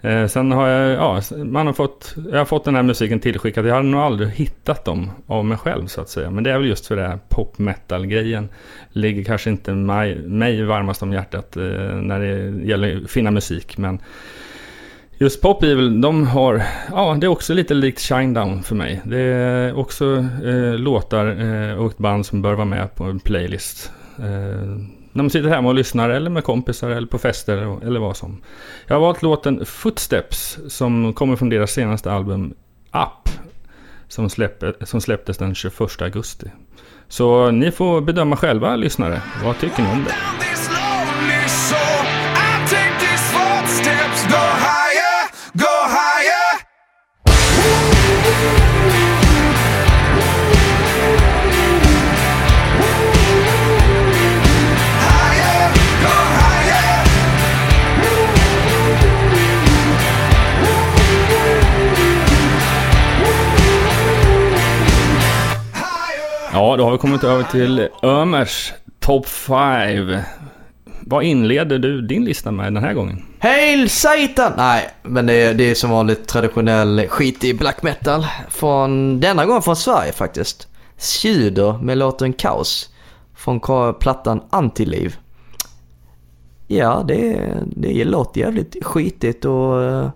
Eh, 0.04 0.28
sen 0.28 0.52
har 0.52 0.68
jag, 0.68 0.92
ja, 0.98 1.22
man 1.44 1.66
har 1.66 1.74
fått, 1.74 2.16
jag 2.32 2.38
har 2.38 2.46
fått 2.46 2.64
den 2.64 2.76
här 2.76 2.84
musiken 2.84 3.20
tillskickad. 3.20 3.66
Jag 3.66 3.76
hade 3.76 3.88
nog 3.88 4.02
aldrig 4.02 4.30
hittat 4.30 4.86
dem 4.86 5.12
av 5.28 5.46
mig 5.46 5.58
själv 5.58 5.88
så 5.88 6.02
att 6.02 6.10
säga. 6.10 6.30
Men 6.30 6.44
det 6.44 6.52
är 6.52 6.58
väl 6.58 6.68
just 6.68 6.88
för 6.88 6.96
det 6.96 7.08
här 7.08 7.20
pop 7.30 7.58
metal-grejen. 7.58 8.50
Ligger 8.90 9.24
kanske 9.24 9.50
inte 9.50 9.72
mig, 9.72 10.16
mig 10.16 10.64
varmast 10.64 11.04
om 11.04 11.14
hjärtat 11.14 11.58
eh, 11.58 11.64
när 11.96 12.20
det 12.20 12.66
gäller 12.66 13.04
att 13.04 13.12
finna 13.12 13.32
musik. 13.32 13.78
Men 13.78 14.00
just 15.18 15.42
Pop 15.42 15.64
Evil, 15.64 16.02
de 16.02 16.28
har, 16.28 16.64
ja 16.92 17.18
det 17.20 17.26
är 17.26 17.32
också 17.32 17.54
lite 17.54 17.74
likt 17.74 18.00
Shinedown 18.00 18.64
för 18.64 18.76
mig. 18.76 19.02
Det 19.04 19.20
är 19.20 19.80
också 19.80 20.26
eh, 20.46 20.74
låtar 20.74 21.28
eh, 21.28 21.80
och 21.80 21.92
ett 21.92 21.98
band 21.98 22.26
som 22.26 22.42
bör 22.42 22.54
vara 22.54 22.66
med 22.66 22.96
på 22.96 23.04
en 23.04 23.20
playlist. 23.20 23.92
Eh, 24.20 25.03
när 25.14 25.24
man 25.24 25.30
sitter 25.30 25.50
hemma 25.50 25.70
och 25.70 25.76
lyssnar 25.76 26.10
eller 26.10 26.30
med 26.30 26.44
kompisar 26.44 26.90
eller 26.90 27.08
på 27.08 27.18
fester 27.18 27.86
eller 27.86 28.00
vad 28.00 28.18
som. 28.18 28.42
Jag 28.88 28.96
har 28.96 29.02
valt 29.02 29.22
låten 29.22 29.66
Footsteps 29.66 30.60
som 30.68 31.14
kommer 31.14 31.36
från 31.36 31.50
deras 31.50 31.72
senaste 31.72 32.12
album 32.12 32.54
Up. 32.94 33.30
Som, 34.08 34.30
släpp, 34.30 34.64
som 34.82 35.02
släpptes 35.02 35.38
den 35.38 35.56
21 35.56 36.02
augusti. 36.02 36.52
Så 37.08 37.52
ni 37.52 37.72
får 37.72 38.02
bedöma 38.02 38.38
själva 38.38 38.76
lyssnare. 38.76 39.22
Vad 39.44 39.60
tycker 39.60 39.84
ni 39.84 39.90
om 39.92 40.04
det? 40.04 40.43
Ja, 66.54 66.76
då 66.78 66.84
har 66.84 66.92
vi 66.92 66.98
kommit 66.98 67.24
över 67.24 67.44
till 67.44 67.88
Ömers 68.04 68.74
Top 69.00 69.26
5. 69.28 70.18
Vad 71.02 71.24
inleder 71.24 71.80
du 71.80 72.02
din 72.02 72.26
lista 72.26 72.52
med 72.52 72.74
den 72.74 72.84
här 72.84 72.94
gången? 72.94 73.26
Hail 73.40 73.90
Satan! 73.90 74.54
Nej, 74.58 74.90
men 75.04 75.26
det 75.26 75.34
är, 75.34 75.54
det 75.54 75.64
är 75.64 75.76
som 75.76 75.90
vanligt 75.90 76.28
traditionell 76.28 77.08
skit 77.08 77.44
i 77.44 77.54
black 77.54 77.84
metal. 77.84 78.26
Från, 78.50 79.20
denna 79.20 79.46
gång 79.46 79.62
från 79.62 79.76
Sverige 79.76 80.12
faktiskt. 80.12 80.68
Sjuder 80.98 81.78
med 81.78 81.98
låten 81.98 82.34
Kaos. 82.34 82.90
Från 83.36 83.60
plattan 84.00 84.42
Antiliv. 84.50 85.18
Ja, 86.68 87.04
det, 87.08 87.54
det 87.66 88.06
låter 88.06 88.42
jävligt 88.42 88.86
skitigt 88.86 89.46
och 89.46 89.84
eh, 89.84 90.10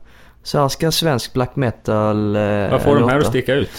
så 0.43 0.59
här 0.59 0.67
ska 0.67 0.91
svensk 0.91 1.33
black 1.33 1.55
metal 1.55 2.35
eh, 2.35 2.71
Vad 2.71 2.81
får 2.81 2.95
de 2.95 3.09
här 3.09 3.19
att 3.19 3.27
sticka 3.27 3.53
ut? 3.53 3.69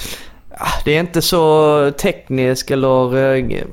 Ah, 0.61 0.83
det 0.85 0.97
är 0.97 1.01
inte 1.01 1.23
så 1.23 1.93
teknisk 1.99 2.71
eller 2.71 3.17
eh, 3.37 3.65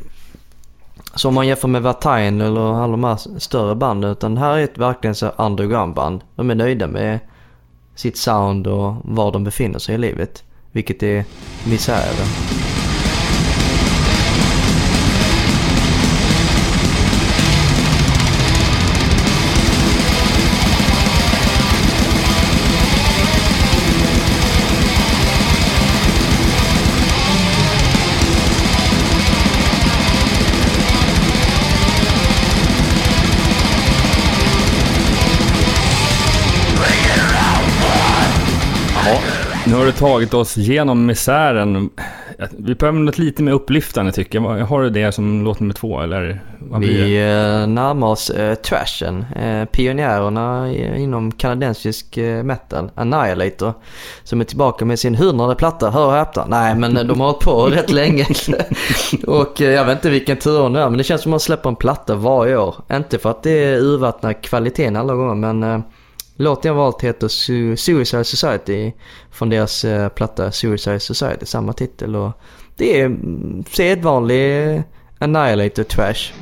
som 1.15 1.33
man 1.33 1.47
jämför 1.47 1.67
med 1.67 1.81
Vatain 1.81 2.41
eller 2.41 2.83
alla 2.83 2.91
de 2.91 3.03
här 3.03 3.39
större 3.39 3.75
banden. 3.75 4.11
Utan 4.11 4.37
här 4.37 4.57
är 4.57 4.63
ett 4.63 4.77
verkligen 4.77 5.15
så 5.15 5.27
underground-band. 5.27 6.21
De 6.35 6.49
är 6.49 6.55
nöjda 6.55 6.87
med 6.87 7.19
sitt 7.95 8.17
sound 8.17 8.67
och 8.67 8.95
var 9.03 9.31
de 9.31 9.43
befinner 9.43 9.79
sig 9.79 9.95
i 9.95 9.97
livet. 9.97 10.43
Vilket 10.71 11.03
är 11.03 11.25
misären. 11.67 12.74
Nu 39.67 39.75
har 39.75 39.85
du 39.85 39.91
tagit 39.91 40.33
oss 40.33 40.57
genom 40.57 41.05
misären. 41.05 41.89
Vi 42.51 42.75
behöver 42.75 42.99
något 42.99 43.17
lite 43.17 43.43
mer 43.43 43.51
upplyftande 43.51 44.11
tycker 44.11 44.41
jag. 44.41 44.65
Har 44.65 44.83
du 44.83 44.89
det 44.89 45.11
som 45.11 45.43
låt 45.43 45.59
nummer 45.59 45.73
två 45.73 46.01
eller? 46.01 46.41
Vi 46.79 47.17
eh, 47.17 47.67
närmar 47.67 48.07
oss 48.07 48.29
eh, 48.29 48.55
trashen. 48.55 49.25
Eh, 49.35 49.65
pionjärerna 49.65 50.73
inom 50.97 51.31
kanadensisk 51.31 52.17
eh, 52.17 52.43
metal, 52.43 52.91
Annihilator. 52.95 53.73
Som 54.23 54.41
är 54.41 54.45
tillbaka 54.45 54.85
med 54.85 54.99
sin 54.99 55.15
hundrade 55.15 55.55
platta, 55.55 55.89
hör 55.89 56.05
och 56.05 56.13
häpna. 56.13 56.45
Nej 56.45 56.75
men 56.75 56.97
eh, 56.97 57.03
de 57.03 57.19
har 57.19 57.27
hållit 57.27 57.43
på 57.43 57.65
rätt 57.71 57.91
länge. 57.91 58.25
och 59.27 59.61
eh, 59.61 59.71
jag 59.71 59.85
vet 59.85 59.97
inte 59.97 60.09
vilken 60.09 60.37
tur 60.37 60.69
det 60.69 60.81
är 60.81 60.89
men 60.89 60.97
det 60.97 61.03
känns 61.03 61.21
som 61.21 61.29
att 61.29 61.33
man 61.33 61.39
släpper 61.39 61.69
en 61.69 61.75
platta 61.75 62.15
varje 62.15 62.57
år. 62.57 62.75
Inte 62.91 63.17
för 63.17 63.31
att 63.31 63.43
det 63.43 63.77
urvattnar 63.77 64.33
kvaliteten 64.33 64.95
alla 64.95 65.13
gånger 65.13 65.35
men 65.35 65.63
eh, 65.63 65.79
Låten 66.37 66.69
jag 66.69 66.75
valt 66.75 67.01
heter 67.01 67.27
Su- 67.27 67.75
Suicide 67.75 68.23
Society 68.23 68.91
från 69.31 69.49
deras 69.49 69.85
eh, 69.85 70.09
platta 70.09 70.51
Suicide 70.51 70.99
Society, 70.99 71.45
samma 71.45 71.73
titel. 71.73 72.15
Och 72.15 72.31
det 72.75 73.01
är 73.01 73.05
mm, 73.05 73.63
sedvanlig 73.71 74.83
Annihilator 75.19 75.83
Trash. 75.83 76.33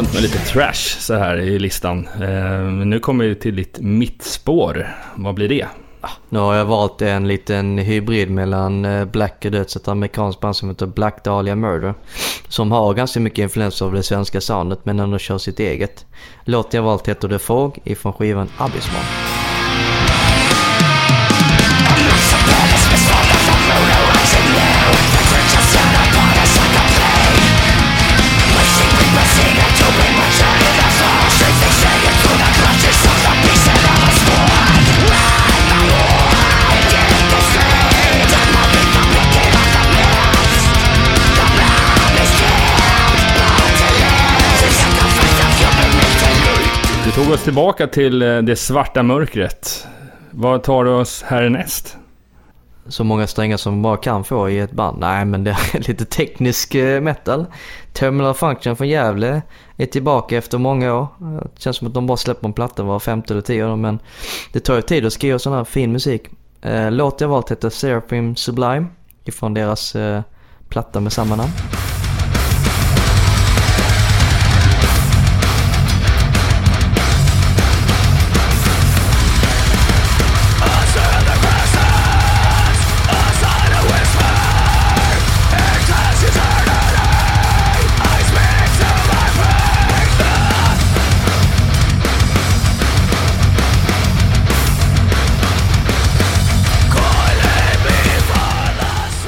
Skönt 0.00 0.14
med 0.14 0.22
lite 0.22 0.38
trash 0.38 0.98
så 0.98 1.14
här 1.14 1.36
i 1.36 1.58
listan. 1.58 2.08
Eh, 2.14 2.20
Men 2.60 2.90
nu 2.90 2.98
kommer 3.00 3.24
vi 3.24 3.34
till 3.34 3.56
ditt 3.56 3.78
mittspår. 3.80 4.96
Vad 5.14 5.34
blir 5.34 5.48
det? 5.48 5.66
Ah, 6.00 6.08
nu 6.28 6.38
har 6.38 6.54
jag 6.54 6.64
valt 6.64 7.02
en 7.02 7.28
liten 7.28 7.78
hybrid 7.78 8.30
mellan 8.30 8.84
eh, 8.84 9.04
Black 9.04 9.44
och 9.44 9.50
Döds, 9.50 9.76
ett 9.76 9.88
amerikanskt 9.88 10.40
band 10.40 10.56
som 10.56 10.68
heter 10.68 10.86
Black 10.86 11.24
Dahlia 11.24 11.56
Murder. 11.56 11.94
Som 12.48 12.72
har 12.72 12.94
ganska 12.94 13.20
mycket 13.20 13.38
influens 13.42 13.82
av 13.82 13.92
det 13.92 14.02
svenska 14.02 14.40
soundet 14.40 14.84
men 14.84 15.00
ändå 15.00 15.18
kör 15.18 15.38
sitt 15.38 15.60
eget. 15.60 16.06
Låten 16.44 16.78
jag 16.78 16.84
valt 16.84 17.08
heter 17.08 17.28
The 17.28 17.38
Fog 17.38 17.78
ifrån 17.84 18.12
skivan 18.12 18.48
Abyssmal. 18.58 19.29
Du 47.10 47.14
tog 47.24 47.32
oss 47.32 47.44
tillbaka 47.44 47.86
till 47.86 48.22
eh, 48.22 48.38
det 48.38 48.56
svarta 48.56 49.02
mörkret. 49.02 49.86
Vad 50.30 50.62
tar 50.62 50.84
du 50.84 50.90
oss 50.90 51.22
härnäst? 51.22 51.96
Så 52.86 53.04
många 53.04 53.26
strängar 53.26 53.56
som 53.56 53.72
man 53.72 53.82
bara 53.82 53.96
kan 53.96 54.24
få 54.24 54.50
i 54.50 54.58
ett 54.58 54.72
band. 54.72 55.00
Nej 55.00 55.24
men 55.24 55.44
det 55.44 55.50
är 55.50 55.78
lite 55.88 56.04
teknisk 56.04 56.74
eh, 56.74 57.00
metal. 57.00 57.46
Terminal 57.92 58.34
Function 58.34 58.76
från 58.76 58.88
Gävle 58.88 59.42
är 59.76 59.86
tillbaka 59.86 60.36
efter 60.36 60.58
många 60.58 60.94
år. 60.94 61.06
Det 61.54 61.60
känns 61.60 61.76
som 61.76 61.86
att 61.86 61.94
de 61.94 62.06
bara 62.06 62.16
släpper 62.16 62.46
en 62.48 62.52
platta 62.52 62.82
var 62.82 62.98
femte 62.98 63.34
eller 63.34 63.42
tio 63.42 63.64
år 63.64 63.76
men 63.76 63.98
det 64.52 64.60
tar 64.60 64.74
ju 64.74 64.82
tid 64.82 65.06
att 65.06 65.12
skriva 65.12 65.38
sån 65.38 65.52
här 65.52 65.64
fin 65.64 65.92
musik. 65.92 66.22
Låten 66.62 66.96
Låt 66.96 67.20
jag 67.20 67.28
valt 67.28 67.50
heter 67.50 67.70
Seraphim 67.70 68.36
Sublime 68.36 68.86
ifrån 69.24 69.54
deras 69.54 69.96
platta 70.68 71.00
med 71.00 71.12
samma 71.12 71.36
namn. 71.36 71.52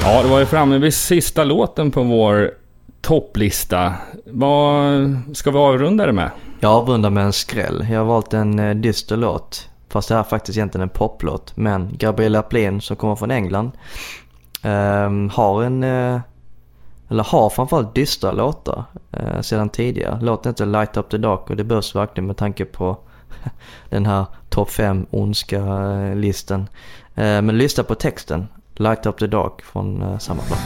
Ja, 0.05 0.23
det 0.23 0.29
var 0.29 0.39
ju 0.39 0.45
framme 0.45 0.77
vid 0.77 0.93
sista 0.93 1.43
låten 1.43 1.91
på 1.91 2.03
vår 2.03 2.51
topplista. 3.01 3.93
Vad 4.25 5.17
ska 5.33 5.51
vi 5.51 5.57
avrunda 5.57 6.05
det 6.05 6.13
med? 6.13 6.31
Jag 6.59 6.71
avrundar 6.71 7.09
med 7.09 7.23
en 7.23 7.33
skräll. 7.33 7.87
Jag 7.91 7.99
har 7.99 8.05
valt 8.05 8.33
en 8.33 8.59
eh, 8.59 8.75
dyster 8.75 9.17
låt. 9.17 9.69
Fast 9.89 10.07
det 10.07 10.15
här 10.15 10.19
är 10.19 10.27
faktiskt 10.27 10.57
egentligen 10.57 10.83
en 10.83 10.89
poplåt. 10.89 11.57
Men 11.57 11.89
Gabriella 11.97 12.39
Aplin 12.39 12.81
som 12.81 12.95
kommer 12.95 13.15
från 13.15 13.31
England 13.31 13.71
eh, 14.63 15.31
har 15.31 15.63
en, 15.63 15.83
eh, 15.83 16.19
eller 17.09 17.23
har 17.23 17.49
framförallt 17.49 17.95
dystra 17.95 18.31
låtar 18.31 18.83
eh, 19.11 19.41
sedan 19.41 19.69
tidigare. 19.69 20.19
Låten 20.21 20.49
heter 20.49 20.65
Light 20.65 20.97
Up 20.97 21.09
The 21.09 21.17
Dark 21.17 21.49
och 21.49 21.55
det 21.55 21.63
behövs 21.63 21.95
verkligen 21.95 22.27
med 22.27 22.37
tanke 22.37 22.65
på 22.65 22.97
den 23.89 24.05
här 24.05 24.25
topp 24.49 24.69
5 24.69 25.05
ondska 25.11 25.59
eh, 25.59 26.15
listan. 26.15 26.67
Eh, 27.15 27.41
men 27.41 27.57
lyssna 27.57 27.83
på 27.83 27.95
texten. 27.95 28.47
Light 28.75 29.05
Up 29.05 29.19
The 29.19 29.27
Dark 29.27 29.61
från 29.61 30.01
eh, 30.01 30.17
samma 30.17 30.41
platta. 30.41 30.63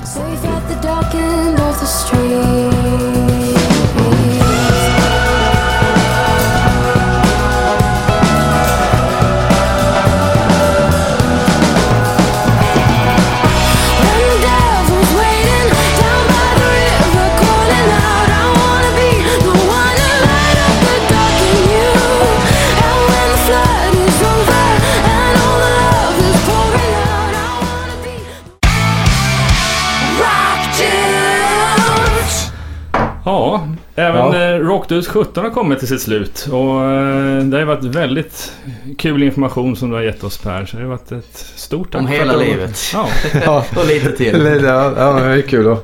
Ja. 34.97 35.03
ja. 35.03 35.03
Rockdudes 35.03 35.07
17 35.07 35.43
har 35.43 35.51
kommit 35.51 35.79
till 35.79 35.87
sitt 35.87 36.01
slut. 36.01 36.47
Och 36.51 36.83
eh, 36.83 37.43
det 37.43 37.57
har 37.57 37.65
varit 37.65 37.83
väldigt 37.83 38.51
kul 38.97 39.23
information 39.23 39.75
som 39.75 39.89
du 39.89 39.95
har 39.95 40.03
gett 40.03 40.23
oss 40.23 40.37
Per. 40.37 40.65
Så 40.65 40.77
det 40.77 40.83
har 40.83 40.89
varit 40.89 41.11
ett 41.11 41.37
stort 41.55 41.91
tack 41.91 42.01
Om 42.01 42.07
hela 42.07 42.33
att 42.33 42.39
du- 42.39 42.45
livet. 42.45 42.79
Ja, 42.93 43.09
Ja, 43.45 43.65
Och 43.77 43.87
lite 43.87 44.11
till. 44.11 44.45
ja, 44.63 44.93
ja, 44.97 45.13
det 45.13 45.25
är 45.25 45.41
kul 45.41 45.63
då. 45.65 45.79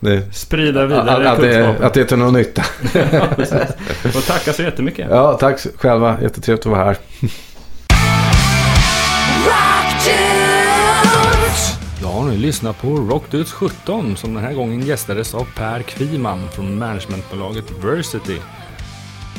Det, 0.00 0.34
sprida 0.34 0.82
att, 0.82 0.90
vidare 0.90 1.30
att, 1.30 1.40
det, 1.40 1.74
att 1.80 1.94
det 1.94 2.00
är 2.00 2.04
till 2.04 2.18
någon 2.18 2.32
nytta. 2.34 2.62
Och 4.16 4.24
tacka 4.26 4.52
så 4.52 4.62
jättemycket. 4.62 5.06
Ja, 5.10 5.32
tack 5.40 5.66
själva. 5.78 6.16
Jättetrevligt 6.22 6.66
att 6.66 6.72
vara 6.72 6.84
här. 6.84 6.96
Du 12.26 12.30
har 12.30 12.36
ni 12.36 12.42
lyssnat 12.42 12.78
på 12.78 12.88
Rockdudes 12.88 13.52
17 13.52 14.16
som 14.16 14.34
den 14.34 14.44
här 14.44 14.54
gången 14.54 14.86
gästades 14.86 15.34
av 15.34 15.46
Per 15.56 15.82
Kviman 15.82 16.48
från 16.52 16.78
managementbolaget 16.78 17.64
Versity. 17.84 18.38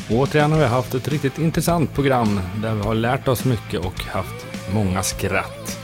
Återigen 0.10 0.52
har 0.52 0.60
vi 0.60 0.66
haft 0.66 0.96
ett 0.96 1.08
riktigt 1.08 1.40
intressant 1.40 1.94
program 1.94 2.40
där 2.62 2.76
vi 2.76 2.82
har 2.82 2.96
lärt 2.96 3.28
oss 3.28 3.46
mycket 3.46 3.86
och 3.86 4.02
haft 4.02 4.46
många 4.74 5.04
skratt. 5.04 5.80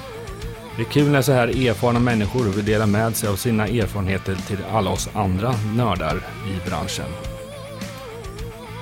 Det 0.75 0.81
är 0.81 0.85
kul 0.85 1.11
när 1.11 1.21
så 1.21 1.31
här 1.31 1.67
erfarna 1.67 1.99
människor 1.99 2.43
vill 2.43 2.65
dela 2.65 2.85
med 2.85 3.15
sig 3.15 3.29
av 3.29 3.35
sina 3.35 3.67
erfarenheter 3.67 4.35
till 4.47 4.59
alla 4.71 4.89
oss 4.89 5.09
andra 5.13 5.55
nördar 5.75 6.21
i 6.47 6.69
branschen. 6.69 7.09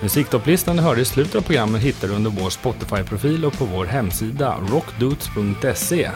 Musiktopplistan 0.02 0.76
du 0.76 0.84
hörde 0.84 1.02
i 1.02 1.06
slutet 1.06 1.35
av 1.35 1.41
programmet 1.41 1.81
hittar 1.81 2.07
du 2.07 2.14
under 2.14 2.31
vår 2.31 2.49
Spotify-profil 2.49 3.45
och 3.45 3.57
på 3.57 3.65
vår 3.65 3.85
hemsida 3.85 4.56
rockdudes.se. 4.72 6.10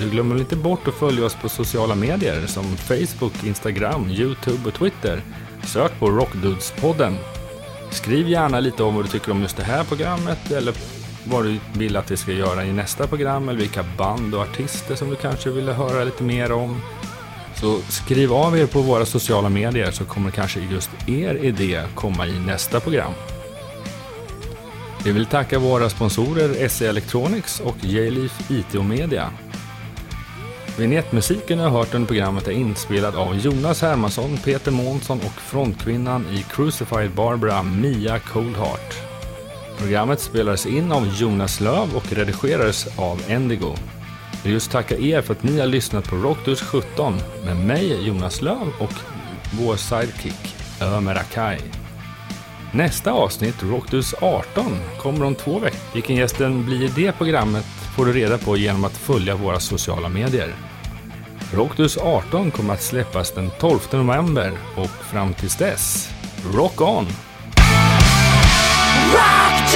Du 0.00 0.10
glömmer 0.10 0.38
inte 0.38 0.56
bort 0.56 0.88
att 0.88 0.94
följa 0.94 1.24
oss 1.24 1.34
på 1.34 1.48
sociala 1.48 1.94
medier 1.94 2.46
som 2.46 2.64
Facebook, 2.76 3.44
Instagram, 3.44 4.10
Youtube 4.10 4.68
och 4.68 4.74
Twitter. 4.74 5.22
Sök 5.64 5.98
på 5.98 6.10
Rockdudespodden! 6.10 7.16
Skriv 7.90 8.28
gärna 8.28 8.60
lite 8.60 8.82
om 8.82 8.94
vad 8.94 9.04
du 9.04 9.08
tycker 9.08 9.32
om 9.32 9.42
just 9.42 9.56
det 9.56 9.62
här 9.62 9.84
programmet 9.84 10.50
eller 10.50 10.74
vad 11.24 11.44
du 11.44 11.58
vill 11.72 11.96
att 11.96 12.10
vi 12.10 12.16
ska 12.16 12.32
göra 12.32 12.64
i 12.64 12.72
nästa 12.72 13.06
program 13.06 13.48
eller 13.48 13.58
vilka 13.58 13.84
band 13.98 14.34
och 14.34 14.40
artister 14.40 14.94
som 14.94 15.10
du 15.10 15.16
kanske 15.16 15.50
vill 15.50 15.68
höra 15.68 16.04
lite 16.04 16.22
mer 16.22 16.52
om. 16.52 16.80
Så 17.54 17.78
skriv 17.88 18.32
av 18.32 18.58
er 18.58 18.66
på 18.66 18.80
våra 18.80 19.06
sociala 19.06 19.48
medier 19.48 19.90
så 19.90 20.04
kommer 20.04 20.30
kanske 20.30 20.60
just 20.60 20.90
er 21.06 21.34
idé 21.34 21.82
komma 21.94 22.26
i 22.26 22.38
nästa 22.46 22.80
program. 22.80 23.12
Vi 25.04 25.12
vill 25.12 25.26
tacka 25.26 25.58
våra 25.58 25.90
sponsorer 25.90 26.68
SE 26.68 26.88
Electronics 26.88 27.60
och 27.60 27.76
J-Leaf 27.80 28.50
IT 28.50 28.74
och 28.74 28.84
Media. 28.84 29.32
Vignettmusiken 30.80 31.58
jag 31.58 31.70
har 31.70 31.78
hört 31.78 31.94
under 31.94 32.08
programmet 32.08 32.48
är 32.48 32.52
inspelad 32.52 33.16
av 33.16 33.36
Jonas 33.36 33.82
Hermansson, 33.82 34.38
Peter 34.44 34.70
Månsson 34.70 35.18
och 35.18 35.40
frontkvinnan 35.40 36.26
i 36.32 36.42
Crucified 36.42 37.10
Barbara, 37.10 37.62
Mia 37.62 38.18
Coldheart. 38.18 38.94
Programmet 39.78 40.20
spelades 40.20 40.66
in 40.66 40.92
av 40.92 41.06
Jonas 41.06 41.60
Löv 41.60 41.96
och 41.96 42.12
redigerades 42.12 42.98
av 42.98 43.22
Endigo. 43.28 43.74
Jag 44.32 44.42
vill 44.42 44.52
just 44.52 44.70
tacka 44.70 44.96
er 44.96 45.22
för 45.22 45.32
att 45.32 45.42
ni 45.42 45.60
har 45.60 45.66
lyssnat 45.66 46.08
på 46.08 46.16
Rockdus 46.16 46.60
17 46.60 47.14
med 47.44 47.56
mig, 47.56 48.06
Jonas 48.06 48.42
Löv 48.42 48.72
och 48.78 48.94
vår 49.60 49.76
sidekick, 49.76 50.56
Ömer 50.80 51.14
Akai. 51.14 51.58
Nästa 52.72 53.12
avsnitt, 53.12 53.62
Rockdus 53.62 54.14
18, 54.20 54.64
kommer 54.98 55.26
om 55.26 55.34
två 55.34 55.58
veckor. 55.58 55.94
Vilken 55.94 56.16
gästen 56.16 56.66
blir 56.66 56.82
i 56.82 57.04
det 57.04 57.12
programmet 57.12 57.64
får 57.96 58.06
du 58.06 58.12
reda 58.12 58.38
på 58.38 58.56
genom 58.56 58.84
att 58.84 58.96
följa 58.96 59.36
våra 59.36 59.60
sociala 59.60 60.08
medier. 60.08 60.69
Rockdus 61.54 61.98
18 61.98 62.50
kommer 62.50 62.74
att 62.74 62.82
släppas 62.82 63.32
den 63.32 63.50
12 63.60 63.78
november 63.92 64.52
och 64.76 64.90
fram 64.90 65.34
tills 65.34 65.56
dess, 65.56 66.10
rock 66.54 66.80
on! 66.80 67.06
Rock 69.12 69.74